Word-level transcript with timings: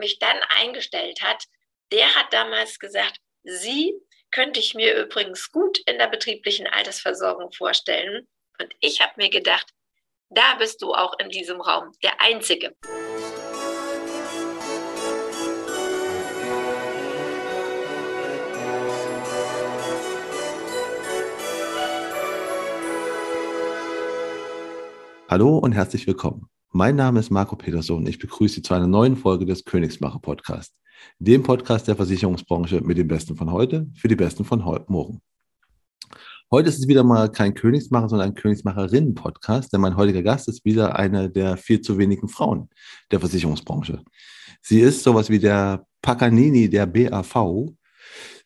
mich 0.00 0.18
dann 0.18 0.38
eingestellt 0.48 1.22
hat, 1.22 1.44
der 1.92 2.16
hat 2.16 2.32
damals 2.32 2.78
gesagt, 2.80 3.18
Sie 3.44 3.94
könnte 4.32 4.60
ich 4.60 4.74
mir 4.74 4.96
übrigens 4.96 5.50
gut 5.50 5.78
in 5.86 5.98
der 5.98 6.08
betrieblichen 6.08 6.66
Altersversorgung 6.66 7.52
vorstellen. 7.52 8.28
Und 8.58 8.74
ich 8.80 9.00
habe 9.00 9.12
mir 9.16 9.30
gedacht, 9.30 9.70
da 10.28 10.54
bist 10.56 10.82
du 10.82 10.92
auch 10.92 11.18
in 11.18 11.28
diesem 11.28 11.60
Raum 11.60 11.92
der 12.02 12.20
Einzige. 12.20 12.74
Hallo 25.28 25.58
und 25.58 25.72
herzlich 25.72 26.06
willkommen. 26.06 26.50
Mein 26.72 26.94
Name 26.94 27.18
ist 27.18 27.30
Marco 27.30 27.56
Peterson 27.56 27.96
und 27.96 28.08
ich 28.08 28.20
begrüße 28.20 28.54
Sie 28.54 28.62
zu 28.62 28.74
einer 28.74 28.86
neuen 28.86 29.16
Folge 29.16 29.44
des 29.44 29.64
Königsmacher 29.64 30.20
Podcast, 30.20 30.72
dem 31.18 31.42
Podcast 31.42 31.88
der 31.88 31.96
Versicherungsbranche 31.96 32.80
mit 32.80 32.96
den 32.96 33.08
Besten 33.08 33.34
von 33.34 33.50
heute 33.50 33.88
für 33.96 34.06
die 34.06 34.14
Besten 34.14 34.44
von 34.44 34.60
morgen. 34.86 35.20
Heute 36.48 36.68
ist 36.68 36.78
es 36.78 36.86
wieder 36.86 37.02
mal 37.02 37.28
kein 37.32 37.54
Königsmacher, 37.54 38.08
sondern 38.08 38.28
ein 38.28 38.34
Königsmacherinnen-Podcast, 38.36 39.72
denn 39.72 39.80
mein 39.80 39.96
heutiger 39.96 40.22
Gast 40.22 40.46
ist 40.46 40.64
wieder 40.64 40.96
eine 40.96 41.28
der 41.28 41.56
viel 41.56 41.80
zu 41.80 41.98
wenigen 41.98 42.28
Frauen 42.28 42.68
der 43.10 43.18
Versicherungsbranche. 43.18 44.04
Sie 44.62 44.78
ist 44.78 45.02
sowas 45.02 45.28
wie 45.28 45.40
der 45.40 45.84
Paganini 46.02 46.70
der 46.70 46.86
BAV. 46.86 47.74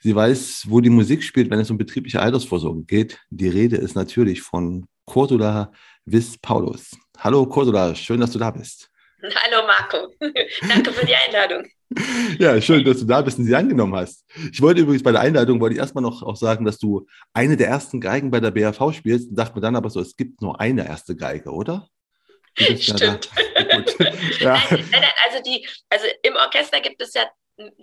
Sie 0.00 0.14
weiß, 0.14 0.64
wo 0.70 0.80
die 0.80 0.88
Musik 0.88 1.22
spielt, 1.22 1.50
wenn 1.50 1.60
es 1.60 1.70
um 1.70 1.76
betriebliche 1.76 2.22
Altersvorsorge 2.22 2.84
geht. 2.84 3.18
Die 3.28 3.48
Rede 3.48 3.76
ist 3.76 3.94
natürlich 3.94 4.40
von 4.40 4.86
Cordula 5.04 5.72
Wiss 6.06 6.38
Paulus. 6.38 6.92
Hallo 7.18 7.46
Cordula, 7.46 7.94
schön, 7.94 8.20
dass 8.20 8.32
du 8.32 8.38
da 8.38 8.50
bist. 8.50 8.90
Hallo 9.22 9.66
Marco, 9.66 10.12
danke 10.68 10.92
für 10.92 11.06
die 11.06 11.14
Einladung. 11.14 11.66
Ja, 12.40 12.60
schön, 12.60 12.84
dass 12.84 12.98
du 12.98 13.04
da 13.04 13.22
bist 13.22 13.38
und 13.38 13.44
sie 13.44 13.54
angenommen 13.54 13.94
hast. 13.94 14.24
Ich 14.52 14.60
wollte 14.60 14.80
übrigens 14.80 15.04
bei 15.04 15.12
der 15.12 15.20
Einleitung, 15.20 15.60
wollte 15.60 15.74
ich 15.74 15.78
erstmal 15.78 16.02
noch 16.02 16.24
auch 16.24 16.34
sagen, 16.34 16.64
dass 16.64 16.78
du 16.78 17.06
eine 17.32 17.56
der 17.56 17.68
ersten 17.68 18.00
Geigen 18.00 18.32
bei 18.32 18.40
der 18.40 18.50
BAV 18.50 18.92
spielst 18.92 19.30
und 19.30 19.36
dachte 19.36 19.54
mir 19.54 19.60
dann 19.60 19.76
aber 19.76 19.90
so, 19.90 20.00
es 20.00 20.16
gibt 20.16 20.42
nur 20.42 20.60
eine 20.60 20.88
erste 20.88 21.14
Geige, 21.14 21.50
oder? 21.50 21.88
Stimmt. 22.56 23.30
Ja, 24.40 24.56
ja. 24.56 24.62
Nein, 24.68 24.84
nein, 24.90 25.04
also, 25.24 25.42
die, 25.44 25.68
also 25.88 26.06
im 26.22 26.34
Orchester 26.34 26.80
gibt 26.80 27.00
es 27.00 27.14
ja 27.14 27.22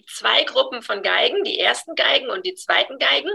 zwei 0.08 0.44
Gruppen 0.44 0.82
von 0.82 1.02
Geigen, 1.02 1.44
die 1.44 1.60
ersten 1.60 1.96
Geigen 1.96 2.30
und 2.30 2.46
die 2.46 2.56
zweiten 2.56 2.98
Geigen. 3.00 3.30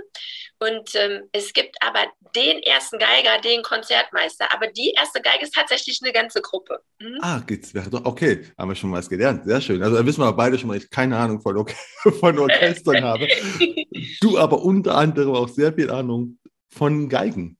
Und 0.59 0.95
ähm, 0.95 1.29
es 1.33 1.53
gibt 1.53 1.77
aber 1.81 2.05
den 2.35 2.63
ersten 2.63 2.99
Geiger, 2.99 3.41
den 3.43 3.63
Konzertmeister. 3.63 4.53
Aber 4.53 4.67
die 4.69 4.93
erste 4.97 5.21
Geige 5.21 5.45
ist 5.45 5.55
tatsächlich 5.55 6.01
eine 6.03 6.13
ganze 6.13 6.43
Gruppe. 6.43 6.81
Mhm. 6.99 7.19
Ah, 7.21 7.41
geht's. 7.41 7.73
Okay, 7.75 8.47
haben 8.59 8.71
wir 8.71 8.75
schon 8.75 8.91
mal 8.91 8.99
was 8.99 9.09
gelernt. 9.09 9.45
Sehr 9.45 9.61
schön. 9.61 9.83
Also 9.83 9.97
da 9.97 10.05
wissen 10.05 10.21
wir 10.21 10.33
beide 10.33 10.59
schon 10.59 10.69
mal, 10.69 10.77
ich 10.77 10.91
keine 10.91 11.17
Ahnung 11.17 11.41
von, 11.41 11.57
Or 11.57 11.67
von 12.21 12.39
Orchestern 12.39 13.05
habe. 13.05 13.27
Du 14.21 14.39
aber 14.39 14.63
unter 14.63 14.97
anderem 14.97 15.35
auch 15.35 15.49
sehr 15.49 15.73
viel 15.73 15.91
Ahnung 15.91 16.39
von 16.69 17.09
Geigen. 17.09 17.57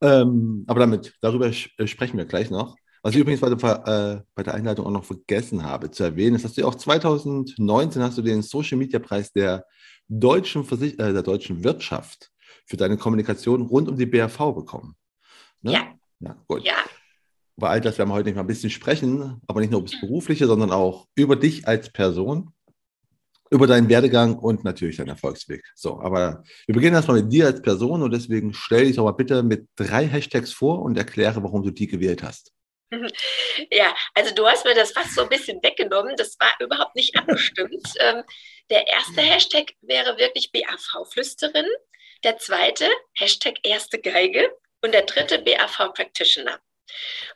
Ähm, 0.00 0.64
aber 0.66 0.80
damit, 0.80 1.14
darüber 1.20 1.46
äh, 1.46 1.86
sprechen 1.86 2.18
wir 2.18 2.26
gleich 2.26 2.50
noch. 2.50 2.76
Was 3.04 3.14
ich 3.14 3.20
übrigens 3.20 3.42
bei 3.42 3.50
der, 3.50 3.86
äh, 3.86 4.22
bei 4.34 4.42
der 4.42 4.54
Einleitung 4.54 4.86
auch 4.86 4.90
noch 4.90 5.04
vergessen 5.04 5.62
habe 5.62 5.90
zu 5.90 6.04
erwähnen, 6.04 6.36
ist, 6.36 6.44
dass 6.46 6.54
du 6.54 6.66
auch 6.66 6.74
2019 6.74 8.00
hast 8.00 8.16
du 8.16 8.22
den 8.22 8.40
Social 8.40 8.78
Media 8.78 8.98
Preis 8.98 9.30
der 9.30 9.66
deutschen, 10.08 10.64
Versich 10.64 10.94
äh, 10.94 11.12
der 11.12 11.22
deutschen 11.22 11.62
Wirtschaft 11.64 12.30
für 12.64 12.78
deine 12.78 12.96
Kommunikation 12.96 13.60
rund 13.60 13.90
um 13.90 13.98
die 13.98 14.06
BRV 14.06 14.54
bekommen. 14.54 14.96
Ne? 15.60 15.72
Ja. 15.72 15.94
Ja, 16.20 16.42
gut. 16.46 16.64
Ja. 16.64 16.76
Über 17.58 17.68
all 17.68 17.82
das 17.82 17.98
werden 17.98 18.08
wir 18.08 18.14
heute 18.14 18.30
nicht 18.30 18.36
mal 18.36 18.40
ein 18.40 18.46
bisschen 18.46 18.70
sprechen, 18.70 19.38
aber 19.48 19.60
nicht 19.60 19.70
nur 19.70 19.80
über 19.80 19.90
das 19.90 20.00
Berufliche, 20.00 20.46
sondern 20.46 20.72
auch 20.72 21.06
über 21.14 21.36
dich 21.36 21.68
als 21.68 21.92
Person, 21.92 22.54
über 23.50 23.66
deinen 23.66 23.90
Werdegang 23.90 24.38
und 24.38 24.64
natürlich 24.64 24.96
deinen 24.96 25.10
Erfolgsweg. 25.10 25.62
So, 25.74 26.00
aber 26.00 26.42
wir 26.64 26.74
beginnen 26.74 26.94
erstmal 26.94 27.20
mit 27.20 27.30
dir 27.30 27.44
als 27.48 27.60
Person 27.60 28.00
und 28.00 28.12
deswegen 28.12 28.54
stell 28.54 28.86
dich 28.86 28.96
doch 28.96 29.04
mal 29.04 29.12
bitte 29.12 29.42
mit 29.42 29.68
drei 29.76 30.06
Hashtags 30.06 30.54
vor 30.54 30.80
und 30.80 30.96
erkläre, 30.96 31.42
warum 31.42 31.62
du 31.62 31.70
die 31.70 31.86
gewählt 31.86 32.22
hast. 32.22 32.54
Ja, 33.70 33.94
also 34.14 34.34
du 34.34 34.46
hast 34.46 34.64
mir 34.64 34.74
das 34.74 34.92
fast 34.92 35.14
so 35.14 35.22
ein 35.22 35.28
bisschen 35.28 35.62
weggenommen. 35.62 36.16
Das 36.16 36.38
war 36.38 36.52
überhaupt 36.60 36.96
nicht 36.96 37.16
abgestimmt. 37.16 37.86
Ähm, 38.00 38.24
der 38.70 38.86
erste 38.88 39.20
Hashtag 39.20 39.74
wäre 39.82 40.18
wirklich 40.18 40.50
BAV-Flüsterin. 40.52 41.66
Der 42.24 42.38
zweite 42.38 42.88
Hashtag 43.14 43.56
erste 43.62 43.98
Geige. 44.00 44.50
Und 44.82 44.92
der 44.92 45.02
dritte 45.02 45.38
BAV-Practitioner. 45.38 46.60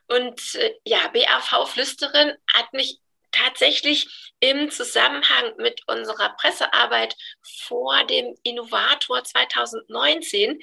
Und 0.09 0.55
äh, 0.57 0.75
ja, 0.85 1.09
BAV-Flüsterin 1.09 2.35
hat 2.53 2.73
mich 2.73 2.99
tatsächlich 3.45 4.09
im 4.41 4.71
Zusammenhang 4.71 5.55
mit 5.57 5.83
unserer 5.89 6.31
Pressearbeit 6.37 7.17
vor 7.43 8.05
dem 8.05 8.37
Innovator 8.45 9.25
2019, 9.25 10.61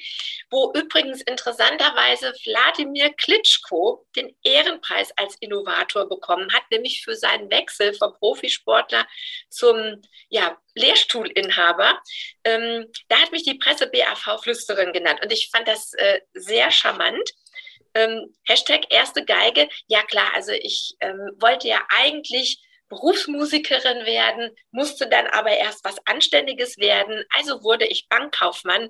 wo 0.50 0.72
übrigens 0.74 1.22
interessanterweise 1.22 2.34
Wladimir 2.46 3.13
Klitschko 3.13 4.06
den 4.16 4.36
Ehrenpreis 4.44 5.12
als 5.18 5.36
Innovator 5.41 6.08
bekommen 6.08 6.53
hat, 6.53 6.63
nämlich 6.72 7.03
für 7.03 7.16
seinen 7.16 7.50
Wechsel 7.52 7.94
vom 7.94 8.13
Profisportler 8.13 9.06
zum 9.50 10.02
ja, 10.30 10.57
Lehrstuhlinhaber. 10.75 12.00
Ähm, 12.46 12.86
da 13.09 13.18
hat 13.18 13.31
mich 13.31 13.44
die 13.44 13.57
Presse 13.57 13.88
BAV-Flüsterin 13.88 14.94
genannt 14.94 15.19
und 15.22 15.31
ich 15.34 15.50
fand 15.52 15.68
das 15.68 15.94
äh, 15.96 16.22
sehr 16.34 16.72
charmant. 16.72 17.30
Ähm, 17.94 18.34
Hashtag 18.46 18.86
erste 18.90 19.24
Geige. 19.24 19.69
Ja 19.88 20.03
klar, 20.03 20.31
also 20.34 20.52
ich 20.52 20.96
ähm, 21.00 21.31
wollte 21.40 21.68
ja 21.68 21.81
eigentlich 21.90 22.62
Berufsmusikerin 22.90 24.06
werden, 24.06 24.56
musste 24.72 25.07
dann 25.09 25.28
aber 25.28 25.51
erst 25.51 25.84
was 25.84 25.97
Anständiges 26.06 26.78
werden. 26.78 27.23
Also 27.35 27.63
wurde 27.63 27.85
ich 27.85 28.07
Bankkaufmann. 28.09 28.90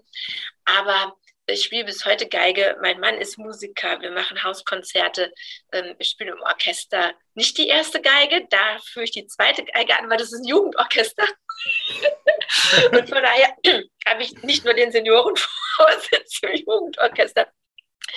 Aber 0.65 1.15
ich 1.47 1.63
spiele 1.63 1.85
bis 1.85 2.05
heute 2.05 2.27
Geige. 2.27 2.75
Mein 2.81 2.99
Mann 2.99 3.15
ist 3.15 3.37
Musiker. 3.37 4.01
Wir 4.01 4.11
machen 4.11 4.43
Hauskonzerte. 4.43 5.31
Ähm, 5.71 5.95
ich 5.99 6.09
spiele 6.09 6.31
im 6.31 6.41
Orchester. 6.41 7.13
Nicht 7.35 7.57
die 7.57 7.67
erste 7.67 8.01
Geige, 8.01 8.47
da 8.49 8.79
führe 8.79 9.03
ich 9.03 9.11
die 9.11 9.27
zweite 9.27 9.63
Geige 9.63 9.97
an, 9.97 10.09
weil 10.09 10.17
das 10.17 10.33
ist 10.33 10.39
ein 10.39 10.47
Jugendorchester. 10.47 11.23
Und 12.91 13.09
von 13.09 13.21
daher 13.21 13.55
habe 14.07 14.23
ich 14.23 14.33
nicht 14.41 14.65
nur 14.65 14.73
den 14.73 14.91
Seniorenvorsitz 14.91 16.39
im 16.41 16.55
Jugendorchester, 16.55 17.47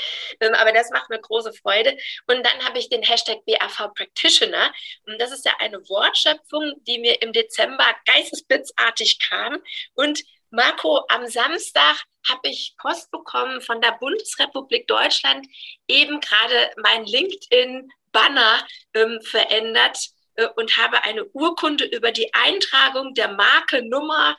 aber 0.41 0.73
das 0.73 0.91
macht 0.91 1.11
mir 1.11 1.21
große 1.21 1.53
Freude. 1.53 1.97
Und 2.27 2.45
dann 2.45 2.65
habe 2.67 2.79
ich 2.79 2.89
den 2.89 3.03
Hashtag 3.03 3.45
BAV 3.47 3.95
Practitioner. 3.95 4.73
Und 5.07 5.21
das 5.21 5.33
ist 5.33 5.45
ja 5.45 5.53
eine 5.59 5.79
Wortschöpfung, 5.89 6.75
die 6.87 6.99
mir 6.99 7.21
im 7.23 7.33
Dezember 7.33 7.87
geistesblitzartig 8.07 9.19
kam. 9.19 9.59
Und 9.95 10.23
Marco, 10.51 11.05
am 11.09 11.27
Samstag 11.27 12.05
habe 12.29 12.49
ich 12.49 12.75
Post 12.79 13.11
bekommen 13.11 13.61
von 13.61 13.81
der 13.81 13.93
Bundesrepublik 13.93 14.87
Deutschland, 14.87 15.47
eben 15.87 16.21
gerade 16.21 16.71
mein 16.77 17.05
LinkedIn-Banner 17.05 18.67
ähm, 18.95 19.21
verändert 19.23 19.99
äh, 20.37 20.49
und 20.57 20.77
habe 20.79 21.05
eine 21.05 21.25
Urkunde 21.27 21.85
über 21.85 22.13
die 22.13 22.33
Eintragung 22.33 23.15
der 23.15 23.29
Marke 23.29 23.83
Nummer 23.83 24.37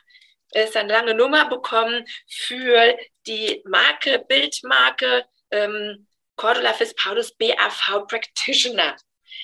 ist 0.52 0.76
eine 0.76 0.92
lange 0.92 1.14
Nummer 1.14 1.48
bekommen 1.48 2.04
für 2.26 2.96
die 3.26 3.62
Marke, 3.66 4.24
Bildmarke 4.26 5.24
ähm, 5.50 6.06
Cordula 6.36 6.74
Paulus 6.96 7.32
BAV 7.36 8.06
Practitioner. 8.08 8.96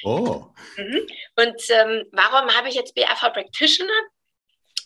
Oh. 0.02 0.46
Mhm. 0.76 1.06
Und 1.36 1.70
ähm, 1.70 2.04
warum 2.12 2.54
habe 2.56 2.68
ich 2.68 2.74
jetzt 2.74 2.94
BAV 2.94 3.32
Practitioner? 3.32 3.92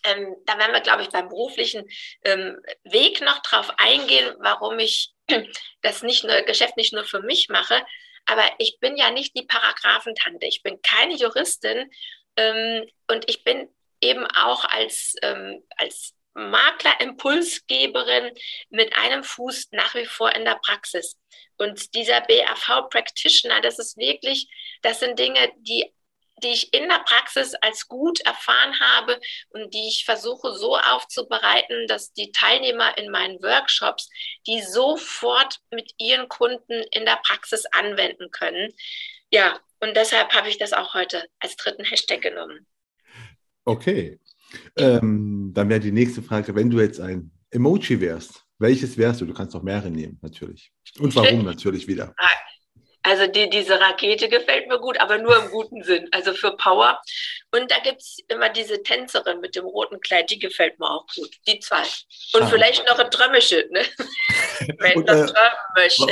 Ähm, 0.04 0.34
da 0.46 0.58
werden 0.58 0.72
wir, 0.72 0.80
glaube 0.80 1.02
ich, 1.02 1.10
beim 1.10 1.28
beruflichen 1.28 1.88
ähm, 2.24 2.60
Weg 2.84 3.20
noch 3.20 3.40
drauf 3.42 3.72
eingehen, 3.76 4.34
warum 4.40 4.78
ich 4.78 5.12
das 5.82 6.02
nicht 6.02 6.24
nur, 6.24 6.40
Geschäft 6.42 6.76
nicht 6.76 6.92
nur 6.92 7.04
für 7.04 7.20
mich 7.20 7.48
mache. 7.48 7.84
Aber 8.26 8.44
ich 8.58 8.78
bin 8.80 8.96
ja 8.96 9.10
nicht 9.10 9.36
die 9.36 9.46
Paragraphentante. 9.46 10.46
Ich 10.46 10.62
bin 10.62 10.80
keine 10.82 11.14
Juristin 11.14 11.90
ähm, 12.36 12.86
und 13.08 13.28
ich 13.28 13.44
bin 13.44 13.68
eben 14.00 14.26
auch 14.26 14.64
als, 14.64 15.14
ähm, 15.22 15.62
als 15.76 16.14
Makler-Impulsgeberin 16.34 18.32
mit 18.70 18.96
einem 18.96 19.24
Fuß 19.24 19.68
nach 19.72 19.94
wie 19.94 20.06
vor 20.06 20.34
in 20.34 20.44
der 20.44 20.60
Praxis. 20.62 21.18
Und 21.56 21.94
dieser 21.94 22.20
BAV-Practitioner, 22.22 23.60
das 23.60 23.78
ist 23.78 23.96
wirklich, 23.96 24.48
das 24.82 25.00
sind 25.00 25.18
Dinge, 25.18 25.52
die 25.58 25.92
die 26.42 26.48
ich 26.48 26.72
in 26.72 26.88
der 26.88 27.00
Praxis 27.00 27.54
als 27.54 27.86
gut 27.86 28.20
erfahren 28.20 28.78
habe 28.80 29.20
und 29.50 29.74
die 29.74 29.88
ich 29.88 30.04
versuche 30.04 30.54
so 30.54 30.76
aufzubereiten, 30.76 31.86
dass 31.86 32.12
die 32.12 32.32
Teilnehmer 32.32 32.96
in 32.98 33.10
meinen 33.10 33.42
Workshops 33.42 34.08
die 34.46 34.62
sofort 34.62 35.58
mit 35.70 35.92
ihren 35.98 36.28
Kunden 36.28 36.82
in 36.90 37.04
der 37.04 37.20
Praxis 37.24 37.66
anwenden 37.66 38.30
können. 38.30 38.72
Ja, 39.30 39.60
und 39.80 39.96
deshalb 39.96 40.32
habe 40.34 40.48
ich 40.48 40.58
das 40.58 40.72
auch 40.72 40.94
heute 40.94 41.28
als 41.38 41.56
dritten 41.56 41.84
Hashtag 41.84 42.22
genommen. 42.22 42.66
Okay, 43.64 44.18
ähm, 44.76 45.52
dann 45.54 45.68
wäre 45.68 45.80
die 45.80 45.92
nächste 45.92 46.22
Frage, 46.22 46.54
wenn 46.54 46.70
du 46.70 46.80
jetzt 46.80 47.00
ein 47.00 47.30
Emoji 47.50 48.00
wärst, 48.00 48.44
welches 48.58 48.98
wärst 48.98 49.20
du? 49.20 49.26
Du 49.26 49.34
kannst 49.34 49.56
auch 49.56 49.62
mehrere 49.62 49.90
nehmen, 49.90 50.18
natürlich. 50.20 50.72
Und 50.98 51.14
warum 51.16 51.44
natürlich 51.44 51.88
wieder? 51.88 52.14
Also 53.10 53.26
die, 53.26 53.50
diese 53.50 53.80
Rakete 53.80 54.28
gefällt 54.28 54.68
mir 54.68 54.78
gut, 54.78 55.00
aber 55.00 55.18
nur 55.18 55.36
im 55.36 55.50
guten 55.50 55.82
Sinn, 55.82 56.06
also 56.12 56.32
für 56.32 56.56
Power. 56.56 57.02
Und 57.50 57.68
da 57.68 57.80
gibt 57.80 58.02
es 58.02 58.18
immer 58.28 58.50
diese 58.50 58.84
Tänzerin 58.84 59.40
mit 59.40 59.56
dem 59.56 59.64
roten 59.64 60.00
Kleid, 60.00 60.30
die 60.30 60.38
gefällt 60.38 60.78
mir 60.78 60.88
auch 60.88 61.04
gut. 61.16 61.28
Die 61.48 61.58
zwei. 61.58 61.82
Und 62.34 62.42
ah. 62.42 62.46
vielleicht 62.46 62.86
noch 62.86 63.00
ein 63.00 63.10
Trömmische, 63.10 63.66
ne? 63.72 63.80
Wenn 64.78 65.04
das 65.04 65.32
Trömmische 65.32 66.06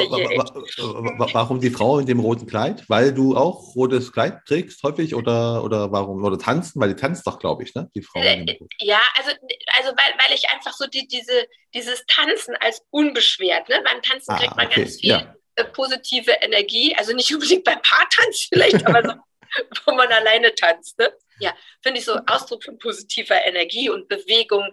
Warum 1.32 1.60
die 1.60 1.70
Frau 1.70 2.00
in 2.00 2.06
dem 2.06 2.18
roten 2.18 2.48
Kleid? 2.48 2.82
Weil 2.88 3.14
du 3.14 3.36
auch 3.36 3.76
rotes 3.76 4.12
Kleid 4.12 4.40
trägst 4.44 4.82
häufig 4.82 5.14
oder, 5.14 5.62
oder 5.62 5.92
warum? 5.92 6.24
Oder 6.24 6.36
tanzen? 6.36 6.80
Weil 6.80 6.88
die 6.88 6.96
tanzt 6.96 7.28
doch, 7.28 7.38
glaube 7.38 7.62
ich, 7.62 7.76
ne? 7.76 7.88
Die 7.94 8.02
Frau. 8.02 8.18
Äh, 8.18 8.58
ja, 8.80 9.00
also, 9.18 9.30
also 9.76 9.90
weil, 9.90 10.14
weil 10.18 10.34
ich 10.34 10.50
einfach 10.50 10.72
so 10.72 10.88
die, 10.88 11.06
diese, 11.06 11.46
dieses 11.74 12.04
Tanzen 12.06 12.56
als 12.58 12.82
unbeschwert, 12.90 13.68
ne? 13.68 13.80
Beim 13.84 14.02
Tanzen 14.02 14.34
kriegt 14.34 14.50
ah, 14.50 14.56
man 14.56 14.66
okay. 14.66 14.80
ganz 14.80 14.96
viel. 14.96 15.10
Ja 15.10 15.18
äh, 15.18 15.37
positive 15.64 16.32
Energie, 16.40 16.94
also 16.96 17.14
nicht 17.14 17.32
unbedingt 17.32 17.64
beim 17.64 17.80
Paartanz 17.82 18.48
vielleicht, 18.52 18.86
aber 18.86 19.02
so, 19.02 19.14
wo 19.86 19.94
man 19.94 20.08
alleine 20.08 20.54
tanzt. 20.54 20.98
Ne? 20.98 21.10
Ja, 21.40 21.54
finde 21.82 22.00
ich 22.00 22.04
so 22.04 22.18
Ausdruck 22.26 22.64
von 22.64 22.78
positiver 22.78 23.36
Energie 23.46 23.90
und 23.90 24.08
Bewegung. 24.08 24.64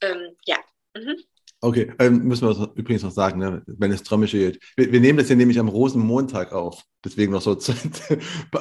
Ähm, 0.00 0.36
ja. 0.46 0.56
Mhm. 0.94 1.16
Okay, 1.62 1.92
ähm, 1.98 2.24
müssen 2.24 2.46
wir 2.46 2.72
übrigens 2.74 3.02
noch 3.02 3.10
sagen, 3.10 3.40
ne, 3.40 3.62
wenn 3.66 3.90
es 3.90 4.02
Trömmische 4.02 4.38
geht. 4.38 4.62
Wir, 4.76 4.92
wir, 4.92 5.00
nehmen 5.00 5.18
das 5.18 5.28
hier 5.28 5.36
nämlich 5.36 5.58
am 5.58 5.68
Rosenmontag 5.68 6.52
auf, 6.52 6.82
deswegen 7.04 7.32
noch 7.32 7.40
so 7.40 7.54
zu, 7.56 7.72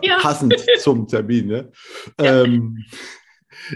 ja. 0.01 0.17
passend 0.19 0.55
zum 0.79 1.07
Termin. 1.07 1.47
Ne? 1.47 1.71
Ja. 2.19 2.43
Ähm, 2.43 2.85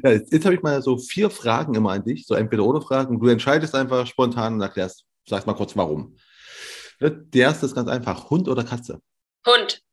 ja, 0.03 0.11
jetzt, 0.11 0.33
jetzt 0.33 0.45
habe 0.45 0.55
ich 0.55 0.61
mal 0.61 0.81
so 0.81 0.97
vier 0.97 1.29
Fragen 1.29 1.75
immer 1.75 1.91
an 1.91 2.03
dich, 2.03 2.25
so 2.25 2.35
entweder 2.35 2.65
oder 2.65 2.81
Fragen. 2.81 3.19
Du 3.19 3.27
entscheidest 3.27 3.75
einfach 3.75 4.05
spontan 4.07 4.55
und 4.55 4.61
erklärst, 4.61 5.05
sagst 5.27 5.47
mal 5.47 5.53
kurz 5.53 5.75
warum. 5.75 6.17
Der 7.01 7.41
erste 7.47 7.65
ist 7.65 7.75
ganz 7.75 7.89
einfach. 7.89 8.29
Hund 8.29 8.47
oder 8.47 8.63
Katze? 8.63 9.01
Hund. 9.45 9.83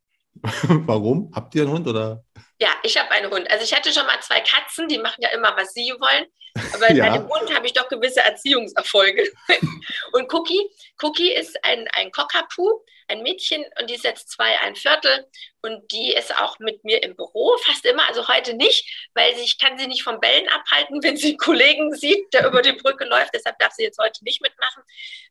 Warum? 0.87 1.31
Habt 1.32 1.55
ihr 1.55 1.62
einen 1.62 1.73
Hund 1.73 1.87
oder? 1.87 2.25
Ja, 2.58 2.70
ich 2.82 2.97
habe 2.97 3.11
einen 3.11 3.31
Hund. 3.31 3.50
Also 3.50 3.64
ich 3.64 3.75
hatte 3.75 3.93
schon 3.93 4.06
mal 4.06 4.20
zwei 4.20 4.41
Katzen, 4.41 4.88
die 4.88 4.99
machen 4.99 5.20
ja 5.20 5.29
immer, 5.31 5.55
was 5.56 5.75
sie 5.75 5.93
wollen. 5.99 6.26
Aber 6.75 6.91
ja. 6.93 7.08
bei 7.11 7.19
dem 7.19 7.29
Hund 7.29 7.55
habe 7.55 7.67
ich 7.67 7.73
doch 7.73 7.88
gewisse 7.88 8.20
Erziehungserfolge. 8.20 9.31
und 10.12 10.32
Cookie, 10.32 10.69
Cookie 11.03 11.32
ist 11.32 11.62
ein, 11.64 11.87
ein 11.93 12.11
Cockapoo, 12.11 12.82
ein 13.08 13.23
Mädchen 13.23 13.64
und 13.81 13.88
die 13.88 13.94
ist 13.94 14.05
jetzt 14.05 14.31
zwei, 14.31 14.58
ein 14.61 14.75
Viertel 14.75 15.26
und 15.62 15.91
die 15.93 16.12
ist 16.12 16.37
auch 16.41 16.58
mit 16.58 16.82
mir 16.85 17.03
im 17.03 17.14
Büro, 17.14 17.56
fast 17.58 17.85
immer, 17.85 18.06
also 18.08 18.26
heute 18.29 18.55
nicht, 18.55 19.09
weil 19.14 19.35
sie, 19.37 19.43
ich 19.43 19.59
kann 19.59 19.79
sie 19.79 19.87
nicht 19.87 20.02
vom 20.02 20.20
Bellen 20.20 20.49
abhalten, 20.49 21.00
wenn 21.02 21.17
sie 21.17 21.31
einen 21.31 21.38
Kollegen 21.38 21.94
sieht, 21.94 22.32
der 22.32 22.47
über 22.47 22.62
die 22.62 22.73
Brücke 22.73 23.05
läuft, 23.05 23.35
deshalb 23.35 23.59
darf 23.59 23.73
sie 23.73 23.85
jetzt 23.85 23.99
heute 23.99 24.25
nicht 24.25 24.43
mitmachen. 24.43 24.82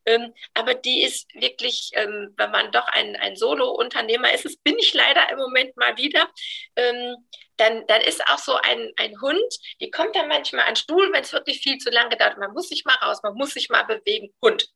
Ähm, 0.06 0.32
aber 0.54 0.74
die 0.74 1.02
ist 1.02 1.32
wirklich, 1.34 1.90
ähm, 1.94 2.32
wenn 2.36 2.50
man 2.50 2.72
doch 2.72 2.86
ein, 2.88 3.16
ein 3.16 3.36
Solo-Unternehmer 3.36 4.32
ist, 4.32 4.44
das 4.44 4.56
bin 4.56 4.78
ich 4.78 4.94
leider 4.94 5.28
im 5.30 5.38
Moment 5.38 5.76
mal 5.76 5.96
wieder, 5.96 6.28
ähm, 6.76 7.15
dann, 7.56 7.84
dann 7.88 8.00
ist 8.02 8.22
auch 8.28 8.38
so 8.38 8.54
ein, 8.54 8.90
ein 8.96 9.20
Hund, 9.20 9.58
die 9.80 9.90
kommt 9.90 10.14
dann 10.14 10.28
manchmal 10.28 10.62
an 10.62 10.74
den 10.74 10.76
Stuhl, 10.76 11.10
wenn 11.12 11.22
es 11.22 11.32
wirklich 11.32 11.60
viel 11.60 11.78
zu 11.78 11.90
lange 11.90 12.16
dauert. 12.16 12.38
Man 12.38 12.52
muss 12.52 12.68
sich 12.68 12.84
mal 12.84 12.96
raus, 12.96 13.20
man 13.22 13.34
muss 13.34 13.54
sich 13.54 13.68
mal 13.68 13.84
bewegen. 13.84 14.32
Hund. 14.42 14.68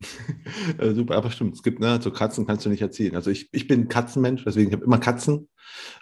Äh, 0.78 0.92
super, 0.92 1.16
aber 1.16 1.30
stimmt. 1.30 1.54
Es 1.54 1.62
gibt, 1.62 1.80
ne, 1.80 1.98
so 2.00 2.10
Katzen 2.12 2.46
kannst 2.46 2.64
du 2.64 2.70
nicht 2.70 2.82
erziehen. 2.82 3.16
Also 3.16 3.30
ich, 3.30 3.48
ich 3.52 3.66
bin 3.66 3.88
Katzenmensch, 3.88 4.44
deswegen 4.44 4.70
habe 4.70 4.82
ich 4.82 4.86
immer 4.86 5.00
Katzen 5.00 5.48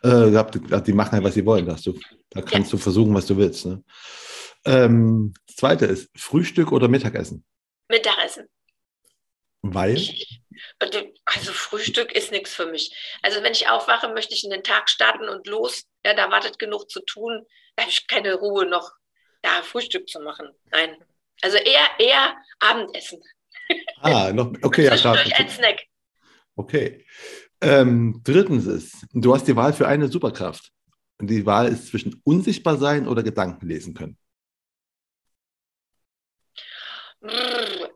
äh, 0.02 0.30
gehabt. 0.30 0.58
Die 0.86 0.92
machen 0.92 1.12
halt, 1.12 1.24
was 1.24 1.34
sie 1.34 1.46
wollen. 1.46 1.64
Da, 1.64 1.76
du, 1.82 1.98
da 2.30 2.42
kannst 2.42 2.70
ja. 2.72 2.76
du 2.76 2.82
versuchen, 2.82 3.14
was 3.14 3.26
du 3.26 3.36
willst. 3.36 3.64
Ne? 3.64 3.82
Ähm, 4.66 5.32
das 5.46 5.56
zweite 5.56 5.86
ist 5.86 6.10
Frühstück 6.16 6.72
oder 6.72 6.88
Mittagessen? 6.88 7.44
Mittagessen. 7.88 8.46
Weil? 9.62 9.98
Also 11.24 11.52
Frühstück 11.52 12.12
ist 12.12 12.30
nichts 12.30 12.54
für 12.54 12.66
mich. 12.66 12.94
Also 13.22 13.42
wenn 13.42 13.52
ich 13.52 13.68
aufwache, 13.68 14.08
möchte 14.08 14.34
ich 14.34 14.44
in 14.44 14.50
den 14.50 14.62
Tag 14.62 14.88
starten 14.88 15.28
und 15.28 15.46
los. 15.46 15.84
Ja, 16.04 16.14
da 16.14 16.30
wartet 16.30 16.58
genug 16.58 16.90
zu 16.90 17.00
tun. 17.00 17.46
Da 17.76 17.82
habe 17.82 17.90
ich 17.90 18.06
keine 18.06 18.34
Ruhe 18.34 18.66
noch, 18.66 18.92
da 19.42 19.62
Frühstück 19.62 20.08
zu 20.08 20.20
machen. 20.20 20.48
Nein. 20.70 20.96
Also 21.42 21.56
eher, 21.56 21.88
eher 21.98 22.36
Abendessen. 22.60 23.22
Ah, 24.00 24.30
noch, 24.32 24.52
okay, 24.62 24.84
ja, 24.84 24.96
klar. 24.96 25.16
ein 25.16 25.48
Snack. 25.48 25.84
Okay. 26.56 27.06
Ähm, 27.60 28.20
drittens 28.22 28.66
ist, 28.66 29.06
du 29.12 29.34
hast 29.34 29.48
die 29.48 29.56
Wahl 29.56 29.72
für 29.72 29.88
eine 29.88 30.08
Superkraft. 30.08 30.70
Und 31.18 31.28
die 31.28 31.46
Wahl 31.46 31.68
ist 31.68 31.88
zwischen 31.88 32.20
unsichtbar 32.24 32.76
sein 32.76 33.08
oder 33.08 33.22
Gedanken 33.22 33.66
lesen 33.66 33.94
können. 33.94 34.18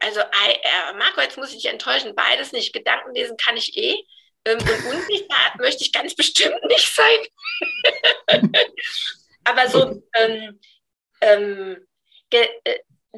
Also, 0.08 0.20
äh, 0.20 0.96
Marco, 0.96 1.20
jetzt 1.20 1.37
muss 1.37 1.50
ich 1.50 1.56
dich 1.56 1.70
enttäuschen, 1.70 2.14
beides 2.14 2.52
nicht. 2.52 2.72
Gedanken 2.72 3.14
lesen 3.14 3.37
kann 3.37 3.58
ich 3.58 3.76
eh. 3.76 4.02
Ähm, 4.46 4.58
und 4.58 4.94
unsichtbar 4.94 5.55
möchte 5.58 5.84
ich 5.84 5.93
ganz 5.93 6.14
bestimmt 6.14 6.64
nicht 6.66 6.94
sein. 6.94 8.40
Aber 9.44 9.69
so, 9.69 10.02
ähm, 10.14 10.58
ähm, 11.20 11.87
äh, 12.31 12.46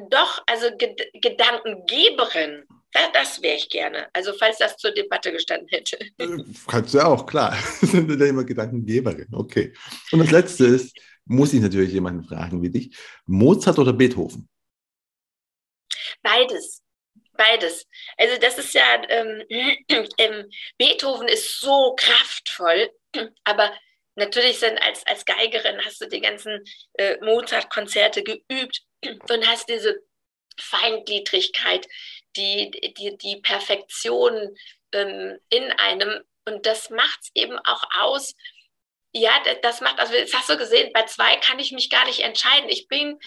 doch, 0.09 0.43
also 0.45 0.67
Ged 0.77 1.01
Gedankengeberin, 1.13 2.65
das, 2.91 3.03
das 3.13 3.41
wäre 3.41 3.55
ich 3.55 3.69
gerne. 3.69 4.09
Also 4.11 4.33
falls 4.37 4.57
das 4.57 4.75
zur 4.75 4.91
Debatte 4.91 5.31
gestanden 5.31 5.69
hätte. 5.69 5.97
Äh, 6.17 6.43
kannst 6.67 6.93
du 6.93 6.97
ja 6.97 7.05
auch, 7.05 7.25
klar. 7.25 7.57
sind 7.81 8.19
ja 8.19 8.25
immer 8.25 8.43
Gedankengeberin, 8.43 9.29
okay. 9.31 9.73
Und 10.11 10.19
das 10.19 10.31
Letzte 10.31 10.65
ist, 10.65 10.97
muss 11.23 11.53
ich 11.53 11.61
natürlich 11.61 11.93
jemanden 11.93 12.25
fragen 12.25 12.61
wie 12.61 12.69
dich, 12.69 12.97
Mozart 13.27 13.79
oder 13.79 13.93
Beethoven? 13.93 14.49
Beides. 16.21 16.80
Beides. 17.41 17.87
Also 18.17 18.37
das 18.37 18.59
ist 18.59 18.73
ja, 18.75 19.01
ähm, 19.09 19.43
ähm, 20.19 20.49
Beethoven 20.77 21.27
ist 21.27 21.59
so 21.59 21.95
kraftvoll, 21.97 22.91
aber 23.45 23.75
natürlich 24.13 24.59
sind 24.59 24.79
als, 24.79 25.05
als 25.07 25.25
Geigerin 25.25 25.83
hast 25.83 26.01
du 26.01 26.07
die 26.07 26.21
ganzen 26.21 26.63
äh, 26.93 27.17
Mozart-Konzerte 27.21 28.21
geübt 28.21 28.83
und 29.03 29.47
hast 29.47 29.69
diese 29.69 30.03
Feingliedrigkeit, 30.59 31.87
die, 32.35 32.69
die, 32.97 33.17
die 33.17 33.41
Perfektion 33.41 34.55
ähm, 34.91 35.39
in 35.49 35.71
einem. 35.71 36.21
Und 36.45 36.67
das 36.67 36.91
macht 36.91 37.21
es 37.23 37.31
eben 37.33 37.57
auch 37.57 37.83
aus. 38.01 38.35
Ja, 39.13 39.31
das 39.63 39.81
macht, 39.81 39.99
also 39.99 40.13
das 40.13 40.33
hast 40.33 40.49
du 40.49 40.57
gesehen, 40.57 40.91
bei 40.93 41.03
zwei 41.05 41.37
kann 41.37 41.57
ich 41.57 41.71
mich 41.71 41.89
gar 41.89 42.05
nicht 42.05 42.19
entscheiden. 42.19 42.69
Ich 42.69 42.87
bin 42.87 43.17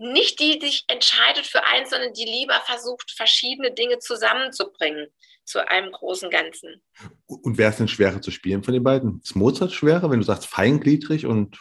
nicht 0.00 0.40
die, 0.40 0.58
die 0.58 0.66
sich 0.66 0.84
entscheidet 0.88 1.46
für 1.46 1.64
eins, 1.64 1.90
sondern 1.90 2.12
die 2.14 2.24
lieber 2.24 2.60
versucht, 2.64 3.10
verschiedene 3.12 3.72
Dinge 3.72 3.98
zusammenzubringen 3.98 5.08
zu 5.44 5.66
einem 5.68 5.92
großen 5.92 6.30
Ganzen. 6.30 6.82
Und 7.26 7.58
wäre 7.58 7.70
es 7.70 7.76
denn 7.76 7.88
schwerer 7.88 8.22
zu 8.22 8.30
spielen 8.30 8.62
von 8.62 8.72
den 8.72 8.82
beiden? 8.82 9.20
Ist 9.22 9.36
Mozart 9.36 9.72
schwerer, 9.72 10.10
wenn 10.10 10.20
du 10.20 10.24
sagst 10.24 10.46
feingliedrig 10.46 11.26
und 11.26 11.58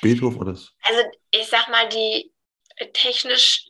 Beethoven 0.00 0.40
oder? 0.40 0.52
Also 0.52 1.00
ich 1.30 1.46
sag 1.48 1.68
mal, 1.68 1.88
die 1.88 2.32
technisch 2.94 3.68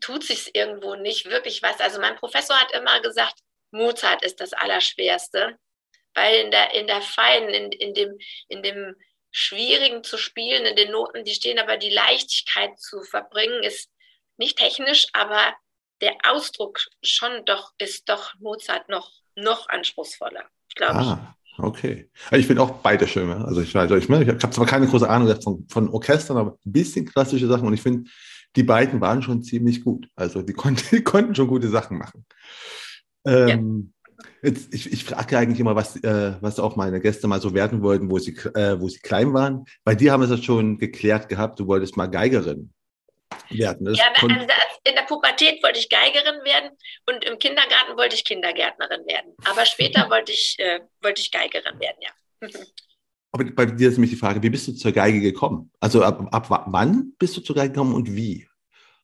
tut 0.00 0.24
sich 0.24 0.54
irgendwo 0.54 0.96
nicht 0.96 1.26
wirklich 1.26 1.62
was. 1.62 1.78
Also 1.80 2.00
mein 2.00 2.16
Professor 2.16 2.56
hat 2.56 2.72
immer 2.72 3.00
gesagt, 3.00 3.38
Mozart 3.70 4.24
ist 4.24 4.40
das 4.40 4.52
Allerschwerste, 4.52 5.56
weil 6.14 6.44
in 6.44 6.50
der, 6.50 6.74
in 6.74 6.86
der 6.86 7.00
feinen, 7.00 7.50
in, 7.50 7.72
in, 7.72 7.94
dem, 7.94 8.18
in 8.48 8.62
dem 8.62 8.96
schwierigen 9.32 10.04
zu 10.04 10.18
spielen, 10.18 10.64
in 10.64 10.76
den 10.76 10.92
Noten, 10.92 11.24
die 11.24 11.34
stehen, 11.34 11.58
aber 11.58 11.76
die 11.78 11.90
Leichtigkeit 11.90 12.78
zu 12.78 13.02
verbringen, 13.02 13.62
ist 13.64 13.90
nicht 14.36 14.58
technisch, 14.58 15.08
aber 15.14 15.54
der 16.00 16.16
Ausdruck 16.24 16.80
schon 17.02 17.44
doch, 17.46 17.72
ist 17.78 18.08
doch 18.08 18.34
Mozart 18.38 18.88
noch, 18.88 19.10
noch 19.34 19.68
anspruchsvoller, 19.68 20.44
glaube 20.74 20.98
ah. 21.00 21.36
ich. 21.36 21.42
Okay. 21.58 22.10
Also 22.30 22.36
ich 22.36 22.46
finde 22.46 22.62
auch 22.62 22.78
beide 22.78 23.06
schön. 23.06 23.30
Also 23.30 23.60
ich, 23.60 23.76
also 23.76 23.96
ich, 23.96 24.08
ich 24.08 24.10
habe 24.10 24.50
zwar 24.50 24.66
keine 24.66 24.86
große 24.86 25.08
Ahnung 25.08 25.40
von, 25.42 25.66
von 25.68 25.88
Orchestern, 25.90 26.38
aber 26.38 26.58
ein 26.64 26.72
bisschen 26.72 27.04
klassische 27.04 27.46
Sachen 27.46 27.66
und 27.66 27.74
ich 27.74 27.82
finde, 27.82 28.10
die 28.56 28.62
beiden 28.62 29.00
waren 29.00 29.22
schon 29.22 29.42
ziemlich 29.42 29.84
gut. 29.84 30.08
Also 30.14 30.42
die, 30.42 30.54
konnten, 30.54 30.82
die 30.96 31.04
konnten 31.04 31.34
schon 31.34 31.48
gute 31.48 31.68
Sachen 31.68 31.98
machen. 31.98 32.26
Ähm. 33.26 33.92
Jetzt, 34.42 34.72
ich, 34.74 34.92
ich 34.92 35.04
frage 35.04 35.38
eigentlich 35.38 35.60
immer, 35.60 35.76
was, 35.76 35.96
äh, 36.02 36.34
was 36.40 36.58
auch 36.58 36.76
meine 36.76 37.00
Gäste 37.00 37.26
mal 37.26 37.40
so 37.40 37.54
werden 37.54 37.82
wollten, 37.82 38.10
wo 38.10 38.18
sie, 38.18 38.36
äh, 38.54 38.80
wo 38.80 38.88
sie 38.88 39.00
klein 39.00 39.32
waren. 39.32 39.64
Bei 39.84 39.94
dir 39.94 40.12
haben 40.12 40.20
wir 40.20 40.30
es 40.30 40.38
ja 40.38 40.42
schon 40.42 40.78
geklärt 40.78 41.28
gehabt, 41.28 41.58
du 41.60 41.66
wolltest 41.66 41.96
mal 41.96 42.06
Geigerin 42.06 42.72
werden. 43.50 43.86
Das 43.86 43.98
ja, 43.98 44.12
in 44.84 44.94
der 44.94 45.02
Pubertät 45.02 45.62
wollte 45.62 45.78
ich 45.78 45.88
Geigerin 45.88 46.44
werden 46.44 46.70
und 47.06 47.24
im 47.24 47.38
Kindergarten 47.38 47.96
wollte 47.96 48.16
ich 48.16 48.24
Kindergärtnerin 48.24 49.06
werden. 49.06 49.34
Aber 49.44 49.64
später 49.64 50.10
wollte 50.10 50.32
ich, 50.32 50.56
äh, 50.58 50.80
wollte 51.00 51.20
ich 51.20 51.30
Geigerin 51.30 51.78
werden, 51.78 51.98
ja. 52.00 52.48
Aber 53.34 53.44
bei 53.44 53.64
dir 53.64 53.88
ist 53.88 53.94
nämlich 53.94 54.10
die 54.10 54.18
Frage, 54.18 54.42
wie 54.42 54.50
bist 54.50 54.68
du 54.68 54.72
zur 54.74 54.92
Geige 54.92 55.20
gekommen? 55.20 55.70
Also 55.80 56.02
ab, 56.02 56.28
ab 56.32 56.64
wann 56.66 57.14
bist 57.18 57.34
du 57.34 57.40
zur 57.40 57.56
Geige 57.56 57.72
gekommen 57.72 57.94
und 57.94 58.14
wie? 58.14 58.46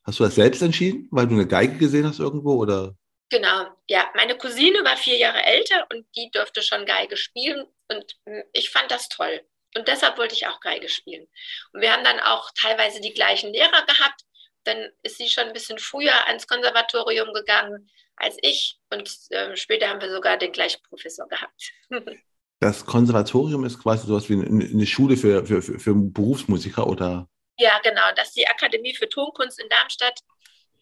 Hast 0.05 0.21
du 0.21 0.25
das 0.25 0.35
selbst 0.35 0.61
entschieden, 0.61 1.09
weil 1.11 1.27
du 1.27 1.35
eine 1.35 1.47
Geige 1.47 1.79
gesehen 1.79 2.07
hast 2.07 2.19
irgendwo 2.19 2.57
oder? 2.57 2.95
Genau, 3.31 3.67
ja. 3.89 4.11
Meine 4.15 4.37
Cousine 4.37 4.85
war 4.85 4.97
vier 4.97 5.17
Jahre 5.17 5.43
älter 5.43 5.87
und 5.93 6.07
die 6.17 6.31
durfte 6.31 6.63
schon 6.63 6.87
Geige 6.87 7.17
spielen 7.17 7.67
und 7.89 8.05
hm, 8.27 8.43
ich 8.53 8.71
fand 8.71 8.91
das 8.91 9.09
toll. 9.09 9.43
Und 9.77 9.87
deshalb 9.87 10.17
wollte 10.17 10.35
ich 10.35 10.47
auch 10.47 10.61
Geige 10.61 10.89
spielen. 10.89 11.27
Und 11.73 11.83
wir 11.83 11.93
haben 11.93 12.05
dann 12.05 12.21
auch 12.21 12.51
teilweise 12.59 13.01
die 13.01 13.13
gleichen 13.13 13.53
Lehrer 13.53 13.85
gehabt. 13.87 14.23
Dann 14.65 14.91
ist 15.03 15.19
sie 15.19 15.29
schon 15.29 15.45
ein 15.45 15.53
bisschen 15.53 15.79
früher 15.79 16.27
ans 16.27 16.47
Konservatorium 16.47 17.33
gegangen 17.35 17.91
als 18.21 18.37
ich 18.43 18.79
und 18.91 19.11
äh, 19.31 19.57
später 19.57 19.89
haben 19.89 20.01
wir 20.01 20.11
sogar 20.11 20.37
den 20.37 20.53
gleichen 20.53 20.83
Professor 20.83 21.29
gehabt. 21.29 21.73
das 22.61 22.85
Konservatorium 22.85 23.65
ist 23.65 23.81
quasi 23.81 24.07
sowas 24.07 24.29
wie 24.29 24.35
eine 24.35 24.87
Schule 24.87 25.17
für, 25.17 25.47
für, 25.47 25.63
für, 25.63 25.79
für 25.79 25.95
Berufsmusiker 25.95 26.87
oder? 26.87 27.29
Ja, 27.59 27.79
genau. 27.83 28.03
Das 28.17 28.29
ist 28.29 28.37
die 28.37 28.49
Akademie 28.49 28.95
für 28.95 29.09
Tonkunst 29.09 29.61
in 29.61 29.69
Darmstadt, 29.69 30.21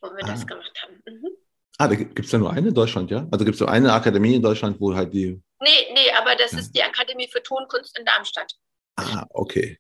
wo 0.00 0.09
wir 0.09 0.25
ah. 0.25 0.29
das 0.29 0.47
gemacht 0.47 0.83
haben. 0.83 1.03
Mhm. 1.07 1.29
Ah, 1.78 1.88
da 1.88 1.95
gibt 1.95 2.18
es 2.18 2.33
ja 2.33 2.38
nur 2.38 2.50
eine 2.50 2.68
in 2.68 2.75
Deutschland, 2.75 3.11
ja? 3.11 3.26
Also 3.30 3.45
gibt 3.45 3.54
es 3.54 3.59
so 3.59 3.66
eine 3.66 3.92
Akademie 3.92 4.35
in 4.35 4.42
Deutschland, 4.42 4.80
wo 4.80 4.95
halt 4.95 5.12
die. 5.12 5.40
Nee, 5.61 5.71
nee, 5.92 6.11
aber 6.18 6.35
das 6.37 6.52
ja. 6.52 6.59
ist 6.59 6.73
die 6.73 6.83
Akademie 6.83 7.28
für 7.30 7.42
Tonkunst 7.42 7.99
in 7.99 8.04
Darmstadt. 8.04 8.52
Ah, 8.97 9.26
okay. 9.30 9.78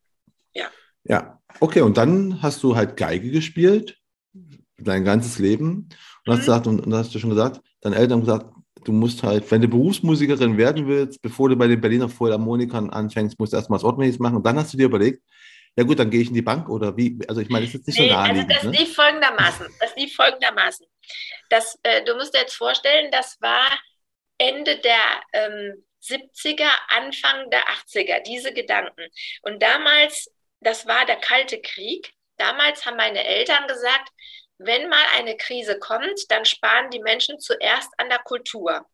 Ja. 0.52 0.66
Ja, 1.04 1.40
okay. 1.60 1.80
Und 1.80 1.96
dann 1.96 2.42
hast 2.42 2.62
du 2.62 2.76
halt 2.76 2.96
Geige 2.96 3.30
gespielt, 3.30 3.98
dein 4.76 5.04
ganzes 5.04 5.38
Leben. 5.38 5.88
Und 6.26 6.32
hast 6.32 6.38
mhm. 6.38 6.40
gesagt, 6.40 6.66
und, 6.66 6.86
und 6.86 6.94
hast 6.94 7.14
du 7.14 7.18
schon 7.18 7.30
gesagt, 7.30 7.60
deine 7.80 7.96
Eltern 7.96 8.18
haben 8.18 8.26
gesagt, 8.26 8.46
du 8.84 8.92
musst 8.92 9.22
halt, 9.22 9.50
wenn 9.50 9.62
du 9.62 9.68
Berufsmusikerin 9.68 10.58
werden 10.58 10.86
willst, 10.86 11.22
bevor 11.22 11.48
du 11.48 11.56
bei 11.56 11.66
den 11.66 11.80
Berliner 11.80 12.08
Philharmonikern 12.08 12.90
anfängst, 12.90 13.38
musst 13.38 13.52
du 13.52 13.56
erstmal 13.56 13.78
was 13.78 13.84
Ordentliches 13.84 14.18
machen. 14.18 14.36
Und 14.36 14.46
dann 14.46 14.58
hast 14.58 14.72
du 14.72 14.76
dir 14.76 14.86
überlegt, 14.86 15.22
ja 15.78 15.84
gut, 15.84 15.98
dann 15.98 16.10
gehe 16.10 16.22
ich 16.22 16.28
in 16.28 16.34
die 16.34 16.42
Bank 16.42 16.68
oder 16.68 16.96
wie? 16.96 17.18
Also 17.28 17.40
ich 17.42 17.50
meine, 17.50 17.66
das 17.66 17.74
ist 17.74 17.80
jetzt 17.80 17.86
nicht 17.88 17.98
nee, 17.98 18.08
so 18.08 18.14
naheliegend. 18.14 18.50
Also 18.50 18.70
das 18.70 18.72
ne? 18.72 18.84
lief 18.84 18.94
folgendermaßen. 18.94 19.66
Das 19.78 19.96
lief 19.96 20.16
folgendermaßen. 20.16 20.86
Das, 21.50 21.78
äh, 21.82 22.02
du 22.04 22.14
musst 22.14 22.34
dir 22.34 22.40
jetzt 22.40 22.56
vorstellen, 22.56 23.10
das 23.10 23.40
war 23.40 23.66
Ende 24.38 24.78
der 24.78 25.22
ähm, 25.32 25.84
70er, 26.02 26.70
Anfang 26.88 27.50
der 27.50 27.64
80er, 27.68 28.20
diese 28.20 28.52
Gedanken. 28.52 29.08
Und 29.42 29.62
damals, 29.62 30.30
das 30.60 30.86
war 30.86 31.04
der 31.06 31.16
Kalte 31.16 31.60
Krieg. 31.60 32.12
Damals 32.36 32.84
haben 32.84 32.96
meine 32.96 33.24
Eltern 33.24 33.66
gesagt, 33.66 34.10
wenn 34.58 34.88
mal 34.88 35.04
eine 35.14 35.36
Krise 35.36 35.78
kommt, 35.78 36.30
dann 36.30 36.44
sparen 36.44 36.90
die 36.90 37.00
Menschen 37.00 37.38
zuerst 37.40 37.90
an 37.98 38.08
der 38.08 38.18
Kultur. 38.20 38.86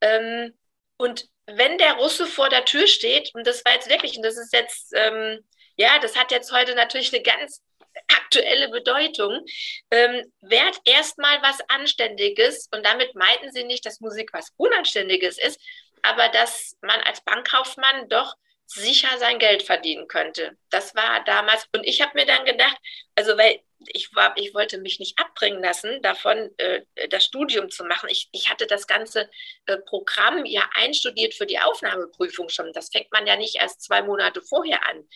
Ähm, 0.00 0.56
und 0.96 1.28
wenn 1.46 1.78
der 1.78 1.94
Russe 1.94 2.26
vor 2.26 2.48
der 2.48 2.64
Tür 2.64 2.86
steht, 2.86 3.34
und 3.34 3.46
das 3.46 3.64
war 3.64 3.72
jetzt 3.74 3.88
wirklich, 3.88 4.16
und 4.16 4.22
das 4.22 4.36
ist 4.36 4.52
jetzt, 4.52 4.92
ähm, 4.94 5.40
ja, 5.76 5.98
das 5.98 6.16
hat 6.16 6.30
jetzt 6.30 6.52
heute 6.52 6.74
natürlich 6.74 7.12
eine 7.12 7.22
ganz 7.22 7.62
aktuelle 8.08 8.68
Bedeutung, 8.68 9.44
ähm, 9.90 10.32
wert 10.40 10.78
erstmal 10.84 11.40
was 11.42 11.58
Anständiges. 11.68 12.68
Und 12.74 12.84
damit 12.84 13.14
meinten 13.14 13.52
sie 13.52 13.64
nicht, 13.64 13.84
dass 13.86 14.00
Musik 14.00 14.30
was 14.32 14.52
Unanständiges 14.56 15.38
ist, 15.38 15.60
aber 16.02 16.28
dass 16.28 16.76
man 16.82 17.00
als 17.00 17.20
Bankkaufmann 17.22 18.08
doch 18.08 18.34
sicher 18.66 19.18
sein 19.18 19.38
Geld 19.38 19.64
verdienen 19.64 20.06
könnte. 20.06 20.56
Das 20.70 20.94
war 20.94 21.24
damals. 21.24 21.66
Und 21.74 21.84
ich 21.84 22.00
habe 22.02 22.12
mir 22.14 22.26
dann 22.26 22.44
gedacht, 22.44 22.76
also 23.16 23.36
weil 23.36 23.60
ich, 23.88 24.14
war, 24.14 24.36
ich 24.36 24.54
wollte 24.54 24.78
mich 24.78 25.00
nicht 25.00 25.18
abbringen 25.18 25.62
lassen, 25.62 26.00
davon 26.02 26.50
äh, 26.58 26.82
das 27.08 27.24
Studium 27.24 27.70
zu 27.70 27.84
machen. 27.84 28.08
Ich, 28.10 28.28
ich 28.32 28.50
hatte 28.50 28.66
das 28.66 28.86
ganze 28.86 29.28
äh, 29.66 29.78
Programm 29.78 30.44
ja 30.44 30.62
einstudiert 30.74 31.34
für 31.34 31.46
die 31.46 31.58
Aufnahmeprüfung 31.58 32.48
schon. 32.48 32.72
Das 32.72 32.90
fängt 32.90 33.10
man 33.10 33.26
ja 33.26 33.36
nicht 33.36 33.56
erst 33.56 33.82
zwei 33.82 34.02
Monate 34.02 34.42
vorher 34.42 34.86
an. 34.86 35.08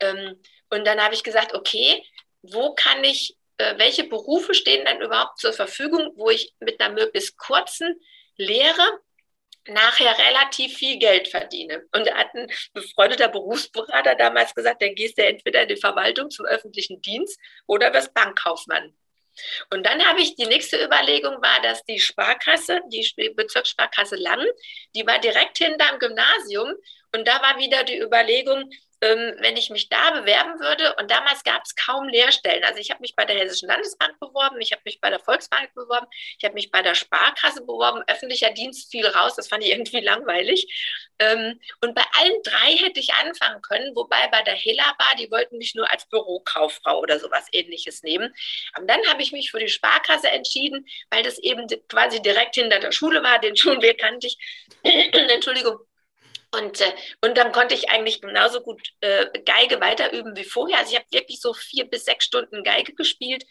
Ähm, 0.00 0.42
und 0.70 0.86
dann 0.86 1.00
habe 1.00 1.14
ich 1.14 1.22
gesagt, 1.22 1.54
okay, 1.54 2.02
wo 2.52 2.74
kann 2.74 3.02
ich, 3.04 3.36
äh, 3.58 3.78
welche 3.78 4.04
Berufe 4.04 4.54
stehen 4.54 4.84
dann 4.84 5.00
überhaupt 5.00 5.38
zur 5.38 5.52
Verfügung, 5.52 6.12
wo 6.16 6.30
ich 6.30 6.54
mit 6.60 6.80
einer 6.80 6.94
möglichst 6.94 7.36
kurzen 7.38 8.00
Lehre 8.36 9.00
nachher 9.68 10.16
relativ 10.18 10.76
viel 10.76 10.98
Geld 10.98 11.28
verdiene. 11.28 11.84
Und 11.92 12.06
da 12.06 12.14
hat 12.14 12.34
ein 12.34 12.50
befreundeter 12.72 13.28
Berufsberater 13.28 14.14
damals 14.14 14.54
gesagt, 14.54 14.82
dann 14.82 14.94
gehst 14.94 15.18
du 15.18 15.24
entweder 15.24 15.62
in 15.62 15.68
die 15.68 15.76
Verwaltung 15.76 16.30
zum 16.30 16.46
öffentlichen 16.46 17.00
Dienst 17.02 17.38
oder 17.66 17.92
wirst 17.92 18.14
Bankkaufmann. 18.14 18.96
Und 19.70 19.84
dann 19.84 20.02
habe 20.06 20.20
ich, 20.20 20.34
die 20.36 20.46
nächste 20.46 20.82
Überlegung 20.82 21.42
war, 21.42 21.60
dass 21.62 21.84
die 21.84 22.00
Sparkasse, 22.00 22.80
die 22.88 23.06
Bezirkssparkasse 23.34 24.16
Langen, 24.16 24.48
die 24.94 25.06
war 25.06 25.18
direkt 25.18 25.58
hinterm 25.58 25.98
Gymnasium. 25.98 26.72
Und 27.14 27.28
da 27.28 27.42
war 27.42 27.58
wieder 27.58 27.84
die 27.84 27.98
Überlegung, 27.98 28.70
wenn 29.00 29.56
ich 29.56 29.70
mich 29.70 29.88
da 29.88 30.10
bewerben 30.10 30.58
würde. 30.60 30.94
Und 30.98 31.10
damals 31.10 31.44
gab 31.44 31.62
es 31.64 31.74
kaum 31.74 32.08
Lehrstellen. 32.08 32.64
Also 32.64 32.80
ich 32.80 32.90
habe 32.90 33.00
mich 33.00 33.14
bei 33.14 33.24
der 33.24 33.36
Hessischen 33.36 33.68
Landesbank 33.68 34.18
beworben, 34.20 34.60
ich 34.60 34.72
habe 34.72 34.82
mich 34.84 35.00
bei 35.00 35.10
der 35.10 35.20
Volksbank 35.20 35.74
beworben, 35.74 36.06
ich 36.38 36.44
habe 36.44 36.54
mich 36.54 36.70
bei 36.70 36.82
der 36.82 36.94
Sparkasse 36.94 37.60
beworben. 37.60 38.02
Öffentlicher 38.06 38.50
Dienst 38.50 38.90
fiel 38.90 39.06
raus, 39.06 39.34
das 39.36 39.48
fand 39.48 39.64
ich 39.64 39.70
irgendwie 39.70 40.00
langweilig. 40.00 40.66
Ähm, 41.18 41.60
und 41.80 41.94
bei 41.94 42.04
allen 42.18 42.42
drei 42.42 42.76
hätte 42.76 43.00
ich 43.00 43.14
anfangen 43.14 43.62
können, 43.62 43.94
wobei 43.94 44.28
bei 44.28 44.42
der 44.42 44.54
Helabar, 44.54 45.14
die 45.18 45.30
wollten 45.30 45.58
mich 45.58 45.74
nur 45.74 45.90
als 45.90 46.06
Bürokauffrau 46.08 47.00
oder 47.00 47.18
sowas 47.18 47.46
ähnliches 47.52 48.02
nehmen. 48.02 48.34
Und 48.78 48.88
dann 48.88 49.00
habe 49.08 49.22
ich 49.22 49.32
mich 49.32 49.50
für 49.50 49.58
die 49.58 49.68
Sparkasse 49.68 50.30
entschieden, 50.30 50.86
weil 51.10 51.22
das 51.22 51.38
eben 51.38 51.66
quasi 51.88 52.20
direkt 52.22 52.54
hinter 52.54 52.80
der 52.80 52.92
Schule 52.92 53.22
war. 53.22 53.38
Den 53.40 53.56
Schulweg 53.56 53.98
kannte 53.98 54.26
ich. 54.26 54.38
Entschuldigung. 54.82 55.78
Und, 56.52 56.80
äh, 56.80 56.92
und 57.22 57.36
dann 57.36 57.52
konnte 57.52 57.74
ich 57.74 57.90
eigentlich 57.90 58.20
genauso 58.20 58.60
gut 58.60 58.80
äh, 59.00 59.26
Geige 59.44 59.80
weiterüben 59.80 60.36
wie 60.36 60.44
vorher. 60.44 60.78
Also 60.78 60.92
ich 60.92 60.96
habe 60.96 61.06
wirklich 61.10 61.40
so 61.40 61.52
vier 61.52 61.84
bis 61.84 62.04
sechs 62.04 62.24
Stunden 62.24 62.64
Geige 62.64 62.94
gespielt. 62.94 63.44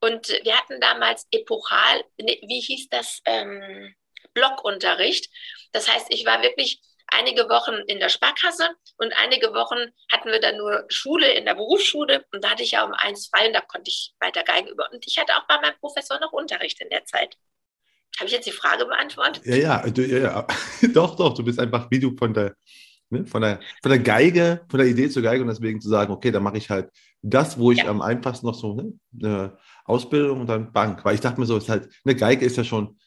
Und 0.00 0.28
wir 0.28 0.56
hatten 0.56 0.80
damals 0.80 1.26
epochal, 1.30 2.04
wie 2.16 2.60
hieß 2.60 2.88
das, 2.88 3.20
ähm, 3.26 3.94
Blockunterricht. 4.34 5.28
Das 5.72 5.88
heißt, 5.88 6.06
ich 6.10 6.24
war 6.26 6.42
wirklich 6.42 6.80
einige 7.08 7.48
Wochen 7.48 7.74
in 7.86 7.98
der 7.98 8.08
Sparkasse 8.08 8.70
und 8.96 9.12
einige 9.18 9.52
Wochen 9.52 9.92
hatten 10.10 10.30
wir 10.30 10.40
dann 10.40 10.56
nur 10.56 10.86
Schule 10.88 11.32
in 11.32 11.44
der 11.44 11.54
Berufsschule 11.54 12.24
und 12.32 12.44
da 12.44 12.50
hatte 12.50 12.62
ich 12.62 12.72
ja 12.72 12.84
um 12.84 12.92
eins 12.92 13.28
frei 13.28 13.48
und 13.48 13.52
da 13.52 13.60
konnte 13.60 13.90
ich 13.90 14.14
weiter 14.20 14.44
Geigen 14.44 14.68
über. 14.68 14.90
Und 14.92 15.06
ich 15.06 15.18
hatte 15.18 15.36
auch 15.36 15.46
bei 15.46 15.60
meinem 15.60 15.78
Professor 15.80 16.18
noch 16.20 16.32
Unterricht 16.32 16.80
in 16.80 16.90
der 16.90 17.04
Zeit. 17.04 17.36
Habe 18.18 18.26
ich 18.26 18.32
jetzt 18.32 18.46
die 18.46 18.52
Frage 18.52 18.84
beantwortet? 18.86 19.44
Ja, 19.46 19.56
ja, 19.56 19.90
du, 19.90 20.06
ja, 20.06 20.18
ja. 20.18 20.46
doch, 20.94 21.16
doch, 21.16 21.34
du 21.34 21.44
bist 21.44 21.58
einfach 21.58 21.90
wie 21.90 21.98
du 21.98 22.16
von 22.16 22.34
der, 22.34 22.54
ne, 23.10 23.26
von, 23.26 23.42
der, 23.42 23.60
von 23.82 23.90
der 23.90 23.98
Geige, 23.98 24.62
von 24.68 24.78
der 24.78 24.88
Idee 24.88 25.08
zur 25.08 25.22
Geige 25.22 25.42
und 25.42 25.48
deswegen 25.48 25.80
zu 25.80 25.88
sagen, 25.88 26.12
okay, 26.12 26.30
dann 26.30 26.42
mache 26.42 26.58
ich 26.58 26.70
halt 26.70 26.90
das, 27.22 27.58
wo 27.58 27.72
ich 27.72 27.78
ja. 27.78 27.86
am 27.86 28.02
einfachsten 28.02 28.46
noch 28.46 28.54
so 28.54 28.74
ne, 28.74 28.92
eine 29.22 29.58
Ausbildung 29.84 30.40
und 30.40 30.46
dann 30.48 30.72
Bank. 30.72 31.04
Weil 31.04 31.14
ich 31.14 31.20
dachte 31.20 31.40
mir 31.40 31.46
so, 31.46 31.56
ist 31.56 31.68
halt, 31.68 31.88
eine 32.04 32.14
Geige 32.14 32.44
ist 32.44 32.56
ja 32.56 32.64
schon, 32.64 32.98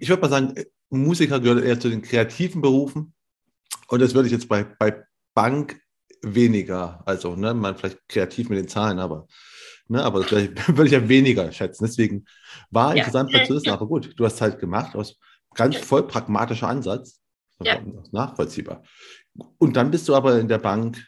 ich 0.00 0.08
würde 0.08 0.22
mal 0.22 0.30
sagen, 0.30 0.54
Musiker 0.90 1.40
gehört 1.40 1.64
eher 1.64 1.80
zu 1.80 1.88
den 1.88 2.02
kreativen 2.02 2.60
Berufen 2.60 3.14
und 3.88 4.00
das 4.00 4.14
würde 4.14 4.26
ich 4.26 4.32
jetzt 4.32 4.48
bei, 4.48 4.64
bei 4.64 5.04
Bank 5.34 5.80
weniger, 6.22 7.02
also 7.06 7.36
ne, 7.36 7.54
man 7.54 7.76
vielleicht 7.76 8.08
kreativ 8.08 8.48
mit 8.48 8.58
den 8.58 8.68
Zahlen, 8.68 8.98
aber 8.98 9.26
Ne, 9.88 10.02
aber 10.02 10.20
das 10.20 10.30
würde 10.68 10.86
ich 10.86 10.92
ja 10.92 11.08
weniger 11.08 11.50
schätzen. 11.52 11.84
Deswegen 11.84 12.24
war 12.70 12.90
ja. 12.90 13.04
interessant 13.04 13.30
zu 13.46 13.54
wissen, 13.54 13.70
aber 13.70 13.86
gut, 13.86 14.12
du 14.16 14.24
hast 14.24 14.40
halt 14.40 14.58
gemacht 14.58 14.94
aus 14.96 15.18
ganz 15.54 15.76
voll 15.76 16.06
pragmatischer 16.06 16.68
Ansatz. 16.68 17.20
Ja. 17.60 17.80
Nachvollziehbar. 18.10 18.82
Und 19.58 19.76
dann 19.76 19.90
bist 19.90 20.08
du 20.08 20.14
aber 20.14 20.38
in 20.38 20.48
der 20.48 20.58
Bank, 20.58 21.06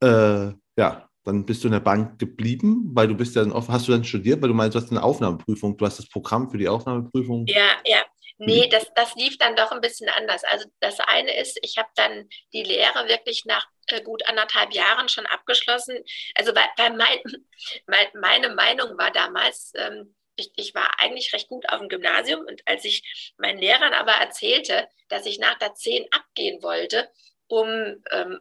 äh, 0.00 0.52
ja, 0.76 1.08
dann 1.24 1.44
bist 1.44 1.64
du 1.64 1.68
in 1.68 1.72
der 1.72 1.80
Bank 1.80 2.18
geblieben, 2.18 2.90
weil 2.92 3.08
du 3.08 3.14
bist 3.14 3.34
ja 3.34 3.42
dann 3.42 3.52
offen, 3.52 3.72
hast 3.72 3.88
du 3.88 3.92
dann 3.92 4.04
studiert, 4.04 4.40
weil 4.42 4.48
du 4.48 4.54
meinst, 4.54 4.74
du 4.74 4.80
hast 4.80 4.90
eine 4.90 5.02
Aufnahmeprüfung, 5.02 5.76
du 5.76 5.84
hast 5.86 5.98
das 5.98 6.08
Programm 6.08 6.50
für 6.50 6.58
die 6.58 6.68
Aufnahmeprüfung. 6.68 7.46
Ja, 7.46 7.70
ja. 7.84 7.98
Nee, 8.38 8.68
das, 8.68 8.92
das 8.94 9.14
lief 9.14 9.38
dann 9.38 9.56
doch 9.56 9.72
ein 9.72 9.80
bisschen 9.80 10.08
anders. 10.10 10.44
Also 10.44 10.66
das 10.80 11.00
eine 11.00 11.34
ist, 11.38 11.58
ich 11.62 11.78
habe 11.78 11.88
dann 11.94 12.28
die 12.52 12.62
Lehre 12.62 13.08
wirklich 13.08 13.44
nach 13.46 13.66
äh, 13.86 14.02
gut 14.02 14.26
anderthalb 14.28 14.74
Jahren 14.74 15.08
schon 15.08 15.26
abgeschlossen. 15.26 16.02
Also 16.34 16.52
bei, 16.52 16.64
bei 16.76 16.90
mein, 16.90 17.20
mein, 17.86 18.06
meine 18.14 18.50
Meinung 18.50 18.98
war 18.98 19.10
damals, 19.10 19.72
ähm, 19.76 20.14
ich, 20.36 20.52
ich, 20.56 20.74
war 20.74 21.00
eigentlich 21.00 21.32
recht 21.32 21.48
gut 21.48 21.66
auf 21.70 21.78
dem 21.78 21.88
Gymnasium 21.88 22.40
und 22.40 22.60
als 22.66 22.84
ich 22.84 23.32
meinen 23.38 23.58
Lehrern 23.58 23.94
aber 23.94 24.12
erzählte, 24.12 24.86
dass 25.08 25.24
ich 25.24 25.38
nach 25.38 25.58
der 25.58 25.74
10 25.74 26.06
abgehen 26.10 26.62
wollte, 26.62 27.10
um 27.48 27.66
ähm, 28.10 28.40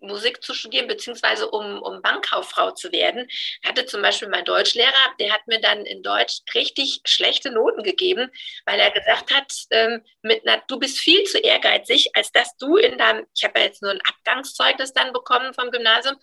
Musik 0.00 0.42
zu 0.42 0.54
studieren, 0.54 0.86
beziehungsweise 0.86 1.50
um, 1.50 1.82
um 1.82 2.02
Bankkauffrau 2.02 2.72
zu 2.72 2.92
werden, 2.92 3.28
hatte 3.64 3.86
zum 3.86 4.02
Beispiel 4.02 4.28
mein 4.28 4.44
Deutschlehrer, 4.44 4.92
der 5.18 5.32
hat 5.32 5.46
mir 5.46 5.60
dann 5.60 5.84
in 5.84 6.02
Deutsch 6.02 6.40
richtig 6.54 7.00
schlechte 7.04 7.50
Noten 7.50 7.82
gegeben, 7.82 8.30
weil 8.66 8.80
er 8.80 8.90
gesagt 8.90 9.34
hat, 9.34 9.52
ähm, 9.70 10.02
mit 10.22 10.46
einer, 10.46 10.62
du 10.68 10.78
bist 10.78 10.98
viel 10.98 11.24
zu 11.24 11.38
ehrgeizig, 11.38 12.10
als 12.14 12.32
dass 12.32 12.56
du 12.56 12.76
in 12.76 12.98
deinem, 12.98 13.26
ich 13.34 13.44
habe 13.44 13.58
ja 13.58 13.66
jetzt 13.66 13.82
nur 13.82 13.90
ein 13.90 14.00
Abgangszeugnis 14.08 14.92
dann 14.92 15.12
bekommen 15.12 15.54
vom 15.54 15.70
Gymnasium, 15.70 16.16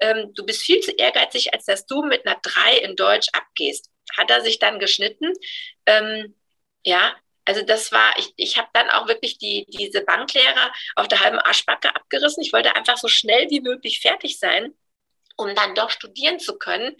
ähm, 0.00 0.32
du 0.34 0.44
bist 0.44 0.62
viel 0.62 0.80
zu 0.80 0.92
ehrgeizig, 0.92 1.52
als 1.54 1.64
dass 1.64 1.86
du 1.86 2.02
mit 2.02 2.26
einer 2.26 2.38
3 2.42 2.78
in 2.78 2.96
Deutsch 2.96 3.28
abgehst. 3.32 3.90
Hat 4.16 4.30
er 4.30 4.40
sich 4.40 4.58
dann 4.58 4.78
geschnitten. 4.78 5.32
Ähm, 5.86 6.34
ja, 6.84 7.14
also 7.46 7.62
das 7.62 7.92
war, 7.92 8.12
ich, 8.18 8.34
ich 8.36 8.58
habe 8.58 8.68
dann 8.72 8.90
auch 8.90 9.06
wirklich 9.06 9.38
die, 9.38 9.66
diese 9.68 10.02
Banklehre 10.02 10.72
auf 10.96 11.08
der 11.08 11.20
halben 11.20 11.38
Arschbacke 11.38 11.94
abgerissen. 11.94 12.42
Ich 12.42 12.52
wollte 12.52 12.74
einfach 12.74 12.98
so 12.98 13.08
schnell 13.08 13.48
wie 13.50 13.60
möglich 13.60 14.00
fertig 14.00 14.38
sein, 14.38 14.74
um 15.36 15.54
dann 15.54 15.74
doch 15.74 15.90
studieren 15.90 16.40
zu 16.40 16.58
können. 16.58 16.96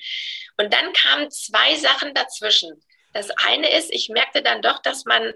Und 0.57 0.73
dann 0.73 0.93
kamen 0.93 1.31
zwei 1.31 1.75
Sachen 1.75 2.15
dazwischen. 2.15 2.81
Das 3.13 3.31
eine 3.31 3.77
ist, 3.77 3.93
ich 3.93 4.09
merkte 4.09 4.43
dann 4.43 4.63
doch, 4.63 4.81
dass 4.81 5.05
man 5.05 5.35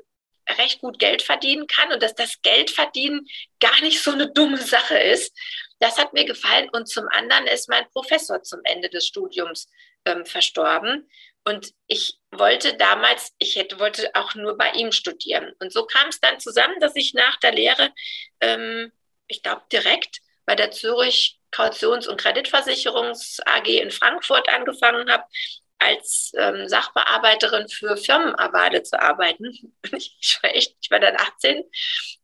recht 0.58 0.80
gut 0.80 0.98
Geld 0.98 1.22
verdienen 1.22 1.66
kann 1.66 1.92
und 1.92 2.02
dass 2.02 2.14
das 2.14 2.40
Geldverdienen 2.42 3.26
gar 3.58 3.80
nicht 3.80 4.02
so 4.02 4.12
eine 4.12 4.30
dumme 4.30 4.58
Sache 4.58 4.98
ist. 4.98 5.36
Das 5.80 5.98
hat 5.98 6.12
mir 6.12 6.24
gefallen. 6.24 6.68
Und 6.70 6.88
zum 6.88 7.08
anderen 7.08 7.46
ist 7.46 7.68
mein 7.68 7.88
Professor 7.90 8.42
zum 8.42 8.60
Ende 8.64 8.90
des 8.90 9.06
Studiums 9.06 9.68
ähm, 10.04 10.24
verstorben. 10.24 11.08
Und 11.50 11.72
ich 11.86 12.18
wollte 12.30 12.76
damals, 12.76 13.32
ich 13.38 13.56
hätte, 13.56 13.78
wollte 13.78 14.10
auch 14.14 14.34
nur 14.34 14.56
bei 14.56 14.70
ihm 14.72 14.92
studieren. 14.92 15.52
Und 15.58 15.72
so 15.72 15.84
kam 15.84 16.08
es 16.08 16.20
dann 16.20 16.38
zusammen, 16.38 16.78
dass 16.80 16.96
ich 16.96 17.14
nach 17.14 17.38
der 17.38 17.52
Lehre 17.52 17.90
ähm, 18.40 18.92
ich 19.30 19.42
glaube, 19.42 19.62
direkt 19.72 20.20
bei 20.44 20.54
der 20.54 20.70
Zürich 20.70 21.38
Kautions- 21.50 22.08
und 22.08 22.20
Kreditversicherungs 22.20 23.40
AG 23.46 23.66
in 23.66 23.90
Frankfurt 23.90 24.48
angefangen 24.48 25.10
habe, 25.10 25.24
als 25.78 26.32
ähm, 26.36 26.68
Sachbearbeiterin 26.68 27.68
für 27.68 27.96
Firmenawade 27.96 28.82
zu 28.82 29.00
arbeiten. 29.00 29.74
Ich 29.92 30.38
war 30.42 30.54
echt, 30.54 30.76
ich 30.82 30.90
war 30.90 31.00
dann 31.00 31.16
18 31.16 31.64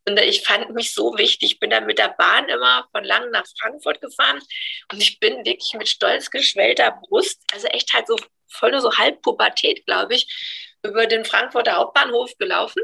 und 0.06 0.20
ich 0.20 0.42
fand 0.42 0.70
mich 0.70 0.92
so 0.92 1.16
wichtig. 1.16 1.52
Ich 1.52 1.60
bin 1.60 1.70
dann 1.70 1.86
mit 1.86 1.98
der 1.98 2.14
Bahn 2.16 2.48
immer 2.48 2.86
von 2.92 3.02
Langen 3.02 3.30
nach 3.30 3.46
Frankfurt 3.58 4.00
gefahren 4.00 4.40
und 4.92 5.02
ich 5.02 5.18
bin 5.18 5.44
wirklich 5.44 5.74
mit 5.74 5.88
stolz 5.88 6.30
geschwellter 6.30 6.92
Brust, 7.08 7.42
also 7.52 7.66
echt 7.68 7.92
halt 7.94 8.06
so 8.06 8.16
voll 8.48 8.70
nur 8.70 8.80
so 8.80 8.96
halb 8.96 9.22
Pubertät, 9.22 9.84
glaube 9.86 10.14
ich, 10.14 10.26
über 10.82 11.06
den 11.06 11.24
Frankfurter 11.24 11.76
Hauptbahnhof 11.76 12.36
gelaufen 12.38 12.82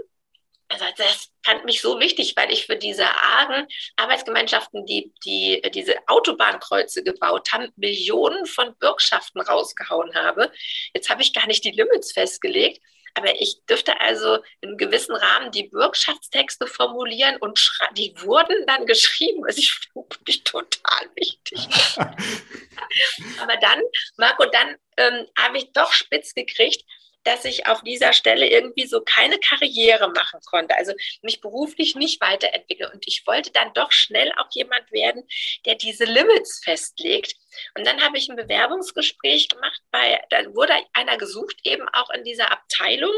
also 0.73 0.87
das 0.97 1.31
fand 1.45 1.65
mich 1.65 1.83
so 1.83 2.01
wichtig, 2.01 2.35
weil 2.37 2.51
ich 2.51 2.67
für 2.67 2.77
diese 2.77 3.05
argen 3.05 3.67
Arbeitsgemeinschaften, 3.97 4.87
die, 4.87 5.13
die 5.25 5.61
diese 5.75 5.97
Autobahnkreuze 6.07 7.03
gebaut 7.03 7.53
haben, 7.53 7.69
Millionen 7.77 8.47
von 8.47 8.75
Bürgschaften 8.79 9.41
rausgehauen 9.43 10.15
habe. 10.15 10.51
Jetzt 10.95 11.11
habe 11.11 11.23
ich 11.23 11.35
gar 11.35 11.47
nicht 11.47 11.65
die 11.65 11.73
Limits 11.73 12.13
festgelegt, 12.13 12.81
aber 13.15 13.41
ich 13.41 13.65
dürfte 13.67 14.01
also 14.01 14.39
in 14.61 14.77
gewissen 14.77 15.15
Rahmen 15.15 15.51
die 15.51 15.69
Bürgschaftstexte 15.69 16.67
formulieren 16.67 17.37
und 17.37 17.61
die 17.97 18.15
wurden 18.21 18.67
dann 18.67 18.87
geschrieben. 18.87 19.45
Also 19.45 19.59
ich 19.59 19.73
finde 19.73 20.17
mich 20.27 20.45
total 20.45 21.11
wichtig. 21.15 21.69
aber 21.97 23.57
dann, 23.61 23.81
Marco, 24.17 24.45
dann 24.47 24.77
ähm, 24.97 25.27
habe 25.39 25.59
ich 25.59 25.73
doch 25.73 25.93
spitz 25.93 26.35
gekriegt, 26.35 26.85
dass 27.25 27.45
ich 27.45 27.67
auf 27.67 27.83
dieser 27.83 28.13
Stelle 28.13 28.49
irgendwie 28.49 28.87
so 28.87 29.01
keine 29.03 29.39
Karriere 29.39 30.11
machen 30.11 30.41
konnte, 30.47 30.77
also 30.77 30.93
mich 31.23 31.41
beruflich 31.41 31.95
nicht 31.95 32.21
weiterentwickeln. 32.21 32.91
Und 32.93 33.05
ich 33.07 33.27
wollte 33.27 33.51
dann 33.53 33.73
doch 33.75 33.93
schnell 33.93 34.33
auch 34.39 34.49
jemand 34.53 34.91
werden, 34.93 35.27
der 35.65 35.77
diese 35.77 36.05
Limits 36.05 36.63
festlegt. 36.65 37.35
Und 37.77 37.87
dann 37.87 38.01
habe 38.03 38.17
ich 38.17 38.29
ein 38.29 38.37
Bewerbungsgespräch 38.37 39.49
gemacht, 39.49 39.81
bei, 39.91 40.21
da 40.31 40.45
wurde 40.55 40.75
einer 40.95 41.19
gesucht, 41.19 41.61
eben 41.65 41.89
auch 41.91 42.11
in 42.11 42.25
dieser 42.25 42.51
Abteilung. 42.51 43.13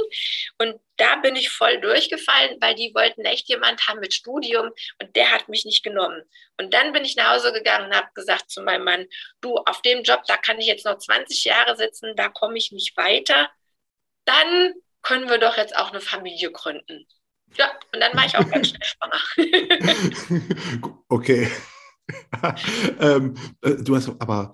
Und 0.58 0.80
da 0.96 1.16
bin 1.16 1.36
ich 1.36 1.50
voll 1.50 1.80
durchgefallen, 1.80 2.58
weil 2.60 2.74
die 2.74 2.94
wollten 2.94 3.24
echt 3.24 3.48
jemand 3.48 3.86
haben 3.88 4.00
mit 4.00 4.14
Studium 4.14 4.70
und 5.00 5.16
der 5.16 5.32
hat 5.32 5.48
mich 5.48 5.64
nicht 5.64 5.82
genommen. 5.82 6.22
Und 6.56 6.72
dann 6.72 6.92
bin 6.92 7.04
ich 7.04 7.16
nach 7.16 7.34
Hause 7.34 7.52
gegangen 7.52 7.86
und 7.86 7.96
habe 7.96 8.08
gesagt 8.14 8.50
zu 8.50 8.62
meinem 8.62 8.84
Mann, 8.84 9.06
du, 9.40 9.56
auf 9.56 9.82
dem 9.82 10.02
Job, 10.02 10.22
da 10.26 10.36
kann 10.36 10.60
ich 10.60 10.66
jetzt 10.66 10.84
noch 10.84 10.98
20 10.98 11.44
Jahre 11.44 11.76
sitzen, 11.76 12.14
da 12.16 12.28
komme 12.28 12.58
ich 12.58 12.70
nicht 12.70 12.96
weiter 12.96 13.50
dann 14.24 14.74
können 15.02 15.28
wir 15.28 15.38
doch 15.38 15.56
jetzt 15.56 15.76
auch 15.76 15.90
eine 15.90 16.00
Familie 16.00 16.50
gründen. 16.50 17.06
Ja, 17.56 17.70
und 17.92 18.00
dann 18.00 18.16
war 18.16 18.26
ich 18.26 18.36
auch 18.36 18.48
ganz 18.50 18.68
schnell 18.68 18.82
schwanger. 18.82 19.20
okay. 21.08 21.50
ähm, 23.00 23.34
äh, 23.62 23.76
du 23.82 23.96
hast 23.96 24.08
aber 24.18 24.52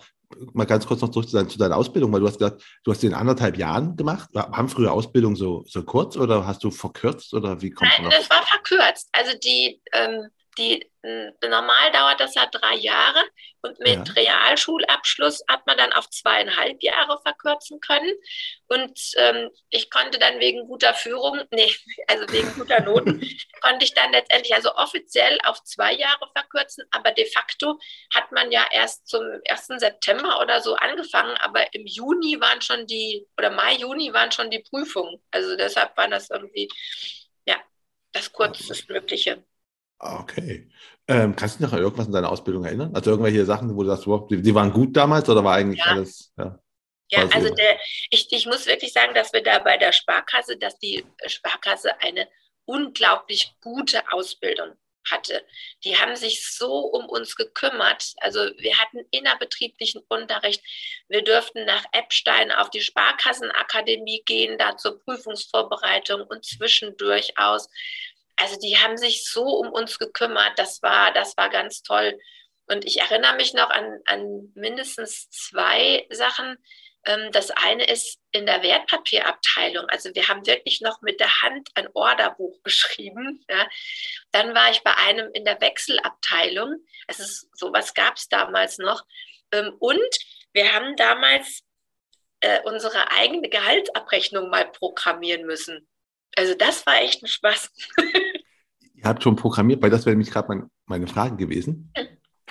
mal 0.53 0.67
ganz 0.67 0.87
kurz 0.87 1.01
noch 1.01 1.11
zurück 1.11 1.29
zu, 1.29 1.37
dein, 1.37 1.49
zu, 1.49 1.59
deiner 1.59 1.77
Ausbildung, 1.77 2.13
weil 2.13 2.21
du 2.21 2.27
hast 2.27 2.39
gesagt, 2.39 2.63
du 2.85 2.93
hast 2.93 3.03
die 3.03 3.07
in 3.07 3.15
anderthalb 3.15 3.57
Jahren 3.57 3.97
gemacht. 3.97 4.31
Haben 4.35 4.69
früher 4.69 4.93
Ausbildung 4.93 5.35
so, 5.35 5.65
so 5.67 5.83
kurz 5.83 6.17
oder 6.17 6.47
hast 6.47 6.63
du 6.63 6.71
verkürzt 6.71 7.35
oder 7.35 7.61
wie 7.63 7.71
kommt 7.71 7.91
Nein, 7.99 8.11
das 8.11 8.31
war 8.31 8.43
verkürzt. 8.45 9.09
Also 9.13 9.37
die 9.39 9.81
ähm, 9.93 10.29
die, 10.61 10.91
normal 11.03 11.91
dauert 11.93 12.21
das 12.21 12.35
ja 12.35 12.47
drei 12.47 12.75
Jahre 12.77 13.25
und 13.63 13.79
mit 13.81 14.09
ja. 14.09 14.15
Realschulabschluss 14.15 15.43
hat 15.49 15.67
man 15.67 15.79
dann 15.79 15.93
auf 15.93 16.09
zweieinhalb 16.11 16.83
Jahre 16.83 17.21
verkürzen 17.23 17.81
können. 17.81 18.13
Und 18.69 18.99
ähm, 19.17 19.51
ich 19.71 19.91
konnte 19.91 20.19
dann 20.19 20.39
wegen 20.41 20.67
guter 20.67 20.95
Führung, 20.95 21.43
nee, 21.51 21.75
also 22.07 22.31
wegen 22.33 22.53
guter 22.55 22.81
Noten, 22.81 23.21
konnte 23.63 23.85
ich 23.85 23.95
dann 23.95 24.13
letztendlich 24.13 24.55
also 24.55 24.75
offiziell 24.75 25.39
auf 25.45 25.63
zwei 25.65 25.95
Jahre 25.95 26.29
verkürzen, 26.35 26.85
aber 26.91 27.13
de 27.13 27.27
facto 27.27 27.79
hat 28.15 28.31
man 28.33 28.53
ja 28.53 28.67
erst 28.71 29.09
zum 29.09 29.23
1. 29.49 29.67
September 29.79 30.41
oder 30.41 30.61
so 30.61 30.75
angefangen, 30.77 31.37
aber 31.39 31.73
im 31.75 31.87
Juni 31.87 32.41
waren 32.41 32.61
schon 32.61 32.87
die, 32.87 33.27
oder 33.39 33.51
Mai, 33.51 33.75
Juni 33.77 34.13
waren 34.13 34.33
schon 34.33 34.51
die 34.51 34.61
Prüfungen. 34.61 35.23
Also 35.31 35.57
deshalb 35.57 35.97
war 35.97 36.09
das 36.09 36.31
irgendwie, 36.31 36.69
ja, 37.47 37.57
das 38.13 38.33
kurzestmögliche. 38.33 39.45
Okay. 40.01 40.71
Ähm, 41.07 41.37
kannst 41.37 41.57
du 41.57 41.59
dich 41.59 41.67
noch 41.67 41.77
an 41.77 41.83
irgendwas 41.83 42.07
in 42.07 42.13
deiner 42.13 42.31
Ausbildung 42.31 42.65
erinnern? 42.65 42.95
Also 42.95 43.11
irgendwelche 43.11 43.45
Sachen, 43.45 43.77
wo 43.77 43.83
du 43.83 43.91
sagst, 43.91 44.07
wow, 44.07 44.27
die, 44.27 44.41
die 44.41 44.55
waren 44.55 44.73
gut 44.73 44.97
damals 44.97 45.29
oder 45.29 45.45
war 45.45 45.57
eigentlich 45.57 45.81
ja. 45.81 45.93
alles, 45.93 46.33
ja? 46.39 46.59
Ja, 47.13 47.29
also 47.33 47.53
der, 47.53 47.77
ich, 48.11 48.29
ich 48.31 48.47
muss 48.47 48.67
wirklich 48.67 48.93
sagen, 48.93 49.15
dass 49.15 49.33
wir 49.33 49.43
da 49.43 49.59
bei 49.59 49.77
der 49.77 49.93
Sparkasse, 49.93 50.57
dass 50.57 50.79
die 50.79 51.05
Sparkasse 51.27 52.01
eine 52.01 52.29
unglaublich 52.67 53.53
gute 53.61 54.01
Ausbildung 54.13 54.77
hatte. 55.11 55.45
Die 55.85 55.97
haben 55.97 56.15
sich 56.15 56.47
so 56.47 56.73
um 56.73 57.07
uns 57.07 57.35
gekümmert. 57.35 58.13
Also 58.19 58.41
wir 58.59 58.79
hatten 58.79 58.99
innerbetrieblichen 59.11 60.03
Unterricht. 60.09 60.63
Wir 61.09 61.23
durften 61.23 61.65
nach 61.65 61.85
Eppstein 61.93 62.53
auf 62.53 62.71
die 62.71 62.83
Sparkassenakademie 62.83 64.23
gehen, 64.25 64.59
da 64.59 64.77
zur 64.77 65.03
Prüfungsvorbereitung 65.03 66.23
und 66.23 66.45
zwischendurch 66.45 67.39
aus 67.39 67.69
also 68.41 68.59
die 68.59 68.77
haben 68.79 68.97
sich 68.97 69.25
so 69.25 69.45
um 69.45 69.71
uns 69.71 69.99
gekümmert. 69.99 70.59
Das 70.59 70.83
war, 70.83 71.13
das 71.13 71.37
war 71.37 71.51
ganz 71.51 71.83
toll. 71.83 72.19
Und 72.67 72.85
ich 72.85 73.01
erinnere 73.01 73.37
mich 73.37 73.53
noch 73.53 73.71
an, 73.71 74.01
an 74.07 74.53
mindestens 74.55 75.29
zwei 75.31 76.07
Sachen. 76.11 76.57
Ähm, 77.05 77.33
das 77.33 77.51
eine 77.51 77.85
ist 77.85 78.19
in 78.33 78.47
der 78.47 78.63
Wertpapierabteilung. 78.63 79.87
Also 79.89 80.15
wir 80.15 80.29
haben 80.29 80.47
wirklich 80.47 80.81
noch 80.81 81.03
mit 81.03 81.21
der 81.21 81.43
Hand 81.43 81.71
ein 81.75 81.89
Orderbuch 81.95 82.57
geschrieben. 82.65 83.45
Ja. 83.49 83.67
Dann 84.33 84.55
war 84.55 84.71
ich 84.71 84.83
bei 84.83 84.95
einem 84.97 85.31
in 85.33 85.45
der 85.45 85.61
Wechselabteilung. 85.61 86.77
Also 87.07 87.25
sowas 87.55 87.95
gab 87.95 88.17
es 88.17 88.29
damals 88.29 88.79
noch. 88.79 89.05
Ähm, 89.53 89.75
und 89.79 90.19
wir 90.53 90.73
haben 90.73 90.97
damals 90.97 91.63
äh, 92.41 92.61
unsere 92.63 93.11
eigene 93.11 93.49
Gehaltsabrechnung 93.49 94.49
mal 94.49 94.71
programmieren 94.71 95.45
müssen. 95.45 95.89
Also 96.37 96.55
das 96.55 96.87
war 96.87 97.03
echt 97.03 97.23
ein 97.23 97.27
Spaß. 97.27 97.71
Ihr 99.03 99.09
habt 99.09 99.23
schon 99.23 99.37
programmiert, 99.37 99.83
weil 99.83 99.91
das 99.91 100.05
wäre 100.05 100.15
nämlich 100.15 100.31
gerade 100.31 100.49
mein, 100.49 100.71
meine 100.87 101.07
Frage 101.07 101.37
gewesen. 101.37 101.93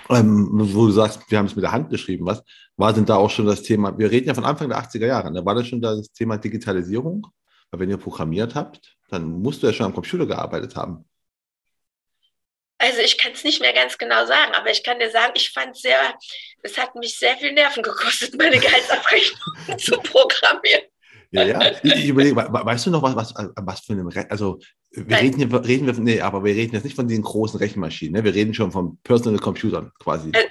Ähm, 0.09 0.47
wo 0.51 0.87
du 0.87 0.91
sagst, 0.91 1.29
wir 1.29 1.37
haben 1.37 1.45
es 1.45 1.55
mit 1.55 1.63
der 1.63 1.71
Hand 1.71 1.91
geschrieben, 1.91 2.25
was 2.25 2.41
war 2.77 2.91
denn 2.93 3.05
da 3.05 3.17
auch 3.17 3.29
schon 3.29 3.45
das 3.45 3.61
Thema? 3.61 3.95
Wir 3.97 4.09
reden 4.09 4.27
ja 4.27 4.33
von 4.33 4.45
Anfang 4.45 4.69
der 4.69 4.79
80er 4.79 5.05
Jahre, 5.05 5.25
da 5.25 5.41
ne? 5.41 5.45
war 5.45 5.53
das 5.53 5.67
schon 5.67 5.81
das 5.81 6.11
Thema 6.11 6.37
Digitalisierung? 6.37 7.27
Weil 7.69 7.81
wenn 7.81 7.89
ihr 7.91 7.97
programmiert 7.97 8.55
habt, 8.55 8.95
dann 9.09 9.29
musst 9.41 9.61
du 9.61 9.67
ja 9.67 9.73
schon 9.73 9.85
am 9.85 9.93
Computer 9.93 10.25
gearbeitet 10.25 10.75
haben. 10.75 11.05
Also 12.79 13.01
ich 13.01 13.17
kann 13.17 13.33
es 13.33 13.43
nicht 13.43 13.61
mehr 13.61 13.73
ganz 13.73 13.97
genau 13.97 14.25
sagen, 14.25 14.53
aber 14.55 14.71
ich 14.71 14.83
kann 14.83 14.97
dir 14.99 15.11
sagen, 15.11 15.33
ich 15.35 15.51
fand 15.51 15.75
sehr, 15.75 15.99
es 16.63 16.77
hat 16.77 16.95
mich 16.95 17.19
sehr 17.19 17.35
viel 17.37 17.51
Nerven 17.51 17.83
gekostet, 17.83 18.35
meine 18.37 18.57
Gehaltsabrechnung 18.57 19.77
zu 19.77 19.99
programmieren. 19.99 20.83
Ja, 21.31 21.43
ja. 21.43 21.71
Ich 21.83 22.07
überlege, 22.07 22.35
weißt 22.35 22.87
du 22.87 22.89
noch, 22.89 23.03
was, 23.03 23.15
was, 23.15 23.33
was 23.35 23.79
für 23.81 23.93
einem, 23.93 24.07
Re 24.07 24.25
also 24.31 24.59
wir 24.91 25.17
reden 25.17 25.37
hier, 25.37 25.65
reden 25.65 25.85
wir, 25.85 25.93
nee, 25.93 26.21
aber 26.21 26.43
wir 26.43 26.55
reden 26.55 26.73
jetzt 26.73 26.83
nicht 26.83 26.95
von 26.95 27.07
den 27.07 27.21
großen 27.21 27.59
Rechenmaschinen, 27.59 28.13
ne? 28.13 28.23
wir 28.23 28.33
reden 28.33 28.53
schon 28.53 28.71
von 28.71 28.99
Personal 29.03 29.39
Computern 29.39 29.91
quasi. 29.99 30.31
Äh, 30.31 30.49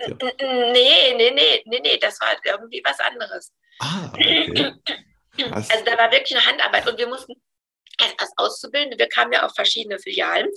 nee, 0.73 1.15
nee, 1.17 1.31
nee, 1.35 1.63
nee, 1.67 1.81
nee, 1.83 1.99
das 2.01 2.21
war 2.21 2.29
irgendwie 2.45 2.81
was 2.85 3.01
anderes. 3.01 3.53
Ah, 3.81 4.11
okay. 4.15 4.73
Krass. 5.37 5.71
Also 5.71 5.85
da 5.85 5.99
war 5.99 6.11
wirklich 6.13 6.37
eine 6.37 6.47
Handarbeit 6.47 6.89
und 6.89 6.99
wir 6.99 7.09
mussten 7.09 7.35
als 8.01 8.33
Auszubildende, 8.37 8.97
wir 8.99 9.09
kamen 9.09 9.33
ja 9.33 9.45
auf 9.45 9.55
verschiedene 9.55 9.99
Filialen. 9.99 10.49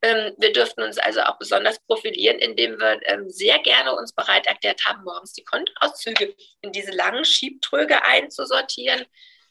Ähm, 0.00 0.32
wir 0.38 0.52
durften 0.52 0.82
uns 0.82 0.96
also 0.96 1.20
auch 1.22 1.38
besonders 1.38 1.78
profilieren, 1.80 2.38
indem 2.38 2.78
wir 2.78 2.98
ähm, 3.04 3.28
sehr 3.28 3.58
gerne 3.58 3.94
uns 3.94 4.14
bereit 4.14 4.46
erklärt 4.46 4.86
haben, 4.86 5.04
morgens 5.04 5.34
die 5.34 5.44
Kontoauszüge 5.44 6.34
in 6.62 6.72
diese 6.72 6.92
langen 6.92 7.24
Schiebtröge 7.26 8.02
einzusortieren 8.04 9.04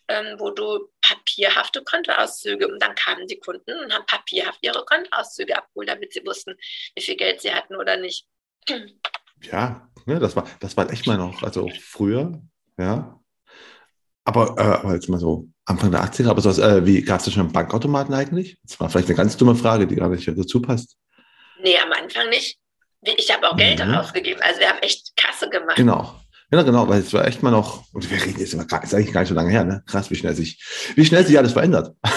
ähm, 0.07 0.35
wo 0.39 0.51
du 0.51 0.89
papierhafte 1.01 1.83
Kontoauszüge 1.83 2.67
und 2.67 2.81
dann 2.81 2.95
kamen 2.95 3.27
die 3.27 3.39
Kunden 3.39 3.79
und 3.79 3.93
haben 3.93 4.05
papierhaft 4.05 4.59
ihre 4.61 4.85
Kontoauszüge 4.85 5.57
abgeholt, 5.57 5.89
damit 5.89 6.13
sie 6.13 6.25
wussten, 6.25 6.55
wie 6.95 7.01
viel 7.01 7.15
Geld 7.15 7.41
sie 7.41 7.53
hatten 7.53 7.75
oder 7.75 7.97
nicht. 7.97 8.25
Ja, 9.41 9.89
ne, 10.05 10.19
das 10.19 10.35
war, 10.35 10.47
das 10.59 10.75
war 10.77 10.91
echt 10.91 11.07
mal 11.07 11.17
noch, 11.17 11.43
also 11.43 11.69
früher, 11.79 12.41
ja. 12.77 13.19
Aber, 14.23 14.55
äh, 14.57 14.83
aber 14.83 14.93
jetzt 14.93 15.07
mal 15.07 15.19
so 15.19 15.47
Anfang 15.65 15.91
der 15.91 16.03
80er, 16.03 16.29
aber 16.29 16.41
so, 16.41 16.49
äh, 16.61 16.85
wie 16.85 17.01
gab 17.01 17.19
es 17.19 17.25
da 17.25 17.31
schon 17.31 17.43
einen 17.43 17.53
Bankautomaten 17.53 18.13
eigentlich? 18.13 18.57
Das 18.63 18.79
war 18.79 18.89
vielleicht 18.89 19.07
eine 19.07 19.15
ganz 19.15 19.37
dumme 19.37 19.55
Frage, 19.55 19.87
die 19.87 19.95
gar 19.95 20.09
nicht 20.09 20.27
dazu 20.27 20.61
passt. 20.61 20.97
Nee, 21.61 21.77
am 21.77 21.91
Anfang 21.91 22.29
nicht. 22.29 22.57
Ich 23.01 23.33
habe 23.33 23.49
auch 23.49 23.55
Geld 23.55 23.85
mhm. 23.85 23.93
ausgegeben. 23.93 24.41
Also 24.41 24.59
wir 24.59 24.69
haben 24.69 24.79
echt 24.79 25.15
Kasse 25.15 25.49
gemacht. 25.49 25.77
Genau. 25.77 26.19
Ja, 26.49 26.61
genau, 26.61 26.87
weil 26.87 27.01
es 27.01 27.13
war 27.13 27.27
echt 27.27 27.43
mal 27.43 27.51
noch, 27.51 27.83
und 27.93 28.09
wir 28.09 28.23
reden 28.23 28.39
jetzt 28.39 28.53
immer, 28.53 28.63
ist 28.63 28.93
eigentlich 28.93 29.11
gar 29.11 29.21
nicht 29.21 29.29
so 29.29 29.35
lange 29.35 29.51
her, 29.51 29.65
ne? 29.65 29.83
Krass, 29.85 30.09
wie 30.09 30.15
schnell 30.15 30.33
sich, 30.33 30.63
wie 30.95 31.03
schnell 31.03 31.25
sich 31.25 31.37
alles 31.37 31.53
verändert. 31.53 31.95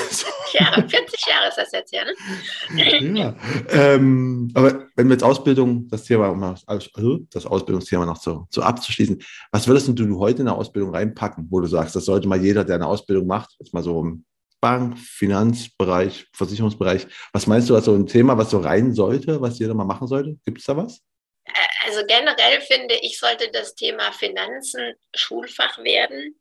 Ja, 0.53 0.73
40 0.73 0.91
Jahre 1.27 1.49
ist 1.49 1.59
das 1.59 1.71
jetzt 1.73 1.93
her, 1.93 2.05
ne? 2.05 3.19
ja. 3.19 3.37
Ähm, 3.69 4.51
aber 4.53 4.87
wenn 4.97 5.07
wir 5.07 5.13
jetzt 5.13 5.23
Ausbildung, 5.23 5.87
das 5.89 6.03
Thema, 6.03 6.29
um 6.29 6.43
also 6.43 7.19
das 7.31 7.47
Ausbildungsthema 7.47 8.05
noch 8.05 8.21
so, 8.21 8.49
so 8.51 8.61
abzuschließen, 8.61 9.23
was 9.53 9.69
würdest 9.69 9.87
du 9.97 10.19
heute 10.19 10.43
in 10.43 10.49
eine 10.49 10.57
Ausbildung 10.57 10.93
reinpacken, 10.93 11.47
wo 11.51 11.61
du 11.61 11.69
sagst, 11.69 11.95
das 11.95 12.05
sollte 12.05 12.27
mal 12.27 12.43
jeder, 12.43 12.65
der 12.65 12.75
eine 12.75 12.87
Ausbildung 12.89 13.29
macht, 13.29 13.55
jetzt 13.61 13.73
mal 13.73 13.85
so 13.85 14.19
Bank, 14.61 14.99
Finanzbereich, 14.99 16.27
Versicherungsbereich. 16.33 17.07
Was 17.33 17.47
meinst 17.47 17.71
du, 17.71 17.75
was 17.75 17.85
so 17.85 17.95
ein 17.95 18.07
Thema, 18.07 18.37
was 18.37 18.51
so 18.51 18.59
rein 18.59 18.93
sollte, 18.95 19.41
was 19.41 19.59
jeder 19.59 19.75
mal 19.75 19.85
machen 19.85 20.09
sollte? 20.09 20.37
Gibt 20.45 20.59
es 20.59 20.65
da 20.65 20.77
was? 20.77 21.01
Also 21.85 22.05
generell 22.07 22.61
finde 22.61 22.95
ich, 22.97 23.19
sollte 23.19 23.51
das 23.51 23.75
Thema 23.75 24.13
Finanzen 24.13 24.95
Schulfach 25.15 25.79
werden. 25.79 26.39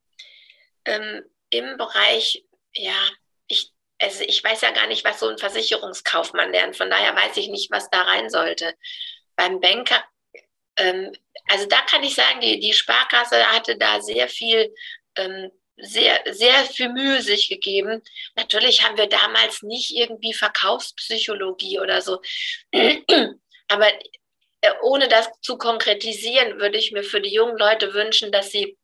Ähm, 0.86 1.24
Im 1.50 1.78
Bereich, 1.78 2.44
ja, 2.74 3.10
ich, 3.48 3.72
also 4.00 4.24
ich 4.24 4.44
weiß 4.44 4.62
ja 4.62 4.72
gar 4.72 4.88
nicht, 4.88 5.04
was 5.04 5.20
so 5.20 5.28
ein 5.28 5.38
Versicherungskaufmann 5.38 6.52
lernt. 6.52 6.78
Von 6.78 6.90
daher 6.90 7.16
weiß 7.16 7.38
ich 7.38 7.50
nicht, 7.50 7.72
was 7.72 7.90
da 7.90 8.02
rein 8.02 8.30
sollte. 8.30 8.76
Beim 9.36 9.60
Banker, 9.60 10.04
ähm, 10.78 11.12
also 11.48 11.66
da 11.66 11.82
kann 11.82 12.04
ich 12.04 12.16
sagen, 12.16 12.42
die, 12.42 12.60
die 12.60 12.74
Sparkasse 12.74 13.52
hatte 13.52 13.78
da 13.78 14.02
sehr 14.02 14.28
viel 14.28 14.74
ähm, 15.16 15.52
sehr, 15.82 16.22
sehr 16.32 16.66
viel 16.66 16.90
Mühe 16.90 17.22
sich 17.22 17.50
gegeben. 17.50 18.02
Natürlich 18.36 18.84
haben 18.84 18.98
wir 18.98 19.08
damals 19.08 19.64
nicht 19.64 19.96
irgendwie 19.96 20.34
Verkaufspsychologie 20.34 21.80
oder 21.80 22.02
so. 22.02 22.22
Aber 23.68 23.88
ohne 24.82 25.08
das 25.08 25.30
zu 25.42 25.58
konkretisieren, 25.58 26.60
würde 26.60 26.78
ich 26.78 26.92
mir 26.92 27.04
für 27.04 27.22
die 27.22 27.34
jungen 27.34 27.58
Leute 27.58 27.94
wünschen, 27.94 28.32
dass 28.32 28.52
sie, 28.52 28.78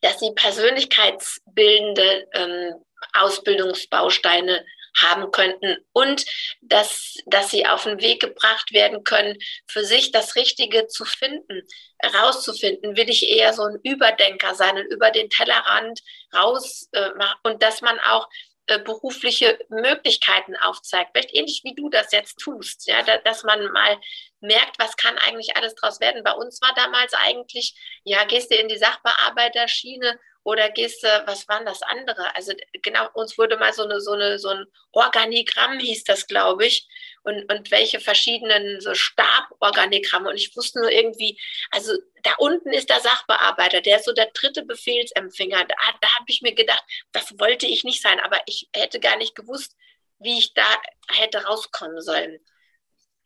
dass 0.00 0.20
sie 0.20 0.32
persönlichkeitsbildende 0.34 2.28
ähm, 2.32 2.74
Ausbildungsbausteine 3.14 4.64
haben 4.98 5.30
könnten 5.30 5.76
und 5.92 6.24
dass, 6.62 7.16
dass 7.26 7.50
sie 7.50 7.66
auf 7.66 7.84
den 7.84 8.00
Weg 8.00 8.20
gebracht 8.20 8.72
werden 8.72 9.04
können, 9.04 9.36
für 9.66 9.84
sich 9.84 10.10
das 10.10 10.36
Richtige 10.36 10.86
zu 10.86 11.04
finden, 11.04 11.62
herauszufinden. 11.98 12.96
Will 12.96 13.10
ich 13.10 13.28
eher 13.28 13.52
so 13.52 13.64
ein 13.64 13.78
Überdenker 13.82 14.54
sein 14.54 14.76
und 14.76 14.86
über 14.86 15.10
den 15.10 15.28
Tellerrand 15.28 16.00
raus 16.34 16.88
äh, 16.92 17.10
und 17.42 17.62
dass 17.62 17.82
man 17.82 17.98
auch 18.00 18.28
äh, 18.68 18.78
berufliche 18.80 19.58
Möglichkeiten 19.68 20.56
aufzeigt. 20.56 21.10
Vielleicht 21.12 21.34
ähnlich 21.34 21.62
wie 21.64 21.74
du 21.74 21.88
das 21.88 22.12
jetzt 22.12 22.38
tust, 22.38 22.86
ja, 22.86 23.02
da, 23.02 23.18
dass 23.18 23.44
man 23.44 23.70
mal 23.72 23.98
merkt, 24.40 24.78
was 24.78 24.96
kann 24.96 25.16
eigentlich 25.18 25.56
alles 25.56 25.74
draus 25.74 26.00
werden. 26.00 26.24
Bei 26.24 26.32
uns 26.32 26.60
war 26.60 26.74
damals 26.74 27.14
eigentlich, 27.14 27.74
ja, 28.04 28.24
gehst 28.24 28.50
du 28.50 28.56
in 28.56 28.68
die 28.68 28.78
Sachbearbeiterschiene 28.78 30.18
oder 30.42 30.70
gehst 30.70 31.02
du, 31.02 31.08
was 31.26 31.48
waren 31.48 31.66
das 31.66 31.82
andere? 31.82 32.34
Also 32.36 32.52
genau, 32.82 33.08
uns 33.14 33.36
wurde 33.36 33.56
mal 33.56 33.72
so 33.72 33.82
eine, 33.84 34.00
so 34.00 34.12
eine, 34.12 34.38
so 34.38 34.48
ein 34.48 34.66
Organigramm 34.92 35.78
hieß 35.78 36.04
das, 36.04 36.26
glaube 36.26 36.66
ich, 36.66 36.88
und, 37.26 37.52
und 37.52 37.70
welche 37.70 38.00
verschiedenen 38.00 38.80
so 38.80 38.94
Staborganigramme. 38.94 40.30
Und 40.30 40.36
ich 40.36 40.56
wusste 40.56 40.80
nur 40.80 40.90
irgendwie, 40.90 41.38
also 41.70 41.92
da 42.22 42.32
unten 42.38 42.72
ist 42.72 42.88
der 42.88 43.00
Sachbearbeiter, 43.00 43.80
der 43.80 43.98
ist 43.98 44.06
so 44.06 44.12
der 44.12 44.30
dritte 44.32 44.64
Befehlsempfänger. 44.64 45.64
Da, 45.64 45.74
da 46.00 46.08
habe 46.14 46.26
ich 46.28 46.42
mir 46.42 46.54
gedacht, 46.54 46.82
das 47.12 47.38
wollte 47.38 47.66
ich 47.66 47.84
nicht 47.84 48.00
sein, 48.02 48.20
aber 48.20 48.40
ich 48.46 48.68
hätte 48.74 49.00
gar 49.00 49.16
nicht 49.16 49.34
gewusst, 49.34 49.76
wie 50.18 50.38
ich 50.38 50.54
da 50.54 50.66
hätte 51.08 51.44
rauskommen 51.44 52.00
sollen. 52.00 52.38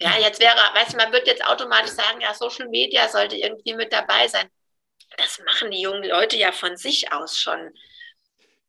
Ja, 0.01 0.19
jetzt 0.19 0.41
wäre, 0.41 0.57
weißt 0.75 0.95
du, 0.95 0.97
man 0.97 1.13
wird 1.13 1.27
jetzt 1.27 1.45
automatisch 1.45 1.93
sagen, 1.93 2.21
ja, 2.21 2.35
Social 2.35 2.69
Media 2.69 3.09
sollte 3.09 3.37
irgendwie 3.37 3.75
mit 3.75 3.93
dabei 3.93 4.27
sein 4.29 4.51
das 5.17 5.41
machen 5.41 5.71
die 5.71 5.81
jungen 5.81 6.05
Leute 6.05 6.37
ja 6.37 6.53
von 6.53 6.77
sich 6.77 7.13
aus 7.13 7.39
schon. 7.39 7.73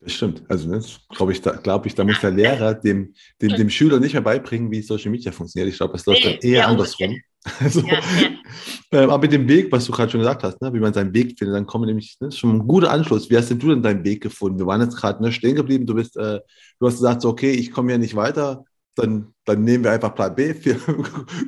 Das 0.03 0.13
stimmt. 0.13 0.43
Also 0.47 0.71
das 0.71 0.99
glaube 1.09 1.31
ich, 1.31 1.41
da, 1.41 1.51
glaub 1.51 1.85
ich, 1.85 1.93
da 1.93 2.03
muss 2.03 2.19
der 2.19 2.31
Lehrer 2.31 2.73
dem, 2.73 3.13
dem, 3.39 3.49
dem 3.55 3.69
Schüler 3.69 3.99
nicht 3.99 4.13
mehr 4.13 4.23
beibringen, 4.23 4.71
wie 4.71 4.81
Social 4.81 5.11
Media 5.11 5.31
funktioniert. 5.31 5.71
Ich 5.71 5.77
glaube, 5.77 5.93
das 5.93 6.05
läuft 6.07 6.25
nee, 6.25 6.31
dann 6.31 6.39
eher 6.41 6.59
ja, 6.61 6.65
andersrum. 6.65 7.15
Also, 7.59 7.81
ja, 7.81 7.93
ja. 7.93 7.99
Ähm, 8.93 9.09
aber 9.09 9.21
mit 9.21 9.31
dem 9.31 9.47
Weg, 9.47 9.71
was 9.71 9.85
du 9.85 9.93
gerade 9.93 10.11
schon 10.11 10.19
gesagt 10.19 10.43
hast, 10.43 10.61
ne, 10.61 10.73
wie 10.73 10.79
man 10.81 10.93
seinen 10.93 11.13
Weg 11.13 11.39
findet, 11.39 11.55
dann 11.55 11.65
kommen 11.65 11.85
nämlich, 11.85 12.17
ne, 12.19 12.29
schon 12.29 12.57
ein 12.57 12.67
guter 12.67 12.91
Anschluss. 12.91 13.29
Wie 13.29 13.37
hast 13.37 13.49
denn 13.49 13.57
du 13.57 13.69
denn 13.69 13.81
deinen 13.81 14.03
Weg 14.03 14.21
gefunden? 14.21 14.59
Wir 14.59 14.65
waren 14.65 14.81
jetzt 14.81 14.97
gerade 14.97 15.23
ne, 15.23 15.31
stehen 15.31 15.55
geblieben, 15.55 15.85
du 15.85 15.95
bist, 15.95 16.17
äh, 16.17 16.41
du 16.77 16.87
hast 16.87 16.95
gesagt, 16.95 17.21
so, 17.21 17.29
okay, 17.29 17.51
ich 17.51 17.71
komme 17.71 17.93
ja 17.93 17.97
nicht 17.97 18.17
weiter, 18.17 18.65
dann, 18.95 19.33
dann 19.45 19.63
nehmen 19.63 19.85
wir 19.85 19.91
einfach 19.91 20.13
Plan 20.13 20.35
B, 20.35 20.53
wir 20.61 20.75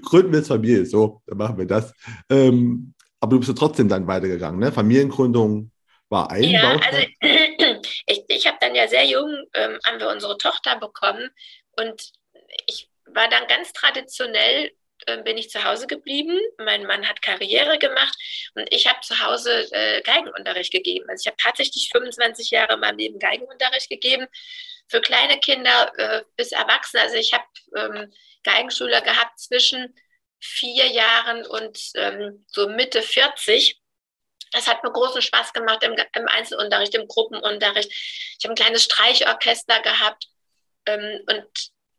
gründen 0.04 0.32
wir 0.32 0.40
jetzt 0.40 0.48
Familie, 0.48 0.86
so, 0.86 1.22
dann 1.28 1.38
machen 1.38 1.58
wir 1.58 1.66
das. 1.66 1.94
Ähm, 2.30 2.94
aber 3.20 3.32
du 3.32 3.40
bist 3.40 3.50
ja 3.50 3.56
trotzdem 3.56 3.90
dann 3.90 4.08
weitergegangen, 4.08 4.62
ne? 4.62 4.72
Familiengründung 4.72 5.70
war 6.10 6.32
ein 6.32 6.44
ja, 6.44 6.62
Also, 6.62 7.08
ich, 8.06 8.24
ich 8.28 8.48
habe 8.48 8.58
dann 8.62 8.76
ja 8.76 8.88
sehr 8.88 9.06
jung, 9.06 9.46
ähm, 9.54 9.80
haben 9.86 10.00
wir 10.00 10.10
unsere 10.10 10.38
Tochter 10.38 10.78
bekommen 10.78 11.30
und 11.78 12.12
ich 12.68 12.90
war 13.06 13.30
dann 13.30 13.48
ganz 13.48 13.74
traditionell 13.74 14.72
äh, 15.06 15.22
bin 15.24 15.38
ich 15.38 15.50
zu 15.50 15.64
Hause 15.64 15.88
geblieben. 15.88 16.40
Mein 16.58 16.86
Mann 16.86 17.08
hat 17.08 17.22
Karriere 17.22 17.78
gemacht 17.78 18.16
und 18.56 18.72
ich 18.72 18.88
habe 18.88 19.00
zu 19.02 19.20
Hause 19.20 19.68
äh, 19.72 20.02
Geigenunterricht 20.02 20.72
gegeben. 20.72 21.06
Also 21.10 21.24
ich 21.24 21.28
habe 21.28 21.38
tatsächlich 21.38 21.90
25 21.92 22.52
Jahre 22.52 22.76
in 22.76 22.80
meinem 22.80 22.98
Leben 22.98 23.20
Geigenunterricht 23.20 23.90
gegeben 23.90 24.28
für 24.88 25.02
kleine 25.02 25.40
Kinder 25.40 25.92
äh, 25.98 26.24
bis 26.36 26.52
Erwachsene. 26.52 27.04
Also 27.04 27.16
ich 27.16 27.34
habe 27.34 27.46
ähm, 27.76 28.14
Geigenschüler 28.44 29.02
gehabt 29.02 29.40
zwischen 29.40 29.94
vier 30.40 30.88
Jahren 30.88 31.46
und 31.46 31.80
ähm, 31.96 32.46
so 32.48 32.70
Mitte 32.70 33.02
40. 33.02 33.82
Das 34.54 34.68
hat 34.68 34.84
mir 34.84 34.92
großen 34.92 35.22
Spaß 35.22 35.54
gemacht 35.54 35.84
im, 35.84 35.94
im 35.94 36.28
Einzelunterricht, 36.28 36.96
im 36.96 37.08
Gruppenunterricht. 37.08 37.92
Ich 37.92 38.46
habe 38.46 38.54
ein 38.54 38.56
kleines 38.56 38.84
Streichorchester 38.84 39.82
gehabt 39.82 40.28
ähm, 40.86 41.22
und 41.28 41.46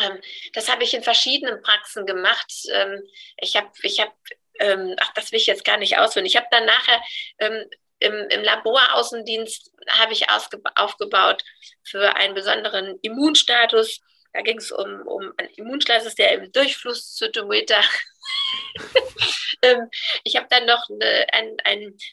Ähm, 0.00 0.20
das 0.52 0.68
habe 0.68 0.84
ich 0.84 0.94
in 0.94 1.02
verschiedenen 1.02 1.62
Praxen 1.62 2.06
gemacht. 2.06 2.52
Ähm, 2.72 3.02
ich 3.38 3.56
habe, 3.56 3.70
ich 3.82 4.00
habe, 4.00 4.12
ähm, 4.58 4.94
ach, 5.00 5.12
das 5.14 5.32
will 5.32 5.38
ich 5.38 5.46
jetzt 5.46 5.64
gar 5.64 5.76
nicht 5.76 5.98
ausführen. 5.98 6.26
Ich 6.26 6.36
habe 6.36 6.46
dann 6.50 6.64
nachher 6.64 7.02
im, 8.00 8.28
im 8.28 8.42
Laboraußendienst 8.42 9.70
habe 9.88 10.12
ich 10.12 10.26
aufgebaut 10.28 11.42
für 11.82 12.16
einen 12.16 12.34
besonderen 12.34 12.98
Immunstatus. 13.02 14.00
Da 14.32 14.42
ging 14.42 14.58
es 14.58 14.72
um, 14.72 15.02
um 15.06 15.32
einen 15.36 15.50
Immunstatus, 15.50 16.14
der 16.14 16.32
im 16.32 16.52
Durchflusszytometer 16.52 17.80
ich 20.24 20.36
habe 20.36 20.46
dann 20.50 20.66
noch 20.66 20.88
eine, 20.90 21.26
ein, 21.32 21.56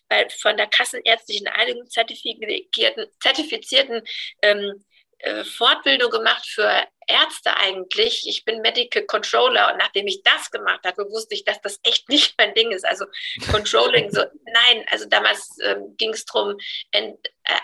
ein, 0.10 0.30
von 0.30 0.58
der 0.58 0.68
Kassenärztlichen 0.68 1.48
Einigung 1.48 1.90
zertifizierten, 1.90 3.08
zertifizierten 3.20 4.04
ähm, 4.42 4.84
äh, 5.22 5.44
Fortbildung 5.44 6.12
gemacht 6.12 6.48
für 6.48 6.88
Ärzte 7.08 7.58
eigentlich. 7.58 8.28
Ich 8.28 8.46
bin 8.46 8.62
Medical 8.62 9.04
Controller 9.04 9.72
und 9.72 9.78
nachdem 9.78 10.06
ich 10.08 10.24
das 10.24 10.50
gemacht 10.52 10.82
habe, 10.86 11.10
wusste 11.10 11.36
ich, 11.36 11.44
dass 11.44 11.60
das 11.62 11.80
echt 11.84 12.08
nicht 12.10 12.36
mein 12.38 12.54
Ding 12.54 12.72
ist. 12.72 12.86
Also 12.86 13.06
Controlling, 13.52 14.12
so 14.12 14.24
nein, 14.46 14.86
also 14.90 15.06
damals 15.08 15.58
ähm, 15.64 15.96
ging 15.98 16.12
es 16.12 16.26
darum, 16.26 16.58
äh, 16.92 17.14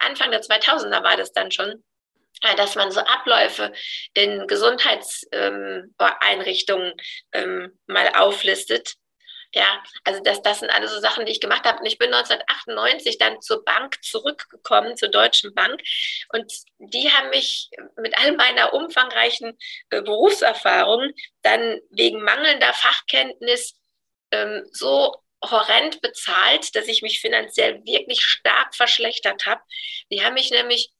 Anfang 0.02 0.32
der 0.32 0.42
2000er 0.42 1.04
war 1.04 1.18
das 1.18 1.34
dann 1.34 1.52
schon, 1.52 1.84
äh, 2.42 2.56
dass 2.56 2.74
man 2.76 2.92
so 2.92 3.02
Abläufe 3.02 3.72
in 4.14 4.48
Gesundheitseinrichtungen 4.48 6.94
ähm, 7.34 7.78
mal 7.88 8.10
auflistet. 8.16 8.96
Ja, 9.54 9.82
also 10.04 10.22
das, 10.22 10.42
das 10.42 10.60
sind 10.60 10.70
alle 10.70 10.88
so 10.88 11.00
Sachen, 11.00 11.26
die 11.26 11.32
ich 11.32 11.40
gemacht 11.40 11.64
habe. 11.66 11.80
Und 11.80 11.86
ich 11.86 11.98
bin 11.98 12.14
1998 12.14 13.18
dann 13.18 13.42
zur 13.42 13.64
Bank 13.64 14.04
zurückgekommen, 14.04 14.98
zur 14.98 15.10
Deutschen 15.10 15.54
Bank. 15.54 15.82
Und 16.30 16.52
die 16.80 17.10
haben 17.12 17.30
mich 17.30 17.70
mit 17.98 18.18
all 18.18 18.34
meiner 18.34 18.74
umfangreichen 18.74 19.58
äh, 19.90 20.02
Berufserfahrung 20.02 21.12
dann 21.44 21.80
wegen 21.92 22.22
mangelnder 22.24 22.74
Fachkenntnis 22.74 23.76
ähm, 24.32 24.68
so 24.72 25.16
horrend 25.44 26.02
bezahlt, 26.02 26.76
dass 26.76 26.88
ich 26.88 27.02
mich 27.02 27.20
finanziell 27.20 27.84
wirklich 27.86 28.22
stark 28.22 28.76
verschlechtert 28.76 29.46
habe. 29.46 29.62
Die 30.12 30.24
haben 30.24 30.34
mich 30.34 30.52
nämlich 30.52 30.92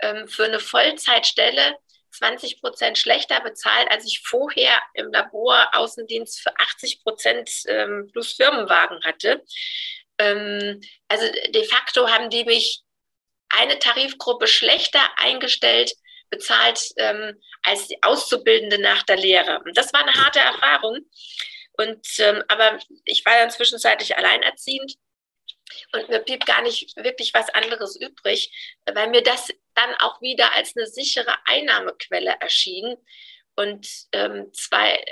ähm, 0.00 0.28
für 0.28 0.44
eine 0.44 0.60
Vollzeitstelle 0.60 1.76
20 2.16 2.60
Prozent 2.60 2.98
schlechter 2.98 3.40
bezahlt, 3.40 3.90
als 3.90 4.06
ich 4.06 4.22
vorher 4.24 4.80
im 4.94 5.12
Labor 5.12 5.68
Außendienst 5.74 6.40
für 6.40 6.56
80 6.58 7.02
Prozent 7.02 7.50
ähm, 7.66 8.08
plus 8.12 8.32
Firmenwagen 8.32 9.02
hatte. 9.04 9.42
Ähm, 10.18 10.80
also 11.08 11.26
de 11.50 11.64
facto 11.64 12.08
haben 12.08 12.30
die 12.30 12.44
mich 12.44 12.82
eine 13.48 13.78
Tarifgruppe 13.78 14.46
schlechter 14.46 15.00
eingestellt, 15.16 15.92
bezahlt 16.30 16.80
ähm, 16.96 17.40
als 17.62 17.86
die 17.88 18.02
Auszubildende 18.02 18.78
nach 18.78 19.02
der 19.04 19.16
Lehre. 19.16 19.60
Und 19.64 19.76
das 19.76 19.92
war 19.92 20.00
eine 20.00 20.14
harte 20.14 20.40
Erfahrung. 20.40 20.98
Und 21.72 22.06
ähm, 22.18 22.42
aber 22.48 22.78
ich 23.04 23.24
war 23.26 23.34
dann 23.34 23.50
zwischenzeitlich 23.50 24.16
alleinerziehend 24.16 24.96
und 25.92 26.08
mir 26.08 26.20
blieb 26.20 26.46
gar 26.46 26.62
nicht 26.62 26.96
wirklich 26.96 27.34
was 27.34 27.50
anderes 27.50 27.96
übrig, 27.96 28.50
weil 28.86 29.10
mir 29.10 29.22
das 29.22 29.50
dann 29.76 29.94
auch 29.96 30.20
wieder 30.20 30.54
als 30.54 30.76
eine 30.76 30.86
sichere 30.86 31.34
Einnahmequelle 31.44 32.36
erschien. 32.40 32.96
Und 33.54 33.88
ähm, 34.12 34.52
zwei, 34.52 35.02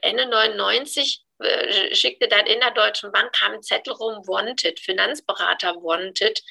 Ende 0.00 0.26
99 0.26 1.24
äh, 1.40 1.94
schickte 1.94 2.28
dann 2.28 2.46
in 2.46 2.60
der 2.60 2.70
Deutschen 2.70 3.10
Bank, 3.12 3.32
kam 3.32 3.52
ein 3.52 3.62
Zettel 3.62 3.92
rum, 3.94 4.26
wanted, 4.26 4.80
Finanzberater 4.80 5.74
wanted. 5.76 6.42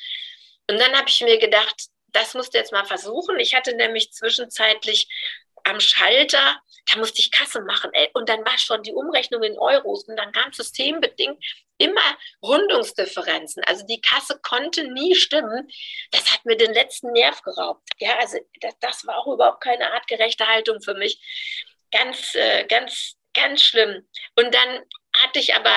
Und 0.69 0.79
dann 0.79 0.93
habe 0.95 1.07
ich 1.07 1.21
mir 1.21 1.37
gedacht, 1.37 1.87
das 2.07 2.33
musst 2.33 2.53
du 2.53 2.57
jetzt 2.57 2.71
mal 2.71 2.85
versuchen. 2.85 3.39
Ich 3.39 3.55
hatte 3.55 3.75
nämlich 3.75 4.11
zwischenzeitlich 4.11 5.07
am 5.63 5.79
Schalter, 5.79 6.59
da 6.91 6.97
musste 6.97 7.21
ich 7.21 7.31
Kasse 7.31 7.61
machen. 7.61 7.91
Ey, 7.93 8.09
und 8.13 8.27
dann 8.27 8.43
war 8.43 8.57
schon 8.57 8.83
die 8.83 8.91
Umrechnung 8.93 9.43
in 9.43 9.57
Euros 9.57 10.05
und 10.05 10.17
dann 10.17 10.31
kam 10.31 10.51
systembedingt 10.51 11.43
immer 11.81 12.17
Rundungsdifferenzen. 12.41 13.63
Also 13.65 13.85
die 13.85 14.01
Kasse 14.01 14.39
konnte 14.41 14.91
nie 14.91 15.15
stimmen. 15.15 15.67
Das 16.11 16.31
hat 16.31 16.45
mir 16.45 16.57
den 16.57 16.73
letzten 16.73 17.11
Nerv 17.11 17.41
geraubt. 17.41 17.87
Ja, 17.99 18.17
also 18.19 18.37
das, 18.61 18.73
das 18.79 19.07
war 19.07 19.17
auch 19.17 19.27
überhaupt 19.27 19.63
keine 19.63 19.91
artgerechte 19.91 20.47
Haltung 20.47 20.81
für 20.81 20.93
mich. 20.93 21.19
Ganz, 21.91 22.35
äh, 22.35 22.65
ganz, 22.65 23.15
ganz 23.33 23.61
schlimm. 23.61 24.07
Und 24.35 24.53
dann 24.53 24.81
hatte 25.13 25.39
ich 25.39 25.55
aber 25.55 25.75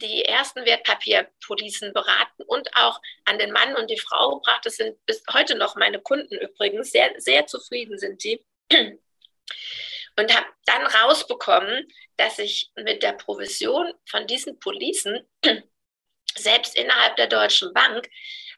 die 0.00 0.24
ersten 0.24 0.64
Wertpapierpolicen 0.64 1.92
beraten 1.92 2.42
und 2.46 2.68
auch 2.76 3.00
an 3.24 3.38
den 3.38 3.52
Mann 3.52 3.76
und 3.76 3.90
die 3.90 3.98
Frau 3.98 4.36
gebracht. 4.36 4.64
Das 4.64 4.76
sind 4.76 4.96
bis 5.06 5.22
heute 5.32 5.54
noch 5.54 5.76
meine 5.76 6.00
Kunden 6.00 6.34
übrigens. 6.34 6.90
Sehr, 6.90 7.12
sehr 7.18 7.46
zufrieden 7.46 7.98
sind 7.98 8.24
die 8.24 8.44
und 10.16 10.34
habe 10.34 10.46
dann 10.66 10.86
rausbekommen, 10.86 11.88
dass 12.16 12.38
ich 12.38 12.70
mit 12.76 13.02
der 13.02 13.12
Provision 13.12 13.92
von 14.08 14.26
diesen 14.26 14.58
Policen 14.58 15.28
selbst 16.36 16.76
innerhalb 16.76 17.16
der 17.16 17.26
Deutschen 17.26 17.72
Bank 17.72 18.08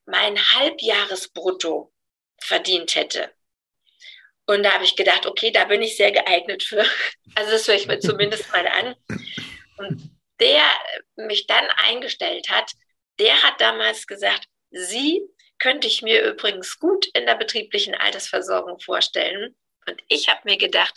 mein 0.05 0.39
Halbjahresbrutto 0.53 1.93
verdient 2.41 2.95
hätte. 2.95 3.33
Und 4.47 4.63
da 4.63 4.73
habe 4.73 4.85
ich 4.85 4.95
gedacht, 4.95 5.27
okay, 5.27 5.51
da 5.51 5.65
bin 5.65 5.83
ich 5.83 5.97
sehr 5.97 6.13
geeignet 6.13 6.63
für. 6.63 6.85
Also 7.35 7.51
das 7.51 7.69
höre 7.69 7.75
ich 7.75 7.87
mir 7.87 7.99
zumindest 7.99 8.51
mal 8.51 8.67
an. 8.67 8.95
Und 9.77 10.11
der 10.41 10.63
mich 11.17 11.47
dann 11.47 11.67
eingestellt 11.85 12.49
hat, 12.49 12.73
der 13.19 13.43
hat 13.43 13.61
damals 13.61 14.07
gesagt, 14.07 14.47
Sie 14.71 15.21
könnte 15.59 15.87
ich 15.87 16.01
mir 16.01 16.23
übrigens 16.25 16.79
gut 16.79 17.07
in 17.09 17.27
der 17.27 17.35
betrieblichen 17.35 17.95
Altersversorgung 17.95 18.81
vorstellen. 18.81 19.55
Und 19.87 20.01
ich 20.09 20.29
habe 20.29 20.41
mir 20.45 20.57
gedacht, 20.57 20.95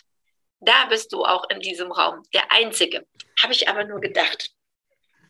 da 0.59 0.85
bist 0.89 1.11
du 1.13 1.23
auch 1.23 1.49
in 1.49 1.59
diesem 1.59 1.91
Raum, 1.91 2.23
der 2.33 2.51
Einzige. 2.51 3.05
Habe 3.41 3.53
ich 3.53 3.67
aber 3.69 3.85
nur 3.85 3.99
gedacht. 3.99 4.51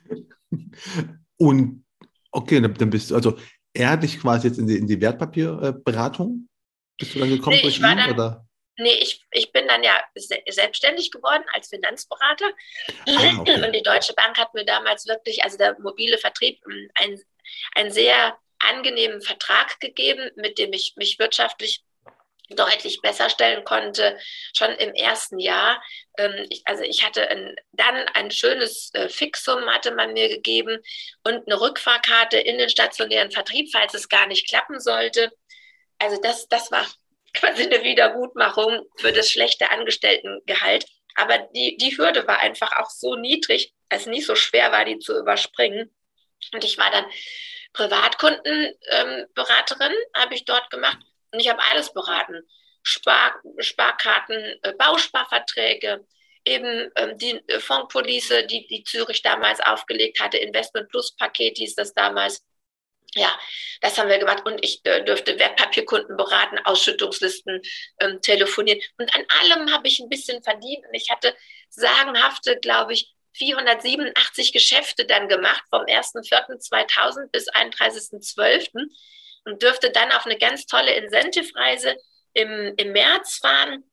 Und 1.37 1.85
okay, 2.31 2.61
dann 2.61 2.89
bist 2.89 3.11
du, 3.11 3.15
also 3.15 3.37
er 3.73 3.91
hat 3.91 4.03
dich 4.03 4.19
quasi 4.19 4.47
jetzt 4.47 4.59
in 4.59 4.67
die, 4.67 4.77
in 4.77 4.87
die 4.87 4.99
Wertpapierberatung? 4.99 6.49
Bist 6.97 7.15
du 7.15 7.19
dann 7.19 7.29
gekommen 7.29 7.57
nee, 7.61 7.67
ich 7.67 7.81
war 7.81 7.95
dann, 7.95 8.11
oder? 8.11 8.45
Nee, 8.77 8.93
ich, 8.93 9.25
ich 9.31 9.51
bin 9.51 9.67
dann 9.67 9.83
ja 9.83 10.01
selbstständig 10.47 11.11
geworden 11.11 11.43
als 11.53 11.67
Finanzberater. 11.67 12.49
Ah, 13.07 13.39
okay. 13.39 13.63
Und 13.63 13.73
die 13.73 13.83
Deutsche 13.83 14.13
Bank 14.13 14.37
hat 14.37 14.53
mir 14.53 14.65
damals 14.65 15.05
wirklich, 15.05 15.43
also 15.43 15.57
der 15.57 15.77
mobile 15.79 16.17
Vertrieb, 16.17 16.61
einen, 16.95 17.21
einen 17.75 17.91
sehr 17.91 18.37
angenehmen 18.59 19.21
Vertrag 19.21 19.79
gegeben, 19.79 20.31
mit 20.35 20.57
dem 20.57 20.73
ich 20.73 20.93
mich 20.95 21.19
wirtschaftlich 21.19 21.83
deutlich 22.49 23.01
besser 23.01 23.29
stellen 23.29 23.63
konnte, 23.63 24.17
schon 24.55 24.71
im 24.71 24.93
ersten 24.93 25.39
Jahr. 25.39 25.81
Ähm, 26.17 26.47
also 26.65 26.83
ich 26.83 27.05
hatte 27.05 27.29
ein, 27.29 27.55
dann 27.71 27.95
ein 28.13 28.31
schönes 28.31 28.91
äh, 28.93 29.09
Fixum, 29.09 29.65
hatte 29.67 29.93
man 29.93 30.13
mir 30.13 30.29
gegeben 30.29 30.79
und 31.23 31.47
eine 31.47 31.59
Rückfahrkarte 31.59 32.39
in 32.39 32.57
den 32.57 32.69
stationären 32.69 33.31
Vertrieb, 33.31 33.69
falls 33.71 33.93
es 33.93 34.09
gar 34.09 34.27
nicht 34.27 34.47
klappen 34.47 34.79
sollte. 34.79 35.31
Also 35.99 36.19
das, 36.21 36.47
das 36.47 36.71
war 36.71 36.85
quasi 37.33 37.63
eine 37.63 37.83
Wiedergutmachung 37.83 38.85
für 38.97 39.11
das 39.11 39.31
schlechte 39.31 39.69
Angestelltengehalt. 39.71 40.85
Aber 41.15 41.37
die, 41.53 41.77
die 41.77 41.97
Hürde 41.97 42.27
war 42.27 42.39
einfach 42.39 42.77
auch 42.77 42.89
so 42.89 43.15
niedrig, 43.15 43.73
es 43.89 44.05
nicht 44.05 44.25
so 44.25 44.35
schwer 44.35 44.71
war, 44.71 44.85
die 44.85 44.99
zu 44.99 45.17
überspringen. 45.17 45.93
Und 46.53 46.63
ich 46.63 46.77
war 46.77 46.89
dann 46.91 47.05
Privatkundenberaterin, 47.73 49.91
ähm, 49.91 49.97
habe 50.15 50.35
ich 50.35 50.45
dort 50.45 50.69
gemacht 50.69 50.99
und 51.31 51.39
ich 51.39 51.49
habe 51.49 51.61
alles 51.71 51.93
beraten. 51.93 52.41
Spar, 52.81 53.35
Sparkarten, 53.59 54.59
äh, 54.63 54.73
Bausparverträge, 54.77 56.05
eben 56.45 56.91
ähm, 56.95 57.17
die 57.17 57.41
äh, 57.47 57.59
Fondspolice, 57.59 58.45
die, 58.47 58.67
die 58.67 58.83
Zürich 58.83 59.21
damals 59.21 59.59
aufgelegt 59.59 60.19
hatte, 60.19 60.37
Investment 60.37 60.89
Plus 60.89 61.15
Paket 61.15 61.57
hieß 61.57 61.75
das 61.75 61.93
damals. 61.93 62.43
Ja, 63.15 63.39
das 63.81 63.97
haben 63.97 64.07
wir 64.07 64.19
gemacht 64.19 64.45
und 64.45 64.63
ich 64.63 64.81
äh, 64.83 65.03
dürfte 65.03 65.39
Wertpapierkunden 65.39 66.15
beraten, 66.15 66.59
Ausschüttungslisten 66.59 67.61
ähm, 67.99 68.21
telefonieren 68.21 68.79
und 68.99 69.13
an 69.15 69.25
allem 69.41 69.73
habe 69.73 69.87
ich 69.87 69.99
ein 69.99 70.09
bisschen 70.09 70.43
verdient 70.43 70.85
und 70.85 70.93
ich 70.93 71.09
hatte 71.09 71.35
sagenhafte, 71.69 72.57
glaube 72.59 72.93
ich, 72.93 73.15
487 73.33 74.53
Geschäfte 74.53 75.05
dann 75.05 75.27
gemacht 75.27 75.63
vom 75.69 75.83
1.4.2000 75.83 77.31
bis 77.31 77.49
31.12 77.49 78.89
und 79.49 79.61
dürfte 79.61 79.91
dann 79.91 80.11
auf 80.11 80.25
eine 80.25 80.37
ganz 80.37 80.65
tolle 80.65 80.93
Incentive-Reise 80.93 81.95
im, 82.33 82.73
im 82.77 82.91
März 82.91 83.37
fahren 83.37 83.83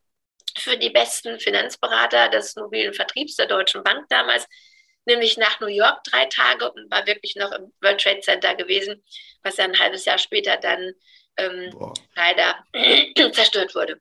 für 0.56 0.76
die 0.76 0.90
besten 0.90 1.38
Finanzberater 1.38 2.28
des 2.28 2.56
mobilen 2.56 2.94
Vertriebs 2.94 3.36
der 3.36 3.46
Deutschen 3.46 3.82
Bank 3.82 4.06
damals, 4.08 4.46
nämlich 5.04 5.36
nach 5.36 5.60
New 5.60 5.66
York 5.66 6.02
drei 6.04 6.26
Tage 6.26 6.70
und 6.70 6.90
war 6.90 7.06
wirklich 7.06 7.36
noch 7.36 7.52
im 7.52 7.72
World 7.80 8.00
Trade 8.00 8.20
Center 8.20 8.54
gewesen, 8.54 9.02
was 9.42 9.56
ja 9.56 9.64
ein 9.64 9.78
halbes 9.78 10.04
Jahr 10.04 10.18
später 10.18 10.56
dann 10.56 10.92
ähm, 11.36 11.74
leider 12.14 12.64
zerstört 13.32 13.74
wurde. 13.74 14.00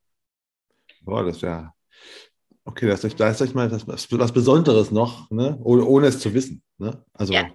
Boah, 1.02 1.24
das 1.24 1.38
ist 1.38 1.42
ja. 1.44 1.72
Okay, 2.68 2.88
das 2.88 3.04
ist, 3.04 3.20
das 3.20 3.42
ist 3.42 3.54
mal 3.54 3.72
was, 3.72 4.10
was 4.10 4.32
Besonderes 4.34 4.90
noch, 4.90 5.30
ne? 5.30 5.60
ohne, 5.64 5.86
ohne 5.86 6.08
es 6.08 6.20
zu 6.20 6.34
wissen. 6.34 6.64
Ne? 6.80 7.06
Also 7.14 7.34
ja. 7.34 7.48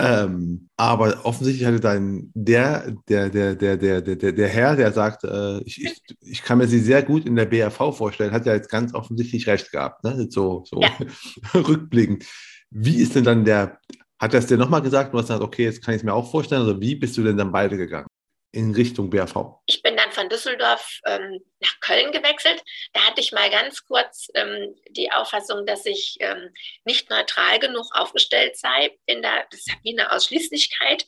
Ähm, 0.00 0.68
aber 0.76 1.24
offensichtlich 1.24 1.66
hatte 1.66 1.80
dein 1.80 2.30
der, 2.34 2.92
der, 3.08 3.30
der, 3.30 3.56
der, 3.56 3.76
der, 3.76 4.00
der, 4.00 4.32
der 4.32 4.48
Herr, 4.48 4.76
der 4.76 4.92
sagt, 4.92 5.24
äh, 5.24 5.58
ich, 5.62 5.82
ich, 5.84 6.02
ich 6.20 6.42
kann 6.42 6.58
mir 6.58 6.68
sie 6.68 6.78
sehr 6.78 7.02
gut 7.02 7.26
in 7.26 7.34
der 7.34 7.46
BRV 7.46 7.96
vorstellen, 7.96 8.30
hat 8.30 8.46
ja 8.46 8.54
jetzt 8.54 8.70
ganz 8.70 8.94
offensichtlich 8.94 9.48
recht 9.48 9.72
gehabt, 9.72 10.04
ne? 10.04 10.28
so, 10.30 10.62
so 10.66 10.80
ja. 10.80 10.90
rückblickend. 11.54 12.24
Wie 12.70 12.96
ist 12.96 13.16
denn 13.16 13.24
dann 13.24 13.44
der, 13.44 13.80
hat 14.20 14.34
er 14.34 14.38
es 14.38 14.46
dir 14.46 14.56
nochmal 14.56 14.82
gesagt 14.82 15.12
und 15.12 15.18
hast 15.18 15.26
gesagt, 15.26 15.42
okay, 15.42 15.64
jetzt 15.64 15.84
kann 15.84 15.94
ich 15.94 16.00
es 16.00 16.04
mir 16.04 16.14
auch 16.14 16.30
vorstellen, 16.30 16.62
also 16.62 16.80
wie 16.80 16.94
bist 16.94 17.16
du 17.16 17.24
denn 17.24 17.36
dann 17.36 17.50
beide 17.50 17.76
gegangen? 17.76 18.06
in 18.52 18.74
Richtung 18.74 19.10
BRV? 19.10 19.60
Ich 19.66 19.82
bin 19.82 19.96
dann 19.96 19.97
von 20.18 20.28
Düsseldorf 20.28 21.00
ähm, 21.06 21.38
nach 21.60 21.78
Köln 21.78 22.10
gewechselt. 22.10 22.60
Da 22.92 23.06
hatte 23.06 23.20
ich 23.20 23.30
mal 23.30 23.48
ganz 23.50 23.84
kurz 23.84 24.28
ähm, 24.34 24.74
die 24.90 25.12
Auffassung, 25.12 25.64
dass 25.64 25.86
ich 25.86 26.16
ähm, 26.18 26.52
nicht 26.84 27.08
neutral 27.08 27.60
genug 27.60 27.86
aufgestellt 27.92 28.56
sei 28.56 28.98
in 29.06 29.22
der 29.22 29.46
Sabine 29.52 30.10
Ausschließlichkeit 30.10 31.06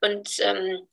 und 0.00 0.38
ähm, 0.38 0.88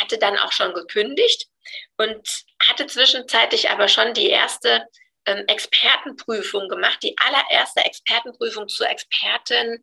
hatte 0.00 0.18
dann 0.18 0.36
auch 0.36 0.52
schon 0.52 0.74
gekündigt 0.74 1.48
und 1.96 2.44
hatte 2.68 2.86
zwischenzeitlich 2.86 3.70
aber 3.70 3.88
schon 3.88 4.12
die 4.12 4.28
erste 4.28 4.86
ähm, 5.24 5.44
Expertenprüfung 5.46 6.68
gemacht, 6.68 7.02
die 7.02 7.16
allererste 7.16 7.86
Expertenprüfung 7.86 8.68
zur 8.68 8.90
Expertin 8.90 9.82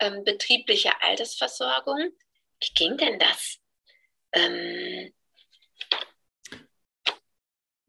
ähm, 0.00 0.24
betrieblicher 0.24 1.04
Altersversorgung. 1.04 2.10
Wie 2.60 2.74
ging 2.74 2.96
denn 2.96 3.20
das? 3.20 3.58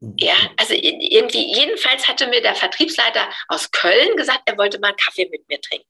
Ja, 0.00 0.34
also 0.56 0.72
irgendwie, 0.74 1.54
jedenfalls 1.54 2.08
hatte 2.08 2.26
mir 2.26 2.40
der 2.40 2.54
Vertriebsleiter 2.54 3.28
aus 3.48 3.70
Köln 3.70 4.16
gesagt, 4.16 4.42
er 4.46 4.56
wollte 4.56 4.78
mal 4.78 4.88
einen 4.88 4.96
Kaffee 4.96 5.28
mit 5.30 5.46
mir 5.48 5.60
trinken. 5.60 5.86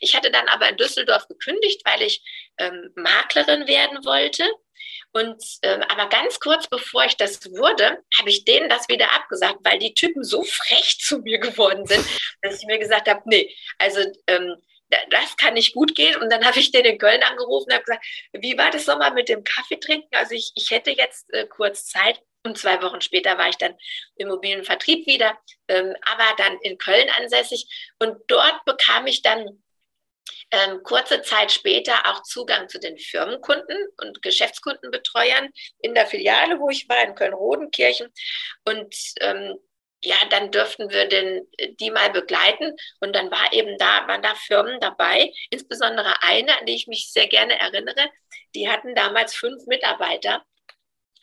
Ich 0.00 0.14
hatte 0.14 0.30
dann 0.30 0.48
aber 0.48 0.68
in 0.68 0.76
Düsseldorf 0.76 1.26
gekündigt, 1.26 1.82
weil 1.84 2.02
ich 2.02 2.22
ähm, 2.58 2.92
Maklerin 2.94 3.66
werden 3.66 4.04
wollte. 4.04 4.48
Und 5.12 5.42
ähm, 5.62 5.82
aber 5.88 6.08
ganz 6.08 6.38
kurz 6.38 6.68
bevor 6.68 7.04
ich 7.04 7.16
das 7.16 7.50
wurde, 7.50 8.04
habe 8.18 8.28
ich 8.30 8.44
denen 8.44 8.68
das 8.68 8.88
wieder 8.88 9.12
abgesagt, 9.12 9.58
weil 9.64 9.78
die 9.78 9.94
Typen 9.94 10.22
so 10.22 10.44
frech 10.44 10.98
zu 11.00 11.18
mir 11.18 11.38
geworden 11.38 11.86
sind, 11.86 12.04
dass 12.42 12.60
ich 12.60 12.66
mir 12.66 12.78
gesagt 12.78 13.08
habe, 13.08 13.22
nee, 13.24 13.52
also 13.78 14.00
ähm, 14.28 14.54
das 15.10 15.36
kann 15.36 15.54
nicht 15.54 15.74
gut 15.74 15.94
gehen. 15.94 16.16
Und 16.16 16.30
dann 16.30 16.44
habe 16.44 16.58
ich 16.60 16.70
den 16.70 16.84
in 16.84 16.98
Köln 16.98 17.22
angerufen 17.22 17.66
und 17.66 17.74
habe 17.74 17.84
gesagt, 17.84 18.06
wie 18.32 18.56
war 18.56 18.70
das 18.70 18.86
nochmal 18.86 19.12
mit 19.12 19.28
dem 19.28 19.44
Kaffee 19.44 19.78
trinken? 19.78 20.14
Also 20.14 20.34
ich, 20.34 20.52
ich 20.54 20.70
hätte 20.70 20.90
jetzt 20.90 21.32
äh, 21.34 21.46
kurz 21.46 21.86
Zeit. 21.86 22.22
Und 22.44 22.56
zwei 22.58 22.80
Wochen 22.82 23.00
später 23.00 23.36
war 23.36 23.48
ich 23.48 23.56
dann 23.56 23.74
im 24.16 24.28
mobilen 24.28 24.64
Vertrieb 24.64 25.06
wieder, 25.06 25.38
ähm, 25.68 25.94
aber 26.02 26.36
dann 26.36 26.58
in 26.60 26.78
Köln 26.78 27.08
ansässig. 27.18 27.66
Und 27.98 28.16
dort 28.28 28.64
bekam 28.64 29.06
ich 29.06 29.22
dann 29.22 29.62
ähm, 30.50 30.82
kurze 30.82 31.22
Zeit 31.22 31.52
später 31.52 32.06
auch 32.06 32.22
Zugang 32.22 32.68
zu 32.68 32.78
den 32.78 32.96
Firmenkunden 32.98 33.76
und 34.00 34.22
Geschäftskundenbetreuern 34.22 35.50
in 35.80 35.94
der 35.94 36.06
Filiale, 36.06 36.58
wo 36.58 36.70
ich 36.70 36.88
war, 36.88 37.02
in 37.04 37.14
Köln-Rodenkirchen. 37.14 38.08
Und 38.64 38.94
ähm, 39.20 39.58
ja, 40.02 40.16
dann 40.30 40.50
dürften 40.50 40.90
wir 40.90 41.08
den, 41.08 41.46
die 41.80 41.90
mal 41.90 42.10
begleiten. 42.10 42.74
Und 43.00 43.14
dann 43.14 43.30
war 43.30 43.52
eben 43.52 43.76
da, 43.78 44.06
waren 44.06 44.22
da 44.22 44.34
Firmen 44.34 44.80
dabei, 44.80 45.32
insbesondere 45.50 46.22
eine, 46.22 46.58
an 46.58 46.66
die 46.66 46.76
ich 46.76 46.86
mich 46.86 47.12
sehr 47.12 47.26
gerne 47.26 47.58
erinnere. 47.58 48.08
Die 48.54 48.68
hatten 48.68 48.94
damals 48.94 49.34
fünf 49.34 49.66
Mitarbeiter. 49.66 50.44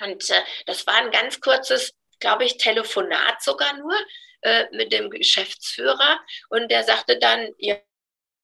Und 0.01 0.29
äh, 0.29 0.41
das 0.65 0.85
war 0.87 0.95
ein 0.95 1.11
ganz 1.11 1.39
kurzes, 1.39 1.93
glaube 2.19 2.45
ich, 2.45 2.57
Telefonat 2.57 3.41
sogar 3.41 3.77
nur 3.77 3.95
äh, 4.41 4.65
mit 4.71 4.93
dem 4.93 5.09
Geschäftsführer. 5.09 6.19
Und 6.49 6.69
der 6.69 6.83
sagte 6.83 7.17
dann, 7.19 7.53
ja, 7.57 7.77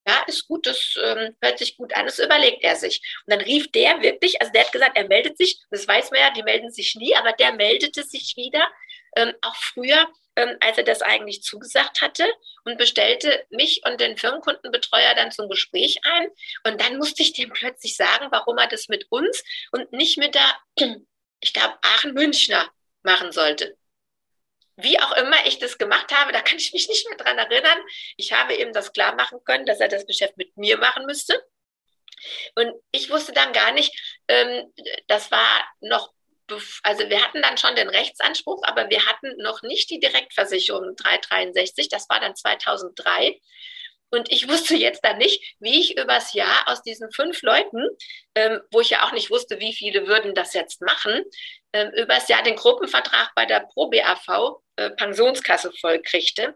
ja, 0.08 0.24
ist 0.28 0.48
gut, 0.48 0.66
das 0.66 0.96
ähm, 1.02 1.36
hört 1.42 1.60
sich 1.60 1.78
gut 1.78 1.96
an, 1.96 2.06
das 2.06 2.18
überlegt 2.20 2.64
er 2.64 2.76
sich. 2.76 3.02
Und 3.26 3.34
dann 3.34 3.42
rief 3.42 3.72
der 3.72 4.02
wirklich, 4.02 4.42
also 4.42 4.52
der 4.52 4.64
hat 4.64 4.72
gesagt, 4.72 4.98
er 4.98 5.08
meldet 5.08 5.38
sich, 5.38 5.60
das 5.70 5.88
weiß 5.88 6.12
man 6.12 6.20
ja, 6.22 6.32
die 6.32 6.44
melden 6.44 6.72
sich 6.72 6.96
nie, 6.96 7.16
aber 7.16 7.34
der 7.34 7.54
meldete 7.54 8.04
sich 8.04 8.36
wieder, 8.36 8.68
ähm, 9.16 9.34
auch 9.42 9.56
früher, 9.56 10.08
ähm, 10.36 10.58
als 10.60 10.78
er 10.78 10.84
das 10.86 11.02
eigentlich 11.02 11.44
zugesagt 11.44 12.02
hatte 12.02 12.26
und 12.64 12.78
bestellte 12.78 13.46
mich 13.50 13.82
und 13.86 14.00
den 14.02 14.18
Firmenkundenbetreuer 14.18 15.14
dann 15.16 15.32
zum 15.32 15.50
Gespräch 15.50 16.00
ein. 16.04 16.30
Und 16.64 16.82
dann 16.82 16.98
musste 16.98 17.22
ich 17.22 17.34
dem 17.34 17.52
plötzlich 17.52 17.96
sagen, 17.96 18.28
warum 18.32 18.58
er 18.58 18.68
das 18.68 18.88
mit 18.88 19.06
uns 19.10 19.44
und 19.72 19.92
nicht 19.92 20.18
mit 20.18 20.36
der, 20.36 20.58
ich 21.42 21.54
glaube, 21.54 21.78
Aachen-Münchner 21.82 22.72
machen 23.04 23.32
sollte 23.32 23.78
wie 24.84 25.00
auch 25.00 25.12
immer 25.14 25.46
ich 25.46 25.60
das 25.60 25.78
gemacht 25.78 26.12
habe, 26.14 26.32
da 26.32 26.42
kann 26.42 26.58
ich 26.58 26.74
mich 26.74 26.88
nicht 26.88 27.08
mehr 27.08 27.18
dran 27.18 27.38
erinnern. 27.38 27.80
Ich 28.18 28.34
habe 28.34 28.56
ihm 28.56 28.74
das 28.74 28.94
klar 28.94 29.16
machen 29.16 29.44
können, 29.44 29.66
dass 29.66 29.80
er 29.80 29.88
das 29.88 30.06
Geschäft 30.06 30.38
mit 30.38 30.56
mir 30.58 30.78
machen 30.78 31.06
müsste. 31.06 31.42
Und 32.56 32.74
ich 32.92 33.10
wusste 33.10 33.34
dann 33.34 33.54
gar 33.54 33.72
nicht, 33.72 33.92
ähm, 34.28 34.72
das 35.08 35.32
war 35.32 35.66
noch, 35.82 36.14
also 36.84 37.10
wir 37.10 37.24
hatten 37.24 37.42
dann 37.42 37.58
schon 37.58 37.76
den 37.76 37.90
Rechtsanspruch, 37.90 38.62
aber 38.64 38.90
wir 38.90 39.06
hatten 39.06 39.36
noch 39.38 39.62
nicht 39.64 39.90
die 39.90 40.00
Direktversicherung 40.00 40.96
363, 40.96 41.90
das 41.90 42.10
war 42.10 42.20
dann 42.20 42.36
2003. 42.36 43.40
Und 44.12 44.32
ich 44.32 44.48
wusste 44.50 44.76
jetzt 44.76 45.04
dann 45.04 45.18
nicht, 45.18 45.56
wie 45.60 45.80
ich 45.80 45.98
übers 45.98 46.34
Jahr 46.34 46.68
aus 46.68 46.84
diesen 46.84 47.12
fünf 47.12 47.42
Leuten, 47.42 47.88
ähm, 48.36 48.62
wo 48.72 48.82
ich 48.82 48.92
ja 48.92 49.04
auch 49.04 49.14
nicht 49.14 49.32
wusste, 49.32 49.60
wie 49.60 49.74
viele 49.74 50.06
würden 50.08 50.36
das 50.36 50.54
jetzt 50.54 50.82
machen, 50.82 51.24
ähm, 51.74 51.92
übers 51.96 52.28
Jahr 52.28 52.44
den 52.44 52.58
Gruppenvertrag 52.58 53.32
bei 53.36 53.46
der 53.46 53.62
Pro 53.62 53.90
BAV 53.90 54.62
äh, 54.76 54.90
Pensionskasse 54.92 55.72
vollkriegte. 55.80 56.56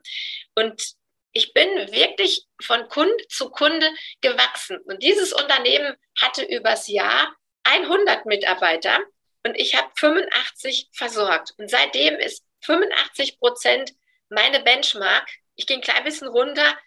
Und 0.56 0.96
ich 1.32 1.54
bin 1.54 1.68
wirklich 1.92 2.46
von 2.62 2.88
Kunde 2.90 3.28
zu 3.30 3.50
Kunde 3.50 3.90
gewachsen. 4.22 4.78
Und 4.86 5.02
dieses 5.02 5.34
Unternehmen 5.34 5.96
hatte 6.20 6.44
übers 6.44 6.88
Jahr 6.88 7.36
100 7.64 8.26
Mitarbeiter 8.26 9.00
und 9.46 9.56
ich 9.60 9.76
habe 9.76 9.90
85 9.96 10.90
versorgt. 10.94 11.54
Und 11.58 11.70
seitdem 11.70 12.16
ist 12.16 12.44
85 12.62 13.40
Prozent 13.40 13.94
meine 14.30 14.62
Benchmark. 14.62 15.30
Ich 15.56 15.68
gehe 15.68 15.78
ein 15.78 15.84
klein 15.84 16.04
bisschen 16.04 16.28
runter, 16.28 16.78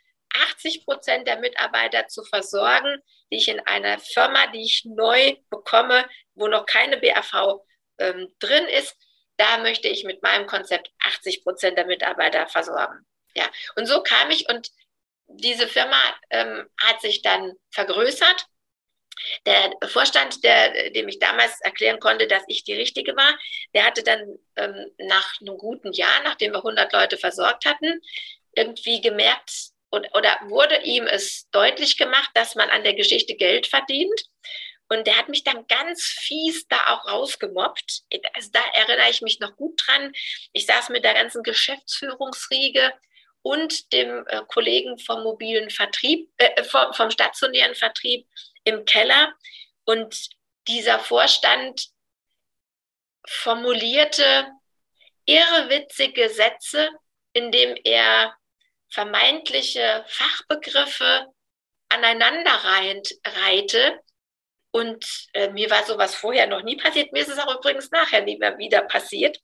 80 0.51 0.85
Prozent 0.85 1.27
der 1.27 1.39
Mitarbeiter 1.39 2.09
zu 2.09 2.25
versorgen, 2.25 3.03
die 3.31 3.37
ich 3.37 3.49
in 3.49 3.61
einer 3.61 3.99
Firma, 3.99 4.47
die 4.49 4.63
ich 4.63 4.85
neu 4.85 5.37
bekomme, 5.51 6.09
wo 6.35 6.49
noch 6.49 6.67
keine 6.67 6.99
BAV 6.99 7.61
ähm, 7.99 8.29
drin 8.39 8.67
ist, 8.67 8.97
da 9.37 9.59
möchte 9.59 9.89
ich 9.89 10.05
mit 10.05 10.23
meinem 10.23 10.47
Konzept 10.47 10.91
80 11.05 11.43
Prozent 11.45 11.79
der 11.79 11.87
Mitarbeiter 11.87 12.47
versorgen. 12.49 13.07
Ja, 13.35 13.49
und 13.77 13.87
so 13.87 14.03
kam 14.03 14.31
ich 14.31 14.49
und 14.49 14.69
diese 15.29 15.69
Firma 15.69 16.01
ähm, 16.31 16.69
hat 16.83 17.01
sich 17.01 17.23
dann 17.23 17.53
vergrößert. 17.71 18.47
Der 19.47 19.73
Vorstand, 19.89 20.45
der, 20.45 20.91
dem 20.91 21.09
ich 21.09 21.19
damals 21.19 21.61
erklären 21.61 21.99
konnte, 21.99 22.29
dass 22.29 22.43
ich 22.47 22.65
die 22.65 22.75
Richtige 22.75 23.17
war, 23.17 23.37
der 23.75 23.85
hatte 23.85 24.03
dann 24.03 24.39
ähm, 24.57 24.93
nach 24.99 25.41
einem 25.41 25.59
guten 25.59 25.93
Jahr, 25.93 26.23
nachdem 26.23 26.53
wir 26.53 26.59
100 26.59 26.93
Leute 26.93 27.19
versorgt 27.19 27.65
hatten, 27.65 28.01
irgendwie 28.55 29.01
gemerkt 29.01 29.73
und, 29.91 30.07
oder 30.15 30.39
wurde 30.49 30.83
ihm 30.83 31.05
es 31.05 31.49
deutlich 31.51 31.97
gemacht, 31.97 32.31
dass 32.35 32.55
man 32.55 32.71
an 32.71 32.85
der 32.85 32.95
Geschichte 32.95 33.35
Geld 33.35 33.67
verdient 33.67 34.29
und 34.89 35.07
der 35.07 35.17
hat 35.19 35.29
mich 35.29 35.45
dann 35.45 35.67
ganz 35.67 36.03
fies 36.03 36.67
da 36.69 36.79
auch 36.95 37.07
rausgemobbt. 37.07 38.05
Also 38.33 38.51
da 38.53 38.61
erinnere 38.73 39.11
ich 39.11 39.21
mich 39.21 39.39
noch 39.39 39.55
gut 39.57 39.81
dran. 39.87 40.13
Ich 40.53 40.67
saß 40.67 40.89
mit 40.89 41.05
der 41.05 41.15
ganzen 41.15 41.43
Geschäftsführungsriege 41.43 42.95
und 43.43 43.93
dem 43.93 44.27
äh, 44.29 44.43
Kollegen 44.49 44.99
vom 44.99 45.23
mobilen 45.23 45.71
Vertrieb, 45.71 46.31
äh, 46.39 46.65
vom, 46.65 46.93
vom 46.95 47.11
stationären 47.11 47.75
Vertrieb 47.75 48.27
im 48.65 48.85
Keller. 48.87 49.35
Und 49.85 50.31
dieser 50.67 50.99
Vorstand 50.99 51.89
formulierte 53.27 54.47
irrewitzige 55.27 56.31
Sätze, 56.31 56.89
indem 57.35 57.77
er 57.85 58.35
vermeintliche 58.91 60.05
Fachbegriffe 60.09 61.27
aneinander 61.89 62.53
reihte 63.25 64.01
und 64.71 65.29
äh, 65.33 65.51
mir 65.51 65.71
war 65.71 65.85
sowas 65.85 66.15
vorher 66.15 66.47
noch 66.47 66.63
nie 66.63 66.77
passiert. 66.77 67.13
Mir 67.13 67.23
ist 67.23 67.29
es 67.29 67.39
auch 67.39 67.55
übrigens 67.57 67.91
nachher 67.91 68.23
nie 68.23 68.37
mehr 68.37 68.59
wieder 68.59 68.83
passiert. 68.83 69.39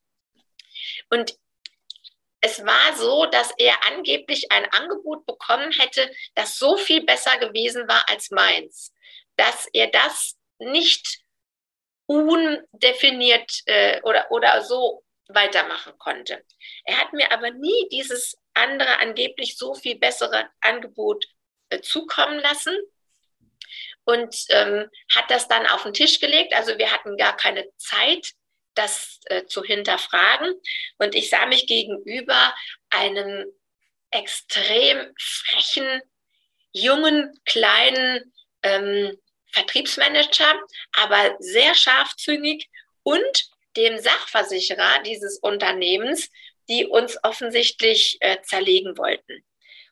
Und 1.11 1.35
es 2.41 2.65
war 2.65 2.95
so, 2.97 3.25
dass 3.27 3.53
er 3.57 3.75
angeblich 3.87 4.53
ein 4.53 4.71
Angebot 4.71 5.25
bekommen 5.25 5.73
hätte, 5.73 6.11
das 6.35 6.59
so 6.59 6.77
viel 6.77 7.05
besser 7.05 7.39
gewesen 7.39 7.89
war 7.89 8.09
als 8.09 8.31
meins, 8.31 8.93
dass 9.37 9.67
er 9.73 9.87
das 9.87 10.37
nicht 10.59 11.21
undefiniert 12.07 13.63
äh, 13.65 14.03
oder, 14.03 14.31
oder 14.31 14.63
so 14.63 15.05
weitermachen 15.29 15.97
konnte. 15.99 16.45
Er 16.85 16.99
hat 16.99 17.15
mir 17.15 17.33
aber 17.33 17.51
nie 17.51 17.89
dieses 17.91 18.37
andere 18.55 18.99
angeblich 19.01 19.57
so 19.57 19.75
viel 19.75 19.99
bessere 19.99 20.49
Angebot 20.61 21.27
äh, 21.71 21.81
zukommen 21.81 22.39
lassen 22.39 22.77
und 24.05 24.35
ähm, 24.51 24.89
hat 25.15 25.31
das 25.31 25.49
dann 25.49 25.67
auf 25.67 25.83
den 25.83 25.95
Tisch 25.95 26.21
gelegt. 26.21 26.55
Also 26.55 26.79
wir 26.79 26.93
hatten 26.93 27.17
gar 27.17 27.37
keine 27.37 27.67
Zeit, 27.77 28.33
das 28.75 29.21
äh, 29.27 29.47
zu 29.47 29.63
hinterfragen. 29.63 30.55
Und 30.99 31.15
ich 31.15 31.31
sah 31.31 31.47
mich 31.47 31.67
gegenüber 31.67 32.55
einem 32.91 33.47
extrem 34.11 35.13
frechen, 35.19 36.01
jungen, 36.73 37.33
kleinen 37.45 38.33
ähm, 38.63 39.17
Vertriebsmanager, 39.53 40.61
aber 40.93 41.37
sehr 41.39 41.75
scharfzüngig 41.75 42.69
und 43.03 43.45
dem 43.77 43.99
Sachversicherer 43.99 45.03
dieses 45.05 45.39
Unternehmens, 45.39 46.31
die 46.69 46.87
uns 46.87 47.19
offensichtlich 47.23 48.19
äh, 48.21 48.41
zerlegen 48.43 48.97
wollten. 48.97 49.45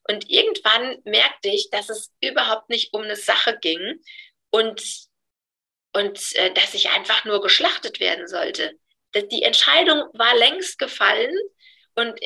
Und 0.09 0.29
irgendwann 0.29 1.01
merkte 1.05 1.49
ich, 1.49 1.71
dass 1.71 1.89
es 1.89 2.13
überhaupt 2.21 2.69
nicht 2.69 2.93
um 2.93 3.03
eine 3.03 3.17
Sache 3.17 3.59
ging 3.61 4.01
und, 4.51 4.83
und 5.93 6.37
äh, 6.37 6.53
dass 6.55 6.75
ich 6.75 6.91
einfach 6.91 7.25
nur 7.25 7.41
geschlachtet 7.41 8.01
werden 8.01 8.27
sollte. 8.27 8.73
Die 9.15 9.43
Entscheidung 9.43 10.05
war 10.15 10.35
längst 10.37 10.79
gefallen 10.79 11.35
und 11.95 12.19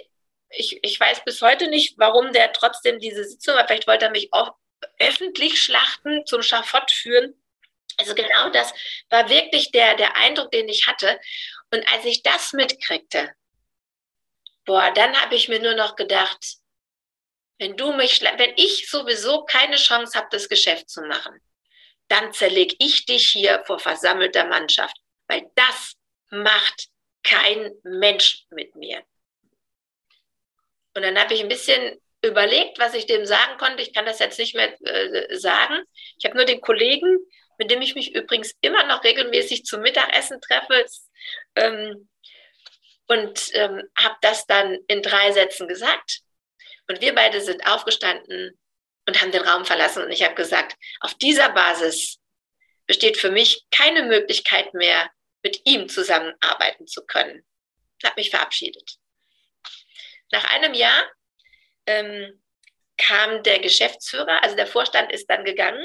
ich, 0.51 0.79
ich 0.83 0.99
weiß 0.99 1.25
bis 1.25 1.43
heute 1.43 1.69
nicht, 1.69 1.99
warum 1.99 2.33
der 2.33 2.53
trotzdem 2.53 2.99
diese 2.99 3.25
Sitzung, 3.25 3.55
vielleicht 3.67 3.89
wollte 3.89 4.07
er 4.07 4.11
mich 4.11 4.33
auch 4.33 4.55
öffentlich 4.99 5.61
schlachten, 5.61 6.25
zum 6.27 6.43
Schafott 6.43 6.91
führen. 6.91 7.35
Also 7.99 8.15
genau 8.15 8.51
das 8.51 8.73
war 9.11 9.29
wirklich 9.29 9.73
der, 9.73 9.97
der 9.97 10.17
Eindruck, 10.17 10.51
den 10.51 10.69
ich 10.69 10.87
hatte. 10.87 11.19
Und 11.73 11.87
als 11.93 12.05
ich 12.05 12.23
das 12.23 12.53
mitkriegte, 12.53 13.35
boah, 14.67 14.91
dann 14.93 15.21
habe 15.21 15.35
ich 15.35 15.49
mir 15.49 15.61
nur 15.61 15.75
noch 15.75 15.97
gedacht, 15.97 16.57
wenn 17.59 17.77
du 17.77 17.93
mich, 17.93 18.21
wenn 18.21 18.53
ich 18.57 18.91
sowieso 18.91 19.45
keine 19.45 19.77
Chance 19.77 20.19
habe, 20.19 20.29
das 20.31 20.49
Geschäft 20.49 20.91
zu 20.91 21.01
machen, 21.03 21.41
dann 22.09 22.33
zerleg 22.33 22.77
ich 22.79 23.07
dich 23.07 23.31
hier 23.31 23.65
vor 23.67 23.79
versammelter 23.79 24.45
Mannschaft, 24.45 24.97
weil 25.27 25.51
das 25.55 25.95
macht 26.31 26.89
kein 27.23 27.73
Mensch 27.83 28.45
mit 28.51 28.77
mir. 28.77 29.03
Und 30.95 31.03
dann 31.03 31.19
habe 31.19 31.35
ich 31.35 31.41
ein 31.41 31.49
bisschen 31.49 32.01
überlegt, 32.23 32.79
was 32.79 32.95
ich 32.95 33.07
dem 33.07 33.27
sagen 33.27 33.59
konnte. 33.59 33.83
Ich 33.83 33.93
kann 33.93 34.07
das 34.07 34.19
jetzt 34.19 34.39
nicht 34.39 34.55
mehr 34.55 34.75
äh, 34.83 35.37
sagen. 35.37 35.83
Ich 36.19 36.25
habe 36.25 36.37
nur 36.37 36.45
den 36.45 36.61
Kollegen, 36.61 37.19
mit 37.59 37.71
dem 37.71 37.83
ich 37.83 37.95
mich 37.95 38.15
übrigens 38.15 38.55
immer 38.61 38.85
noch 38.85 39.05
regelmäßig 39.05 39.65
zum 39.65 39.81
Mittagessen 39.81 40.41
treffe, 40.41 40.87
ähm, 41.55 42.09
und 43.09 43.51
ähm, 43.55 43.83
habe 43.99 44.17
das 44.21 44.47
dann 44.47 44.79
in 44.89 45.03
drei 45.03 45.33
Sätzen 45.33 45.69
gesagt. 45.69 46.21
Und 46.89 47.01
wir 47.01 47.15
beide 47.15 47.41
sind 47.41 47.67
aufgestanden 47.67 48.59
und 49.07 49.21
haben 49.21 49.33
den 49.33 49.43
Raum 49.43 49.65
verlassen. 49.65 50.03
Und 50.03 50.11
ich 50.11 50.23
habe 50.23 50.35
gesagt, 50.35 50.77
auf 51.01 51.15
dieser 51.15 51.51
Basis 51.51 52.19
besteht 52.87 53.17
für 53.17 53.31
mich 53.31 53.65
keine 53.71 54.05
Möglichkeit 54.05 54.75
mehr, 54.75 55.11
mit 55.43 55.61
ihm 55.65 55.89
zusammenarbeiten 55.89 56.87
zu 56.87 57.05
können. 57.05 57.45
Ich 57.99 58.05
habe 58.05 58.21
mich 58.21 58.31
verabschiedet. 58.31 58.97
Nach 60.33 60.45
einem 60.53 60.75
Jahr 60.75 61.05
ähm, 61.87 62.43
kam 62.97 63.43
der 63.43 63.61
Geschäftsführer, 63.61 64.43
also 64.43 64.57
der 64.57 64.67
Vorstand 64.67 65.13
ist 65.13 65.31
dann 65.31 65.45
gegangen. 65.45 65.85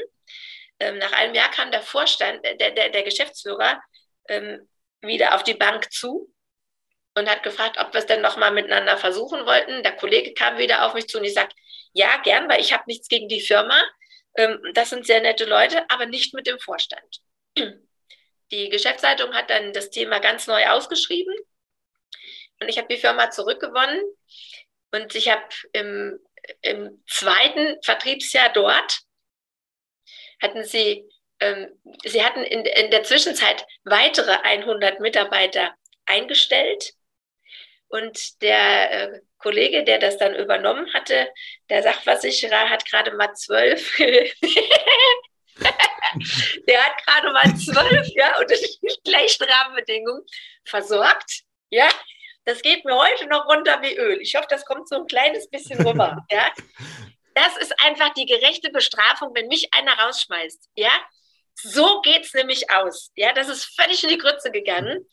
Ähm, 0.80 0.98
nach 0.98 1.12
einem 1.12 1.36
Jahr 1.36 1.52
kam 1.52 1.72
der 1.72 1.82
Vorstand, 1.82 2.44
äh, 2.44 2.58
der, 2.58 2.72
der, 2.72 2.90
der 2.90 3.04
Geschäftsführer 3.04 3.82
ähm, 4.30 4.68
wieder 5.02 5.36
auf 5.36 5.44
die 5.44 5.54
Bank 5.54 5.92
zu 5.92 6.34
und 7.16 7.30
hat 7.30 7.44
gefragt, 7.44 7.78
ob 7.80 7.94
wir 7.94 8.00
es 8.00 8.06
denn 8.06 8.22
nochmal 8.22 8.52
miteinander 8.52 8.98
versuchen 8.98 9.46
wollten. 9.46 9.84
Der 9.84 9.96
Kollege 9.96 10.34
kam 10.34 10.58
wieder 10.58 10.86
auf 10.86 10.94
mich 10.94 11.08
zu 11.08 11.18
und 11.18 11.26
ich 11.26 11.34
sagte, 11.34 11.56
ja, 11.94 12.18
gern, 12.24 12.50
weil 12.50 12.62
ich 12.62 12.74
habe 12.74 12.84
nichts 12.88 13.08
gegen 13.10 13.28
die 13.28 13.42
Firma. 13.42 13.80
Ähm, 14.36 14.60
das 14.74 14.90
sind 14.90 15.06
sehr 15.06 15.22
nette 15.22 15.46
Leute, 15.46 15.84
aber 15.90 16.06
nicht 16.06 16.34
mit 16.34 16.48
dem 16.48 16.60
Vorstand. 16.60 17.22
Die 18.52 18.70
Geschäftsleitung 18.70 19.34
hat 19.34 19.50
dann 19.50 19.74
das 19.74 19.90
Thema 19.90 20.20
ganz 20.20 20.48
neu 20.48 20.66
ausgeschrieben 20.68 21.34
und 22.60 22.70
ich 22.70 22.78
habe 22.78 22.88
die 22.90 23.00
Firma 23.00 23.30
zurückgewonnen 23.32 24.02
und 24.92 25.16
ich 25.16 25.30
habe 25.30 25.44
im, 25.74 26.20
im 26.62 27.04
zweiten 27.08 27.82
Vertriebsjahr 27.82 28.52
dort 28.52 29.02
hatten 30.42 30.64
sie, 30.64 31.10
ähm, 31.40 31.70
sie 32.04 32.24
hatten 32.24 32.44
in, 32.44 32.66
in 32.66 32.92
der 32.92 33.04
Zwischenzeit 33.04 33.66
weitere 33.84 34.32
100 34.32 35.00
Mitarbeiter 35.00 35.76
eingestellt. 36.06 36.94
Und 37.92 38.42
der 38.42 38.92
äh, 38.92 39.22
Kollege, 39.38 39.84
der 39.84 40.00
das 40.00 40.18
dann 40.18 40.34
übernommen 40.36 40.92
hatte, 40.94 41.28
der 41.70 41.84
Sachversicherer 41.84 42.70
hat 42.70 42.86
gerade 42.86 43.12
mal 43.16 43.34
zwölf. 43.34 43.98
der 43.98 44.16
hat 46.86 47.06
gerade 47.06 47.32
mal 47.34 47.54
zwölf, 47.58 48.08
ja, 48.16 48.40
unter 48.40 48.56
den 48.56 48.78
gleichen 49.04 49.44
Rahmenbedingungen 49.44 50.24
versorgt. 50.64 51.42
Ja, 51.70 51.90
das 52.46 52.62
geht 52.62 52.86
mir 52.86 52.96
heute 52.96 53.28
noch 53.28 53.46
runter 53.48 53.82
wie 53.82 53.96
Öl. 53.98 54.22
Ich 54.22 54.36
hoffe, 54.36 54.48
das 54.50 54.66
kommt 54.66 54.88
so 54.88 54.96
ein 54.96 55.08
kleines 55.08 55.50
bisschen 55.50 55.86
rüber. 55.86 56.18
Ja, 56.32 56.52
das 57.34 57.58
ist 57.58 57.74
einfach 57.82 58.14
die 58.14 58.26
gerechte 58.26 58.72
Bestrafung, 58.72 59.32
wenn 59.34 59.48
mich 59.48 59.74
einer 59.74 59.98
rausschmeißt. 60.00 60.70
Ja, 60.76 60.92
so 61.56 62.02
geht 62.02 62.26
es 62.26 62.34
nämlich 62.34 62.70
aus. 62.70 63.12
Ja, 63.16 63.34
das 63.34 63.48
ist 63.48 63.66
völlig 63.80 64.04
in 64.04 64.10
die 64.10 64.18
Grütze 64.18 64.52
gegangen. 64.52 65.06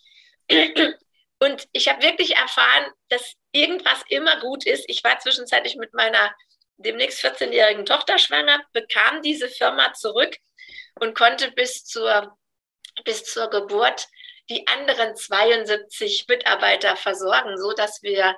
Und 1.41 1.69
ich 1.73 1.89
habe 1.89 2.03
wirklich 2.03 2.37
erfahren, 2.37 2.93
dass 3.09 3.35
irgendwas 3.53 4.03
immer 4.09 4.41
gut 4.41 4.67
ist. 4.67 4.85
Ich 4.89 5.05
war 5.05 5.19
zwischenzeitlich 5.19 5.77
mit 5.77 5.95
meiner 5.95 6.35
demnächst 6.79 7.25
14-jährigen 7.25 7.87
Tochter 7.87 8.19
schwanger, 8.19 8.63
bekam 8.73 9.23
diese 9.23 9.49
Firma 9.49 9.93
zurück 9.95 10.37
und 11.01 11.15
konnte 11.17 11.51
bis 11.53 11.85
zur, 11.85 12.37
bis 13.05 13.25
zur 13.25 13.51
Geburt 13.51 14.09
die 14.49 14.67
anderen 14.67 15.15
72 15.15 16.27
Mitarbeiter 16.29 16.97
versorgen, 16.97 17.59
so 17.59 17.73
dass 17.73 18.03
wir 18.03 18.37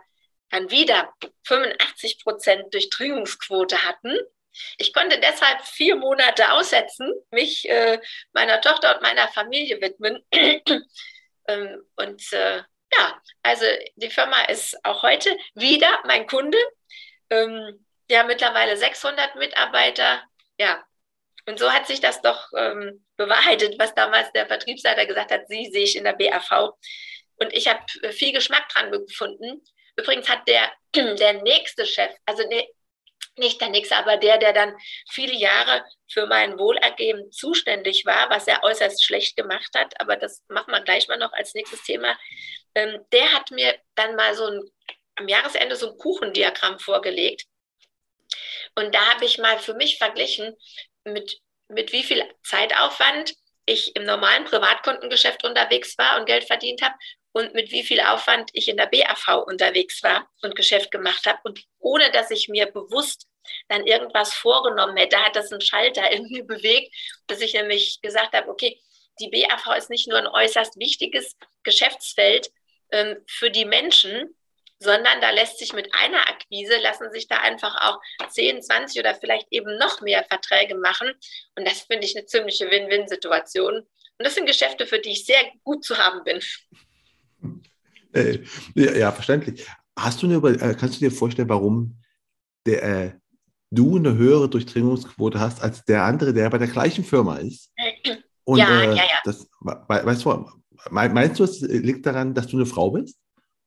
dann 0.51 0.71
wieder 0.71 1.13
85 1.45 2.23
Prozent 2.23 2.75
Durchdringungsquote 2.75 3.85
hatten. 3.85 4.19
Ich 4.79 4.93
konnte 4.93 5.21
deshalb 5.21 5.63
vier 5.63 5.95
Monate 5.95 6.53
aussetzen, 6.53 7.13
mich 7.31 7.69
äh, 7.69 8.01
meiner 8.33 8.61
Tochter 8.61 8.97
und 8.97 9.03
meiner 9.03 9.29
Familie 9.29 9.81
widmen. 9.81 10.25
ähm, 11.47 11.83
und 11.95 12.33
äh, 12.33 12.63
ja, 12.93 13.21
also 13.43 13.65
die 13.97 14.11
Firma 14.11 14.43
ist 14.45 14.77
auch 14.85 15.03
heute 15.03 15.37
wieder 15.55 16.01
mein 16.05 16.27
Kunde. 16.27 16.59
Ähm, 17.31 17.87
der 18.09 18.21
hat 18.21 18.27
mittlerweile 18.27 18.77
600 18.77 19.37
Mitarbeiter. 19.37 20.23
Ja, 20.59 20.85
und 21.47 21.59
so 21.59 21.73
hat 21.73 21.87
sich 21.87 22.01
das 22.01 22.21
doch 22.23 22.49
ähm, 22.57 23.05
bewahrheitet, 23.17 23.79
was 23.79 23.95
damals 23.95 24.31
der 24.33 24.47
Vertriebsleiter 24.47 25.07
gesagt 25.07 25.31
hat, 25.31 25.49
sie 25.49 25.71
sehe 25.73 25.85
ich 25.85 25.97
in 25.97 26.05
der 26.05 26.15
BAV. 26.15 26.73
Und 27.37 27.53
ich 27.53 27.69
habe 27.69 27.81
viel 28.13 28.33
Geschmack 28.33 28.69
dran 28.69 28.91
gefunden. 28.91 29.63
Übrigens 29.97 30.29
hat 30.29 30.47
der, 30.47 30.73
der 30.95 31.43
nächste 31.43 31.87
Chef, 31.87 32.11
also 32.27 32.47
nee, 32.49 32.69
nicht 33.37 33.61
der 33.61 33.69
nächste, 33.69 33.97
aber 33.97 34.17
der, 34.17 34.39
der 34.39 34.53
dann 34.53 34.77
viele 35.11 35.35
Jahre 35.35 35.85
für 36.11 36.27
mein 36.27 36.59
Wohlergehen 36.59 37.31
zuständig 37.33 38.05
war, 38.05 38.29
was 38.31 38.47
er 38.47 38.63
äußerst 38.63 39.05
schlecht 39.05 39.37
gemacht 39.37 39.71
hat, 39.75 40.01
aber 40.01 40.17
das 40.17 40.43
machen 40.49 40.73
wir 40.73 40.81
gleich 40.83 41.09
mal 41.09 41.19
noch 41.19 41.33
als 41.33 41.55
nächstes 41.55 41.83
Thema, 41.83 42.19
ähm, 42.75 43.05
der 43.13 43.33
hat 43.33 43.51
mir 43.51 43.79
dann 43.95 44.17
mal 44.17 44.35
so 44.35 44.47
ein, 44.47 44.63
am 45.17 45.29
Jahresende 45.29 45.77
so 45.77 45.91
ein 45.91 45.99
Kuchendiagramm 45.99 46.79
vorgelegt. 46.79 47.47
Und 48.75 48.95
da 48.95 49.15
habe 49.15 49.25
ich 49.25 49.39
mal 49.39 49.59
für 49.59 49.75
mich 49.75 49.99
verglichen, 49.99 50.57
mit, 51.05 51.41
mit 51.69 51.93
wie 51.93 52.03
viel 52.03 52.23
Zeitaufwand 52.45 53.35
ich 53.67 53.95
im 53.97 54.05
normalen 54.05 54.45
Privatkundengeschäft 54.45 55.45
unterwegs 55.45 55.97
war 55.99 56.19
und 56.19 56.27
Geld 56.27 56.45
verdient 56.45 56.83
habe 56.83 56.95
und 57.33 57.55
mit 57.55 57.71
wie 57.71 57.83
viel 57.83 58.01
Aufwand 58.01 58.51
ich 58.53 58.69
in 58.69 58.77
der 58.77 58.87
BAV 58.87 59.45
unterwegs 59.47 60.03
war 60.03 60.29
und 60.43 60.57
Geschäft 60.57 60.91
gemacht 60.91 61.27
habe. 61.27 61.39
Und 61.45 61.65
ohne 61.79 62.11
dass 62.11 62.31
ich 62.31 62.49
mir 62.49 62.67
bewusst 62.67 63.27
dann 63.69 63.87
irgendwas 63.87 64.35
vorgenommen 64.35 64.97
hätte, 64.97 65.19
hat 65.19 65.37
das 65.37 65.51
einen 65.53 65.61
Schalter 65.61 66.11
in 66.11 66.29
mir 66.29 66.45
bewegt, 66.45 66.95
dass 67.27 67.41
ich 67.41 67.55
nämlich 67.55 68.01
gesagt 68.03 68.35
habe, 68.35 68.49
okay, 68.49 68.81
die 69.21 69.29
BAV 69.29 69.77
ist 69.77 69.91
nicht 69.91 70.09
nur 70.09 70.19
ein 70.19 70.27
äußerst 70.27 70.79
wichtiges 70.79 71.37
Geschäftsfeld 71.63 72.51
ähm, 72.91 73.17
für 73.27 73.51
die 73.51 73.65
Menschen, 73.65 74.35
sondern 74.79 75.21
da 75.21 75.31
lässt 75.31 75.59
sich 75.59 75.75
mit 75.75 75.95
einer 75.95 76.29
Akquise, 76.29 76.79
lassen 76.79 77.13
sich 77.13 77.29
da 77.29 77.37
einfach 77.37 77.77
auch 77.83 78.01
10, 78.31 78.63
20 78.63 78.99
oder 78.99 79.15
vielleicht 79.15 79.47
eben 79.51 79.77
noch 79.77 80.01
mehr 80.01 80.25
Verträge 80.25 80.75
machen. 80.75 81.13
Und 81.55 81.69
das 81.69 81.83
finde 81.83 82.07
ich 82.07 82.17
eine 82.17 82.25
ziemliche 82.25 82.71
Win-Win-Situation. 82.71 83.77
Und 83.77 84.25
das 84.25 84.35
sind 84.35 84.47
Geschäfte, 84.47 84.87
für 84.87 84.99
die 84.99 85.13
ich 85.13 85.27
sehr 85.27 85.43
gut 85.65 85.85
zu 85.85 85.99
haben 85.99 86.25
bin. 86.25 86.43
Äh, 88.13 88.39
ja, 88.75 88.93
ja, 88.93 89.13
verständlich. 89.13 89.67
Hast 89.97 90.23
du 90.23 90.27
eine, 90.27 90.37
äh, 90.37 90.75
kannst 90.75 90.97
du 90.97 91.01
dir 91.01 91.11
vorstellen, 91.11 91.49
warum 91.49 91.97
der, 92.67 92.83
äh, 92.83 93.13
du 93.71 93.97
eine 93.97 94.17
höhere 94.17 94.49
Durchdringungsquote 94.49 95.39
hast 95.39 95.63
als 95.63 95.85
der 95.85 96.05
andere, 96.05 96.33
der 96.33 96.51
bei 96.51 96.59
der 96.59 96.69
gleichen 96.69 97.05
Firma 97.05 97.37
ist? 97.37 97.73
Und, 98.45 98.59
ja, 98.59 98.81
äh, 98.81 98.89
ja, 98.89 98.95
ja. 98.95 99.19
Das, 99.25 99.49
weißt 99.61 100.25
du, 100.25 100.47
meinst 100.91 101.39
du, 101.39 101.45
es 101.45 101.61
liegt 101.61 102.07
daran, 102.07 102.35
dass 102.35 102.49
du 102.49 102.57
eine 102.57 102.67
Frau 102.67 102.91
bist? 102.91 103.19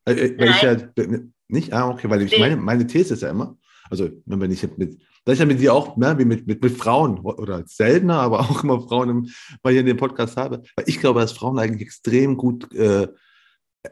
Äh, 0.04 0.12
äh 0.12 0.38
weil 0.38 0.50
ich 0.50 0.62
ja, 0.62 1.16
nicht? 1.48 1.72
Ah, 1.72 1.88
okay, 1.88 2.10
weil 2.10 2.22
ich 2.22 2.38
meine, 2.38 2.56
meine 2.56 2.86
These 2.86 3.14
ist 3.14 3.22
ja 3.22 3.30
immer, 3.30 3.56
also 3.90 4.10
wenn 4.26 4.50
ich 4.50 4.62
mit, 4.76 5.00
das 5.24 5.34
ist 5.34 5.38
ja 5.38 5.46
mit 5.46 5.60
dir 5.60 5.72
auch, 5.72 5.96
ne, 5.96 6.18
wie 6.18 6.24
mit, 6.24 6.46
mit, 6.46 6.62
mit 6.62 6.76
Frauen 6.76 7.18
oder 7.20 7.64
seltener, 7.66 8.20
aber 8.20 8.40
auch 8.50 8.62
immer 8.62 8.80
Frauen, 8.80 9.08
im, 9.08 9.28
weil 9.62 9.74
ich 9.74 9.80
in 9.80 9.86
dem 9.86 9.96
Podcast 9.96 10.36
habe, 10.36 10.62
weil 10.76 10.88
ich 10.88 11.00
glaube, 11.00 11.20
dass 11.20 11.32
Frauen 11.32 11.58
eigentlich 11.58 11.82
extrem 11.82 12.36
gut, 12.36 12.72
äh, 12.74 13.08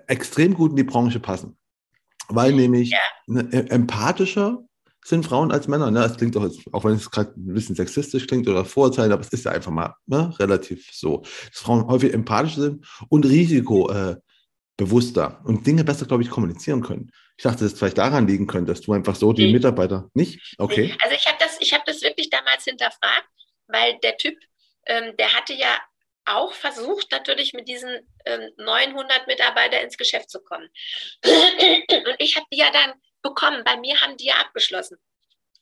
extrem 0.07 0.55
gut 0.55 0.71
in 0.71 0.77
die 0.77 0.85
Branche 0.85 1.21
passen. 1.21 1.57
Weil 2.29 2.53
nämlich 2.53 2.91
ja. 2.91 2.99
ne, 3.27 3.49
e, 3.53 3.71
empathischer 3.71 4.65
sind 5.05 5.27
Frauen 5.27 5.51
als 5.51 5.69
Männer. 5.69 5.91
Ne? 5.91 6.01
Das 6.01 6.17
klingt 6.17 6.37
auch, 6.37 6.49
auch 6.73 6.85
wenn 6.85 6.95
es 6.95 7.11
gerade 7.11 7.33
ein 7.37 7.55
bisschen 7.55 7.75
sexistisch 7.75 8.27
klingt 8.27 8.49
oder 8.49 8.65
Vorurteile, 8.65 9.13
aber 9.13 9.23
es 9.23 9.33
ist 9.33 9.45
ja 9.45 9.51
einfach 9.51 9.73
mal 9.73 9.95
ne, 10.07 10.33
relativ 10.39 10.89
so, 10.93 11.19
dass 11.19 11.61
Frauen 11.61 11.87
häufig 11.89 12.15
empathisch 12.15 12.55
sind 12.55 12.87
und 13.09 13.27
Risiko, 13.27 13.91
äh, 13.91 14.17
bewusster 14.77 15.41
und 15.45 15.67
Dinge 15.67 15.85
besser, 15.85 16.07
glaube 16.07 16.23
ich, 16.23 16.31
kommunizieren 16.31 16.83
können. 16.83 17.11
Ich 17.37 17.45
dachte, 17.45 17.65
dass 17.65 17.73
es 17.73 17.79
vielleicht 17.79 17.99
daran 17.99 18.27
liegen 18.27 18.47
könnte, 18.47 18.73
dass 18.73 18.81
du 18.81 18.93
einfach 18.93 19.15
so 19.15 19.33
die 19.33 19.47
nee. 19.47 19.53
Mitarbeiter 19.53 20.09
nicht. 20.15 20.55
Okay. 20.59 20.95
Also 21.03 21.15
ich 21.15 21.27
habe 21.27 21.37
das, 21.39 21.57
ich 21.61 21.73
habe 21.73 21.85
das 21.87 22.03
wirklich 22.03 22.31
damals 22.31 22.65
hinterfragt, 22.65 23.29
weil 23.69 23.99
der 24.03 24.17
Typ, 24.17 24.35
ähm, 24.87 25.15
der 25.19 25.33
hatte 25.35 25.55
ja 25.55 25.79
auch 26.25 26.53
versucht, 26.53 27.11
natürlich 27.11 27.53
mit 27.53 27.69
diesen 27.69 28.13
ähm, 28.25 28.51
900 28.57 29.27
Mitarbeitern 29.27 29.85
ins 29.85 29.97
Geschäft 29.97 30.31
zu 30.31 30.41
kommen. 30.43 30.69
Und 31.25 32.17
ich 32.19 32.37
habe 32.37 32.47
die 32.53 32.59
ja 32.59 32.71
dann 32.71 32.95
bekommen. 33.23 33.65
Bei 33.65 33.77
mir 33.77 34.01
haben 34.01 34.17
die 34.17 34.27
ja 34.27 34.37
abgeschlossen. 34.37 34.99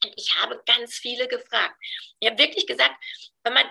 Und 0.03 0.13
ich 0.15 0.35
habe 0.39 0.61
ganz 0.65 0.95
viele 0.95 1.27
gefragt. 1.27 1.75
Ich 2.19 2.29
habe 2.29 2.39
wirklich 2.39 2.67
gesagt, 2.67 2.95
wenn 3.43 3.53
man, 3.53 3.65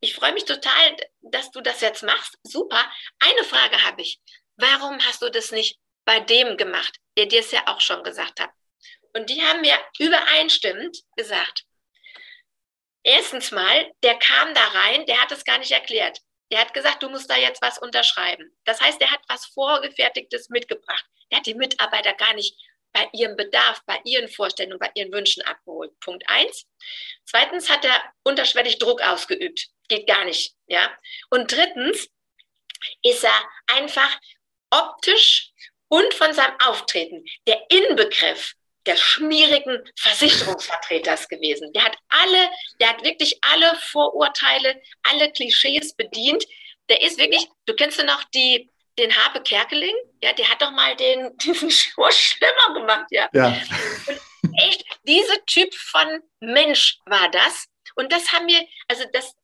ich 0.00 0.14
freue 0.14 0.32
mich 0.32 0.44
total, 0.44 0.96
dass 1.22 1.50
du 1.50 1.60
das 1.60 1.80
jetzt 1.80 2.02
machst. 2.02 2.38
Super. 2.42 2.84
Eine 3.18 3.44
Frage 3.44 3.82
habe 3.84 4.02
ich 4.02 4.20
warum 4.56 4.98
hast 5.04 5.22
du 5.22 5.30
das 5.30 5.50
nicht 5.50 5.78
bei 6.04 6.20
dem 6.20 6.56
gemacht, 6.56 6.98
der 7.16 7.26
dir 7.26 7.40
es 7.40 7.50
ja 7.50 7.62
auch 7.66 7.80
schon 7.80 8.02
gesagt 8.02 8.40
hat? 8.40 8.50
Und 9.14 9.30
die 9.30 9.42
haben 9.42 9.60
mir 9.60 9.78
übereinstimmend 9.98 10.98
gesagt, 11.16 11.64
erstens 13.04 13.52
mal, 13.52 13.92
der 14.02 14.16
kam 14.18 14.52
da 14.54 14.66
rein, 14.68 15.06
der 15.06 15.20
hat 15.20 15.30
es 15.30 15.44
gar 15.44 15.58
nicht 15.58 15.70
erklärt. 15.70 16.20
Der 16.50 16.60
hat 16.60 16.74
gesagt, 16.74 17.02
du 17.02 17.08
musst 17.08 17.30
da 17.30 17.36
jetzt 17.36 17.62
was 17.62 17.78
unterschreiben. 17.78 18.50
Das 18.64 18.80
heißt, 18.80 19.00
der 19.00 19.10
hat 19.10 19.20
was 19.28 19.46
Vorgefertigtes 19.46 20.50
mitgebracht. 20.50 21.04
Der 21.30 21.38
hat 21.38 21.46
die 21.46 21.54
Mitarbeiter 21.54 22.12
gar 22.14 22.34
nicht 22.34 22.56
bei 22.92 23.08
ihrem 23.12 23.36
Bedarf, 23.36 23.82
bei 23.86 24.00
ihren 24.04 24.28
Vorstellungen, 24.28 24.78
bei 24.78 24.90
ihren 24.94 25.12
Wünschen 25.12 25.42
abgeholt. 25.42 25.98
Punkt 26.00 26.24
eins. 26.28 26.66
Zweitens 27.24 27.68
hat 27.68 27.84
er 27.84 28.00
unterschwellig 28.22 28.78
Druck 28.78 29.02
ausgeübt. 29.02 29.68
Geht 29.88 30.06
gar 30.06 30.24
nicht. 30.24 30.54
Ja. 30.66 30.96
Und 31.30 31.50
drittens 31.50 32.08
ist 33.02 33.24
er 33.24 33.50
einfach 33.66 34.18
optisch 34.70 35.52
und 35.88 36.14
von 36.14 36.32
seinem 36.32 36.58
Auftreten 36.60 37.24
der 37.46 37.64
Inbegriff 37.68 38.54
des 38.86 39.00
schmierigen 39.00 39.82
Versicherungsvertreters 39.98 41.28
gewesen. 41.28 41.72
Der 41.72 41.84
hat 41.84 41.96
alle, 42.08 42.50
der 42.80 42.90
hat 42.90 43.04
wirklich 43.04 43.38
alle 43.42 43.74
Vorurteile, 43.76 44.80
alle 45.02 45.32
Klischees 45.32 45.94
bedient. 45.94 46.44
Der 46.88 47.02
ist 47.02 47.18
wirklich, 47.18 47.46
du 47.66 47.74
kennst 47.74 47.98
ja 47.98 48.04
noch 48.04 48.22
die, 48.34 48.70
den 48.98 49.14
Harpe 49.16 49.42
Kerkeling, 49.42 49.94
ja, 50.22 50.32
der 50.32 50.48
hat 50.48 50.62
doch 50.62 50.70
mal 50.70 50.94
den, 50.96 51.36
diesen 51.42 51.70
Schuh 51.70 52.10
schlimmer 52.10 52.74
gemacht, 52.74 53.06
ja. 53.10 53.28
ja. 53.32 53.56
Und 54.06 54.54
echt, 54.58 54.84
dieser 55.04 55.44
Typ 55.46 55.74
von 55.74 56.20
Mensch 56.40 56.98
war 57.06 57.30
das. 57.30 57.66
Und 57.96 58.12
das 58.12 58.32
haben 58.32 58.46
wir, 58.46 58.60
also 58.88 59.04
das, 59.12 59.34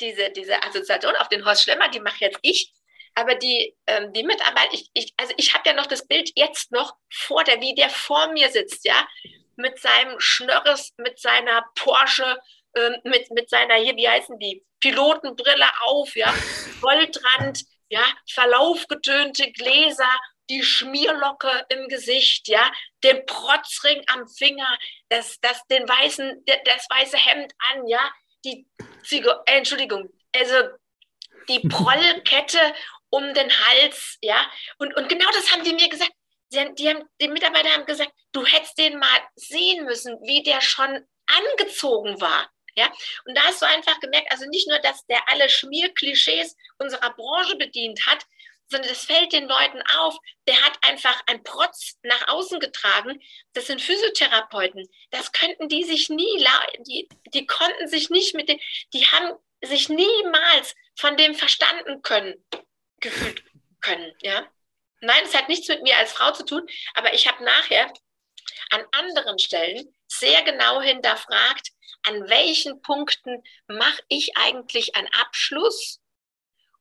diese, 0.00 0.30
diese 0.30 0.62
Assoziation 0.62 1.14
auf 1.16 1.28
den 1.28 1.44
Horst 1.44 1.62
Schlemmer, 1.62 1.88
die 1.88 2.00
mache 2.00 2.24
jetzt 2.24 2.38
ich, 2.42 2.72
aber 3.18 3.34
die, 3.34 3.76
ähm, 3.88 4.12
die 4.12 4.22
Mitarbeit, 4.22 4.68
ich, 4.70 4.90
ich, 4.94 5.12
also 5.16 5.34
ich 5.36 5.52
habe 5.52 5.68
ja 5.68 5.74
noch 5.74 5.86
das 5.86 6.06
Bild 6.06 6.30
jetzt 6.36 6.70
noch 6.70 6.94
vor 7.12 7.42
der, 7.42 7.60
wie 7.60 7.74
der 7.74 7.90
vor 7.90 8.28
mir 8.28 8.48
sitzt, 8.48 8.84
ja, 8.84 9.08
mit 9.56 9.80
seinem 9.80 10.20
Schnörres, 10.20 10.94
mit 10.98 11.18
seiner 11.18 11.64
Porsche, 11.74 12.38
ähm, 12.76 12.94
mit, 13.02 13.28
mit 13.32 13.50
seiner, 13.50 13.74
hier, 13.74 13.96
wie 13.96 14.08
heißen 14.08 14.38
die, 14.38 14.64
Pilotenbrille 14.78 15.66
auf, 15.86 16.14
ja, 16.14 16.32
Goldrand, 16.80 17.64
ja, 17.88 18.04
verlaufgetönte 18.30 19.50
Gläser, 19.50 20.12
die 20.48 20.62
Schmierlocke 20.62 21.66
im 21.70 21.88
Gesicht, 21.88 22.46
ja, 22.46 22.70
den 23.02 23.26
Protzring 23.26 24.00
am 24.14 24.28
Finger, 24.28 24.78
das, 25.08 25.40
das, 25.40 25.60
den 25.66 25.88
weißen, 25.88 26.44
das 26.46 26.86
weiße 26.88 27.16
Hemd 27.16 27.52
an, 27.72 27.88
ja, 27.88 28.12
die 28.44 28.64
Zigo, 29.02 29.32
äh, 29.46 29.56
Entschuldigung, 29.56 30.08
also 30.32 30.54
die 31.48 31.60
Prollkette 31.68 32.60
um 33.10 33.34
den 33.34 33.50
Hals, 33.50 34.18
ja. 34.22 34.50
Und, 34.78 34.96
und 34.96 35.08
genau 35.08 35.30
das 35.32 35.52
haben 35.52 35.64
die 35.64 35.72
mir 35.72 35.88
gesagt. 35.88 36.12
Die, 36.50 36.74
die, 36.76 36.88
haben, 36.88 37.04
die 37.20 37.28
Mitarbeiter 37.28 37.68
haben 37.70 37.84
gesagt, 37.84 38.10
du 38.32 38.44
hättest 38.46 38.78
den 38.78 38.98
mal 38.98 39.20
sehen 39.36 39.84
müssen, 39.84 40.18
wie 40.22 40.42
der 40.42 40.62
schon 40.62 41.06
angezogen 41.26 42.18
war. 42.22 42.50
Ja? 42.74 42.90
Und 43.26 43.36
da 43.36 43.42
hast 43.42 43.60
du 43.60 43.66
einfach 43.66 44.00
gemerkt, 44.00 44.32
also 44.32 44.46
nicht 44.46 44.66
nur, 44.66 44.78
dass 44.78 45.04
der 45.06 45.28
alle 45.28 45.50
Schmierklischees 45.50 46.56
unserer 46.78 47.10
Branche 47.10 47.56
bedient 47.56 48.06
hat, 48.06 48.24
sondern 48.70 48.90
es 48.92 49.04
fällt 49.04 49.32
den 49.32 49.48
Leuten 49.48 49.82
auf, 49.98 50.16
der 50.46 50.60
hat 50.62 50.78
einfach 50.82 51.22
ein 51.26 51.42
Protz 51.42 51.96
nach 52.02 52.28
außen 52.28 52.60
getragen. 52.60 53.20
Das 53.54 53.66
sind 53.66 53.80
Physiotherapeuten. 53.80 54.88
Das 55.10 55.32
könnten 55.32 55.68
die 55.68 55.84
sich 55.84 56.08
nie, 56.08 56.46
die, 56.86 57.08
die 57.34 57.46
konnten 57.46 57.88
sich 57.88 58.10
nicht 58.10 58.34
mit 58.34 58.48
dem, 58.48 58.60
die 58.92 59.06
haben 59.06 59.36
sich 59.62 59.88
niemals 59.88 60.74
von 60.96 61.16
dem 61.16 61.34
verstanden 61.34 62.02
können, 62.02 62.34
gefühlt 63.00 63.44
können, 63.80 64.12
ja. 64.22 64.46
Nein, 65.00 65.22
es 65.24 65.34
hat 65.34 65.48
nichts 65.48 65.68
mit 65.68 65.82
mir 65.82 65.96
als 65.96 66.12
Frau 66.12 66.32
zu 66.32 66.44
tun, 66.44 66.66
aber 66.94 67.14
ich 67.14 67.28
habe 67.28 67.44
nachher 67.44 67.92
an 68.70 68.84
anderen 68.92 69.38
Stellen 69.38 69.94
sehr 70.08 70.42
genau 70.42 70.80
hinterfragt, 70.80 71.68
an 72.02 72.28
welchen 72.28 72.82
Punkten 72.82 73.42
mache 73.68 74.02
ich 74.08 74.36
eigentlich 74.36 74.96
einen 74.96 75.12
Abschluss 75.12 76.00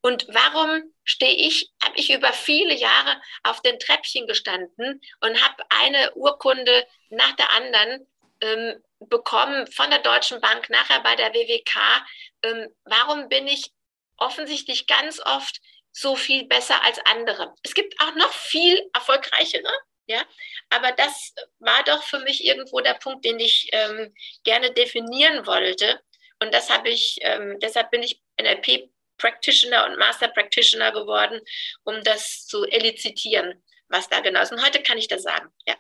und 0.02 0.28
warum 0.30 0.94
stehe 1.04 1.36
ich, 1.36 1.72
habe 1.84 1.98
ich 1.98 2.14
über 2.14 2.32
viele 2.32 2.74
Jahre 2.74 3.20
auf 3.44 3.62
den 3.62 3.80
Treppchen 3.80 4.28
gestanden 4.28 5.02
und 5.22 5.44
habe 5.44 5.64
eine 5.70 6.14
Urkunde 6.14 6.88
nach 7.10 7.34
der 7.34 7.52
anderen 7.52 8.08
ähm, 8.42 8.84
bekommen 9.00 9.68
von 9.68 9.90
der 9.90 10.00
Deutschen 10.00 10.40
Bank, 10.40 10.70
nachher 10.70 11.02
bei 11.02 11.16
der 11.16 11.34
WWK. 11.34 12.06
Ähm, 12.44 12.70
warum 12.86 13.28
bin 13.28 13.48
ich 13.48 13.72
offensichtlich 14.18 14.88
ganz 14.88 15.20
oft 15.20 15.60
so 15.98 16.16
viel 16.16 16.48
besser 16.48 16.84
als 16.84 17.00
andere? 17.06 17.54
Es 17.64 17.74
gibt 17.74 17.96
auch 18.02 18.14
noch 18.16 18.32
viel 18.32 18.90
erfolgreichere, 18.94 19.72
ja, 20.08 20.22
aber 20.70 20.92
das 20.92 21.34
war 21.60 21.84
doch 21.86 22.04
für 22.04 22.20
mich 22.20 22.46
irgendwo 22.46 22.80
der 22.80 22.94
Punkt, 22.94 23.26
den 23.26 23.40
ich 23.40 23.70
ähm, 23.72 24.14
gerne 24.44 24.72
definieren 24.72 25.46
wollte. 25.46 26.00
Und 26.42 26.54
das 26.54 26.70
habe 26.70 26.90
ich, 26.90 27.18
ähm, 27.22 27.58
deshalb 27.62 27.90
bin 27.92 28.04
ich 28.04 28.22
NLP 28.40 28.90
Practitioner 29.18 29.88
und 29.88 29.98
Master 29.98 30.28
Practitioner 30.28 30.92
geworden, 30.92 31.42
um 31.84 32.04
das 32.04 32.46
zu 32.46 32.64
elizitieren, 32.66 33.64
was 33.90 34.08
da 34.08 34.20
genau 34.20 34.42
ist. 34.42 34.52
Und 34.52 34.64
heute 34.64 34.84
kann 34.84 35.00
ich 35.00 35.08
das 35.08 35.24
sagen, 35.24 35.50
ja. 35.66 35.76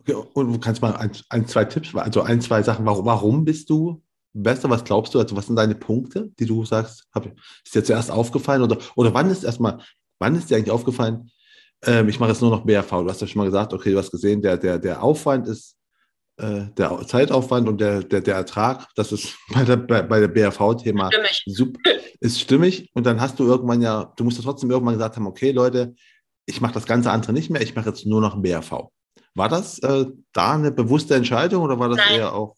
Okay, 0.00 0.14
und 0.14 0.52
du 0.52 0.58
kannst 0.58 0.80
mal 0.80 0.96
ein, 0.96 1.12
ein, 1.28 1.46
zwei 1.46 1.66
Tipps, 1.66 1.94
also 1.94 2.22
ein, 2.22 2.40
zwei 2.40 2.62
Sachen, 2.62 2.86
warum, 2.86 3.04
warum 3.04 3.44
bist 3.44 3.68
du 3.68 4.02
besser? 4.42 4.70
Was 4.70 4.84
glaubst 4.84 5.14
du? 5.14 5.20
Also, 5.20 5.36
was 5.36 5.46
sind 5.46 5.56
deine 5.56 5.74
Punkte, 5.74 6.30
die 6.38 6.46
du 6.46 6.64
sagst, 6.64 7.04
hab, 7.12 7.26
ist 7.26 7.74
dir 7.74 7.84
zuerst 7.84 8.10
aufgefallen? 8.10 8.62
Oder, 8.62 8.78
oder 8.96 9.14
wann 9.14 9.30
ist 9.30 9.44
erstmal, 9.44 9.78
wann 10.18 10.34
ist 10.34 10.50
dir 10.50 10.56
eigentlich 10.56 10.70
aufgefallen, 10.70 11.30
ähm, 11.84 12.08
ich 12.08 12.18
mache 12.18 12.30
jetzt 12.30 12.42
nur 12.42 12.50
noch 12.50 12.64
BRV? 12.64 12.90
Du 12.90 13.08
hast 13.08 13.20
ja 13.20 13.26
schon 13.26 13.40
mal 13.40 13.46
gesagt, 13.46 13.72
okay, 13.72 13.92
du 13.92 13.98
hast 13.98 14.10
gesehen, 14.10 14.42
der, 14.42 14.56
der, 14.56 14.78
der 14.78 15.02
Aufwand 15.02 15.46
ist 15.48 15.76
äh, 16.38 16.66
der 16.76 17.04
Zeitaufwand 17.06 17.68
und 17.68 17.80
der, 17.80 18.02
der, 18.02 18.20
der 18.20 18.36
Ertrag, 18.36 18.86
das 18.94 19.12
ist 19.12 19.36
bei 19.52 19.64
der, 19.64 19.76
bei, 19.76 20.02
bei 20.02 20.20
der 20.20 20.28
BRV-Thema 20.28 21.10
ist 22.20 22.40
stimmig. 22.40 22.90
Und 22.94 23.06
dann 23.06 23.20
hast 23.20 23.38
du 23.38 23.44
irgendwann 23.44 23.82
ja, 23.82 24.12
du 24.16 24.24
musst 24.24 24.38
ja 24.38 24.44
trotzdem 24.44 24.70
irgendwann 24.70 24.94
gesagt 24.94 25.16
haben, 25.16 25.26
okay, 25.26 25.52
Leute, 25.52 25.94
ich 26.46 26.60
mache 26.60 26.74
das 26.74 26.86
ganze 26.86 27.10
andere 27.10 27.32
nicht 27.32 27.50
mehr, 27.50 27.60
ich 27.60 27.74
mache 27.74 27.88
jetzt 27.90 28.06
nur 28.06 28.20
noch 28.20 28.40
BRV. 28.40 28.88
War 29.34 29.48
das 29.48 29.78
äh, 29.80 30.06
da 30.32 30.54
eine 30.54 30.72
bewusste 30.72 31.14
Entscheidung 31.14 31.62
oder 31.62 31.78
war 31.78 31.88
das 31.88 31.98
Nein. 31.98 32.18
eher 32.18 32.34
auch? 32.34 32.56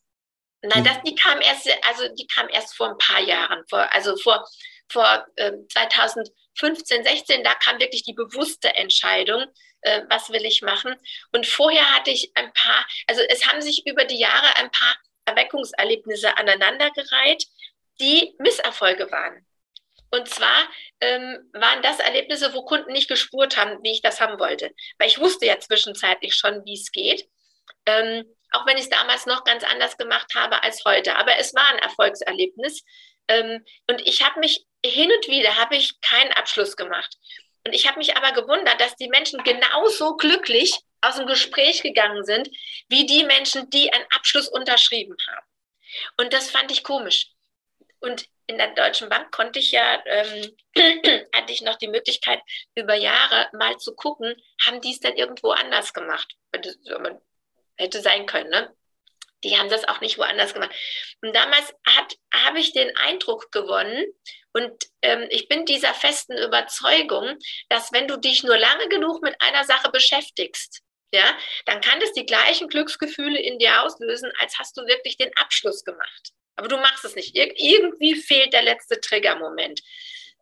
Nein, 0.63 0.85
das, 0.85 1.03
die 1.03 1.15
kam 1.15 1.41
erst, 1.41 1.69
also 1.89 2.09
die 2.15 2.27
kam 2.27 2.49
erst 2.49 2.77
vor 2.77 2.89
ein 2.89 2.99
paar 2.99 3.21
Jahren, 3.21 3.65
vor, 3.69 3.93
also 3.93 4.17
vor, 4.19 4.47
vor 4.89 5.27
äh, 5.37 5.53
2015, 5.73 7.05
16, 7.05 7.45
da 7.45 7.55
kam 7.55 7.81
wirklich 7.81 8.03
die 8.03 8.13
bewusste 8.13 8.75
Entscheidung, 8.77 9.47
äh, 9.81 10.03
was 10.11 10.31
will 10.31 10.45
ich 10.45 10.61
machen. 10.61 10.95
Und 11.33 11.47
vorher 11.47 11.95
hatte 11.95 12.11
ich 12.11 12.33
ein 12.35 12.53
paar, 12.53 12.87
also 13.07 13.23
es 13.29 13.47
haben 13.47 13.63
sich 13.63 13.87
über 13.87 14.05
die 14.05 14.19
Jahre 14.19 14.57
ein 14.57 14.71
paar 14.71 14.97
Erweckungserlebnisse 15.25 16.37
aneinandergereiht, 16.37 17.47
die 18.01 18.35
Misserfolge 18.39 19.11
waren. 19.11 19.47
Und 20.11 20.29
zwar 20.29 20.69
ähm, 21.01 21.51
waren 21.53 21.83
das 21.83 22.01
Erlebnisse, 22.01 22.53
wo 22.53 22.65
Kunden 22.65 22.93
nicht 22.93 23.09
gespurt 23.09 23.57
haben, 23.57 23.83
wie 23.83 23.93
ich 23.93 24.03
das 24.03 24.21
haben 24.21 24.41
wollte. 24.41 24.73
Weil 24.99 25.09
ich 25.09 25.21
wusste 25.21 25.47
ja 25.47 25.59
zwischenzeitlich 25.61 26.35
schon, 26.35 26.65
wie 26.65 26.75
es 26.75 26.91
geht. 26.91 27.29
Ähm, 27.87 28.25
auch 28.53 28.67
wenn 28.67 28.77
ich 28.77 28.85
es 28.85 28.91
damals 28.91 29.27
noch 29.27 29.45
ganz 29.45 29.65
anders 29.65 29.97
gemacht 29.97 30.33
habe 30.35 30.63
als 30.63 30.85
heute. 30.85 31.17
Aber 31.17 31.37
es 31.39 31.55
war 31.55 31.69
ein 31.69 31.79
Erfolgserlebnis. 31.79 32.83
Ähm, 33.29 33.65
und 33.89 34.01
ich 34.07 34.25
habe 34.25 34.41
mich 34.41 34.67
hin 34.85 35.11
und 35.11 35.29
wieder, 35.29 35.57
habe 35.57 35.77
ich 35.77 36.01
keinen 36.01 36.33
Abschluss 36.33 36.77
gemacht. 36.77 37.17
Und 37.67 37.75
ich 37.75 37.87
habe 37.87 37.99
mich 37.99 38.17
aber 38.17 38.33
gewundert, 38.33 38.81
dass 38.81 38.97
die 38.97 39.09
Menschen 39.09 39.43
genauso 39.45 40.17
glücklich 40.17 40.75
aus 41.03 41.17
dem 41.17 41.27
Gespräch 41.27 41.83
gegangen 41.83 42.25
sind, 42.25 42.49
wie 42.89 43.07
die 43.07 43.25
Menschen, 43.25 43.69
die 43.71 43.93
einen 43.93 44.07
Abschluss 44.11 44.49
unterschrieben 44.49 45.17
haben. 45.29 45.47
Und 46.17 46.33
das 46.33 46.51
fand 46.51 46.71
ich 46.71 46.83
komisch. 46.83 47.33
Und 48.01 48.27
in 48.47 48.57
der 48.59 48.75
Deutschen 48.75 49.09
Bank 49.09 49.31
konnte 49.31 49.59
ich 49.59 49.73
ja, 49.73 50.03
ähm, 50.07 50.57
hatte 51.35 51.53
ich 51.53 51.61
noch 51.61 51.77
die 51.77 51.89
Möglichkeit, 51.89 52.41
über 52.75 52.95
Jahre 52.95 53.49
mal 53.53 53.77
zu 53.77 53.95
gucken, 53.95 54.35
haben 54.67 54.81
die 54.81 54.93
es 54.93 55.01
denn 55.01 55.17
irgendwo 55.17 55.51
anders 55.51 55.93
gemacht? 55.93 56.35
Hätte 57.81 58.01
sein 58.01 58.27
können, 58.27 58.51
ne? 58.51 58.75
Die 59.43 59.57
haben 59.57 59.71
das 59.71 59.89
auch 59.89 60.03
nicht 60.03 60.19
woanders 60.19 60.53
gemacht. 60.53 60.75
Und 61.23 61.35
damals 61.35 61.73
habe 62.35 62.59
ich 62.59 62.75
den 62.75 62.95
Eindruck 62.97 63.51
gewonnen, 63.53 64.05
und 64.53 64.73
ähm, 65.03 65.27
ich 65.31 65.49
bin 65.49 65.65
dieser 65.65 65.95
festen 65.95 66.37
Überzeugung, 66.37 67.39
dass 67.69 67.93
wenn 67.93 68.09
du 68.09 68.17
dich 68.17 68.43
nur 68.43 68.59
lange 68.59 68.89
genug 68.89 69.23
mit 69.23 69.41
einer 69.41 69.65
Sache 69.65 69.91
beschäftigst, 69.91 70.81
ja, 71.13 71.37
dann 71.67 71.81
kann 71.81 72.01
das 72.01 72.13
die 72.13 72.27
gleichen 72.27 72.69
Glücksgefühle 72.69 73.41
in 73.41 73.59
dir 73.59 73.83
auslösen, 73.83 74.33
als 74.39 74.59
hast 74.59 74.77
du 74.77 74.87
wirklich 74.87 75.17
den 75.17 75.31
Abschluss 75.37 75.85
gemacht. 75.85 76.31
Aber 76.57 76.69
du 76.69 76.77
machst 76.77 77.05
es 77.05 77.17
nicht. 77.17 77.35
Ir 77.37 77.53
irgendwie 77.57 78.15
fehlt 78.15 78.53
der 78.53 78.63
letzte 78.63 79.01
Triggermoment. 79.01 79.81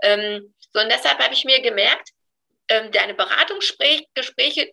Ähm, 0.02 0.54
so, 0.72 0.80
und 0.80 0.90
deshalb 0.90 1.18
habe 1.18 1.34
ich 1.34 1.44
mir 1.44 1.60
gemerkt, 1.60 2.10
ähm, 2.68 2.90
deine 2.92 3.14
Beratungsgespräche 3.14 4.72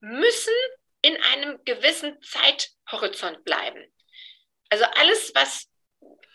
müssen 0.00 0.54
in 1.02 1.16
einem 1.22 1.64
gewissen 1.64 2.18
Zeithorizont 2.22 3.44
bleiben. 3.44 3.84
Also 4.68 4.84
alles, 4.84 5.32
was 5.34 5.68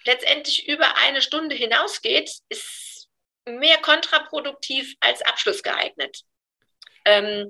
letztendlich 0.05 0.67
über 0.67 0.97
eine 0.97 1.21
Stunde 1.21 1.55
hinausgeht, 1.55 2.31
ist 2.49 3.09
mehr 3.45 3.77
kontraproduktiv 3.79 4.95
als 4.99 5.21
Abschluss 5.21 5.63
geeignet. 5.63 6.21
Ähm, 7.05 7.47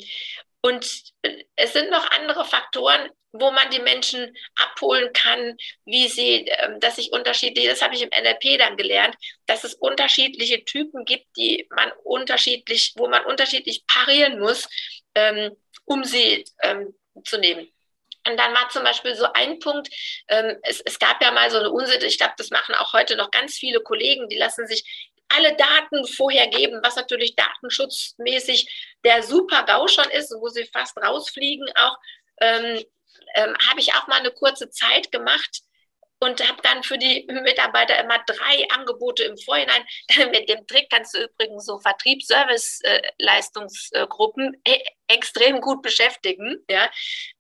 und 0.62 1.14
es 1.56 1.74
sind 1.74 1.92
noch 1.92 2.10
andere 2.12 2.46
Faktoren, 2.46 3.10
wo 3.34 3.52
man 3.52 3.70
die 3.72 3.82
Menschen 3.82 4.36
abholen 4.56 5.12
kann, 5.12 5.58
wie 5.86 6.08
sie, 6.08 6.46
ähm, 6.48 6.80
dass 6.80 6.96
sich 6.96 7.12
unterschiedlich, 7.12 7.68
das 7.68 7.82
habe 7.82 7.96
ich 7.96 8.04
im 8.04 8.10
NLP 8.10 8.60
dann 8.60 8.78
gelernt, 8.78 9.16
dass 9.48 9.64
es 9.64 9.74
unterschiedliche 9.74 10.64
Typen 10.64 11.04
gibt, 11.04 11.26
die 11.36 11.68
man 11.76 11.92
unterschiedlich, 12.04 12.94
wo 12.96 13.08
man 13.08 13.26
unterschiedlich 13.26 13.86
parieren 13.88 14.40
muss, 14.40 14.70
ähm, 15.16 15.56
um 15.86 16.04
sie 16.04 16.46
ähm, 16.62 16.96
zu 17.24 17.38
nehmen. 17.38 17.68
Und 18.28 18.38
dann 18.38 18.54
war 18.54 18.70
zum 18.70 18.84
Beispiel 18.84 19.16
so 19.16 19.26
ein 19.34 19.60
Punkt, 19.60 19.90
ähm, 20.30 20.58
es, 20.64 20.82
es 20.82 20.98
gab 20.98 21.22
ja 21.22 21.32
mal 21.32 21.52
so 21.52 21.58
eine 21.58 21.70
Unsitte, 21.72 22.06
ich 22.06 22.18
glaube, 22.18 22.34
das 22.38 22.52
machen 22.52 22.74
auch 22.76 22.94
heute 22.94 23.18
noch 23.18 23.32
ganz 23.32 23.56
viele 23.56 23.82
Kollegen, 23.82 24.30
die 24.30 24.38
lassen 24.38 24.66
sich 24.66 25.12
alle 25.30 25.56
Daten 25.56 26.06
vorher 26.08 26.48
geben, 26.48 26.80
was 26.84 26.96
natürlich 26.96 27.36
datenschutzmäßig 27.36 28.96
der 29.04 29.24
super 29.24 29.64
GAU 29.64 29.88
schon 29.88 30.10
ist, 30.12 30.34
wo 30.40 30.48
sie 30.48 30.66
fast 30.66 30.98
rausfliegen 30.98 31.68
auch, 31.76 31.98
ähm, 32.40 32.84
ähm, 33.36 33.58
habe 33.70 33.80
ich 33.80 33.94
auch 33.94 34.08
mal 34.08 34.20
eine 34.20 34.32
kurze 34.32 34.70
Zeit 34.70 35.12
gemacht, 35.12 35.62
und 36.20 36.48
habe 36.48 36.62
dann 36.62 36.84
für 36.84 36.98
die 36.98 37.26
Mitarbeiter 37.30 37.98
immer 38.00 38.20
drei 38.26 38.66
Angebote 38.72 39.24
im 39.24 39.38
Vorhinein. 39.38 39.86
Mit 40.32 40.50
dem 40.50 40.66
Trick 40.68 40.90
kannst 40.90 41.14
du 41.14 41.24
übrigens 41.24 41.66
so 41.66 41.80
Vertriebsservice-Leistungsgruppen 41.80 44.62
äh, 44.64 44.80
extrem 45.08 45.62
gut 45.62 45.82
beschäftigen. 45.82 46.64
Ja? 46.70 46.92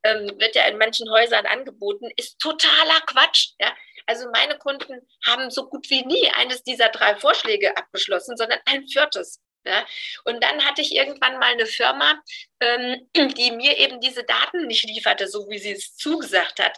Ähm, 0.03 0.31
wird 0.37 0.55
ja 0.55 0.65
in 0.65 0.77
manchen 0.77 1.09
Häusern 1.11 1.45
angeboten, 1.45 2.09
ist 2.17 2.39
totaler 2.39 3.01
Quatsch. 3.05 3.51
Ja? 3.59 3.73
Also 4.05 4.29
meine 4.31 4.57
Kunden 4.57 5.07
haben 5.25 5.49
so 5.49 5.69
gut 5.69 5.89
wie 5.89 6.05
nie 6.05 6.29
eines 6.35 6.63
dieser 6.63 6.89
drei 6.89 7.15
Vorschläge 7.15 7.77
abgeschlossen, 7.77 8.37
sondern 8.37 8.59
ein 8.65 8.87
viertes. 8.87 9.41
Ja? 9.65 9.85
Und 10.25 10.43
dann 10.43 10.63
hatte 10.65 10.81
ich 10.81 10.93
irgendwann 10.93 11.39
mal 11.39 11.53
eine 11.53 11.65
Firma, 11.65 12.21
ähm, 12.59 13.09
die 13.15 13.51
mir 13.51 13.77
eben 13.77 14.01
diese 14.01 14.23
Daten 14.23 14.67
nicht 14.67 14.83
lieferte, 14.83 15.27
so 15.27 15.49
wie 15.49 15.59
sie 15.59 15.71
es 15.71 15.95
zugesagt 15.95 16.59
hat. 16.59 16.77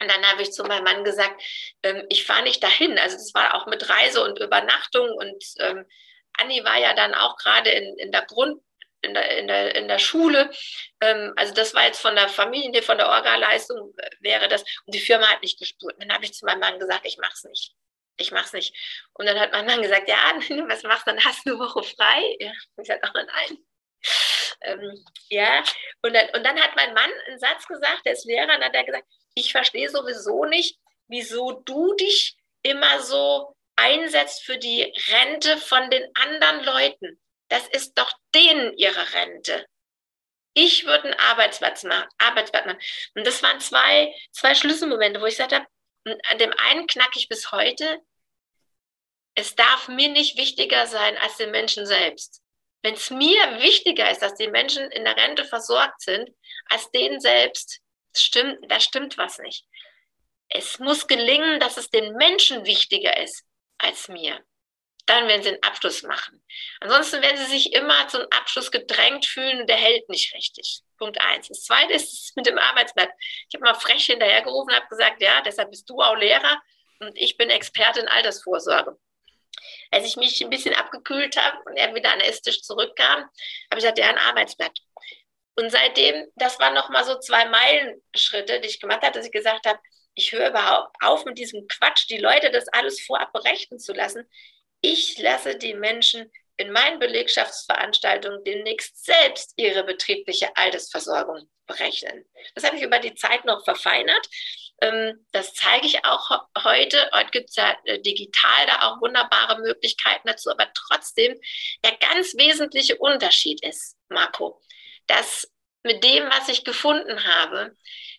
Und 0.00 0.10
dann 0.10 0.24
habe 0.26 0.42
ich 0.42 0.52
zu 0.52 0.64
meinem 0.64 0.84
Mann 0.84 1.04
gesagt, 1.04 1.42
ähm, 1.82 2.04
ich 2.08 2.26
fahre 2.26 2.42
nicht 2.42 2.62
dahin. 2.62 2.98
Also 2.98 3.16
das 3.16 3.32
war 3.34 3.54
auch 3.54 3.66
mit 3.66 3.88
Reise 3.88 4.22
und 4.22 4.38
Übernachtung. 4.38 5.08
Und 5.10 5.44
ähm, 5.60 5.86
Anni 6.34 6.64
war 6.64 6.78
ja 6.78 6.94
dann 6.94 7.14
auch 7.14 7.36
gerade 7.36 7.70
in, 7.70 7.98
in 7.98 8.12
der 8.12 8.22
Grund, 8.22 8.62
in 9.02 9.14
der, 9.14 9.38
in 9.38 9.46
der, 9.48 9.74
in 9.74 9.88
der 9.88 9.98
Schule. 9.98 10.50
Ähm, 11.00 11.32
also 11.36 11.54
das 11.54 11.74
war 11.74 11.84
jetzt 11.84 12.00
von 12.00 12.14
der 12.14 12.28
Familie, 12.28 12.82
von 12.82 12.98
der 12.98 13.08
Orga-Leistung 13.08 13.94
äh, 13.96 14.10
wäre 14.20 14.48
das. 14.48 14.62
Und 14.84 14.94
die 14.94 15.00
Firma 15.00 15.26
hat 15.28 15.42
nicht 15.42 15.58
gespurt. 15.58 15.94
Dann 15.98 16.12
habe 16.12 16.24
ich 16.24 16.34
zu 16.34 16.44
meinem 16.44 16.60
Mann 16.60 16.78
gesagt, 16.78 17.06
ich 17.06 17.16
mache 17.18 17.32
es 17.34 17.44
nicht. 17.44 17.74
ich 18.18 18.32
mach's 18.32 18.52
nicht. 18.52 18.74
Und 19.14 19.26
dann 19.26 19.38
hat 19.38 19.52
mein 19.52 19.66
Mann 19.66 19.82
gesagt, 19.82 20.08
ja, 20.08 20.16
was 20.68 20.82
machst 20.82 21.06
du, 21.06 21.10
dann 21.12 21.24
hast 21.24 21.46
du 21.46 21.52
eine 21.52 21.58
Woche 21.58 21.82
frei. 21.82 22.36
Ja, 22.40 22.52
ich 22.76 22.86
sagte, 22.86 23.10
oh 23.14 23.18
nein. 23.18 23.58
Ähm, 24.62 25.04
ja, 25.28 25.62
und 26.02 26.14
dann, 26.14 26.28
und 26.30 26.44
dann 26.44 26.60
hat 26.60 26.76
mein 26.76 26.94
Mann 26.94 27.10
einen 27.26 27.38
Satz 27.38 27.66
gesagt, 27.66 28.02
der 28.04 28.12
ist 28.12 28.24
Lehrer, 28.24 28.44
und 28.44 28.60
dann 28.60 28.64
hat 28.64 28.74
er 28.74 28.84
gesagt, 28.84 29.06
ich 29.36 29.52
verstehe 29.52 29.88
sowieso 29.88 30.44
nicht, 30.46 30.78
wieso 31.08 31.52
du 31.52 31.94
dich 31.94 32.36
immer 32.62 33.00
so 33.02 33.54
einsetzt 33.76 34.42
für 34.42 34.58
die 34.58 34.82
Rente 35.08 35.58
von 35.58 35.88
den 35.90 36.04
anderen 36.14 36.64
Leuten. 36.64 37.20
Das 37.48 37.68
ist 37.68 37.96
doch 37.96 38.10
denen 38.34 38.76
ihre 38.76 39.12
Rente. 39.12 39.66
Ich 40.54 40.86
würde 40.86 41.04
einen 41.04 41.20
Arbeitsplatz 41.20 41.84
machen, 41.84 42.08
Arbeitsplatz 42.18 42.64
machen. 42.64 42.80
Und 43.14 43.26
das 43.26 43.42
waren 43.42 43.60
zwei, 43.60 44.12
zwei 44.32 44.54
Schlüsselmomente, 44.54 45.20
wo 45.20 45.26
ich 45.26 45.36
gesagt 45.36 45.52
habe, 45.52 45.66
an 46.04 46.38
dem 46.38 46.52
einen 46.70 46.86
knacke 46.86 47.18
ich 47.18 47.28
bis 47.28 47.52
heute, 47.52 48.00
es 49.34 49.54
darf 49.54 49.88
mir 49.88 50.08
nicht 50.08 50.38
wichtiger 50.38 50.86
sein 50.86 51.18
als 51.18 51.36
den 51.36 51.50
Menschen 51.50 51.84
selbst. 51.84 52.40
Wenn 52.82 52.94
es 52.94 53.10
mir 53.10 53.60
wichtiger 53.60 54.10
ist, 54.10 54.22
dass 54.22 54.34
die 54.34 54.48
Menschen 54.48 54.90
in 54.92 55.04
der 55.04 55.16
Rente 55.16 55.44
versorgt 55.44 56.00
sind, 56.00 56.30
als 56.70 56.90
denen 56.92 57.20
selbst, 57.20 57.82
stimmt, 58.20 58.58
da 58.68 58.80
stimmt 58.80 59.18
was 59.18 59.38
nicht. 59.38 59.66
Es 60.48 60.78
muss 60.78 61.06
gelingen, 61.06 61.60
dass 61.60 61.76
es 61.76 61.90
den 61.90 62.14
Menschen 62.14 62.64
wichtiger 62.64 63.16
ist 63.16 63.44
als 63.78 64.08
mir. 64.08 64.44
Dann 65.06 65.28
werden 65.28 65.42
sie 65.42 65.50
einen 65.50 65.62
Abschluss 65.62 66.02
machen. 66.02 66.42
Ansonsten 66.80 67.22
werden 67.22 67.36
sie 67.36 67.50
sich 67.50 67.72
immer 67.72 68.08
zum 68.08 68.22
Abschluss 68.30 68.72
gedrängt 68.72 69.24
fühlen 69.24 69.60
und 69.60 69.68
der 69.68 69.76
hält 69.76 70.08
nicht 70.08 70.34
richtig. 70.34 70.80
Punkt 70.98 71.20
eins. 71.20 71.48
Das 71.48 71.62
zweite 71.62 71.92
ist 71.92 72.36
mit 72.36 72.46
dem 72.46 72.58
Arbeitsblatt. 72.58 73.10
Ich 73.48 73.54
habe 73.54 73.64
mal 73.64 73.74
frech 73.74 74.06
hinterhergerufen 74.06 74.70
und 74.70 74.76
habe 74.76 74.88
gesagt, 74.88 75.22
ja, 75.22 75.42
deshalb 75.42 75.70
bist 75.70 75.88
du 75.88 76.00
auch 76.00 76.16
Lehrer 76.16 76.60
und 77.00 77.16
ich 77.16 77.36
bin 77.36 77.50
Experte 77.50 78.00
in 78.00 78.08
Altersvorsorge. 78.08 78.98
Als 79.90 80.06
ich 80.06 80.16
mich 80.16 80.42
ein 80.42 80.50
bisschen 80.50 80.74
abgekühlt 80.74 81.36
habe 81.36 81.58
und 81.66 81.76
er 81.76 81.94
wieder 81.94 82.12
an 82.12 82.18
den 82.18 82.28
Esstisch 82.28 82.62
zurückkam, 82.62 83.20
habe 83.20 83.30
ich 83.70 83.76
gesagt, 83.76 83.98
ja, 83.98 84.08
ein 84.08 84.18
Arbeitsblatt. 84.18 84.76
Und 85.56 85.70
seitdem, 85.70 86.26
das 86.36 86.58
waren 86.58 86.74
nochmal 86.74 87.04
so 87.04 87.18
zwei 87.18 87.46
Meilenschritte, 87.46 88.60
die 88.60 88.68
ich 88.68 88.80
gemacht 88.80 89.02
habe, 89.02 89.12
dass 89.12 89.26
ich 89.26 89.32
gesagt 89.32 89.66
habe, 89.66 89.78
ich 90.14 90.32
höre 90.32 90.50
überhaupt 90.50 90.94
auf 91.00 91.24
mit 91.24 91.38
diesem 91.38 91.66
Quatsch, 91.66 92.08
die 92.08 92.18
Leute 92.18 92.50
das 92.50 92.68
alles 92.68 93.00
vorab 93.00 93.32
berechnen 93.32 93.78
zu 93.78 93.92
lassen. 93.92 94.28
Ich 94.80 95.18
lasse 95.18 95.56
die 95.56 95.74
Menschen 95.74 96.30
in 96.56 96.72
meinen 96.72 96.98
Belegschaftsveranstaltungen 96.98 98.44
demnächst 98.44 99.04
selbst 99.04 99.52
ihre 99.56 99.84
betriebliche 99.84 100.56
Altersversorgung 100.56 101.48
berechnen. 101.66 102.24
Das 102.54 102.64
habe 102.64 102.76
ich 102.76 102.82
über 102.82 102.98
die 102.98 103.14
Zeit 103.14 103.44
noch 103.44 103.64
verfeinert. 103.64 104.26
Ähm, 104.80 105.26
das 105.32 105.54
zeige 105.54 105.86
ich 105.86 106.04
auch 106.04 106.30
heute. 106.64 107.10
Heute 107.12 107.30
gibt 107.30 107.50
es 107.50 107.56
ja 107.56 107.76
äh, 107.84 108.00
digital 108.00 108.66
da 108.66 108.88
auch 108.88 109.00
wunderbare 109.00 109.58
Möglichkeiten 109.60 110.28
dazu. 110.28 110.50
Aber 110.50 110.70
trotzdem, 110.74 111.38
der 111.84 111.96
ganz 111.96 112.34
wesentliche 112.36 112.96
Unterschied 112.96 113.62
ist, 113.62 113.96
Marco, 114.08 114.60
dass 115.06 115.50
mit 115.82 116.02
dem, 116.02 116.24
was 116.30 116.48
ich 116.48 116.64
gefunden 116.64 117.24
habe, 117.24 117.76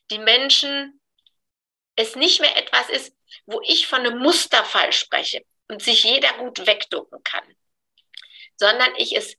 die 0.09 0.19
Menschen 0.19 1.01
es 1.95 2.15
nicht 2.15 2.39
mehr 2.39 2.55
etwas 2.55 2.89
ist, 2.89 3.15
wo 3.45 3.61
ich 3.61 3.87
von 3.87 3.99
einem 3.99 4.19
Musterfall 4.19 4.93
spreche 4.93 5.45
und 5.67 5.81
sich 5.81 6.03
jeder 6.03 6.31
gut 6.37 6.65
wegducken 6.65 7.23
kann, 7.23 7.55
sondern 8.55 8.95
ich 8.95 9.15
es 9.15 9.35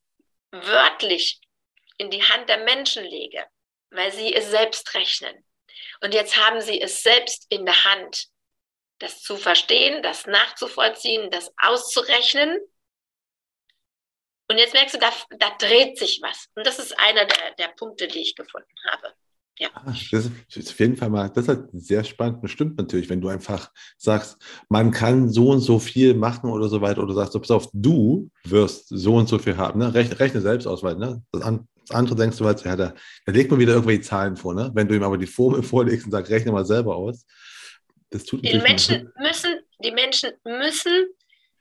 wörtlich 0.51 1.40
in 1.96 2.11
die 2.11 2.22
Hand 2.22 2.49
der 2.49 2.59
Menschen 2.59 3.05
lege, 3.05 3.46
weil 3.90 4.12
sie 4.12 4.34
es 4.34 4.51
selbst 4.51 4.94
rechnen. 4.94 5.44
Und 6.01 6.14
jetzt 6.14 6.36
haben 6.36 6.61
sie 6.61 6.80
es 6.80 7.03
selbst 7.03 7.46
in 7.49 7.64
der 7.64 7.84
Hand, 7.84 8.28
das 8.99 9.22
zu 9.22 9.36
verstehen, 9.36 10.03
das 10.03 10.26
nachzuvollziehen, 10.26 11.30
das 11.30 11.53
auszurechnen. 11.59 12.59
Und 14.51 14.59
jetzt 14.59 14.72
merkst 14.72 14.94
du, 14.94 14.99
da, 14.99 15.11
da 15.38 15.51
dreht 15.59 15.99
sich 15.99 16.20
was. 16.22 16.46
Und 16.55 16.66
das 16.66 16.78
ist 16.78 16.99
einer 16.99 17.26
der, 17.26 17.55
der 17.59 17.68
Punkte, 17.76 18.09
die 18.09 18.20
ich 18.20 18.34
gefunden 18.34 18.74
habe. 18.90 19.12
Ja. 19.59 19.70
Ah, 19.74 19.92
das 20.12 20.30
ist 20.55 20.70
auf 20.70 20.78
jeden 20.78 20.96
Fall 20.96 21.11
mal, 21.11 21.28
das 21.30 21.49
ist 21.49 21.61
sehr 21.72 22.05
spannend. 22.05 22.44
Das 22.44 22.53
stimmt 22.53 22.78
natürlich, 22.78 23.11
wenn 23.11 23.20
du 23.20 23.28
einfach 23.28 23.70
sagst, 23.96 24.36
man 24.68 24.92
kann 24.92 25.28
so 25.30 25.51
und 25.51 25.61
so 25.61 25.80
viel 25.80 26.14
machen 26.14 26.49
oder 26.49 26.68
so 26.68 26.80
weiter, 26.80 27.03
oder 27.03 27.12
sagst, 27.12 27.32
pass 27.32 27.51
auf, 27.51 27.68
du 27.72 28.30
wirst 28.44 28.86
so 28.88 29.16
und 29.16 29.28
so 29.28 29.38
viel 29.38 29.57
haben. 29.57 29.80
Ne? 29.80 29.92
Rechne, 29.92 30.20
rechne 30.20 30.40
selbst 30.40 30.66
aus, 30.66 30.82
weil 30.84 30.94
ne? 30.94 31.22
das, 31.32 31.42
das 31.42 31.90
andere 31.90 32.14
denkst 32.14 32.38
du 32.38 32.44
halt, 32.44 32.64
ja, 32.64 32.76
da, 32.76 32.94
da 33.26 33.32
legt 33.32 33.51
man 33.51 33.59
wieder 33.59 33.72
irgendwelche 33.72 34.03
Zahlen 34.03 34.36
vor. 34.36 34.55
Ne? 34.55 34.70
Wenn 34.74 34.86
du 34.86 34.94
ihm 34.94 35.03
aber 35.03 35.18
die 35.18 35.26
Formel 35.26 35.62
vorlegst 35.64 36.07
und 36.07 36.12
sagst, 36.12 36.30
rechne 36.30 36.53
mal 36.53 36.64
selber 36.64 36.94
aus, 36.94 37.26
das 38.11 38.24
tut 38.24 38.44
die 38.44 38.59
Menschen 38.59 39.12
müssen, 39.18 39.61
Die 39.82 39.90
Menschen 39.90 40.30
müssen 40.44 41.09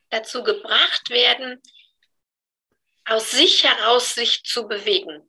dazu 0.10 0.44
gebracht 0.44 1.10
werden, 1.10 1.60
aus 3.08 3.32
sich 3.32 3.64
heraus 3.64 4.16
sich 4.16 4.44
zu 4.44 4.68
bewegen 4.68 5.28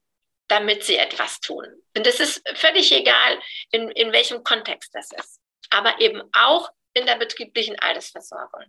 damit 0.48 0.82
sie 0.82 0.96
etwas 0.96 1.40
tun. 1.40 1.66
Und 1.96 2.06
es 2.06 2.20
ist 2.20 2.42
völlig 2.54 2.90
egal, 2.92 3.38
in, 3.70 3.90
in 3.90 4.12
welchem 4.12 4.42
Kontext 4.42 4.94
das 4.94 5.12
ist, 5.12 5.40
aber 5.70 6.00
eben 6.00 6.22
auch 6.32 6.70
in 6.94 7.06
der 7.06 7.16
betrieblichen 7.16 7.78
Altersversorgung. 7.78 8.64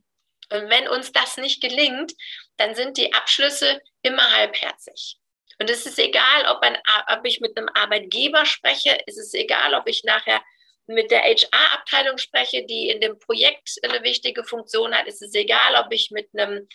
Und 0.51 0.69
wenn 0.69 0.87
uns 0.87 1.11
das 1.11 1.37
nicht 1.37 1.61
gelingt, 1.61 2.13
dann 2.57 2.75
sind 2.75 2.97
die 2.97 3.13
Abschlüsse 3.13 3.81
immer 4.01 4.29
halbherzig. 4.35 5.17
Und 5.59 5.69
es 5.69 5.85
ist 5.85 5.99
egal, 5.99 6.47
ob, 6.47 6.61
ein, 6.61 6.77
ob 7.07 7.25
ich 7.25 7.39
mit 7.39 7.57
einem 7.57 7.69
Arbeitgeber 7.73 8.45
spreche, 8.45 8.97
es 9.07 9.17
ist 9.17 9.33
egal, 9.33 9.73
ob 9.73 9.87
ich 9.87 10.03
nachher 10.03 10.43
mit 10.87 11.11
der 11.11 11.21
HR-Abteilung 11.21 12.17
spreche, 12.17 12.65
die 12.65 12.89
in 12.89 12.99
dem 12.99 13.19
Projekt 13.19 13.75
eine 13.83 14.01
wichtige 14.03 14.43
Funktion 14.43 14.93
hat. 14.95 15.07
Es 15.07 15.21
ist 15.21 15.35
egal, 15.35 15.75
ob 15.75 15.93
ich 15.93 16.09
mit 16.11 16.29
einem 16.33 16.67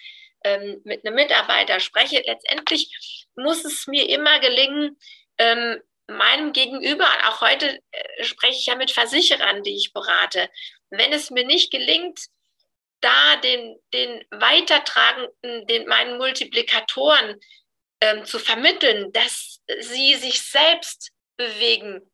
ähm, 0.45 0.81
mit 0.85 1.05
einem 1.05 1.17
Mitarbeiter 1.17 1.81
spreche, 1.81 2.23
letztendlich 2.25 3.27
muss 3.35 3.65
es 3.65 3.87
mir 3.87 4.09
immer 4.09 4.39
gelingen, 4.41 4.99
ähm, 5.39 5.81
meinem 6.07 6.53
Gegenüber, 6.53 7.09
auch 7.27 7.41
heute 7.41 7.81
äh, 7.91 8.25
spreche 8.25 8.59
ich 8.59 8.67
ja 8.67 8.77
mit 8.77 8.91
Versicherern, 8.91 9.63
die 9.63 9.75
ich 9.75 9.93
berate, 9.93 10.51
wenn 10.91 11.13
es 11.13 11.31
mir 11.31 11.45
nicht 11.45 11.71
gelingt, 11.71 12.21
da 13.01 13.37
den, 13.37 13.79
den 13.93 14.25
Weitertragenden, 14.31 15.67
den, 15.67 15.87
meinen 15.87 16.19
Multiplikatoren 16.19 17.41
ähm, 18.01 18.25
zu 18.25 18.39
vermitteln, 18.39 19.13
dass 19.13 19.61
sie 19.81 20.15
sich 20.15 20.43
selbst 20.43 21.11
bewegen, 21.37 22.11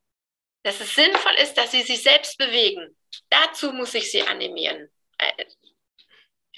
dass 0.62 0.80
es 0.80 0.94
sinnvoll 0.94 1.34
ist, 1.42 1.54
dass 1.54 1.70
sie 1.70 1.82
sich 1.82 2.02
selbst 2.02 2.38
bewegen. 2.38 2.96
Dazu 3.28 3.72
muss 3.72 3.94
ich 3.94 4.10
sie 4.10 4.22
animieren. 4.22 4.90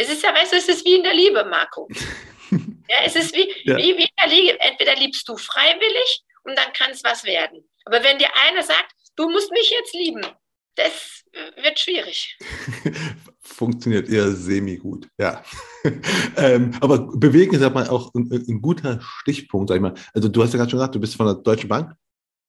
Es 0.03 0.09
ist 0.09 0.23
ja, 0.25 0.35
weißt 0.35 0.53
du, 0.53 0.57
es 0.57 0.69
ist 0.69 0.85
wie 0.85 0.97
in 0.97 1.05
der 1.05 1.15
Liebe, 1.15 1.45
Marco. 1.45 1.89
ja, 2.51 2.97
es 3.05 3.15
ist 3.15 3.35
wie, 3.37 3.49
ja. 3.63 3.77
wie, 3.77 3.97
wie 3.97 4.03
in 4.03 4.17
der 4.21 4.29
Liebe. 4.29 4.61
Entweder 4.61 4.97
liebst 4.97 5.29
du 5.29 5.37
freiwillig 5.37 6.25
und 6.43 6.59
dann 6.59 6.73
kann 6.73 6.91
es 6.91 7.05
was 7.05 7.23
werden. 7.23 7.65
Aber 7.85 8.03
wenn 8.03 8.19
dir 8.19 8.29
einer 8.49 8.63
sagt, 8.65 8.93
du 9.15 9.31
musst 9.31 9.53
mich 9.53 9.71
jetzt 9.71 9.95
lieben, 9.95 10.27
das 10.75 11.23
wird 11.63 11.79
schwierig. 11.79 12.37
Funktioniert 13.43 14.09
eher 14.09 14.33
semi-gut, 14.33 15.07
ja. 15.19 15.45
ähm, 16.37 16.73
aber 16.81 16.99
bewegen 17.17 17.55
ist 17.55 17.63
aber 17.63 17.91
auch 17.91 18.13
ein, 18.15 18.29
ein, 18.33 18.61
guter 18.61 19.01
Stichpunkt, 19.21 19.69
sag 19.69 19.77
ich 19.77 19.83
mal. 19.83 19.95
Also 20.15 20.29
du 20.29 20.43
hast 20.43 20.53
ja 20.53 20.59
gerade 20.59 20.71
schon 20.71 20.79
gesagt, 20.79 20.95
du 20.97 21.01
bist 21.01 21.15
von 21.15 21.27
der 21.27 21.37
Deutschen 21.37 21.69
Bank 21.69 21.95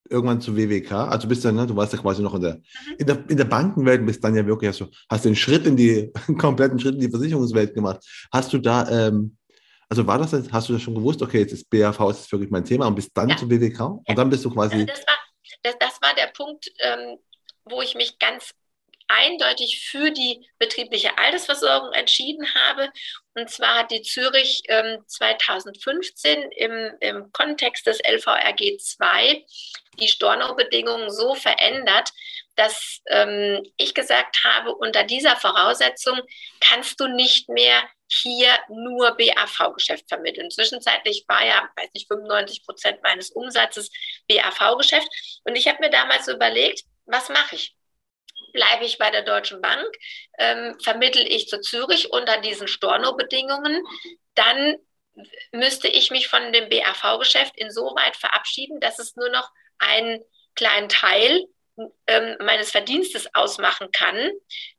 irgendwann 0.09 0.41
zu 0.41 0.55
WWK, 0.55 0.91
also 0.91 1.27
bist 1.27 1.45
dann, 1.45 1.55
ne, 1.55 1.65
du 1.65 1.75
warst 1.75 1.93
ja 1.93 1.99
quasi 1.99 2.21
noch 2.21 2.35
in 2.35 2.41
der, 2.41 2.55
mhm. 2.55 2.95
in 2.97 3.07
der, 3.07 3.29
in 3.29 3.37
der 3.37 3.45
Bankenwelt, 3.45 4.05
bist 4.05 4.23
dann 4.23 4.35
ja 4.35 4.45
wirklich, 4.45 4.69
hast 4.69 4.81
du 4.81 4.87
hast 5.09 5.25
den 5.25 5.35
Schritt 5.35 5.65
in 5.65 5.77
die, 5.77 6.11
einen 6.27 6.37
kompletten 6.37 6.79
Schritt 6.79 6.95
in 6.95 7.01
die 7.01 7.09
Versicherungswelt 7.09 7.73
gemacht. 7.73 8.05
Hast 8.31 8.51
du 8.53 8.57
da, 8.57 8.89
ähm, 8.89 9.37
also 9.89 10.05
war 10.05 10.17
das, 10.17 10.33
hast 10.33 10.69
du 10.69 10.73
das 10.73 10.81
schon 10.81 10.95
gewusst, 10.95 11.21
okay, 11.21 11.39
jetzt 11.39 11.53
ist 11.53 11.69
BAV 11.69 12.09
ist 12.09 12.31
wirklich 12.31 12.51
mein 12.51 12.65
Thema 12.65 12.87
und 12.87 12.95
bist 12.95 13.11
dann 13.13 13.29
ja. 13.29 13.37
zu 13.37 13.49
WWK 13.49 13.79
und 13.81 14.03
ja. 14.07 14.15
dann 14.15 14.29
bist 14.29 14.43
du 14.43 14.49
quasi. 14.49 14.85
Das 14.85 14.99
war, 14.99 15.17
das, 15.63 15.75
das 15.79 16.01
war 16.01 16.13
der 16.15 16.31
Punkt, 16.35 16.71
ähm, 16.79 17.17
wo 17.65 17.81
ich 17.81 17.95
mich 17.95 18.19
ganz 18.19 18.53
eindeutig 19.13 19.87
für 19.89 20.11
die 20.11 20.47
betriebliche 20.59 21.17
Altersversorgung 21.17 21.93
entschieden 21.93 22.47
habe. 22.55 22.89
Und 23.35 23.49
zwar 23.49 23.79
hat 23.79 23.91
die 23.91 24.01
Zürich 24.01 24.61
ähm, 24.67 25.03
2015 25.07 26.51
im, 26.51 26.91
im 26.99 27.31
Kontext 27.31 27.87
des 27.87 27.99
LVRG 27.99 28.77
2 28.79 29.45
die 29.99 30.07
Storno-Bedingungen 30.07 31.11
so 31.11 31.35
verändert, 31.35 32.09
dass 32.55 33.01
ähm, 33.07 33.63
ich 33.77 33.93
gesagt 33.93 34.43
habe, 34.43 34.75
unter 34.75 35.03
dieser 35.03 35.35
Voraussetzung 35.35 36.19
kannst 36.59 36.99
du 36.99 37.07
nicht 37.07 37.49
mehr 37.49 37.83
hier 38.07 38.49
nur 38.69 39.17
BAV-Geschäft 39.17 40.07
vermitteln. 40.07 40.51
Zwischenzeitlich 40.51 41.25
war 41.27 41.43
ja, 41.45 41.67
weiß 41.75 41.89
nicht, 41.93 42.07
95 42.07 42.63
Prozent 42.63 43.01
meines 43.01 43.31
Umsatzes 43.31 43.89
BAV-Geschäft. 44.27 45.07
Und 45.45 45.55
ich 45.55 45.67
habe 45.67 45.79
mir 45.79 45.89
damals 45.89 46.27
überlegt, 46.27 46.83
was 47.05 47.29
mache 47.29 47.55
ich? 47.55 47.75
Bleibe 48.53 48.85
ich 48.85 48.97
bei 48.97 49.11
der 49.11 49.23
Deutschen 49.23 49.61
Bank, 49.61 49.87
ähm, 50.37 50.79
vermittel 50.81 51.25
ich 51.27 51.47
zu 51.47 51.59
Zürich 51.59 52.11
unter 52.11 52.39
diesen 52.39 52.67
Storno-Bedingungen, 52.67 53.83
dann 54.35 54.77
müsste 55.51 55.87
ich 55.87 56.11
mich 56.11 56.27
von 56.27 56.53
dem 56.53 56.69
BAV-Geschäft 56.69 57.57
insoweit 57.57 58.15
verabschieden, 58.15 58.79
dass 58.79 58.99
es 58.99 59.15
nur 59.15 59.29
noch 59.29 59.51
einen 59.79 60.23
kleinen 60.55 60.89
Teil 60.89 61.45
ähm, 62.07 62.37
meines 62.39 62.71
Verdienstes 62.71 63.27
ausmachen 63.33 63.91
kann. 63.91 64.31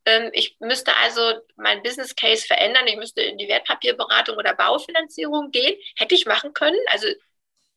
Ähm, 0.05 0.31
ich 0.33 0.57
müsste 0.61 0.97
also 0.97 1.41
mein 1.57 1.83
Business 1.83 2.15
Case 2.15 2.47
verändern. 2.47 2.87
Ich 2.87 2.97
müsste 2.97 3.23
in 3.23 3.39
die 3.39 3.49
Wertpapierberatung 3.49 4.37
oder 4.37 4.55
Baufinanzierung 4.55 5.51
gehen. 5.51 5.77
Hätte 5.97 6.15
ich 6.15 6.27
machen 6.27 6.53
können. 6.53 6.79
Also 6.91 7.09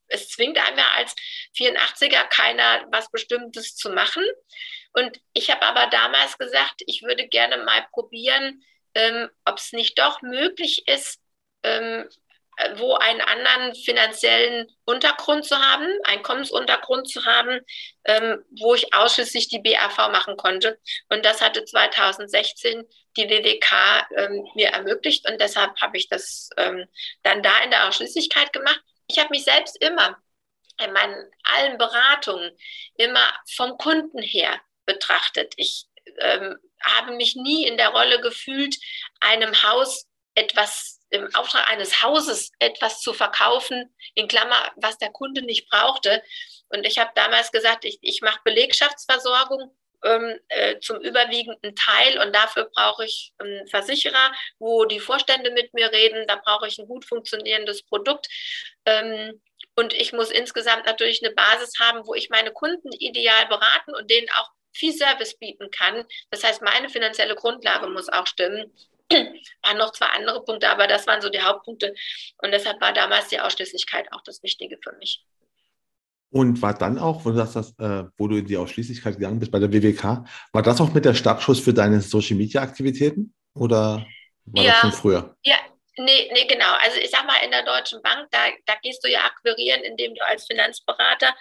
es 0.07 0.29
zwingt 0.29 0.57
einem 0.57 0.77
ja 0.77 0.85
als 0.95 1.15
84er 1.57 2.27
keiner, 2.29 2.85
was 2.91 3.11
Bestimmtes 3.11 3.75
zu 3.75 3.89
machen. 3.89 4.23
Und 4.97 5.21
ich 5.33 5.51
habe 5.51 5.61
aber 5.61 5.85
damals 5.91 6.39
gesagt, 6.39 6.81
ich 6.87 7.03
würde 7.03 7.27
gerne 7.27 7.57
mal 7.57 7.85
probieren, 7.91 8.63
ähm, 8.95 9.29
ob 9.45 9.59
es 9.59 9.71
nicht 9.71 9.99
doch 9.99 10.23
möglich 10.23 10.87
ist, 10.87 11.21
ähm, 11.61 12.09
wo 12.77 12.95
einen 12.95 13.21
anderen 13.21 13.75
finanziellen 13.75 14.67
Untergrund 14.85 15.45
zu 15.45 15.55
haben, 15.55 15.87
Einkommensuntergrund 16.03 17.07
zu 17.07 17.25
haben, 17.25 17.59
ähm, 18.05 18.43
wo 18.59 18.73
ich 18.73 18.91
ausschließlich 18.91 19.49
die 19.49 19.59
BAV 19.59 20.09
machen 20.09 20.35
konnte. 20.35 20.79
Und 21.09 21.23
das 21.23 21.41
hatte 21.41 21.63
2016 21.63 22.83
die 23.17 23.29
WWK 23.29 24.07
ähm, 24.17 24.47
mir 24.55 24.69
ermöglicht 24.69 25.29
und 25.29 25.39
deshalb 25.39 25.79
habe 25.79 25.95
ich 25.97 26.09
das 26.09 26.49
ähm, 26.57 26.87
dann 27.21 27.43
da 27.43 27.55
in 27.59 27.69
der 27.69 27.87
Ausschließlichkeit 27.87 28.51
gemacht. 28.51 28.81
Ich 29.05 29.19
habe 29.19 29.29
mich 29.29 29.43
selbst 29.43 29.79
immer 29.79 30.17
in 30.83 30.91
meinen 30.91 31.31
allen 31.43 31.77
Beratungen 31.77 32.51
immer 32.95 33.31
vom 33.55 33.77
Kunden 33.77 34.23
her 34.23 34.59
betrachtet. 34.87 35.53
Ich 35.57 35.85
ähm, 36.19 36.57
habe 36.83 37.11
mich 37.11 37.35
nie 37.35 37.67
in 37.67 37.77
der 37.77 37.89
Rolle 37.89 38.19
gefühlt, 38.21 38.75
einem 39.19 39.61
Haus 39.61 40.07
etwas 40.33 40.99
im 41.09 41.33
Auftrag 41.35 41.69
eines 41.69 42.01
Hauses 42.01 42.51
etwas 42.59 43.01
zu 43.01 43.13
verkaufen, 43.13 43.93
in 44.13 44.27
Klammer, 44.27 44.71
was 44.75 44.97
der 44.97 45.09
Kunde 45.09 45.41
nicht 45.41 45.69
brauchte. 45.69 46.23
Und 46.69 46.85
ich 46.85 46.99
habe 46.99 47.11
damals 47.15 47.51
gesagt, 47.51 47.85
ich, 47.85 47.97
ich 48.01 48.21
mache 48.21 48.39
Belegschaftsversorgung 48.43 49.75
ähm, 50.03 50.39
äh, 50.49 50.79
zum 50.79 50.99
überwiegenden 51.01 51.75
Teil 51.75 52.19
und 52.19 52.35
dafür 52.35 52.69
brauche 52.73 53.05
ich 53.05 53.33
einen 53.37 53.67
Versicherer, 53.67 54.31
wo 54.59 54.85
die 54.85 54.99
Vorstände 54.99 55.51
mit 55.51 55.73
mir 55.73 55.91
reden, 55.91 56.27
da 56.27 56.35
brauche 56.35 56.67
ich 56.67 56.77
ein 56.77 56.87
gut 56.87 57.05
funktionierendes 57.05 57.83
Produkt. 57.83 58.27
Ähm, 58.85 59.41
und 59.75 59.93
ich 59.93 60.11
muss 60.11 60.29
insgesamt 60.29 60.85
natürlich 60.85 61.23
eine 61.23 61.33
Basis 61.33 61.79
haben, 61.79 62.05
wo 62.05 62.13
ich 62.15 62.29
meine 62.29 62.51
Kunden 62.51 62.91
ideal 62.91 63.47
beraten 63.47 63.95
und 63.95 64.09
denen 64.09 64.29
auch 64.31 64.49
viel 64.77 64.93
Service 64.93 65.37
bieten 65.37 65.69
kann. 65.71 66.05
Das 66.29 66.43
heißt, 66.43 66.61
meine 66.61 66.89
finanzielle 66.89 67.35
Grundlage 67.35 67.87
muss 67.87 68.09
auch 68.09 68.27
stimmen 68.27 68.71
waren 69.63 69.77
noch 69.77 69.91
zwei 69.91 70.07
andere 70.07 70.43
Punkte, 70.43 70.69
aber 70.69 70.87
das 70.87 71.07
waren 71.07 71.21
so 71.21 71.29
die 71.29 71.41
Hauptpunkte. 71.41 71.93
Und 72.39 72.51
deshalb 72.51 72.81
war 72.81 72.93
damals 72.93 73.29
die 73.29 73.39
Ausschließlichkeit 73.39 74.11
auch 74.11 74.21
das 74.21 74.43
Wichtige 74.43 74.77
für 74.83 74.95
mich. 74.97 75.23
Und 76.29 76.61
war 76.61 76.73
dann 76.73 76.99
auch, 76.99 77.23
wo 77.23 77.31
du, 77.31 77.37
sagst, 77.37 77.79
äh, 77.79 78.03
wo 78.17 78.27
du 78.27 78.37
in 78.37 78.45
die 78.45 78.57
Ausschließlichkeit 78.57 79.15
gegangen 79.15 79.39
bist 79.39 79.51
bei 79.51 79.59
der 79.59 79.71
WWK, 79.71 80.25
war 80.51 80.61
das 80.61 80.81
auch 80.81 80.93
mit 80.93 81.05
der 81.05 81.13
Startschuss 81.13 81.59
für 81.59 81.73
deine 81.73 82.01
Social 82.01 82.35
Media 82.35 82.61
Aktivitäten 82.61 83.33
oder 83.55 84.05
war 84.45 84.63
ja, 84.63 84.71
das 84.71 84.81
schon 84.81 84.91
früher? 84.91 85.37
Ja, 85.43 85.55
nee, 85.97 86.29
nee, 86.33 86.45
genau. 86.45 86.73
Also 86.81 86.99
ich 86.99 87.09
sag 87.09 87.25
mal, 87.25 87.37
in 87.45 87.51
der 87.51 87.63
Deutschen 87.63 88.01
Bank, 88.01 88.27
da, 88.31 88.39
da 88.65 88.75
gehst 88.81 89.03
du 89.05 89.09
ja 89.09 89.21
akquirieren, 89.23 89.81
indem 89.83 90.15
du 90.15 90.25
als 90.25 90.45
Finanzberater 90.45 91.33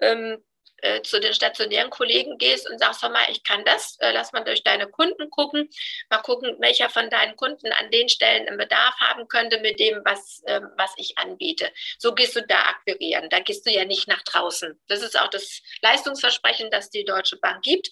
ähm, 0.00 0.38
äh, 0.82 1.02
zu 1.02 1.20
den 1.20 1.34
stationären 1.34 1.90
Kollegen 1.90 2.38
gehst 2.38 2.68
und 2.68 2.78
sagst, 2.78 3.02
hör 3.02 3.10
mal, 3.10 3.26
ich 3.30 3.42
kann 3.42 3.64
das, 3.64 3.96
äh, 4.00 4.12
lass 4.12 4.32
mal 4.32 4.44
durch 4.44 4.62
deine 4.62 4.86
Kunden 4.86 5.30
gucken, 5.30 5.68
mal 6.10 6.18
gucken, 6.18 6.56
welcher 6.60 6.88
von 6.90 7.10
deinen 7.10 7.36
Kunden 7.36 7.72
an 7.72 7.90
den 7.90 8.08
Stellen 8.08 8.46
einen 8.48 8.58
Bedarf 8.58 8.94
haben 9.00 9.28
könnte 9.28 9.60
mit 9.60 9.80
dem, 9.80 10.00
was, 10.04 10.42
äh, 10.46 10.60
was 10.76 10.92
ich 10.96 11.18
anbiete. 11.18 11.70
So 11.98 12.14
gehst 12.14 12.36
du 12.36 12.42
da 12.46 12.60
akquirieren. 12.62 13.28
Da 13.30 13.40
gehst 13.40 13.66
du 13.66 13.70
ja 13.70 13.84
nicht 13.84 14.08
nach 14.08 14.22
draußen. 14.22 14.78
Das 14.88 15.02
ist 15.02 15.18
auch 15.18 15.28
das 15.28 15.62
Leistungsversprechen, 15.82 16.70
das 16.70 16.90
die 16.90 17.04
Deutsche 17.04 17.36
Bank 17.38 17.62
gibt. 17.62 17.90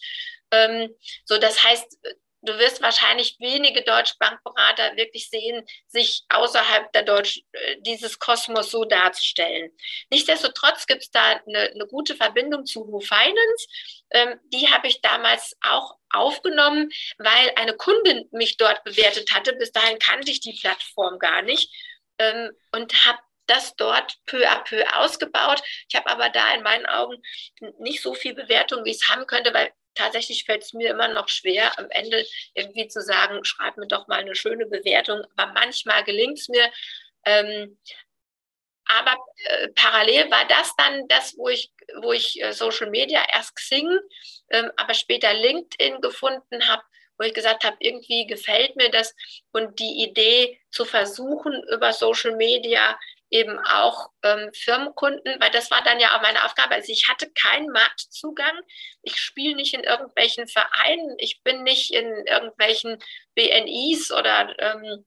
Ähm, 0.53 0.95
so, 1.25 1.39
das 1.39 1.65
heißt, 1.65 1.99
du 2.47 2.59
wirst 2.59 2.81
wahrscheinlich 2.83 3.37
wenige 3.41 3.83
deutsche 3.83 4.15
Bankberater 4.19 4.97
wirklich 4.97 5.29
sehen, 5.29 5.67
sich 5.87 6.25
außerhalb 6.29 6.93
der 6.93 7.03
Deutsch, 7.03 7.43
äh, 7.53 7.77
dieses 7.81 8.19
Kosmos 8.19 8.71
so 8.71 8.85
darzustellen. 8.85 9.71
Nichtsdestotrotz 10.11 10.87
gibt 10.87 11.03
es 11.03 11.11
da 11.11 11.41
eine, 11.47 11.71
eine, 11.75 11.87
gute 11.87 12.15
Verbindung 12.15 12.65
zu 12.65 12.87
Who 12.87 13.01
Finance. 13.01 13.67
Ähm, 14.11 14.41
die 14.53 14.69
habe 14.69 14.89
ich 14.89 15.01
damals 15.01 15.57
auch 15.61 15.97
aufgenommen, 16.11 16.91
weil 17.19 17.53
eine 17.57 17.77
Kundin 17.77 18.29
mich 18.31 18.57
dort 18.57 18.83
bewertet 18.85 19.35
hatte. 19.35 19.53
Bis 19.55 19.73
dahin 19.73 19.99
kannte 19.99 20.31
ich 20.31 20.41
die 20.41 20.59
Plattform 20.59 21.19
gar 21.19 21.43
nicht 21.43 21.71
ähm, 22.19 22.53
und 22.73 23.05
habe 23.05 23.19
das 23.47 23.77
dort 23.77 24.17
peu 24.27 24.45
à 24.49 24.65
peu 24.65 24.85
ausgebaut. 24.97 25.63
Ich 25.89 25.97
habe 25.97 26.11
aber 26.11 26.31
da 26.31 26.55
in 26.55 26.63
meinen 26.63 26.87
Augen 26.87 27.23
nicht 27.79 28.03
so 28.03 28.15
viel 28.15 28.35
Bewertung, 28.35 28.85
wie 28.85 28.91
ich 28.91 29.03
es 29.03 29.09
haben 29.09 29.27
könnte, 29.27 29.55
weil 29.55 29.73
tatsächlich 29.97 30.45
fällt 30.45 30.63
es 30.63 30.73
mir 30.73 30.91
immer 30.91 31.09
noch 31.09 31.29
schwer, 31.29 31.79
am 31.79 31.91
Ende 31.91 32.25
irgendwie 32.55 32.89
zu 32.89 33.01
sagen, 33.01 33.45
schreib 33.45 33.77
mir 33.77 33.89
doch 33.89 34.07
mal 34.07 34.21
eine 34.21 34.35
schöne 34.35 34.67
Bewertung. 34.67 35.23
Aber 35.37 35.53
manchmal 35.53 36.05
gelingt 36.05 36.39
es 36.39 36.49
mir. 36.49 36.71
Ähm, 37.25 37.79
aber 38.87 39.17
äh, 39.45 39.69
parallel 39.75 40.31
war 40.31 40.47
das 40.47 40.73
dann 40.77 41.09
das, 41.09 41.37
wo 41.37 41.49
ich, 41.49 41.73
wo 42.03 42.13
ich 42.13 42.41
äh, 42.41 42.53
Social 42.53 42.89
Media 42.89 43.25
erst 43.33 43.57
Xing, 43.57 43.99
ähm, 44.51 44.71
aber 44.77 44.95
später 44.95 45.35
LinkedIn 45.35 46.01
gefunden 46.01 46.69
habe, 46.69 46.83
wo 47.19 47.25
ich 47.25 47.35
gesagt 47.35 47.65
habe, 47.65 47.77
irgendwie 47.81 48.27
gefällt 48.27 48.77
mir 48.77 48.91
das 48.91 49.15
und 49.53 49.79
die 49.81 50.05
Idee 50.05 50.61
zu 50.71 50.85
versuchen, 50.85 51.65
über 51.73 51.93
Social 51.93 52.37
Media 52.37 52.97
eben 53.31 53.59
auch 53.59 54.11
ähm, 54.23 54.51
Firmenkunden, 54.53 55.41
weil 55.41 55.51
das 55.51 55.71
war 55.71 55.83
dann 55.83 56.01
ja 56.01 56.17
auch 56.17 56.23
meine 56.23 56.45
Aufgabe. 56.45 56.75
Also 56.75 56.93
ich 56.93 57.09
hatte 57.09 57.31
keinen 57.33 57.71
Marktzugang. 57.71 58.61
Ich 59.03 59.19
spiele 59.19 59.57
nicht 59.57 59.75
in 59.75 59.83
irgendwelchen 59.83 60.47
Vereinen. 60.47 61.17
Ich 61.19 61.43
bin 61.43 61.63
nicht 61.63 61.93
in 61.93 62.07
irgendwelchen 62.27 62.99
BNIs 63.35 64.13
oder 64.13 64.55
ähm, 64.59 65.05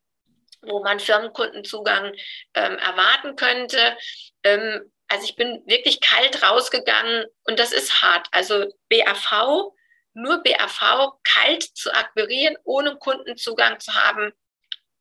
wo 0.62 0.84
man 0.84 1.00
Firmenkundenzugang 1.00 2.14
ähm, 2.54 2.78
erwarten 2.78 3.36
könnte. 3.36 3.98
Ähm, 4.44 4.92
also 5.08 5.24
ich 5.24 5.36
bin 5.36 5.64
wirklich 5.66 6.02
kalt 6.02 6.44
rausgegangen 6.44 7.26
und 7.46 7.60
das 7.60 7.72
ist 7.72 8.02
hart. 8.02 8.28
Also 8.32 8.66
BAV, 8.90 9.72
nur 10.14 10.44
BAV 10.44 11.14
kalt 11.24 11.64
zu 11.64 11.94
akquirieren, 11.94 12.58
ohne 12.64 12.98
Kundenzugang 12.98 13.80
zu 13.80 13.94
haben, 13.96 14.34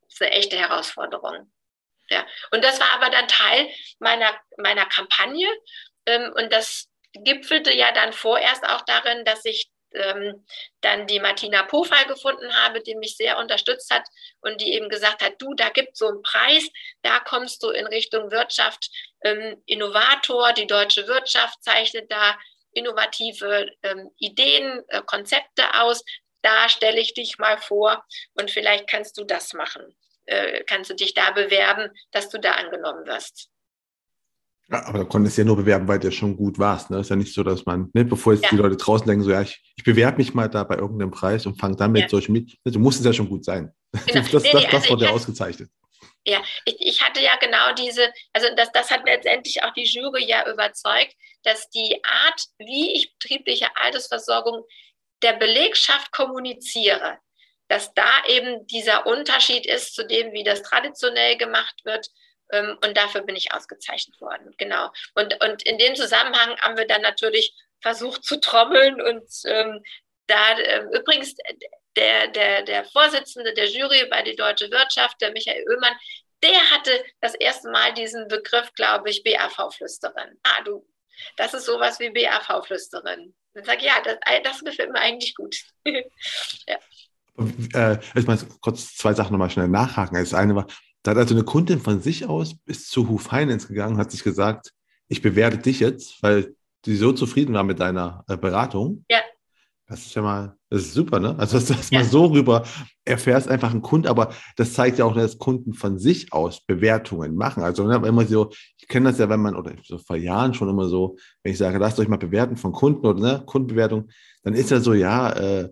ist 0.07 0.21
eine 0.21 0.31
echte 0.31 0.57
Herausforderung. 0.57 1.51
Ja. 2.09 2.25
Und 2.51 2.63
das 2.63 2.79
war 2.79 2.91
aber 2.93 3.09
dann 3.09 3.27
Teil 3.27 3.69
meiner, 3.99 4.39
meiner 4.57 4.85
Kampagne. 4.85 5.47
Ähm, 6.05 6.33
und 6.35 6.51
das 6.51 6.87
gipfelte 7.13 7.73
ja 7.73 7.91
dann 7.91 8.13
vorerst 8.13 8.63
auch 8.67 8.81
darin, 8.81 9.25
dass 9.25 9.45
ich 9.45 9.69
ähm, 9.93 10.45
dann 10.81 11.07
die 11.07 11.19
Martina 11.19 11.63
Pofall 11.63 12.05
gefunden 12.05 12.53
habe, 12.53 12.81
die 12.81 12.95
mich 12.95 13.17
sehr 13.17 13.37
unterstützt 13.37 13.91
hat 13.91 14.03
und 14.41 14.61
die 14.61 14.73
eben 14.73 14.89
gesagt 14.89 15.23
hat, 15.23 15.33
du, 15.39 15.53
da 15.55 15.69
gibt 15.69 15.93
es 15.93 15.99
so 15.99 16.07
einen 16.07 16.21
Preis, 16.21 16.67
da 17.01 17.19
kommst 17.19 17.63
du 17.63 17.69
in 17.69 17.87
Richtung 17.87 18.31
Wirtschaft, 18.31 18.89
ähm, 19.23 19.61
Innovator, 19.65 20.53
die 20.53 20.67
deutsche 20.67 21.07
Wirtschaft 21.07 21.63
zeichnet 21.63 22.11
da 22.11 22.37
innovative 22.71 23.71
ähm, 23.83 24.11
Ideen, 24.17 24.83
äh, 24.89 25.01
Konzepte 25.05 25.73
aus, 25.81 26.03
da 26.41 26.69
stelle 26.69 26.99
ich 26.99 27.13
dich 27.13 27.37
mal 27.37 27.57
vor 27.57 28.05
und 28.33 28.51
vielleicht 28.51 28.87
kannst 28.87 29.17
du 29.17 29.23
das 29.23 29.53
machen. 29.53 29.95
Äh, 30.29 30.63
kannst 30.65 30.91
du 30.91 30.93
dich 30.93 31.15
da 31.15 31.31
bewerben, 31.31 31.89
dass 32.11 32.29
du 32.29 32.39
da 32.39 32.51
angenommen 32.51 33.07
wirst. 33.07 33.49
Ja, 34.69 34.85
aber 34.85 34.99
da 34.99 35.03
konntest 35.05 35.35
du 35.35 35.41
ja 35.41 35.45
nur 35.47 35.57
bewerben, 35.57 35.87
weil 35.87 35.97
du 35.97 36.11
schon 36.11 36.37
gut 36.37 36.59
warst. 36.59 36.91
Ne? 36.91 36.99
Ist 36.99 37.09
ja 37.09 37.15
nicht 37.15 37.33
so, 37.33 37.41
dass 37.41 37.65
man, 37.65 37.89
ne, 37.93 38.05
bevor 38.05 38.33
jetzt 38.33 38.43
ja. 38.43 38.49
die 38.51 38.57
Leute 38.57 38.77
draußen 38.77 39.07
denken, 39.07 39.23
so, 39.23 39.31
ja, 39.31 39.41
ich, 39.41 39.59
ich 39.75 39.83
bewerbe 39.83 40.17
mich 40.17 40.35
mal 40.35 40.47
da 40.47 40.63
bei 40.63 40.75
irgendeinem 40.75 41.09
Preis 41.09 41.47
und 41.47 41.59
fange 41.59 41.77
dann 41.77 41.91
mit 41.91 42.03
ja. 42.03 42.09
solchen 42.09 42.33
mit. 42.33 42.55
Du 42.63 42.77
musst 42.77 42.99
es 42.99 43.05
ja 43.07 43.13
schon 43.13 43.27
gut 43.29 43.43
sein. 43.43 43.73
Genau. 44.05 44.21
Das, 44.31 44.43
nee, 44.43 44.51
das, 44.51 44.63
das 44.65 44.73
also 44.73 44.89
wurde 44.91 45.05
ja 45.05 45.11
ausgezeichnet. 45.11 45.71
Ja, 46.23 46.43
ich, 46.65 46.75
ich 46.79 47.01
hatte 47.01 47.23
ja 47.23 47.35
genau 47.37 47.73
diese, 47.73 48.13
also 48.33 48.49
das, 48.55 48.71
das 48.71 48.91
hat 48.91 49.03
letztendlich 49.05 49.63
auch 49.63 49.73
die 49.73 49.85
Jury 49.85 50.25
ja 50.27 50.47
überzeugt, 50.47 51.15
dass 51.41 51.71
die 51.71 51.99
Art, 52.03 52.43
wie 52.59 52.93
ich 52.95 53.11
betriebliche 53.17 53.75
Altersversorgung 53.75 54.63
der 55.23 55.33
Belegschaft 55.33 56.11
kommuniziere, 56.11 57.17
dass 57.69 57.93
da 57.93 58.25
eben 58.27 58.67
dieser 58.67 59.05
Unterschied 59.05 59.65
ist 59.65 59.95
zu 59.95 60.05
dem, 60.05 60.33
wie 60.33 60.43
das 60.43 60.63
traditionell 60.63 61.37
gemacht 61.37 61.85
wird. 61.85 62.07
Ähm, 62.51 62.77
und 62.83 62.97
dafür 62.97 63.21
bin 63.21 63.35
ich 63.35 63.53
ausgezeichnet 63.53 64.19
worden. 64.19 64.53
Genau. 64.57 64.91
Und, 65.15 65.41
und 65.43 65.63
in 65.63 65.77
dem 65.77 65.95
Zusammenhang 65.95 66.59
haben 66.59 66.77
wir 66.77 66.87
dann 66.87 67.01
natürlich 67.01 67.53
versucht 67.81 68.25
zu 68.25 68.41
trommeln 68.41 69.01
und 69.01 69.29
ähm, 69.45 69.81
da 70.27 70.57
äh, 70.57 70.83
übrigens 70.91 71.35
der, 71.95 72.27
der, 72.27 72.63
der 72.63 72.85
Vorsitzende 72.85 73.53
der 73.53 73.69
Jury 73.69 74.05
bei 74.09 74.21
die 74.21 74.35
Deutsche 74.35 74.69
Wirtschaft, 74.71 75.21
der 75.21 75.31
Michael 75.31 75.63
Oehmann, 75.69 75.95
der 76.43 76.71
hatte 76.71 77.03
das 77.21 77.35
erste 77.35 77.69
Mal 77.69 77.93
diesen 77.93 78.27
Begriff, 78.27 78.73
glaube 78.73 79.09
ich, 79.09 79.23
BAV-Flüsterin. 79.23 80.39
Ah, 80.43 80.61
du, 80.63 80.87
das 81.37 81.53
ist 81.53 81.65
sowas 81.65 81.99
wie 81.99 82.09
BAV-Flüsterin. 82.09 83.35
Dann 83.53 83.63
sage 83.63 83.79
ich, 83.79 83.85
ja, 83.85 84.01
das, 84.01 84.17
das 84.43 84.63
gefällt 84.63 84.91
mir 84.91 84.99
eigentlich 84.99 85.35
gut. 85.35 85.55
ja. 85.85 86.79
Äh, 87.73 87.97
ich 88.15 88.27
muss 88.27 88.45
kurz 88.61 88.95
zwei 88.95 89.13
Sachen 89.13 89.31
nochmal 89.31 89.49
schnell 89.49 89.67
nachhaken. 89.67 90.17
Das 90.17 90.33
eine 90.33 90.55
war, 90.55 90.67
da 91.03 91.11
hat 91.11 91.17
also 91.17 91.35
eine 91.35 91.43
Kundin 91.43 91.79
von 91.79 92.01
sich 92.01 92.25
aus 92.25 92.55
bis 92.55 92.87
zu 92.87 93.07
Who 93.07 93.17
Finance 93.17 93.67
gegangen, 93.67 93.97
hat 93.97 94.11
sich 94.11 94.23
gesagt, 94.23 94.73
ich 95.07 95.21
bewerte 95.21 95.57
dich 95.57 95.79
jetzt, 95.79 96.21
weil 96.21 96.55
die 96.85 96.95
so 96.95 97.11
zufrieden 97.11 97.53
waren 97.53 97.67
mit 97.67 97.79
deiner 97.79 98.23
äh, 98.27 98.37
Beratung. 98.37 99.05
Ja. 99.09 99.19
Das 99.87 100.05
ist 100.05 100.13
ja 100.13 100.21
mal, 100.21 100.55
das 100.69 100.81
ist 100.81 100.93
super, 100.93 101.19
ne? 101.19 101.35
Also, 101.39 101.57
dass 101.57 101.65
du 101.65 101.73
das 101.73 101.89
ja. 101.89 101.99
mal 101.99 102.05
so 102.05 102.25
rüber 102.25 102.63
erfährst, 103.05 103.47
einfach 103.47 103.73
ein 103.73 103.81
Kunde, 103.81 104.07
aber 104.07 104.31
das 104.55 104.73
zeigt 104.73 104.99
ja 104.99 105.05
auch, 105.05 105.15
dass 105.15 105.39
Kunden 105.39 105.73
von 105.73 105.97
sich 105.97 106.31
aus 106.31 106.61
Bewertungen 106.61 107.35
machen. 107.35 107.63
Also, 107.63 107.87
ne, 107.87 107.95
immer 108.07 108.23
so, 108.25 108.51
ich 108.77 108.87
kenne 108.87 109.09
das 109.09 109.17
ja, 109.17 109.27
wenn 109.29 109.39
man, 109.39 109.55
oder 109.55 109.73
so 109.83 109.97
vor 109.97 110.15
Jahren 110.15 110.53
schon 110.53 110.69
immer 110.69 110.87
so, 110.87 111.17
wenn 111.41 111.53
ich 111.53 111.57
sage, 111.57 111.79
lasst 111.79 111.99
euch 111.99 112.07
mal 112.07 112.17
bewerten 112.17 112.55
von 112.55 112.71
Kunden 112.71 113.03
oder 113.03 113.19
ne, 113.19 113.43
Kundenbewertung, 113.47 114.09
dann 114.43 114.53
ist 114.53 114.69
ja 114.69 114.79
so, 114.79 114.93
ja, 114.93 115.31
äh, 115.31 115.69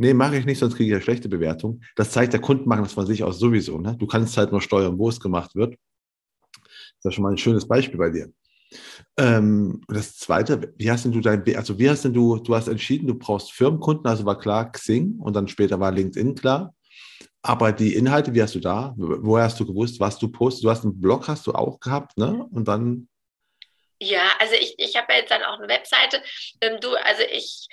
nee, 0.00 0.14
mache 0.14 0.38
ich 0.38 0.46
nicht, 0.46 0.58
sonst 0.58 0.76
kriege 0.76 0.90
ich 0.90 0.98
ja 0.98 1.00
schlechte 1.00 1.28
Bewertung. 1.28 1.82
Das 1.94 2.10
zeigt, 2.10 2.32
der 2.32 2.40
Kunden 2.40 2.68
machen 2.68 2.82
das 2.82 2.94
von 2.94 3.06
sich 3.06 3.22
aus 3.22 3.38
sowieso. 3.38 3.78
Ne? 3.78 3.96
Du 3.98 4.06
kannst 4.06 4.36
halt 4.36 4.50
nur 4.50 4.62
steuern, 4.62 4.98
wo 4.98 5.08
es 5.08 5.20
gemacht 5.20 5.54
wird. 5.54 5.76
Das 7.02 7.10
ist 7.10 7.14
schon 7.14 7.24
mal 7.24 7.30
ein 7.30 7.38
schönes 7.38 7.68
Beispiel 7.68 7.98
bei 7.98 8.10
dir. 8.10 8.32
Ähm, 9.18 9.82
das 9.88 10.16
zweite, 10.16 10.72
wie 10.76 10.90
hast 10.90 11.04
denn 11.04 11.12
du 11.12 11.20
dein, 11.20 11.44
also 11.54 11.78
wie 11.78 11.90
hast 11.90 12.04
denn 12.04 12.14
du, 12.14 12.38
du 12.38 12.54
hast 12.54 12.68
entschieden, 12.68 13.08
du 13.08 13.14
brauchst 13.14 13.52
Firmenkunden, 13.52 14.06
also 14.06 14.24
war 14.24 14.38
klar 14.38 14.72
Xing 14.72 15.18
und 15.18 15.34
dann 15.34 15.48
später 15.48 15.78
war 15.80 15.92
LinkedIn 15.92 16.34
klar. 16.34 16.74
Aber 17.42 17.72
die 17.72 17.94
Inhalte, 17.94 18.34
wie 18.34 18.42
hast 18.42 18.54
du 18.54 18.60
da? 18.60 18.94
Woher 18.96 19.44
hast 19.44 19.58
du 19.60 19.66
gewusst, 19.66 19.98
was 20.00 20.18
du 20.18 20.28
postest? 20.28 20.64
Du 20.64 20.70
hast 20.70 20.84
einen 20.84 21.00
Blog, 21.00 21.28
hast 21.28 21.46
du 21.46 21.52
auch 21.52 21.80
gehabt, 21.80 22.18
ne? 22.18 22.46
Und 22.52 22.68
dann. 22.68 23.08
Ja, 23.98 24.32
also 24.38 24.54
ich, 24.54 24.74
ich 24.78 24.96
habe 24.96 25.12
ja 25.12 25.20
jetzt 25.20 25.30
dann 25.30 25.42
auch 25.42 25.58
eine 25.58 25.68
Webseite. 25.68 26.22
Ähm, 26.60 26.78
du, 26.80 26.88
also 26.90 27.22
ich, 27.32 27.66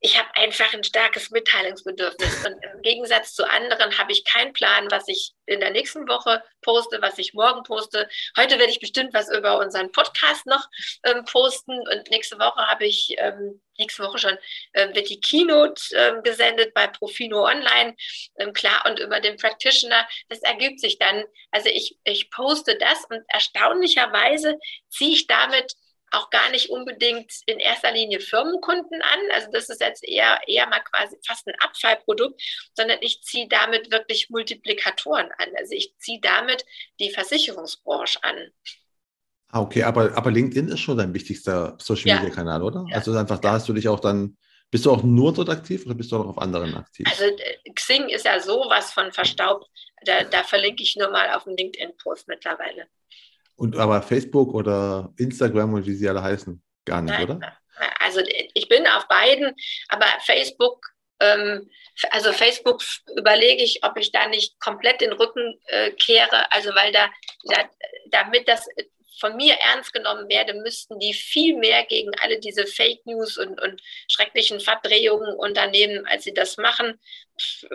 ich 0.00 0.16
habe 0.16 0.28
einfach 0.36 0.72
ein 0.74 0.84
starkes 0.84 1.30
Mitteilungsbedürfnis. 1.30 2.46
Und 2.46 2.62
im 2.62 2.82
Gegensatz 2.82 3.34
zu 3.34 3.48
anderen 3.48 3.98
habe 3.98 4.12
ich 4.12 4.24
keinen 4.24 4.52
Plan, 4.52 4.88
was 4.90 5.08
ich 5.08 5.32
in 5.46 5.58
der 5.60 5.70
nächsten 5.70 6.06
Woche 6.08 6.42
poste, 6.62 7.02
was 7.02 7.18
ich 7.18 7.34
morgen 7.34 7.64
poste. 7.64 8.08
Heute 8.36 8.58
werde 8.58 8.70
ich 8.70 8.78
bestimmt 8.78 9.12
was 9.12 9.28
über 9.28 9.58
unseren 9.58 9.90
Podcast 9.90 10.46
noch 10.46 10.64
ähm, 11.02 11.24
posten. 11.24 11.72
Und 11.72 12.10
nächste 12.10 12.38
Woche 12.38 12.64
habe 12.68 12.86
ich, 12.86 13.16
ähm, 13.18 13.60
nächste 13.76 14.04
Woche 14.04 14.18
schon, 14.18 14.38
äh, 14.72 14.94
wird 14.94 15.08
die 15.08 15.20
Keynote 15.20 15.82
ähm, 15.96 16.22
gesendet 16.22 16.74
bei 16.74 16.86
Profino 16.86 17.44
Online. 17.44 17.96
Ähm, 18.38 18.52
klar, 18.52 18.84
und 18.86 19.00
über 19.00 19.18
den 19.18 19.36
Practitioner. 19.36 20.06
Das 20.28 20.40
ergibt 20.42 20.80
sich 20.80 20.98
dann. 20.98 21.24
Also 21.50 21.70
ich, 21.70 21.98
ich 22.04 22.30
poste 22.30 22.78
das 22.78 23.04
und 23.10 23.22
erstaunlicherweise 23.28 24.58
ziehe 24.90 25.12
ich 25.12 25.26
damit 25.26 25.74
auch 26.10 26.30
gar 26.30 26.50
nicht 26.50 26.70
unbedingt 26.70 27.32
in 27.46 27.58
erster 27.58 27.92
Linie 27.92 28.20
Firmenkunden 28.20 29.02
an. 29.02 29.20
Also 29.34 29.48
das 29.52 29.68
ist 29.68 29.80
jetzt 29.80 30.04
eher, 30.06 30.38
eher 30.46 30.66
mal 30.68 30.80
quasi 30.80 31.16
fast 31.26 31.46
ein 31.46 31.54
Abfallprodukt, 31.60 32.40
sondern 32.74 32.98
ich 33.00 33.22
ziehe 33.22 33.48
damit 33.48 33.90
wirklich 33.90 34.30
Multiplikatoren 34.30 35.28
an. 35.38 35.48
Also 35.56 35.74
ich 35.74 35.94
ziehe 35.98 36.20
damit 36.20 36.64
die 37.00 37.10
Versicherungsbranche 37.10 38.22
an. 38.22 38.50
Ah, 39.50 39.60
okay, 39.60 39.82
aber, 39.82 40.16
aber 40.16 40.30
LinkedIn 40.30 40.68
ist 40.68 40.80
schon 40.80 40.98
dein 40.98 41.14
wichtigster 41.14 41.76
Social 41.80 42.14
Media 42.14 42.34
Kanal, 42.34 42.62
oder? 42.62 42.84
Ja. 42.88 42.96
Also 42.96 43.16
einfach 43.16 43.38
da 43.38 43.52
hast 43.52 43.68
du 43.68 43.72
dich 43.72 43.88
auch 43.88 44.00
dann, 44.00 44.36
bist 44.70 44.84
du 44.84 44.90
auch 44.90 45.02
nur 45.02 45.32
dort 45.32 45.48
aktiv 45.48 45.86
oder 45.86 45.94
bist 45.94 46.12
du 46.12 46.16
auch 46.16 46.26
auf 46.26 46.38
anderen 46.38 46.74
aktiv? 46.74 47.06
Also 47.10 47.24
äh, 47.24 47.72
Xing 47.74 48.08
ist 48.10 48.26
ja 48.26 48.40
sowas 48.40 48.92
von 48.92 49.10
verstaubt. 49.12 49.66
Da, 50.04 50.24
da 50.24 50.42
verlinke 50.42 50.82
ich 50.82 50.96
nur 50.96 51.10
mal 51.10 51.34
auf 51.34 51.44
dem 51.44 51.56
LinkedIn-Post 51.56 52.28
mittlerweile. 52.28 52.86
Und 53.58 53.76
aber 53.76 54.02
Facebook 54.02 54.54
oder 54.54 55.12
Instagram 55.16 55.74
und 55.74 55.84
wie 55.84 55.94
sie 55.94 56.08
alle 56.08 56.22
heißen, 56.22 56.62
gar 56.84 57.02
nicht, 57.02 57.10
Nein, 57.10 57.24
oder? 57.24 57.58
Also 57.98 58.20
ich 58.54 58.68
bin 58.68 58.86
auf 58.86 59.08
beiden, 59.08 59.52
aber 59.88 60.06
Facebook, 60.24 60.86
ähm, 61.18 61.68
also 62.12 62.32
Facebook 62.32 62.80
überlege 63.16 63.64
ich, 63.64 63.82
ob 63.82 63.98
ich 63.98 64.12
da 64.12 64.28
nicht 64.28 64.60
komplett 64.60 65.00
den 65.00 65.12
Rücken 65.12 65.58
äh, 65.66 65.90
kehre. 65.90 66.52
Also 66.52 66.72
weil 66.76 66.92
da, 66.92 67.10
da, 67.46 67.68
damit 68.12 68.46
das 68.46 68.64
von 69.18 69.36
mir 69.36 69.54
ernst 69.54 69.92
genommen 69.92 70.28
werde, 70.28 70.54
müssten 70.54 71.00
die 71.00 71.12
viel 71.12 71.56
mehr 71.56 71.84
gegen 71.84 72.12
alle 72.22 72.38
diese 72.38 72.64
Fake 72.64 73.04
News 73.06 73.38
und, 73.38 73.60
und 73.60 73.82
schrecklichen 74.08 74.60
Verdrehungen 74.60 75.34
unternehmen, 75.34 76.06
als 76.06 76.22
sie 76.22 76.32
das 76.32 76.58
machen. 76.58 77.00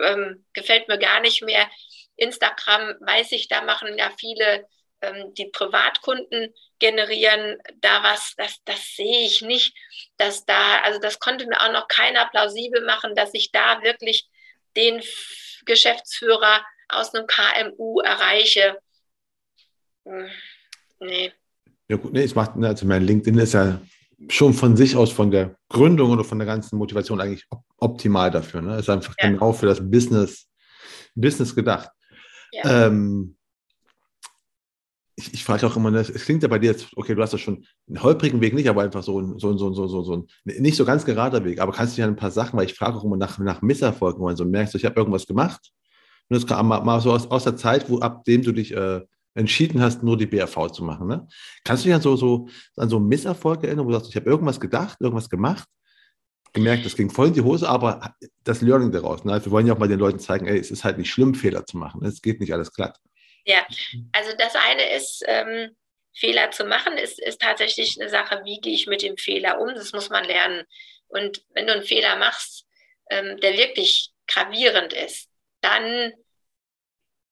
Ähm, 0.02 0.46
gefällt 0.54 0.88
mir 0.88 0.98
gar 0.98 1.20
nicht 1.20 1.42
mehr. 1.42 1.68
Instagram 2.16 2.94
weiß 3.00 3.32
ich, 3.32 3.48
da 3.48 3.60
machen 3.60 3.98
ja 3.98 4.10
viele 4.18 4.66
die 5.36 5.46
Privatkunden 5.46 6.54
generieren, 6.78 7.58
da 7.80 8.02
was, 8.02 8.34
das, 8.36 8.56
das 8.64 8.96
sehe 8.96 9.26
ich 9.26 9.42
nicht, 9.42 9.76
dass 10.16 10.44
da, 10.44 10.80
also 10.82 10.98
das 10.98 11.18
konnte 11.18 11.46
mir 11.46 11.60
auch 11.60 11.72
noch 11.72 11.88
keiner 11.88 12.26
plausibel 12.28 12.84
machen, 12.84 13.14
dass 13.14 13.34
ich 13.34 13.52
da 13.52 13.82
wirklich 13.82 14.28
den 14.76 15.02
Geschäftsführer 15.66 16.64
aus 16.88 17.14
einem 17.14 17.26
KMU 17.26 18.00
erreiche. 18.00 18.78
Hm, 20.04 20.28
nee. 21.00 21.32
Ja 21.88 21.96
gut, 21.96 22.12
nee, 22.12 22.24
es 22.24 22.34
macht, 22.34 22.56
ne, 22.56 22.68
also 22.68 22.86
mein 22.86 23.02
LinkedIn 23.02 23.38
ist 23.38 23.54
ja 23.54 23.80
schon 24.28 24.54
von 24.54 24.76
sich 24.76 24.96
aus, 24.96 25.12
von 25.12 25.30
der 25.30 25.56
Gründung 25.68 26.10
oder 26.10 26.24
von 26.24 26.38
der 26.38 26.46
ganzen 26.46 26.78
Motivation 26.78 27.20
eigentlich 27.20 27.46
optimal 27.78 28.30
dafür. 28.30 28.62
Ne? 28.62 28.78
Ist 28.78 28.88
einfach 28.88 29.14
ja. 29.18 29.28
genau 29.28 29.52
für 29.52 29.66
das 29.66 29.80
Business, 29.90 30.48
Business 31.14 31.54
gedacht. 31.54 31.90
Ja. 32.52 32.86
Ähm, 32.86 33.36
ich, 35.26 35.34
ich 35.34 35.44
frage 35.44 35.66
auch 35.66 35.76
immer, 35.76 35.90
ne, 35.90 36.00
es 36.00 36.24
klingt 36.24 36.42
ja 36.42 36.48
bei 36.48 36.58
dir 36.58 36.72
jetzt, 36.72 36.88
okay, 36.96 37.14
du 37.14 37.22
hast 37.22 37.32
ja 37.32 37.38
schon 37.38 37.64
einen 37.88 38.02
holprigen 38.02 38.40
Weg 38.40 38.54
nicht, 38.54 38.68
aber 38.68 38.82
einfach 38.82 39.02
so 39.02 39.20
ein, 39.20 39.38
so, 39.38 39.56
so, 39.56 39.72
so, 39.72 39.86
so, 39.86 40.02
so 40.02 40.12
ein, 40.16 40.26
nicht 40.44 40.76
so 40.76 40.84
ganz 40.84 41.04
gerader 41.04 41.44
Weg, 41.44 41.60
aber 41.60 41.72
kannst 41.72 41.96
du 41.96 42.02
dir 42.02 42.08
ein 42.08 42.16
paar 42.16 42.30
Sachen, 42.30 42.58
weil 42.58 42.66
ich 42.66 42.74
frage 42.74 42.96
auch 42.96 43.04
immer 43.04 43.16
nach, 43.16 43.38
nach 43.38 43.62
Misserfolgen, 43.62 44.22
man 44.22 44.36
so 44.36 44.44
merkst, 44.44 44.74
ich 44.74 44.84
habe 44.84 44.96
irgendwas 44.96 45.26
gemacht 45.26 45.70
und 46.28 46.36
das 46.36 46.46
kam 46.46 46.68
mal, 46.68 46.82
mal 46.82 47.00
so 47.00 47.12
aus, 47.12 47.30
aus 47.30 47.44
der 47.44 47.56
Zeit, 47.56 47.88
wo 47.88 48.00
ab 48.00 48.24
dem 48.24 48.42
du 48.42 48.52
dich 48.52 48.74
äh, 48.74 49.00
entschieden 49.34 49.80
hast, 49.80 50.02
nur 50.02 50.16
die 50.16 50.26
BRV 50.26 50.70
zu 50.70 50.84
machen. 50.84 51.08
Ne? 51.08 51.26
Kannst 51.64 51.84
du 51.84 51.88
dich 51.88 51.94
an 51.94 52.02
so, 52.02 52.16
so, 52.16 52.48
an 52.76 52.88
so 52.88 53.00
Misserfolge 53.00 53.66
erinnern, 53.66 53.86
wo 53.86 53.90
du 53.90 53.96
sagst, 53.96 54.10
ich 54.10 54.16
habe 54.16 54.30
irgendwas 54.30 54.60
gedacht, 54.60 55.00
irgendwas 55.00 55.28
gemacht, 55.28 55.68
gemerkt, 56.52 56.86
das 56.86 56.94
ging 56.94 57.10
voll 57.10 57.28
in 57.28 57.34
die 57.34 57.42
Hose, 57.42 57.68
aber 57.68 58.14
das 58.44 58.60
Learning 58.62 58.92
daraus. 58.92 59.24
Ne? 59.24 59.44
Wir 59.44 59.50
wollen 59.50 59.66
ja 59.66 59.74
auch 59.74 59.78
mal 59.78 59.88
den 59.88 59.98
Leuten 59.98 60.20
zeigen, 60.20 60.46
ey, 60.46 60.58
es 60.58 60.70
ist 60.70 60.84
halt 60.84 60.98
nicht 60.98 61.10
schlimm, 61.10 61.34
Fehler 61.34 61.66
zu 61.66 61.76
machen. 61.78 62.04
Es 62.04 62.22
geht 62.22 62.40
nicht 62.40 62.54
alles 62.54 62.72
glatt. 62.72 62.98
Ja, 63.44 63.66
also 64.12 64.32
das 64.36 64.54
eine 64.54 64.94
ist, 64.94 65.22
ähm, 65.26 65.76
Fehler 66.14 66.50
zu 66.50 66.64
machen, 66.64 66.96
ist, 66.96 67.20
ist 67.20 67.40
tatsächlich 67.40 68.00
eine 68.00 68.08
Sache, 68.08 68.42
wie 68.44 68.60
gehe 68.60 68.74
ich 68.74 68.86
mit 68.86 69.02
dem 69.02 69.16
Fehler 69.16 69.60
um, 69.60 69.74
das 69.74 69.92
muss 69.92 70.10
man 70.10 70.24
lernen. 70.24 70.64
Und 71.08 71.42
wenn 71.50 71.66
du 71.66 71.72
einen 71.72 71.82
Fehler 71.82 72.16
machst, 72.16 72.66
ähm, 73.10 73.38
der 73.40 73.56
wirklich 73.56 74.12
gravierend 74.26 74.92
ist, 74.92 75.28
dann 75.60 76.12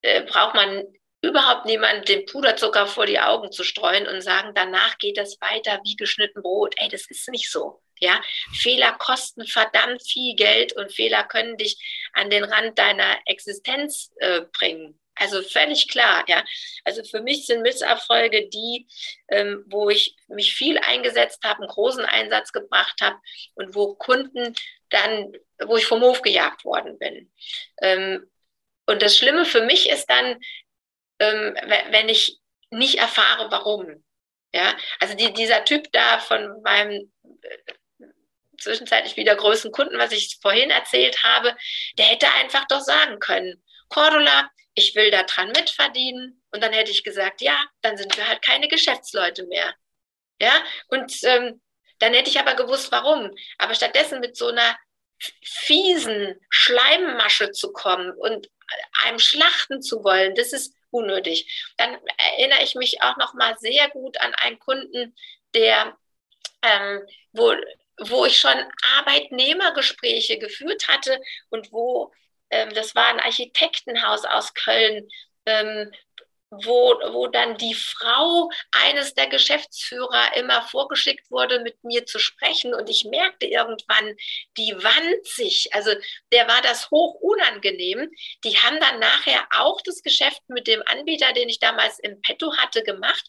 äh, 0.03 0.23
braucht 0.23 0.55
man 0.55 0.85
überhaupt 1.23 1.67
niemand 1.67 2.09
den 2.09 2.27
Puderzucker 2.27 2.87
vor 2.87 3.07
die 3.07 3.21
Augen 3.21 3.53
zu 3.53 3.63
streuen 3.63 4.09
und 4.09 4.21
sagen, 4.21 4.53
danach 4.55 4.99
geht 4.99 5.19
es 5.19 5.41
weiter 5.41 5.81
wie 5.85 5.97
geschnitten 5.97 6.43
Brot. 6.43 6.75
Ey, 6.79 6.89
das 6.89 7.07
ist 7.07 7.29
nicht 7.29 7.51
so. 7.51 7.81
Ja, 8.01 8.21
Fehler 8.53 8.93
kosten 8.99 9.47
verdammt 9.47 10.03
viel 10.03 10.35
Geld 10.35 10.73
und 10.73 10.93
Fehler 10.93 11.23
können 11.23 11.57
dich 11.57 12.09
an 12.13 12.31
den 12.31 12.43
Rand 12.43 12.77
deiner 12.77 13.17
Existenz 13.27 14.11
äh, 14.17 14.41
bringen. 14.53 14.99
Also 15.15 15.43
völlig 15.43 15.89
klar, 15.89 16.25
ja. 16.27 16.43
Also 16.85 17.05
für 17.05 17.21
mich 17.21 17.47
sind 17.47 17.63
Misserfolge 17.63 18.49
die, 18.49 18.87
ähm, 19.29 19.65
wo 19.67 19.91
ich 19.91 20.17
mich 20.29 20.55
viel 20.55 20.79
eingesetzt 20.79 21.45
habe, 21.45 21.61
einen 21.61 21.69
großen 21.69 22.05
Einsatz 22.05 22.53
gebracht 22.53 23.01
habe 23.01 23.19
und 23.55 23.75
wo 23.75 23.95
Kunden 23.95 24.55
dann, 24.89 25.33
wo 25.65 25.77
ich 25.77 25.87
vom 25.87 26.03
Hof 26.03 26.23
gejagt 26.23 26.65
worden 26.65 26.99
bin. 26.99 27.31
Ähm, 27.81 28.31
und 28.87 29.03
das 29.03 29.17
Schlimme 29.17 29.45
für 29.45 29.63
mich 29.63 29.89
ist 29.89 30.07
dann, 30.07 30.39
ähm, 31.19 31.55
wenn 31.91 32.09
ich 32.09 32.39
nicht 32.71 32.97
erfahre, 32.97 33.51
warum. 33.51 34.03
Ja, 34.55 34.77
also 35.01 35.15
die, 35.15 35.33
dieser 35.33 35.65
Typ 35.65 35.91
da 35.93 36.19
von 36.19 36.61
meinem 36.63 37.11
äh, 37.43 37.73
zwischenzeitlich 38.59 39.17
wieder 39.17 39.35
größten 39.35 39.73
Kunden, 39.73 39.99
was 39.99 40.13
ich 40.13 40.39
vorhin 40.43 40.71
erzählt 40.71 41.25
habe, 41.25 41.57
der 41.99 42.07
hätte 42.07 42.31
einfach 42.33 42.67
doch 42.67 42.81
sagen 42.81 43.19
können, 43.19 43.63
Cordula, 43.93 44.51
ich 44.75 44.95
will 44.95 45.11
da 45.11 45.23
dran 45.25 45.49
mitverdienen. 45.49 46.43
Und 46.51 46.63
dann 46.63 46.73
hätte 46.73 46.91
ich 46.91 47.05
gesagt, 47.05 47.41
ja, 47.41 47.59
dann 47.83 47.97
sind 47.97 48.17
wir 48.17 48.27
halt 48.27 48.43
keine 48.43 48.69
Geschäftsleute 48.69 49.45
mehr. 49.47 49.75
Ja, 50.41 50.53
und 50.89 51.13
ähm, 51.25 51.61
dann 51.99 52.15
hätte 52.15 52.31
ich 52.31 52.39
aber 52.41 52.55
gewusst, 52.55 52.91
warum. 52.91 53.31
Aber 53.59 53.75
stattdessen 53.75 54.21
mit 54.21 54.37
so 54.37 54.49
einer 54.49 54.77
fiesen 55.45 56.35
Schleimmasche 56.51 57.53
zu 57.53 57.73
kommen 57.73 58.11
und 58.13 58.49
einem 59.05 59.19
schlachten 59.19 59.83
zu 59.83 60.03
wollen, 60.03 60.35
das 60.35 60.53
ist 60.53 60.75
unnötig. 60.91 61.73
Dann 61.77 61.97
erinnere 62.19 62.63
ich 62.65 62.75
mich 62.75 63.03
auch 63.03 63.17
noch 63.19 63.35
mal 63.35 63.57
sehr 63.59 63.89
gut 63.91 64.19
an 64.21 64.35
einen 64.35 64.59
Kunden, 64.59 65.15
der 65.55 65.97
ähm, 66.63 67.03
wo, 67.33 67.55
wo 67.99 68.25
ich 68.25 68.39
schon 68.39 68.57
Arbeitnehmergespräche 68.99 70.39
geführt 70.39 70.89
hatte 70.89 71.21
und 71.51 71.73
wo 71.73 72.13
das 72.75 72.95
war 72.95 73.07
ein 73.07 73.21
Architektenhaus 73.21 74.25
aus 74.25 74.55
Köln, 74.55 75.09
ähm, 75.47 75.91
wo, 76.53 76.95
wo 77.13 77.29
dann 77.29 77.57
die 77.57 77.75
Frau 77.75 78.51
eines 78.73 79.15
der 79.15 79.27
Geschäftsführer 79.27 80.37
immer 80.37 80.63
vorgeschickt 80.63 81.31
wurde, 81.31 81.61
mit 81.61 81.83
mir 81.83 82.05
zu 82.05 82.19
sprechen. 82.19 82.75
Und 82.75 82.91
ich 82.91 83.07
merkte 83.07 83.47
irgendwann, 83.47 84.15
die 84.59 84.73
wand 84.75 85.27
sich. 85.27 85.75
Also 85.75 85.93
der 86.31 86.47
war 86.49 86.61
das 86.61 86.91
hoch 86.91 87.15
unangenehm. 87.15 88.11
Die 88.45 88.57
haben 88.59 88.79
dann 88.81 88.99
nachher 88.99 89.47
auch 89.57 89.81
das 89.81 90.03
Geschäft 90.03 90.43
mit 90.49 90.67
dem 90.67 90.83
Anbieter, 90.87 91.33
den 91.33 91.49
ich 91.49 91.59
damals 91.59 91.99
im 92.01 92.21
Petto 92.21 92.55
hatte, 92.59 92.83
gemacht, 92.83 93.25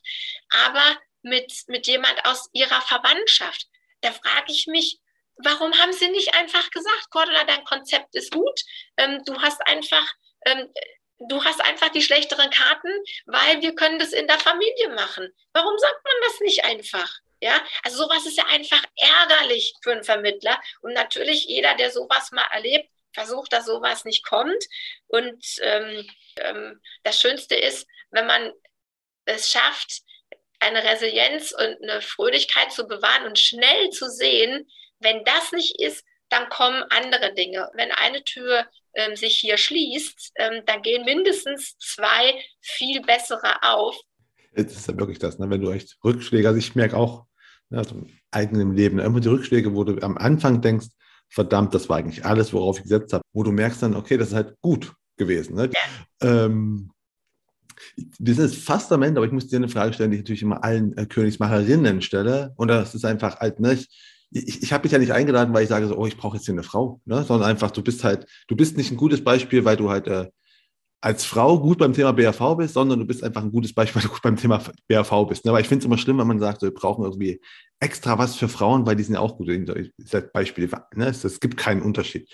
aber 0.67 0.97
mit, 1.21 1.53
mit 1.67 1.87
jemand 1.87 2.25
aus 2.25 2.49
ihrer 2.51 2.81
Verwandtschaft. 2.81 3.67
da 4.01 4.11
frage 4.11 4.51
ich 4.51 4.67
mich, 4.67 4.99
warum 5.37 5.73
haben 5.79 5.93
sie 5.93 6.09
nicht 6.09 6.33
einfach 6.35 6.69
gesagt, 6.69 7.09
Cordula, 7.09 7.43
dein 7.45 7.63
Konzept 7.65 8.15
ist 8.15 8.33
gut, 8.33 8.61
ähm, 8.97 9.23
du 9.25 9.41
hast 9.41 9.65
einfach 9.67 10.07
ähm, 10.45 10.69
du 11.29 11.43
hast 11.43 11.61
einfach 11.61 11.89
die 11.89 12.01
schlechteren 12.01 12.49
Karten, 12.49 12.91
weil 13.25 13.61
wir 13.61 13.75
können 13.75 13.99
das 13.99 14.13
in 14.13 14.27
der 14.27 14.39
Familie 14.39 14.89
machen. 14.89 15.33
Warum 15.53 15.77
sagt 15.77 16.03
man 16.03 16.13
das 16.27 16.39
nicht 16.41 16.63
einfach? 16.65 17.19
Ja, 17.41 17.61
also 17.83 18.03
sowas 18.03 18.25
ist 18.25 18.37
ja 18.37 18.45
einfach 18.45 18.81
ärgerlich 18.95 19.73
für 19.81 19.91
einen 19.91 20.03
Vermittler. 20.03 20.61
Und 20.81 20.93
natürlich 20.93 21.45
jeder, 21.45 21.75
der 21.75 21.91
sowas 21.91 22.31
mal 22.31 22.47
erlebt, 22.51 22.89
versucht, 23.13 23.51
dass 23.53 23.65
sowas 23.65 24.05
nicht 24.05 24.25
kommt. 24.25 24.63
Und 25.07 25.43
ähm, 25.61 26.09
ähm, 26.37 26.81
das 27.03 27.19
Schönste 27.19 27.55
ist, 27.55 27.87
wenn 28.11 28.27
man 28.27 28.53
es 29.25 29.49
schafft, 29.49 30.01
eine 30.59 30.83
Resilienz 30.83 31.51
und 31.51 31.83
eine 31.83 32.01
Fröhlichkeit 32.01 32.71
zu 32.71 32.87
bewahren 32.87 33.25
und 33.25 33.37
schnell 33.37 33.89
zu 33.89 34.09
sehen, 34.09 34.69
wenn 35.03 35.23
das 35.23 35.51
nicht 35.51 35.79
ist, 35.79 36.03
dann 36.29 36.49
kommen 36.49 36.83
andere 36.89 37.33
Dinge. 37.33 37.69
Wenn 37.75 37.91
eine 37.91 38.23
Tür 38.23 38.65
ähm, 38.93 39.15
sich 39.15 39.37
hier 39.37 39.57
schließt, 39.57 40.33
ähm, 40.35 40.63
dann 40.65 40.81
gehen 40.81 41.05
mindestens 41.05 41.77
zwei 41.77 42.33
viel 42.61 43.01
bessere 43.01 43.61
auf. 43.61 43.95
Es 44.53 44.75
ist 44.75 44.87
ja 44.87 44.97
wirklich 44.97 45.19
das, 45.19 45.39
ne? 45.39 45.49
wenn 45.49 45.61
du 45.61 45.71
echt 45.71 45.97
Rückschläge, 46.03 46.47
also 46.47 46.59
ich 46.59 46.75
merke 46.75 46.95
auch, 46.95 47.25
ne, 47.69 47.79
also 47.79 47.95
im 47.95 48.09
eigenen 48.31 48.75
Leben, 48.75 48.99
immer 48.99 49.19
die 49.19 49.29
Rückschläge, 49.29 49.73
wo 49.73 49.83
du 49.83 49.99
am 50.03 50.17
Anfang 50.17 50.61
denkst, 50.61 50.87
verdammt, 51.27 51.73
das 51.73 51.89
war 51.89 51.97
eigentlich 51.97 52.25
alles, 52.25 52.53
worauf 52.53 52.77
ich 52.77 52.83
gesetzt 52.83 53.13
habe, 53.13 53.23
wo 53.33 53.43
du 53.43 53.51
merkst 53.51 53.81
dann, 53.81 53.95
okay, 53.95 54.17
das 54.17 54.29
ist 54.29 54.35
halt 54.35 54.55
gut 54.61 54.93
gewesen. 55.17 55.55
Ne? 55.55 55.71
Ja. 56.21 56.45
Ähm, 56.45 56.91
wir 58.19 58.35
sind 58.35 58.51
jetzt 58.51 58.63
fast 58.63 58.91
am 58.91 59.01
Ende, 59.01 59.19
aber 59.19 59.25
ich 59.25 59.31
muss 59.31 59.47
dir 59.47 59.57
eine 59.57 59.69
Frage 59.69 59.93
stellen, 59.93 60.11
die 60.11 60.17
ich 60.17 60.23
natürlich 60.23 60.43
immer 60.43 60.63
allen 60.63 60.95
äh, 60.97 61.05
Königsmacherinnen 61.05 62.01
stelle. 62.01 62.53
Und 62.55 62.67
das 62.67 62.95
ist 62.95 63.05
einfach 63.05 63.39
halt, 63.39 63.59
ne, 63.59 63.73
ich, 63.73 63.89
ich, 64.33 64.63
ich 64.63 64.73
habe 64.73 64.83
dich 64.83 64.91
ja 64.91 64.99
nicht 64.99 65.13
eingeladen, 65.13 65.53
weil 65.53 65.63
ich 65.63 65.69
sage 65.69 65.87
so, 65.87 65.97
oh, 65.97 66.07
ich 66.07 66.17
brauche 66.17 66.37
jetzt 66.37 66.45
hier 66.45 66.53
eine 66.53 66.63
Frau, 66.63 67.01
ne? 67.05 67.23
sondern 67.23 67.49
einfach, 67.49 67.71
du 67.71 67.81
bist 67.81 68.03
halt, 68.03 68.25
du 68.47 68.55
bist 68.55 68.77
nicht 68.77 68.91
ein 68.91 68.97
gutes 68.97 69.23
Beispiel, 69.23 69.63
weil 69.65 69.77
du 69.77 69.89
halt 69.89 70.07
äh, 70.07 70.29
als 71.01 71.25
Frau 71.25 71.59
gut 71.59 71.79
beim 71.79 71.93
Thema 71.93 72.13
BRV 72.13 72.55
bist, 72.57 72.73
sondern 72.73 72.99
du 72.99 73.05
bist 73.05 73.23
einfach 73.23 73.43
ein 73.43 73.51
gutes 73.51 73.73
Beispiel, 73.73 74.01
weil 74.01 74.07
du 74.07 74.13
gut 74.13 74.21
beim 74.21 74.37
Thema 74.37 74.61
BRV 74.87 75.27
bist. 75.27 75.45
Ne? 75.45 75.51
Aber 75.51 75.59
ich 75.59 75.67
finde 75.67 75.83
es 75.83 75.85
immer 75.85 75.97
schlimm, 75.97 76.17
wenn 76.17 76.27
man 76.27 76.39
sagt, 76.39 76.61
so, 76.61 76.67
wir 76.67 76.73
brauchen 76.73 77.03
irgendwie 77.03 77.41
extra 77.79 78.17
was 78.17 78.35
für 78.35 78.47
Frauen, 78.47 78.85
weil 78.85 78.95
die 78.95 79.03
sind 79.03 79.15
ja 79.15 79.19
auch 79.19 79.37
gut. 79.37 79.47
Beispiele, 80.33 80.69
ne? 80.95 81.07
es, 81.07 81.23
es 81.23 81.39
gibt 81.39 81.57
keinen 81.57 81.81
Unterschied. 81.81 82.31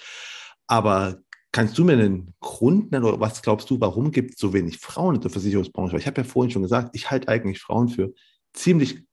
Aber 0.68 1.18
kannst 1.52 1.78
du 1.80 1.84
mir 1.84 1.94
einen 1.94 2.36
Grund 2.42 2.92
nennen 2.92 3.06
oder 3.06 3.20
was 3.20 3.42
glaubst 3.42 3.70
du, 3.72 3.82
warum 3.82 4.12
gibt 4.12 4.36
es 4.36 4.40
so 4.40 4.54
wenig 4.54 4.78
Frauen 4.78 5.16
in 5.16 5.22
der 5.22 5.32
Versicherungsbranche? 5.32 5.94
Weil 5.94 6.00
ich 6.02 6.08
habe 6.08 6.22
ja 6.22 6.28
vorhin 6.28 6.52
schon 6.52 6.62
gesagt, 6.62 6.92
ich 6.94 7.10
halte 7.10 7.28
eigentlich 7.28 7.60
Frauen 7.60 7.90
für 7.90 8.14
ziemlich 8.54 9.04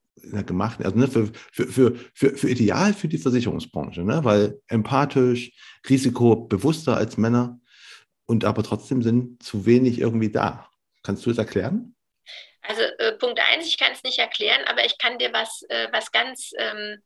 gemacht, 0.46 0.84
also 0.84 0.96
ne, 0.96 1.08
für, 1.08 1.30
für, 1.52 1.66
für, 1.66 1.96
für, 2.14 2.36
für 2.36 2.48
ideal 2.48 2.94
für 2.94 3.08
die 3.08 3.18
Versicherungsbranche, 3.18 4.02
ne? 4.02 4.24
weil 4.24 4.60
empathisch, 4.68 5.52
risikobewusster 5.88 6.96
als 6.96 7.16
Männer 7.16 7.60
und 8.26 8.44
aber 8.44 8.62
trotzdem 8.62 9.02
sind 9.02 9.42
zu 9.42 9.66
wenig 9.66 10.00
irgendwie 10.00 10.30
da. 10.30 10.68
Kannst 11.02 11.24
du 11.26 11.30
es 11.30 11.38
erklären? 11.38 11.94
Also 12.68 12.82
äh, 12.82 13.12
Punkt 13.12 13.38
eins, 13.38 13.66
ich 13.66 13.78
kann 13.78 13.92
es 13.92 14.02
nicht 14.02 14.18
erklären, 14.18 14.64
aber 14.66 14.84
ich 14.84 14.98
kann 14.98 15.18
dir 15.18 15.32
was, 15.32 15.62
äh, 15.68 15.86
was 15.92 16.10
ganz, 16.10 16.50
ähm, 16.58 17.00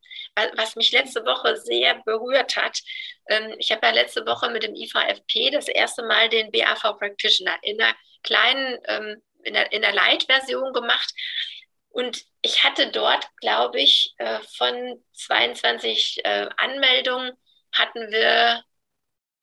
was 0.57 0.75
mich 0.77 0.91
letzte 0.93 1.25
Woche 1.25 1.57
sehr 1.57 2.01
berührt 2.05 2.57
hat. 2.57 2.79
Ähm, 3.29 3.55
ich 3.59 3.71
habe 3.71 3.87
ja 3.87 3.93
letzte 3.93 4.25
Woche 4.27 4.51
mit 4.51 4.63
dem 4.63 4.75
IVFP 4.75 5.51
das 5.51 5.69
erste 5.69 6.03
Mal 6.05 6.31
den 6.31 6.51
BAV 6.51 6.99
Practitioner 6.99 7.57
in 7.63 7.81
einer 7.81 7.95
kleinen, 8.23 8.79
ähm, 8.89 9.23
in 9.43 9.53
der, 9.53 9.71
in 9.73 9.83
der 9.83 9.93
Light-Version 9.93 10.73
gemacht. 10.73 11.13
Und 11.91 12.25
ich 12.43 12.65
hatte 12.65 12.91
dort, 12.91 13.29
glaube 13.41 13.81
ich, 13.81 14.15
äh, 14.19 14.41
von 14.57 15.05
22 15.13 16.25
äh, 16.25 16.49
Anmeldungen 16.57 17.33
hatten 17.73 18.11
wir 18.11 18.65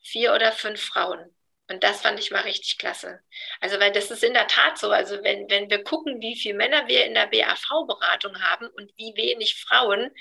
vier 0.02 0.34
oder 0.34 0.52
fünf 0.52 0.82
Frauen. 0.82 1.34
Und 1.70 1.84
das 1.84 2.02
fand 2.02 2.20
ich 2.20 2.32
mal 2.32 2.41
richtig 2.43 2.78
klasse. 2.78 3.20
Also, 3.60 3.80
weil 3.80 3.91
das 3.91 4.10
ist 4.10 4.24
in 4.24 4.34
der 4.34 4.48
Tat 4.48 4.78
so. 4.78 4.89
Also, 4.89 5.22
wenn, 5.24 5.50
wenn 5.50 5.70
wir 5.70 5.84
gucken, 5.84 6.22
wie 6.22 6.38
viele 6.38 6.56
Männer 6.56 6.88
wir 6.88 7.06
in 7.06 7.14
der 7.14 7.28
BAV-Beratung 7.28 8.41
haben 8.41 8.68
und 8.68 8.91
wie 8.98 9.14
wenig 9.18 9.56
Frauen. 9.56 10.12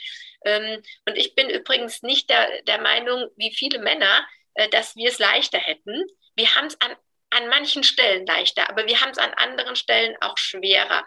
Ähm, 0.45 0.83
und 1.07 1.16
ich 1.16 1.37
bin 1.37 1.49
übrigens 1.49 2.03
nicht 2.03 2.29
der, 2.31 2.62
der 2.62 2.81
Meinung, 2.81 3.31
wie 3.37 3.55
viele 3.55 3.79
Männer, 3.79 4.27
äh, 4.55 4.68
dass 4.70 4.97
wir 4.97 5.09
es 5.09 5.20
leichter 5.20 5.59
hätten. 5.59 6.05
Wir 6.35 6.53
haben 6.57 6.66
es 6.66 6.81
an, 6.81 6.97
an 7.31 7.49
manchen 7.49 7.85
Stellen 7.85 8.27
leichter, 8.27 8.68
aber 8.68 8.87
wir 8.87 9.01
haben 9.01 9.11
es 9.11 9.18
an 9.18 9.33
anderen 9.35 9.77
Stellen 9.77 10.16
auch 10.20 10.37
schwerer. 10.39 11.05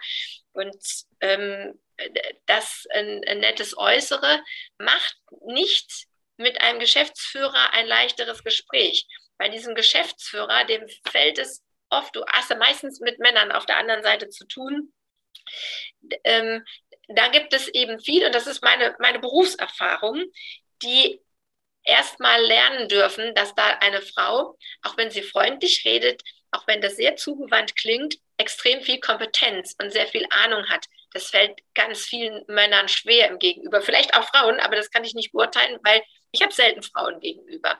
Und 0.52 0.82
ähm, 1.20 1.78
das 2.46 2.86
ein, 2.92 3.22
ein 3.26 3.38
nettes 3.40 3.76
Äußere 3.76 4.42
macht 4.78 5.16
nicht 5.46 6.06
mit 6.36 6.60
einem 6.60 6.80
Geschäftsführer 6.80 7.72
ein 7.74 7.86
leichteres 7.86 8.42
Gespräch. 8.42 9.06
Bei 9.38 9.48
diesem 9.48 9.74
Geschäftsführer, 9.74 10.64
dem 10.64 10.86
fällt 11.06 11.38
es 11.38 11.62
oft, 11.90 12.14
du 12.16 12.24
hast 12.26 12.50
ja 12.50 12.56
meistens 12.56 13.00
mit 13.00 13.18
Männern 13.18 13.52
auf 13.52 13.66
der 13.66 13.76
anderen 13.76 14.02
Seite 14.02 14.28
zu 14.28 14.46
tun. 14.46 14.92
Ähm, 16.24 16.64
da 17.08 17.28
gibt 17.28 17.52
es 17.52 17.68
eben 17.68 18.00
viel, 18.00 18.24
und 18.24 18.34
das 18.34 18.46
ist 18.46 18.62
meine, 18.62 18.96
meine 18.98 19.18
Berufserfahrung, 19.18 20.24
die 20.82 21.20
erstmal 21.84 22.40
lernen 22.42 22.88
dürfen, 22.88 23.34
dass 23.34 23.54
da 23.54 23.78
eine 23.80 24.00
Frau, 24.02 24.56
auch 24.82 24.96
wenn 24.96 25.10
sie 25.10 25.22
freundlich 25.22 25.84
redet, 25.84 26.22
auch 26.50 26.66
wenn 26.66 26.80
das 26.80 26.96
sehr 26.96 27.16
zugewandt 27.16 27.76
klingt, 27.76 28.16
extrem 28.40 28.80
viel 28.82 28.98
Kompetenz 29.00 29.76
und 29.80 29.92
sehr 29.92 30.06
viel 30.06 30.26
Ahnung 30.30 30.64
hat. 30.68 30.86
Das 31.12 31.24
fällt 31.24 31.60
ganz 31.74 32.00
vielen 32.00 32.44
Männern 32.48 32.88
schwer 32.88 33.28
im 33.30 33.38
Gegenüber. 33.38 33.82
Vielleicht 33.82 34.14
auch 34.14 34.24
Frauen, 34.24 34.58
aber 34.60 34.76
das 34.76 34.90
kann 34.90 35.04
ich 35.04 35.14
nicht 35.14 35.32
beurteilen, 35.32 35.78
weil 35.84 36.02
ich 36.32 36.42
habe 36.42 36.52
selten 36.52 36.82
Frauen 36.82 37.20
gegenüber. 37.20 37.78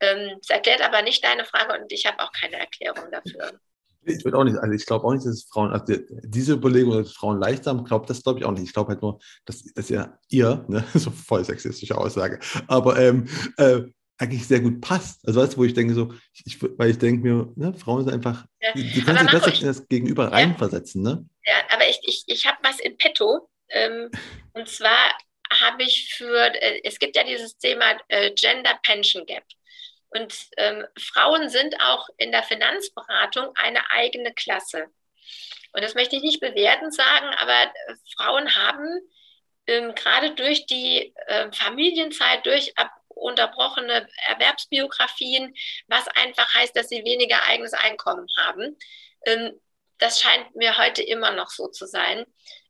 Ähm, 0.00 0.38
das 0.40 0.50
erklärt 0.50 0.80
aber 0.80 1.02
nicht 1.02 1.22
deine 1.24 1.44
Frage 1.44 1.80
und 1.80 1.92
ich 1.92 2.06
habe 2.06 2.20
auch 2.20 2.32
keine 2.32 2.56
Erklärung 2.56 3.10
dafür. 3.10 3.60
Ich 4.02 4.24
würde 4.24 4.38
auch 4.38 4.44
nicht, 4.44 4.56
also 4.56 4.72
ich 4.72 4.86
glaube 4.86 5.04
auch 5.04 5.12
nicht, 5.12 5.26
dass 5.26 5.44
Frauen, 5.44 5.72
also 5.72 5.94
diese 6.24 6.54
Überlegung, 6.54 6.96
dass 6.96 7.12
Frauen 7.12 7.38
leichter 7.38 7.70
haben, 7.70 7.84
glaube 7.84 8.06
das 8.06 8.22
glaube 8.22 8.38
ich 8.38 8.46
auch 8.46 8.52
nicht. 8.52 8.62
Ich 8.62 8.72
glaube 8.72 8.92
halt 8.92 9.02
nur, 9.02 9.20
dass, 9.44 9.62
dass 9.74 9.90
ihr, 9.90 10.18
ihr, 10.30 10.64
ne, 10.68 10.82
so 10.94 11.10
voll 11.10 11.44
sexistische 11.44 11.98
Aussage, 11.98 12.38
aber 12.66 12.98
ähm, 12.98 13.28
äh, 13.58 13.82
eigentlich 14.20 14.46
sehr 14.46 14.60
gut 14.60 14.80
passt. 14.80 15.26
Also 15.26 15.40
weißt 15.40 15.54
du, 15.54 15.58
wo 15.58 15.64
ich 15.64 15.74
denke 15.74 15.94
so, 15.94 16.12
ich, 16.44 16.60
weil 16.78 16.90
ich 16.90 16.98
denke 16.98 17.26
mir, 17.26 17.52
ne, 17.56 17.74
Frauen 17.74 18.04
sind 18.04 18.14
einfach, 18.14 18.44
ja. 18.60 18.72
die, 18.72 18.90
die 18.90 19.02
können 19.02 19.18
sich 19.18 19.30
besser 19.30 19.54
in 19.54 19.66
das 19.66 19.88
Gegenüber 19.88 20.24
ja. 20.24 20.30
reinversetzen, 20.30 21.02
ne? 21.02 21.24
Ja, 21.46 21.54
aber 21.70 21.88
ich, 21.88 22.00
ich, 22.02 22.24
ich 22.26 22.46
habe 22.46 22.58
was 22.62 22.80
in 22.80 22.96
petto. 22.96 23.48
Ähm, 23.70 24.10
und 24.52 24.68
zwar 24.68 25.14
habe 25.50 25.82
ich 25.82 26.14
für, 26.14 26.54
äh, 26.62 26.80
es 26.84 26.98
gibt 26.98 27.16
ja 27.16 27.24
dieses 27.24 27.56
Thema 27.56 27.96
äh, 28.08 28.30
Gender 28.32 28.78
Pension 28.82 29.24
Gap. 29.26 29.44
Und 30.10 30.34
ähm, 30.56 30.84
Frauen 30.98 31.48
sind 31.48 31.80
auch 31.80 32.08
in 32.18 32.32
der 32.32 32.42
Finanzberatung 32.42 33.50
eine 33.54 33.90
eigene 33.90 34.34
Klasse. 34.34 34.86
Und 35.72 35.82
das 35.84 35.94
möchte 35.94 36.16
ich 36.16 36.22
nicht 36.22 36.40
bewerten 36.40 36.90
sagen, 36.90 37.26
aber 37.38 37.62
äh, 37.62 37.94
Frauen 38.16 38.54
haben 38.54 39.00
ähm, 39.66 39.94
gerade 39.94 40.34
durch 40.34 40.66
die 40.66 41.14
äh, 41.26 41.50
Familienzeit, 41.52 42.44
durch 42.44 42.76
ab 42.76 42.90
unterbrochene 43.14 44.08
Erwerbsbiografien, 44.28 45.54
was 45.88 46.08
einfach 46.08 46.54
heißt, 46.54 46.74
dass 46.76 46.88
sie 46.88 47.04
weniger 47.04 47.42
eigenes 47.44 47.74
Einkommen 47.74 48.26
haben. 48.38 48.76
Ähm, 49.26 49.60
das 49.98 50.20
scheint 50.20 50.54
mir 50.56 50.78
heute 50.78 51.02
immer 51.02 51.32
noch 51.32 51.50
so 51.50 51.68
zu 51.68 51.86
sein. 51.86 52.24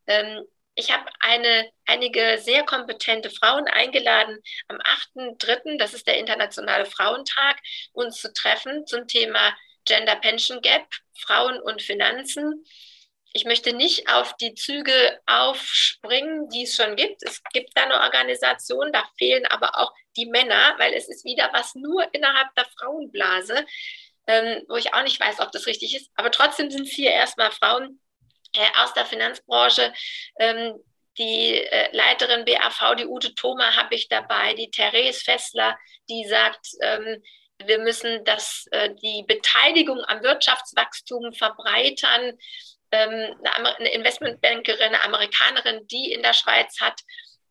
Ähm, 0.06 0.44
ich 0.74 0.90
habe 0.90 1.04
eine, 1.20 1.70
einige 1.86 2.38
sehr 2.38 2.64
kompetente 2.64 3.30
Frauen 3.30 3.66
eingeladen, 3.68 4.38
am 4.68 4.78
8.3., 4.78 5.78
das 5.78 5.94
ist 5.94 6.06
der 6.06 6.16
Internationale 6.16 6.86
Frauentag, 6.86 7.58
uns 7.92 8.20
zu 8.20 8.32
treffen 8.32 8.86
zum 8.86 9.06
Thema 9.06 9.54
Gender 9.84 10.16
Pension 10.16 10.60
Gap, 10.62 10.86
Frauen 11.18 11.60
und 11.60 11.82
Finanzen 11.82 12.64
ich 13.32 13.44
möchte 13.44 13.72
nicht 13.72 14.08
auf 14.08 14.36
die 14.36 14.54
Züge 14.54 15.20
aufspringen, 15.26 16.48
die 16.48 16.64
es 16.64 16.74
schon 16.74 16.96
gibt. 16.96 17.22
Es 17.22 17.42
gibt 17.52 17.70
da 17.76 17.84
eine 17.84 18.00
Organisation, 18.00 18.92
da 18.92 19.04
fehlen 19.18 19.46
aber 19.46 19.78
auch 19.78 19.92
die 20.16 20.26
Männer, 20.26 20.74
weil 20.78 20.94
es 20.94 21.08
ist 21.08 21.24
wieder 21.24 21.50
was 21.52 21.74
nur 21.74 22.12
innerhalb 22.12 22.52
der 22.56 22.66
Frauenblase, 22.78 23.64
ähm, 24.26 24.62
wo 24.68 24.76
ich 24.76 24.92
auch 24.94 25.02
nicht 25.02 25.20
weiß, 25.20 25.40
ob 25.40 25.52
das 25.52 25.66
richtig 25.66 25.94
ist. 25.94 26.10
Aber 26.16 26.30
trotzdem 26.30 26.70
sind 26.70 26.88
es 26.88 26.92
hier 26.92 27.12
erstmal 27.12 27.52
Frauen 27.52 28.00
äh, 28.56 28.82
aus 28.82 28.94
der 28.94 29.06
Finanzbranche. 29.06 29.92
Ähm, 30.38 30.74
die 31.18 31.58
äh, 31.58 31.94
Leiterin 31.94 32.44
BAV, 32.44 32.96
die 32.96 33.06
Ute 33.06 33.34
Thoma, 33.34 33.76
habe 33.76 33.94
ich 33.94 34.08
dabei, 34.08 34.54
die 34.54 34.70
Therese 34.70 35.20
Fessler, 35.20 35.78
die 36.08 36.24
sagt, 36.26 36.66
ähm, 36.80 37.22
wir 37.64 37.78
müssen 37.78 38.24
das, 38.24 38.66
äh, 38.70 38.90
die 38.94 39.24
Beteiligung 39.26 40.00
am 40.06 40.22
Wirtschaftswachstum 40.22 41.32
verbreitern 41.32 42.38
ähm, 42.92 43.36
eine 43.78 43.92
Investmentbankerin, 43.92 44.94
eine 44.94 45.04
Amerikanerin, 45.04 45.86
die 45.88 46.12
in 46.12 46.22
der 46.22 46.32
Schweiz 46.32 46.80
hat. 46.80 47.00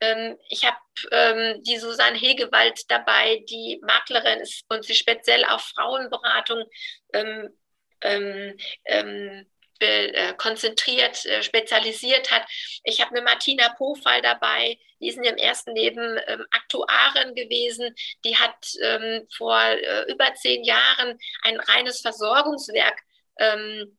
Ähm, 0.02 0.38
ich 0.50 0.66
habe 0.66 0.78
ähm, 1.12 1.64
die 1.64 1.78
Susanne 1.78 2.18
Hegewald 2.18 2.80
dabei, 2.90 3.44
die 3.50 3.80
Maklerin 3.82 4.40
ist 4.40 4.64
und 4.70 4.86
sie 4.86 4.96
speziell 4.96 5.44
auf 5.46 5.62
Frauenberatung 5.62 6.64
ähm, 7.14 7.50
ähm, 8.02 8.58
ähm, 8.86 9.46
äh, 9.80 10.34
konzentriert, 10.34 11.26
äh, 11.26 11.44
spezialisiert 11.44 12.32
hat. 12.32 12.44
Ich 12.84 13.02
habe 13.02 13.12
eine 13.12 13.22
Martina 13.22 13.70
Pofall 13.70 14.22
dabei, 14.22 14.78
die 15.00 15.08
ist 15.08 15.18
in 15.18 15.24
ihrem 15.24 15.38
ersten 15.38 15.76
Leben 15.76 16.20
ähm, 16.28 16.46
Aktuarin 16.52 17.34
gewesen. 17.36 17.96
Die 18.26 18.36
hat 18.36 18.74
ähm, 18.82 19.26
vor 19.38 19.58
äh, 19.58 20.12
über 20.12 20.34
zehn 20.36 20.64
Jahren 20.64 21.18
ein 21.44 21.60
reines 21.60 22.02
Versorgungswerk 22.02 23.02
ähm, 23.38 23.98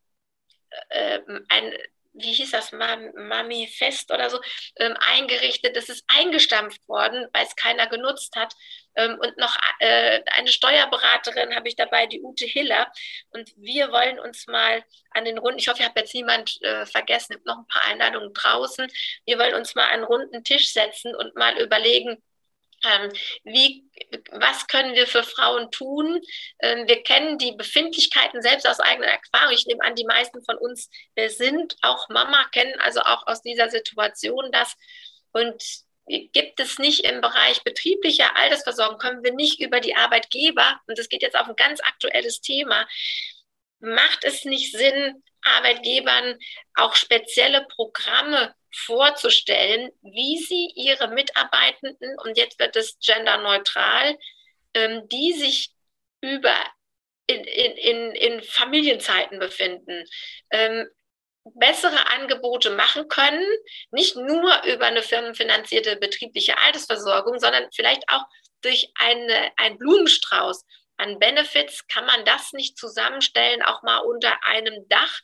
äh, 0.90 1.20
ein 1.48 1.72
wie 2.12 2.32
hieß 2.32 2.50
das, 2.50 2.72
Mami 2.72 3.68
Fest 3.68 4.12
oder 4.12 4.30
so, 4.30 4.40
ähm, 4.76 4.96
eingerichtet. 4.98 5.76
Das 5.76 5.88
ist 5.88 6.04
eingestampft 6.08 6.86
worden, 6.88 7.28
weil 7.32 7.46
es 7.46 7.56
keiner 7.56 7.86
genutzt 7.86 8.34
hat. 8.36 8.54
Ähm, 8.96 9.18
und 9.20 9.36
noch 9.38 9.56
äh, 9.78 10.20
eine 10.32 10.48
Steuerberaterin 10.48 11.54
habe 11.54 11.68
ich 11.68 11.76
dabei, 11.76 12.06
die 12.06 12.20
Ute 12.20 12.46
Hiller. 12.46 12.90
Und 13.30 13.52
wir 13.56 13.92
wollen 13.92 14.18
uns 14.18 14.46
mal 14.46 14.84
an 15.12 15.24
den 15.24 15.38
runden, 15.38 15.58
ich 15.58 15.68
hoffe, 15.68 15.80
ich 15.80 15.88
habe 15.88 16.00
jetzt 16.00 16.14
niemand 16.14 16.60
äh, 16.62 16.86
vergessen, 16.86 17.32
ich 17.32 17.38
habe 17.38 17.48
noch 17.48 17.58
ein 17.58 17.68
paar 17.68 17.84
Einladungen 17.84 18.34
draußen. 18.34 18.88
Wir 19.24 19.38
wollen 19.38 19.54
uns 19.54 19.74
mal 19.74 19.84
an 19.84 19.90
einen 19.90 20.04
runden 20.04 20.42
Tisch 20.44 20.72
setzen 20.72 21.14
und 21.14 21.36
mal 21.36 21.58
überlegen, 21.58 22.20
wie, 23.44 23.84
was 24.30 24.66
können 24.66 24.94
wir 24.94 25.06
für 25.06 25.22
Frauen 25.22 25.70
tun? 25.70 26.20
Ähm, 26.60 26.88
wir 26.88 27.02
kennen 27.02 27.38
die 27.38 27.52
Befindlichkeiten 27.52 28.42
selbst 28.42 28.66
aus 28.66 28.80
eigener 28.80 29.08
Erfahrung. 29.08 29.52
Ich 29.52 29.66
nehme 29.66 29.84
an, 29.84 29.94
die 29.94 30.04
meisten 30.04 30.42
von 30.44 30.56
uns 30.56 30.88
äh, 31.14 31.28
sind 31.28 31.76
auch 31.82 32.08
Mama, 32.08 32.46
kennen 32.52 32.78
also 32.80 33.00
auch 33.00 33.26
aus 33.26 33.42
dieser 33.42 33.68
Situation 33.68 34.50
das. 34.52 34.76
Und 35.32 35.62
gibt 36.32 36.58
es 36.58 36.78
nicht 36.78 37.04
im 37.04 37.20
Bereich 37.20 37.62
betrieblicher 37.62 38.36
Altersversorgung, 38.36 38.98
können 38.98 39.22
wir 39.22 39.32
nicht 39.32 39.60
über 39.60 39.80
die 39.80 39.94
Arbeitgeber, 39.94 40.80
und 40.86 40.98
das 40.98 41.08
geht 41.08 41.22
jetzt 41.22 41.38
auf 41.38 41.48
ein 41.48 41.56
ganz 41.56 41.80
aktuelles 41.80 42.40
Thema, 42.40 42.86
macht 43.78 44.24
es 44.24 44.44
nicht 44.44 44.76
Sinn, 44.76 45.22
Arbeitgebern 45.42 46.36
auch 46.74 46.94
spezielle 46.94 47.66
Programme 47.66 48.54
vorzustellen, 48.72 49.90
wie 50.02 50.38
sie 50.38 50.72
ihre 50.74 51.08
Mitarbeitenden, 51.08 52.18
und 52.24 52.36
jetzt 52.36 52.58
wird 52.58 52.76
es 52.76 52.98
genderneutral, 52.98 54.18
ähm, 54.74 55.08
die 55.08 55.32
sich 55.32 55.72
über 56.20 56.54
in, 57.26 57.44
in, 57.44 58.12
in 58.12 58.42
Familienzeiten 58.42 59.38
befinden, 59.38 60.04
ähm, 60.50 60.88
bessere 61.54 62.10
Angebote 62.10 62.70
machen 62.70 63.08
können, 63.08 63.46
nicht 63.90 64.16
nur 64.16 64.62
über 64.64 64.86
eine 64.86 65.02
firmenfinanzierte 65.02 65.96
betriebliche 65.96 66.58
Altersversorgung, 66.58 67.38
sondern 67.38 67.70
vielleicht 67.72 68.02
auch 68.08 68.24
durch 68.62 68.92
eine, 68.98 69.52
einen 69.56 69.78
Blumenstrauß 69.78 70.64
an 71.00 71.18
Benefits 71.18 71.86
kann 71.88 72.04
man 72.04 72.24
das 72.26 72.52
nicht 72.52 72.76
zusammenstellen, 72.76 73.62
auch 73.62 73.82
mal 73.82 73.98
unter 73.98 74.44
einem 74.44 74.86
Dach. 74.88 75.20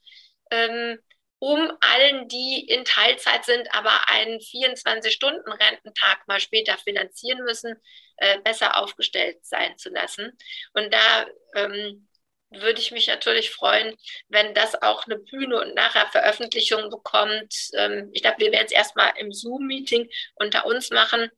Ähm, 0.51 0.99
um 1.39 1.71
allen, 1.81 2.29
die 2.29 2.67
in 2.67 2.85
Teilzeit 2.85 3.45
sind, 3.45 3.69
aber 3.75 4.09
einen 4.09 4.39
24-Stunden-Rententag 4.39 6.27
mal 6.27 6.41
später 6.41 6.79
finanzieren 6.79 7.45
müssen, 7.45 7.77
äh, 8.17 8.39
besser 8.41 8.79
aufgestellt 8.79 9.39
sein 9.43 9.77
zu 9.77 9.91
lassen. 9.91 10.37
Und 10.73 10.93
da 10.93 11.27
ähm, 11.55 12.09
würde 12.51 12.81
ich 12.81 12.91
mich 12.91 13.07
natürlich 13.07 13.51
freuen, 13.51 13.95
wenn 14.29 14.55
das 14.55 14.81
auch 14.81 15.07
eine 15.07 15.19
Bühne 15.19 15.61
und 15.61 15.75
nachher 15.75 16.07
Veröffentlichung 16.07 16.91
bekommt. 16.91 17.55
Ähm, 17.75 18.11
ich 18.13 18.23
glaube, 18.23 18.39
wir 18.39 18.53
werden 18.53 18.67
es 18.67 18.73
erstmal 18.73 19.13
im 19.19 19.33
Zoom-Meeting 19.33 20.09
unter 20.37 20.65
uns 20.65 20.91
machen, 20.91 21.31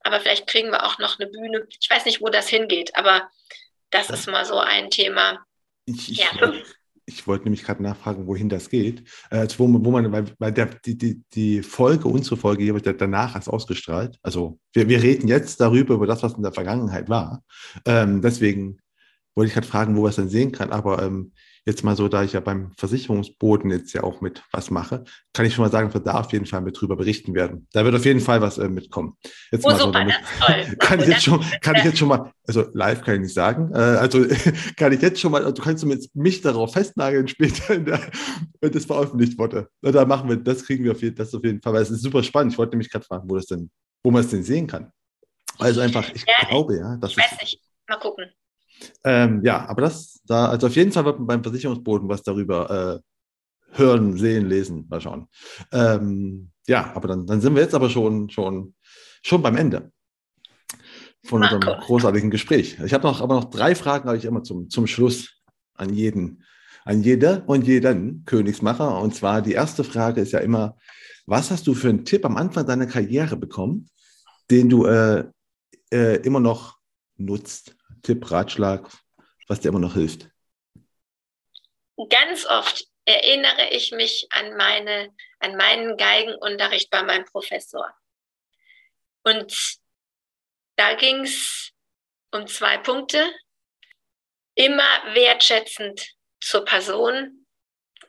aber 0.00 0.20
vielleicht 0.20 0.46
kriegen 0.46 0.70
wir 0.70 0.84
auch 0.84 0.98
noch 0.98 1.18
eine 1.18 1.28
Bühne. 1.28 1.66
Ich 1.80 1.90
weiß 1.90 2.04
nicht, 2.06 2.20
wo 2.20 2.28
das 2.28 2.48
hingeht, 2.48 2.96
aber 2.96 3.30
das 3.90 4.10
ist 4.10 4.26
mal 4.26 4.44
so 4.44 4.58
ein 4.58 4.90
Thema. 4.90 5.44
Ich, 5.86 6.10
ich, 6.10 6.18
ja, 6.18 6.30
ich 7.06 7.26
wollte 7.26 7.44
nämlich 7.44 7.64
gerade 7.64 7.82
nachfragen, 7.82 8.26
wohin 8.26 8.48
das 8.48 8.70
geht. 8.70 9.04
Äh, 9.30 9.46
wo, 9.58 9.68
wo 9.68 9.90
man, 9.90 10.10
weil, 10.12 10.26
weil 10.38 10.52
der, 10.52 10.66
die, 10.66 10.96
die, 10.96 11.22
die 11.32 11.62
Folge, 11.62 12.08
unsere 12.08 12.36
Folge 12.36 12.64
hier 12.64 12.74
wird 12.74 13.00
danach 13.00 13.34
erst 13.34 13.48
ausgestrahlt. 13.48 14.18
Also 14.22 14.58
wir, 14.72 14.88
wir 14.88 15.02
reden 15.02 15.28
jetzt 15.28 15.60
darüber, 15.60 15.94
über 15.94 16.06
das, 16.06 16.22
was 16.22 16.34
in 16.34 16.42
der 16.42 16.52
Vergangenheit 16.52 17.08
war. 17.08 17.42
Ähm, 17.84 18.22
deswegen 18.22 18.78
wollte 19.34 19.48
ich 19.48 19.54
gerade 19.54 19.66
fragen, 19.66 19.96
wo 19.96 20.02
man 20.02 20.10
es 20.10 20.16
dann 20.16 20.28
sehen 20.28 20.52
kann. 20.52 20.70
Aber 20.70 21.02
ähm, 21.02 21.32
jetzt 21.66 21.82
mal 21.82 21.96
so, 21.96 22.08
da 22.08 22.22
ich 22.22 22.32
ja 22.34 22.40
beim 22.40 22.72
Versicherungsboden 22.76 23.70
jetzt 23.70 23.92
ja 23.94 24.02
auch 24.02 24.20
mit 24.20 24.42
was 24.52 24.70
mache, 24.70 25.04
kann 25.32 25.46
ich 25.46 25.54
schon 25.54 25.64
mal 25.64 25.70
sagen, 25.70 25.88
dass 25.88 25.94
wir 25.94 26.00
da 26.00 26.20
auf 26.20 26.32
jeden 26.32 26.46
Fall 26.46 26.60
mit 26.60 26.78
drüber 26.78 26.96
berichten 26.96 27.34
werden. 27.34 27.66
Da 27.72 27.84
wird 27.84 27.94
auf 27.94 28.04
jeden 28.04 28.20
Fall 28.20 28.40
was 28.40 28.58
äh, 28.58 28.68
mitkommen. 28.68 29.16
Jetzt 29.50 29.64
oh, 29.64 29.70
mal 29.70 29.78
super, 29.78 29.86
so, 29.86 29.92
damit, 29.92 30.14
toll. 30.40 30.76
kann 30.78 31.00
ich 31.00 31.06
jetzt 31.06 31.24
schon, 31.24 31.44
kann 31.62 31.76
ich 31.76 31.84
jetzt 31.84 31.98
schon 31.98 32.08
mal, 32.08 32.32
also 32.46 32.66
live 32.72 33.02
kann 33.02 33.14
ich 33.14 33.20
nicht 33.22 33.34
sagen, 33.34 33.72
äh, 33.74 33.78
also 33.78 34.24
kann 34.76 34.92
ich 34.92 35.00
jetzt 35.00 35.20
schon 35.20 35.32
mal, 35.32 35.52
du 35.52 35.62
kannst 35.62 35.84
mit 35.86 36.08
mich 36.14 36.42
darauf 36.42 36.72
festnageln 36.72 37.28
später, 37.28 37.78
der, 37.78 38.00
wenn 38.60 38.72
das 38.72 38.84
veröffentlicht 38.84 39.38
wurde. 39.38 39.68
Da 39.80 40.04
machen 40.04 40.28
wir, 40.28 40.36
das 40.36 40.64
kriegen 40.64 40.84
wir 40.84 40.92
auf 40.92 41.02
jeden, 41.02 41.16
das 41.16 41.34
auf 41.34 41.44
jeden 41.44 41.62
Fall, 41.62 41.72
weil 41.72 41.82
es 41.82 41.90
ist 41.90 42.02
super 42.02 42.22
spannend. 42.22 42.52
Ich 42.52 42.58
wollte 42.58 42.72
nämlich 42.72 42.90
gerade 42.90 43.04
fragen, 43.04 43.28
wo 43.28 43.36
das 43.36 43.46
denn, 43.46 43.70
wo 44.02 44.10
man 44.10 44.22
es 44.22 44.30
denn 44.30 44.42
sehen 44.42 44.66
kann. 44.66 44.90
Also 45.58 45.80
einfach, 45.80 46.10
ich 46.12 46.24
ja, 46.26 46.48
glaube 46.48 46.76
ja, 46.76 46.96
dass 46.96 47.12
ich 47.12 47.18
weiß 47.18 47.40
nicht, 47.40 47.60
mal 47.88 47.96
gucken. 47.96 48.26
Ähm, 49.04 49.42
ja, 49.44 49.68
aber 49.68 49.82
das, 49.82 50.20
da, 50.26 50.48
also 50.48 50.66
auf 50.66 50.76
jeden 50.76 50.92
Fall 50.92 51.04
wird 51.04 51.18
man 51.18 51.26
beim 51.26 51.42
Versicherungsboden 51.42 52.08
was 52.08 52.22
darüber 52.22 53.00
äh, 53.00 53.78
hören, 53.78 54.16
sehen, 54.16 54.48
lesen, 54.48 54.86
mal 54.88 55.00
schauen. 55.00 55.26
Ähm, 55.72 56.50
ja, 56.66 56.92
aber 56.94 57.08
dann, 57.08 57.26
dann 57.26 57.40
sind 57.40 57.54
wir 57.54 57.62
jetzt 57.62 57.74
aber 57.74 57.90
schon, 57.90 58.30
schon, 58.30 58.74
schon 59.22 59.42
beim 59.42 59.56
Ende 59.56 59.90
von 61.24 61.42
unserem 61.42 61.60
großartigen 61.60 62.30
Gespräch. 62.30 62.78
Ich 62.84 62.92
habe 62.92 63.06
noch, 63.06 63.20
aber 63.20 63.34
noch 63.34 63.50
drei 63.50 63.74
Fragen, 63.74 64.08
habe 64.08 64.18
ich 64.18 64.24
immer 64.24 64.42
zum, 64.42 64.68
zum 64.68 64.86
Schluss 64.86 65.40
an 65.74 65.92
jeden, 65.92 66.44
an 66.84 67.02
jede 67.02 67.42
und 67.46 67.66
jeden 67.66 68.24
Königsmacher. 68.24 69.00
Und 69.00 69.14
zwar 69.14 69.42
die 69.42 69.52
erste 69.52 69.84
Frage 69.84 70.20
ist 70.20 70.32
ja 70.32 70.40
immer, 70.40 70.76
was 71.26 71.50
hast 71.50 71.66
du 71.66 71.74
für 71.74 71.88
einen 71.88 72.04
Tipp 72.04 72.24
am 72.24 72.36
Anfang 72.36 72.66
deiner 72.66 72.86
Karriere 72.86 73.36
bekommen, 73.36 73.88
den 74.50 74.68
du 74.68 74.84
äh, 74.84 75.24
äh, 75.90 76.16
immer 76.22 76.40
noch 76.40 76.76
nutzt? 77.16 77.76
Tipp, 78.04 78.30
Ratschlag, 78.30 78.88
was 79.48 79.60
dir 79.60 79.70
immer 79.70 79.80
noch 79.80 79.94
hilft? 79.94 80.28
Ganz 82.10 82.44
oft 82.44 82.86
erinnere 83.06 83.70
ich 83.70 83.92
mich 83.92 84.28
an, 84.30 84.56
meine, 84.56 85.14
an 85.40 85.56
meinen 85.56 85.96
Geigenunterricht 85.96 86.90
bei 86.90 87.02
meinem 87.02 87.24
Professor. 87.24 87.92
Und 89.22 89.78
da 90.76 90.94
ging 90.94 91.24
es 91.24 91.72
um 92.30 92.46
zwei 92.46 92.76
Punkte. 92.78 93.32
Immer 94.54 95.14
wertschätzend 95.14 96.14
zur 96.40 96.64
Person, 96.64 97.46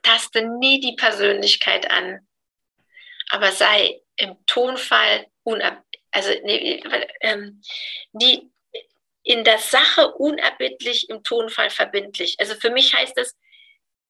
taste 0.02 0.42
nie 0.42 0.78
die 0.80 0.94
Persönlichkeit 0.94 1.90
an, 1.90 2.28
aber 3.30 3.50
sei 3.50 4.00
im 4.16 4.36
Tonfall 4.46 5.26
unab 5.42 5.82
also 6.16 6.30
nee, 6.44 6.82
ähm, 7.20 7.60
die, 8.12 8.50
in 9.26 9.42
der 9.42 9.58
Sache 9.58 10.12
unerbittlich, 10.12 11.10
im 11.10 11.22
Tonfall 11.24 11.70
verbindlich. 11.70 12.36
Also 12.38 12.54
für 12.54 12.70
mich 12.70 12.94
heißt 12.94 13.16
das, 13.16 13.34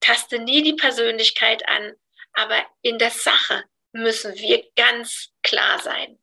taste 0.01 0.39
nie 0.39 0.63
die 0.63 0.75
Persönlichkeit 0.75 1.67
an, 1.67 1.93
aber 2.35 2.63
in 2.83 2.99
der 2.99 3.11
Sache 3.11 3.65
müssen 3.93 4.35
wir 4.35 4.63
ganz 4.77 5.31
klar 5.43 5.79
sein. 5.79 6.19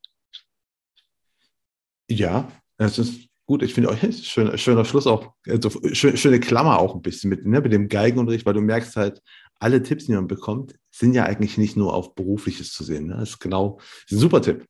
Ja, 2.08 2.52
das 2.78 3.00
ist 3.00 3.28
gut. 3.48 3.64
Ich 3.64 3.74
finde 3.74 3.90
auch 3.90 3.98
schön, 3.98 4.56
schöner 4.60 4.86
Schluss 4.86 5.08
auch, 5.08 5.34
also 5.48 5.72
schön, 5.94 6.16
schöne 6.16 6.40
Klammer 6.40 6.78
auch 6.78 6.94
ein 6.94 7.02
bisschen 7.02 7.32
mit, 7.32 7.48
ne, 7.48 7.62
mit 7.62 7.74
dem 7.74 7.90
Geigenunterricht, 7.90 8.46
weil 8.46 8.54
du 8.54 8.62
merkst 8.62 8.96
halt, 8.96 9.22
alle 9.60 9.82
Tipps, 9.82 10.06
die 10.06 10.12
man 10.12 10.28
bekommt, 10.28 10.76
sind 10.92 11.14
ja 11.16 11.24
eigentlich 11.24 11.58
nicht 11.58 11.76
nur 11.76 11.96
auf 11.96 12.14
Berufliches 12.14 12.74
zu 12.74 12.84
sehen. 12.84 13.08
Ne? 13.08 13.16
Das 13.18 13.30
ist 13.30 13.40
genau 13.40 13.80
das 13.80 14.12
ist 14.12 14.18
ein 14.18 14.20
super 14.20 14.42
Tipp. 14.42 14.68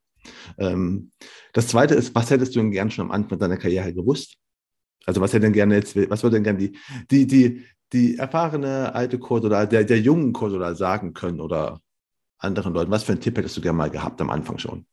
Ähm, 0.58 1.12
das 1.54 1.68
zweite 1.68 1.96
ist, 1.96 2.14
was 2.16 2.30
hättest 2.30 2.56
du 2.56 2.60
denn 2.60 2.72
gern 2.72 2.92
schon 2.92 3.06
am 3.06 3.12
Anfang 3.12 3.40
deiner 3.40 3.58
Karriere 3.58 3.94
gewusst? 3.94 4.36
Also 5.06 5.22
was 5.22 5.34
hätte 5.34 5.42
denn 5.42 5.54
gerne 5.54 5.76
jetzt, 5.76 5.96
was 6.10 6.24
würde 6.24 6.38
denn 6.38 6.44
gerne 6.44 6.60
die, 6.60 6.78
die, 7.12 7.28
die, 7.28 7.68
die 7.92 8.18
erfahrene 8.18 8.94
alte 8.96 9.20
oder 9.20 9.66
der, 9.68 9.84
der 9.84 10.00
jungen 10.00 10.36
oder 10.36 10.76
sagen 10.76 11.14
können 11.14 11.42
oder 11.42 11.82
anderen 12.38 12.74
Leuten? 12.74 12.92
Was 12.92 13.04
für 13.04 13.12
einen 13.12 13.22
Tipp 13.22 13.38
hättest 13.38 13.58
du 13.58 13.62
gerne 13.62 13.78
mal 13.78 13.90
gehabt 13.90 14.22
am 14.22 14.30
Anfang 14.30 14.58
schon? 14.58 14.86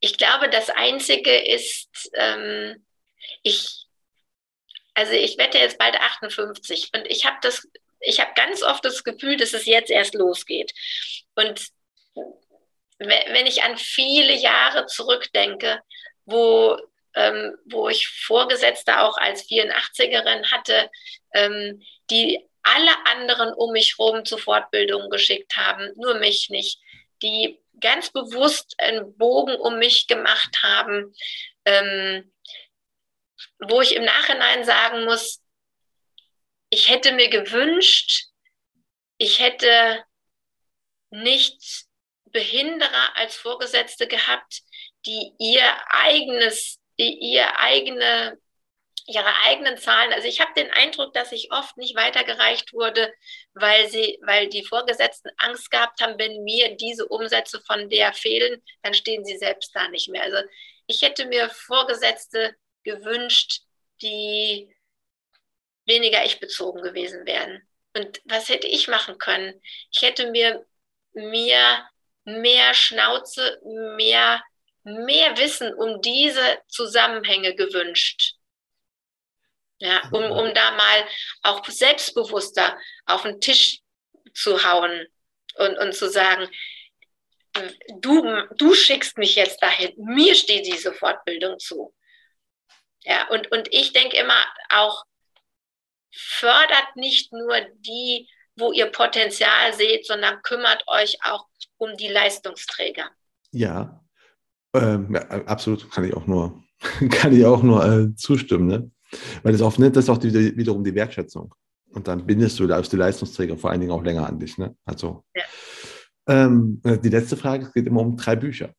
Ich 0.00 0.16
glaube, 0.16 0.48
das 0.48 0.70
Einzige 0.70 1.30
ist, 1.30 2.10
ähm, 2.14 2.84
ich, 3.42 3.86
also 4.94 5.12
ich 5.12 5.36
werde 5.36 5.58
jetzt 5.58 5.78
bald 5.78 5.96
58 5.96 6.90
und 6.94 7.06
ich 7.06 7.26
habe 7.26 7.36
das, 7.42 7.68
ich 8.00 8.20
habe 8.20 8.32
ganz 8.34 8.62
oft 8.62 8.84
das 8.84 9.04
Gefühl, 9.04 9.36
dass 9.36 9.52
es 9.52 9.66
jetzt 9.66 9.90
erst 9.90 10.14
losgeht. 10.14 10.72
Und 11.34 11.68
wenn 12.98 13.46
ich 13.46 13.62
an 13.62 13.76
viele 13.78 14.34
Jahre 14.34 14.86
zurückdenke, 14.86 15.80
wo, 16.26 16.78
ähm, 17.14 17.56
wo 17.64 17.88
ich 17.88 18.08
Vorgesetzte 18.08 19.00
auch 19.00 19.16
als 19.16 19.48
84erin 19.48 20.50
hatte, 20.50 20.90
ähm, 21.34 21.82
die 22.10 22.46
alle 22.62 22.92
anderen 23.06 23.54
um 23.54 23.72
mich 23.72 23.96
herum 23.98 24.24
zu 24.24 24.36
Fortbildungen 24.36 25.08
geschickt 25.08 25.56
haben, 25.56 25.90
nur 25.96 26.14
mich 26.18 26.50
nicht, 26.50 26.78
die 27.22 27.58
ganz 27.80 28.10
bewusst 28.10 28.74
einen 28.78 29.16
Bogen 29.16 29.54
um 29.56 29.78
mich 29.78 30.06
gemacht 30.06 30.62
haben, 30.62 31.14
ähm, 31.64 32.30
wo 33.58 33.80
ich 33.80 33.94
im 33.94 34.04
Nachhinein 34.04 34.64
sagen 34.64 35.04
muss, 35.04 35.39
ich 36.70 36.88
hätte 36.88 37.12
mir 37.12 37.28
gewünscht, 37.28 38.28
ich 39.18 39.40
hätte 39.40 40.04
nicht 41.10 41.84
Behinderer 42.26 43.16
als 43.16 43.34
Vorgesetzte 43.36 44.06
gehabt, 44.06 44.62
die 45.04 45.32
ihr 45.38 45.64
eigenes, 45.88 46.78
die 46.98 47.18
ihr 47.18 47.58
eigene, 47.58 48.38
ihre 49.06 49.34
eigenen 49.44 49.78
Zahlen, 49.78 50.12
also 50.12 50.28
ich 50.28 50.40
habe 50.40 50.52
den 50.54 50.70
Eindruck, 50.70 51.12
dass 51.12 51.32
ich 51.32 51.50
oft 51.52 51.76
nicht 51.76 51.96
weitergereicht 51.96 52.72
wurde, 52.72 53.12
weil 53.54 53.88
sie, 53.88 54.20
weil 54.22 54.48
die 54.48 54.64
Vorgesetzten 54.64 55.30
Angst 55.38 55.70
gehabt 55.72 56.00
haben, 56.00 56.18
wenn 56.18 56.44
mir 56.44 56.76
diese 56.76 57.08
Umsätze 57.08 57.60
von 57.66 57.88
der 57.88 58.12
fehlen, 58.12 58.62
dann 58.82 58.94
stehen 58.94 59.24
sie 59.24 59.36
selbst 59.36 59.74
da 59.74 59.88
nicht 59.88 60.08
mehr. 60.08 60.22
Also 60.22 60.38
ich 60.86 61.02
hätte 61.02 61.26
mir 61.26 61.50
Vorgesetzte 61.50 62.54
gewünscht, 62.84 63.62
die 64.02 64.72
weniger 65.86 66.24
ich 66.24 66.40
bezogen 66.40 66.82
gewesen 66.82 67.26
wären. 67.26 67.66
Und 67.94 68.20
was 68.24 68.48
hätte 68.48 68.66
ich 68.66 68.88
machen 68.88 69.18
können? 69.18 69.60
Ich 69.90 70.02
hätte 70.02 70.30
mir, 70.30 70.64
mir 71.12 71.88
mehr 72.24 72.74
Schnauze, 72.74 73.60
mehr, 73.96 74.42
mehr 74.84 75.36
Wissen 75.38 75.74
um 75.74 76.00
diese 76.00 76.60
Zusammenhänge 76.68 77.54
gewünscht. 77.54 78.34
Ja, 79.78 80.02
um, 80.12 80.24
um 80.30 80.54
da 80.54 80.72
mal 80.72 81.08
auch 81.42 81.64
selbstbewusster 81.66 82.78
auf 83.06 83.22
den 83.22 83.40
Tisch 83.40 83.80
zu 84.34 84.62
hauen 84.62 85.06
und, 85.56 85.78
und 85.78 85.94
zu 85.94 86.10
sagen, 86.10 86.48
du, 88.00 88.46
du 88.56 88.74
schickst 88.74 89.18
mich 89.18 89.34
jetzt 89.34 89.62
dahin, 89.62 89.94
mir 89.96 90.34
steht 90.34 90.66
diese 90.66 90.92
Fortbildung 90.92 91.58
zu. 91.58 91.94
Ja, 93.02 93.28
und, 93.28 93.50
und 93.50 93.68
ich 93.72 93.92
denke 93.92 94.16
immer 94.18 94.46
auch, 94.68 95.04
fördert 96.12 96.96
nicht 96.96 97.32
nur 97.32 97.54
die, 97.78 98.28
wo 98.56 98.72
ihr 98.72 98.86
Potenzial 98.86 99.72
seht, 99.74 100.06
sondern 100.06 100.42
kümmert 100.42 100.84
euch 100.86 101.18
auch 101.24 101.46
um 101.78 101.96
die 101.96 102.08
Leistungsträger. 102.08 103.10
Ja, 103.52 104.04
ähm, 104.74 105.14
ja 105.14 105.20
absolut, 105.46 105.90
kann 105.90 106.04
ich 106.04 106.14
auch 106.14 106.26
nur, 106.26 106.62
kann 107.10 107.32
ich 107.32 107.44
auch 107.44 107.62
nur 107.62 107.84
äh, 107.84 108.14
zustimmen. 108.14 108.66
Ne? 108.66 108.90
Weil 109.42 109.52
das, 109.52 109.62
auch, 109.62 109.76
ne, 109.78 109.90
das 109.90 110.04
ist 110.04 110.10
auch 110.10 110.18
die, 110.18 110.56
wiederum 110.56 110.84
die 110.84 110.94
Wertschätzung. 110.94 111.54
Und 111.92 112.06
dann 112.06 112.24
bindest 112.24 112.58
du 112.58 112.72
als 112.72 112.88
die 112.88 112.96
Leistungsträger 112.96 113.56
vor 113.56 113.70
allen 113.70 113.80
Dingen 113.80 113.92
auch 113.92 114.04
länger 114.04 114.26
an 114.26 114.38
dich. 114.38 114.58
Ne? 114.58 114.76
Also, 114.84 115.24
ja. 115.34 115.42
ähm, 116.28 116.80
die 116.84 117.08
letzte 117.08 117.36
Frage 117.36 117.70
geht 117.74 117.86
immer 117.86 118.00
um 118.00 118.16
drei 118.16 118.36
Bücher. 118.36 118.72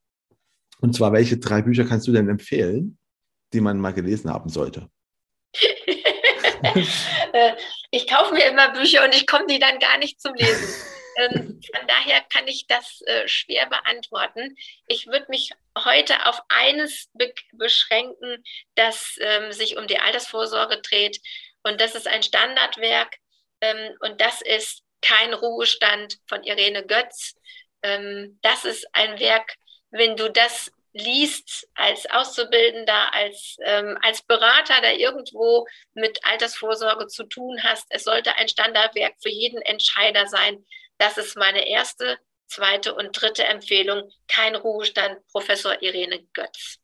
Und 0.79 0.95
zwar, 0.95 1.11
welche 1.11 1.37
drei 1.37 1.61
Bücher 1.61 1.83
kannst 1.83 2.07
du 2.07 2.11
denn 2.13 2.29
empfehlen, 2.29 2.97
die 3.53 3.61
man 3.61 3.79
mal 3.79 3.93
gelesen 3.93 4.31
haben 4.31 4.49
sollte? 4.49 4.89
Äh, 7.33 7.55
ich 7.91 8.07
kaufe 8.07 8.33
mir 8.33 8.45
immer 8.45 8.73
Bücher 8.73 9.05
und 9.05 9.15
ich 9.15 9.25
komme 9.25 9.47
die 9.47 9.59
dann 9.59 9.79
gar 9.79 9.97
nicht 9.97 10.19
zum 10.19 10.33
Lesen. 10.33 10.67
Ähm, 11.17 11.61
von 11.75 11.87
daher 11.87 12.21
kann 12.21 12.45
ich 12.47 12.67
das 12.67 13.01
äh, 13.03 13.25
schwer 13.27 13.67
beantworten. 13.67 14.57
Ich 14.87 15.07
würde 15.07 15.27
mich 15.29 15.51
heute 15.77 16.25
auf 16.25 16.41
eines 16.49 17.09
be 17.13 17.33
beschränken, 17.53 18.43
das 18.75 19.15
ähm, 19.21 19.53
sich 19.53 19.77
um 19.77 19.87
die 19.87 19.99
Altersvorsorge 19.99 20.81
dreht. 20.81 21.21
Und 21.63 21.79
das 21.79 21.95
ist 21.95 22.07
ein 22.07 22.21
Standardwerk. 22.21 23.15
Ähm, 23.61 23.95
und 24.01 24.19
das 24.19 24.41
ist 24.41 24.83
Kein 25.01 25.33
Ruhestand 25.33 26.17
von 26.27 26.43
Irene 26.43 26.85
Götz. 26.85 27.35
Das 27.81 28.63
ist 28.63 28.85
ein 28.93 29.19
Werk, 29.19 29.55
wenn 29.89 30.15
du 30.15 30.29
das 30.29 30.71
liest 30.93 31.67
als 31.75 32.05
Auszubildender, 32.09 33.13
als, 33.13 33.57
ähm, 33.65 33.97
als 34.01 34.21
Berater, 34.23 34.81
der 34.81 34.99
irgendwo 34.99 35.67
mit 35.93 36.19
Altersvorsorge 36.23 37.07
zu 37.07 37.23
tun 37.23 37.57
hast. 37.63 37.85
Es 37.89 38.03
sollte 38.03 38.35
ein 38.35 38.47
Standardwerk 38.47 39.13
für 39.21 39.29
jeden 39.29 39.61
Entscheider 39.61 40.27
sein. 40.27 40.65
Das 40.97 41.17
ist 41.17 41.37
meine 41.37 41.67
erste, 41.67 42.17
zweite 42.47 42.93
und 42.93 43.11
dritte 43.13 43.45
Empfehlung. 43.45 44.09
Kein 44.27 44.55
Ruhestand, 44.55 45.25
Professor 45.31 45.81
Irene 45.81 46.23
Götz. 46.33 46.77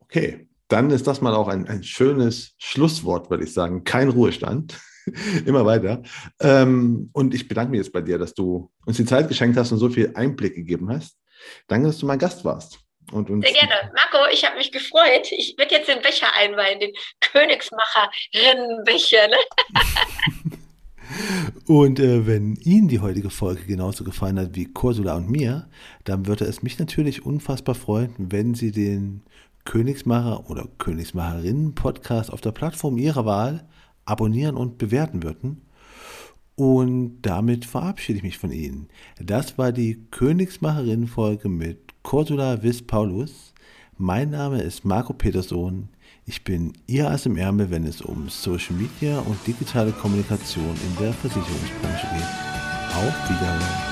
Okay, 0.00 0.48
dann 0.68 0.90
ist 0.90 1.06
das 1.06 1.20
mal 1.20 1.34
auch 1.34 1.48
ein, 1.48 1.68
ein 1.68 1.82
schönes 1.82 2.54
Schlusswort, 2.58 3.30
würde 3.30 3.44
ich 3.44 3.52
sagen. 3.52 3.84
Kein 3.84 4.08
Ruhestand. 4.08 4.78
Immer 5.46 5.64
weiter. 5.64 6.02
Ähm, 6.40 7.10
und 7.12 7.34
ich 7.34 7.48
bedanke 7.48 7.70
mich 7.70 7.78
jetzt 7.78 7.92
bei 7.92 8.00
dir, 8.00 8.18
dass 8.18 8.34
du 8.34 8.70
uns 8.86 8.96
die 8.96 9.04
Zeit 9.04 9.28
geschenkt 9.28 9.56
hast 9.56 9.72
und 9.72 9.78
so 9.78 9.88
viel 9.88 10.12
Einblick 10.14 10.54
gegeben 10.54 10.90
hast. 10.90 11.16
Danke, 11.68 11.86
dass 11.86 11.98
du 11.98 12.06
mein 12.06 12.18
Gast 12.18 12.44
warst. 12.44 12.79
Sehr 13.10 13.52
gerne. 13.52 13.92
Marco, 13.94 14.26
ich 14.32 14.44
habe 14.44 14.56
mich 14.56 14.72
gefreut. 14.72 15.30
Ich 15.32 15.56
werde 15.58 15.74
jetzt 15.74 15.88
den 15.88 16.00
Becher 16.00 16.28
einweihen, 16.36 16.80
den 16.80 16.92
Königsmacherinnenbecher. 17.20 19.28
Ne? 19.28 19.36
und 21.66 21.98
äh, 21.98 22.26
wenn 22.26 22.56
Ihnen 22.56 22.88
die 22.88 23.00
heutige 23.00 23.30
Folge 23.30 23.64
genauso 23.64 24.04
gefallen 24.04 24.38
hat 24.38 24.54
wie 24.54 24.68
Ursula 24.80 25.16
und 25.16 25.28
mir, 25.28 25.68
dann 26.04 26.26
würde 26.26 26.44
es 26.44 26.62
mich 26.62 26.78
natürlich 26.78 27.26
unfassbar 27.26 27.74
freuen, 27.74 28.14
wenn 28.18 28.54
Sie 28.54 28.70
den 28.70 29.24
Königsmacher 29.64 30.48
oder 30.48 30.68
Königsmacherinnen-Podcast 30.78 32.32
auf 32.32 32.40
der 32.40 32.52
Plattform 32.52 32.96
Ihrer 32.96 33.26
Wahl 33.26 33.68
abonnieren 34.04 34.56
und 34.56 34.78
bewerten 34.78 35.22
würden. 35.22 35.66
Und 36.56 37.22
damit 37.22 37.64
verabschiede 37.64 38.18
ich 38.18 38.22
mich 38.22 38.38
von 38.38 38.52
Ihnen. 38.52 38.88
Das 39.18 39.56
war 39.56 39.72
die 39.72 40.06
Königsmacherin-Folge 40.10 41.48
mit 41.48 41.89
Cordula 42.02 42.62
Wiss 42.62 42.82
Paulus. 42.82 43.52
Mein 43.98 44.30
Name 44.30 44.62
ist 44.62 44.84
Marco 44.84 45.12
Peterson. 45.12 45.88
Ich 46.26 46.42
bin 46.44 46.72
Ihr 46.86 47.10
Ass 47.10 47.26
im 47.26 47.36
Ärmel, 47.36 47.70
wenn 47.70 47.84
es 47.84 48.00
um 48.00 48.28
Social 48.28 48.74
Media 48.74 49.20
und 49.20 49.46
digitale 49.46 49.92
Kommunikation 49.92 50.64
in 50.64 51.02
der 51.02 51.12
Versicherungsbranche 51.12 52.06
geht. 52.14 52.96
Auf 52.96 53.30
Wiedersehen. 53.30 53.89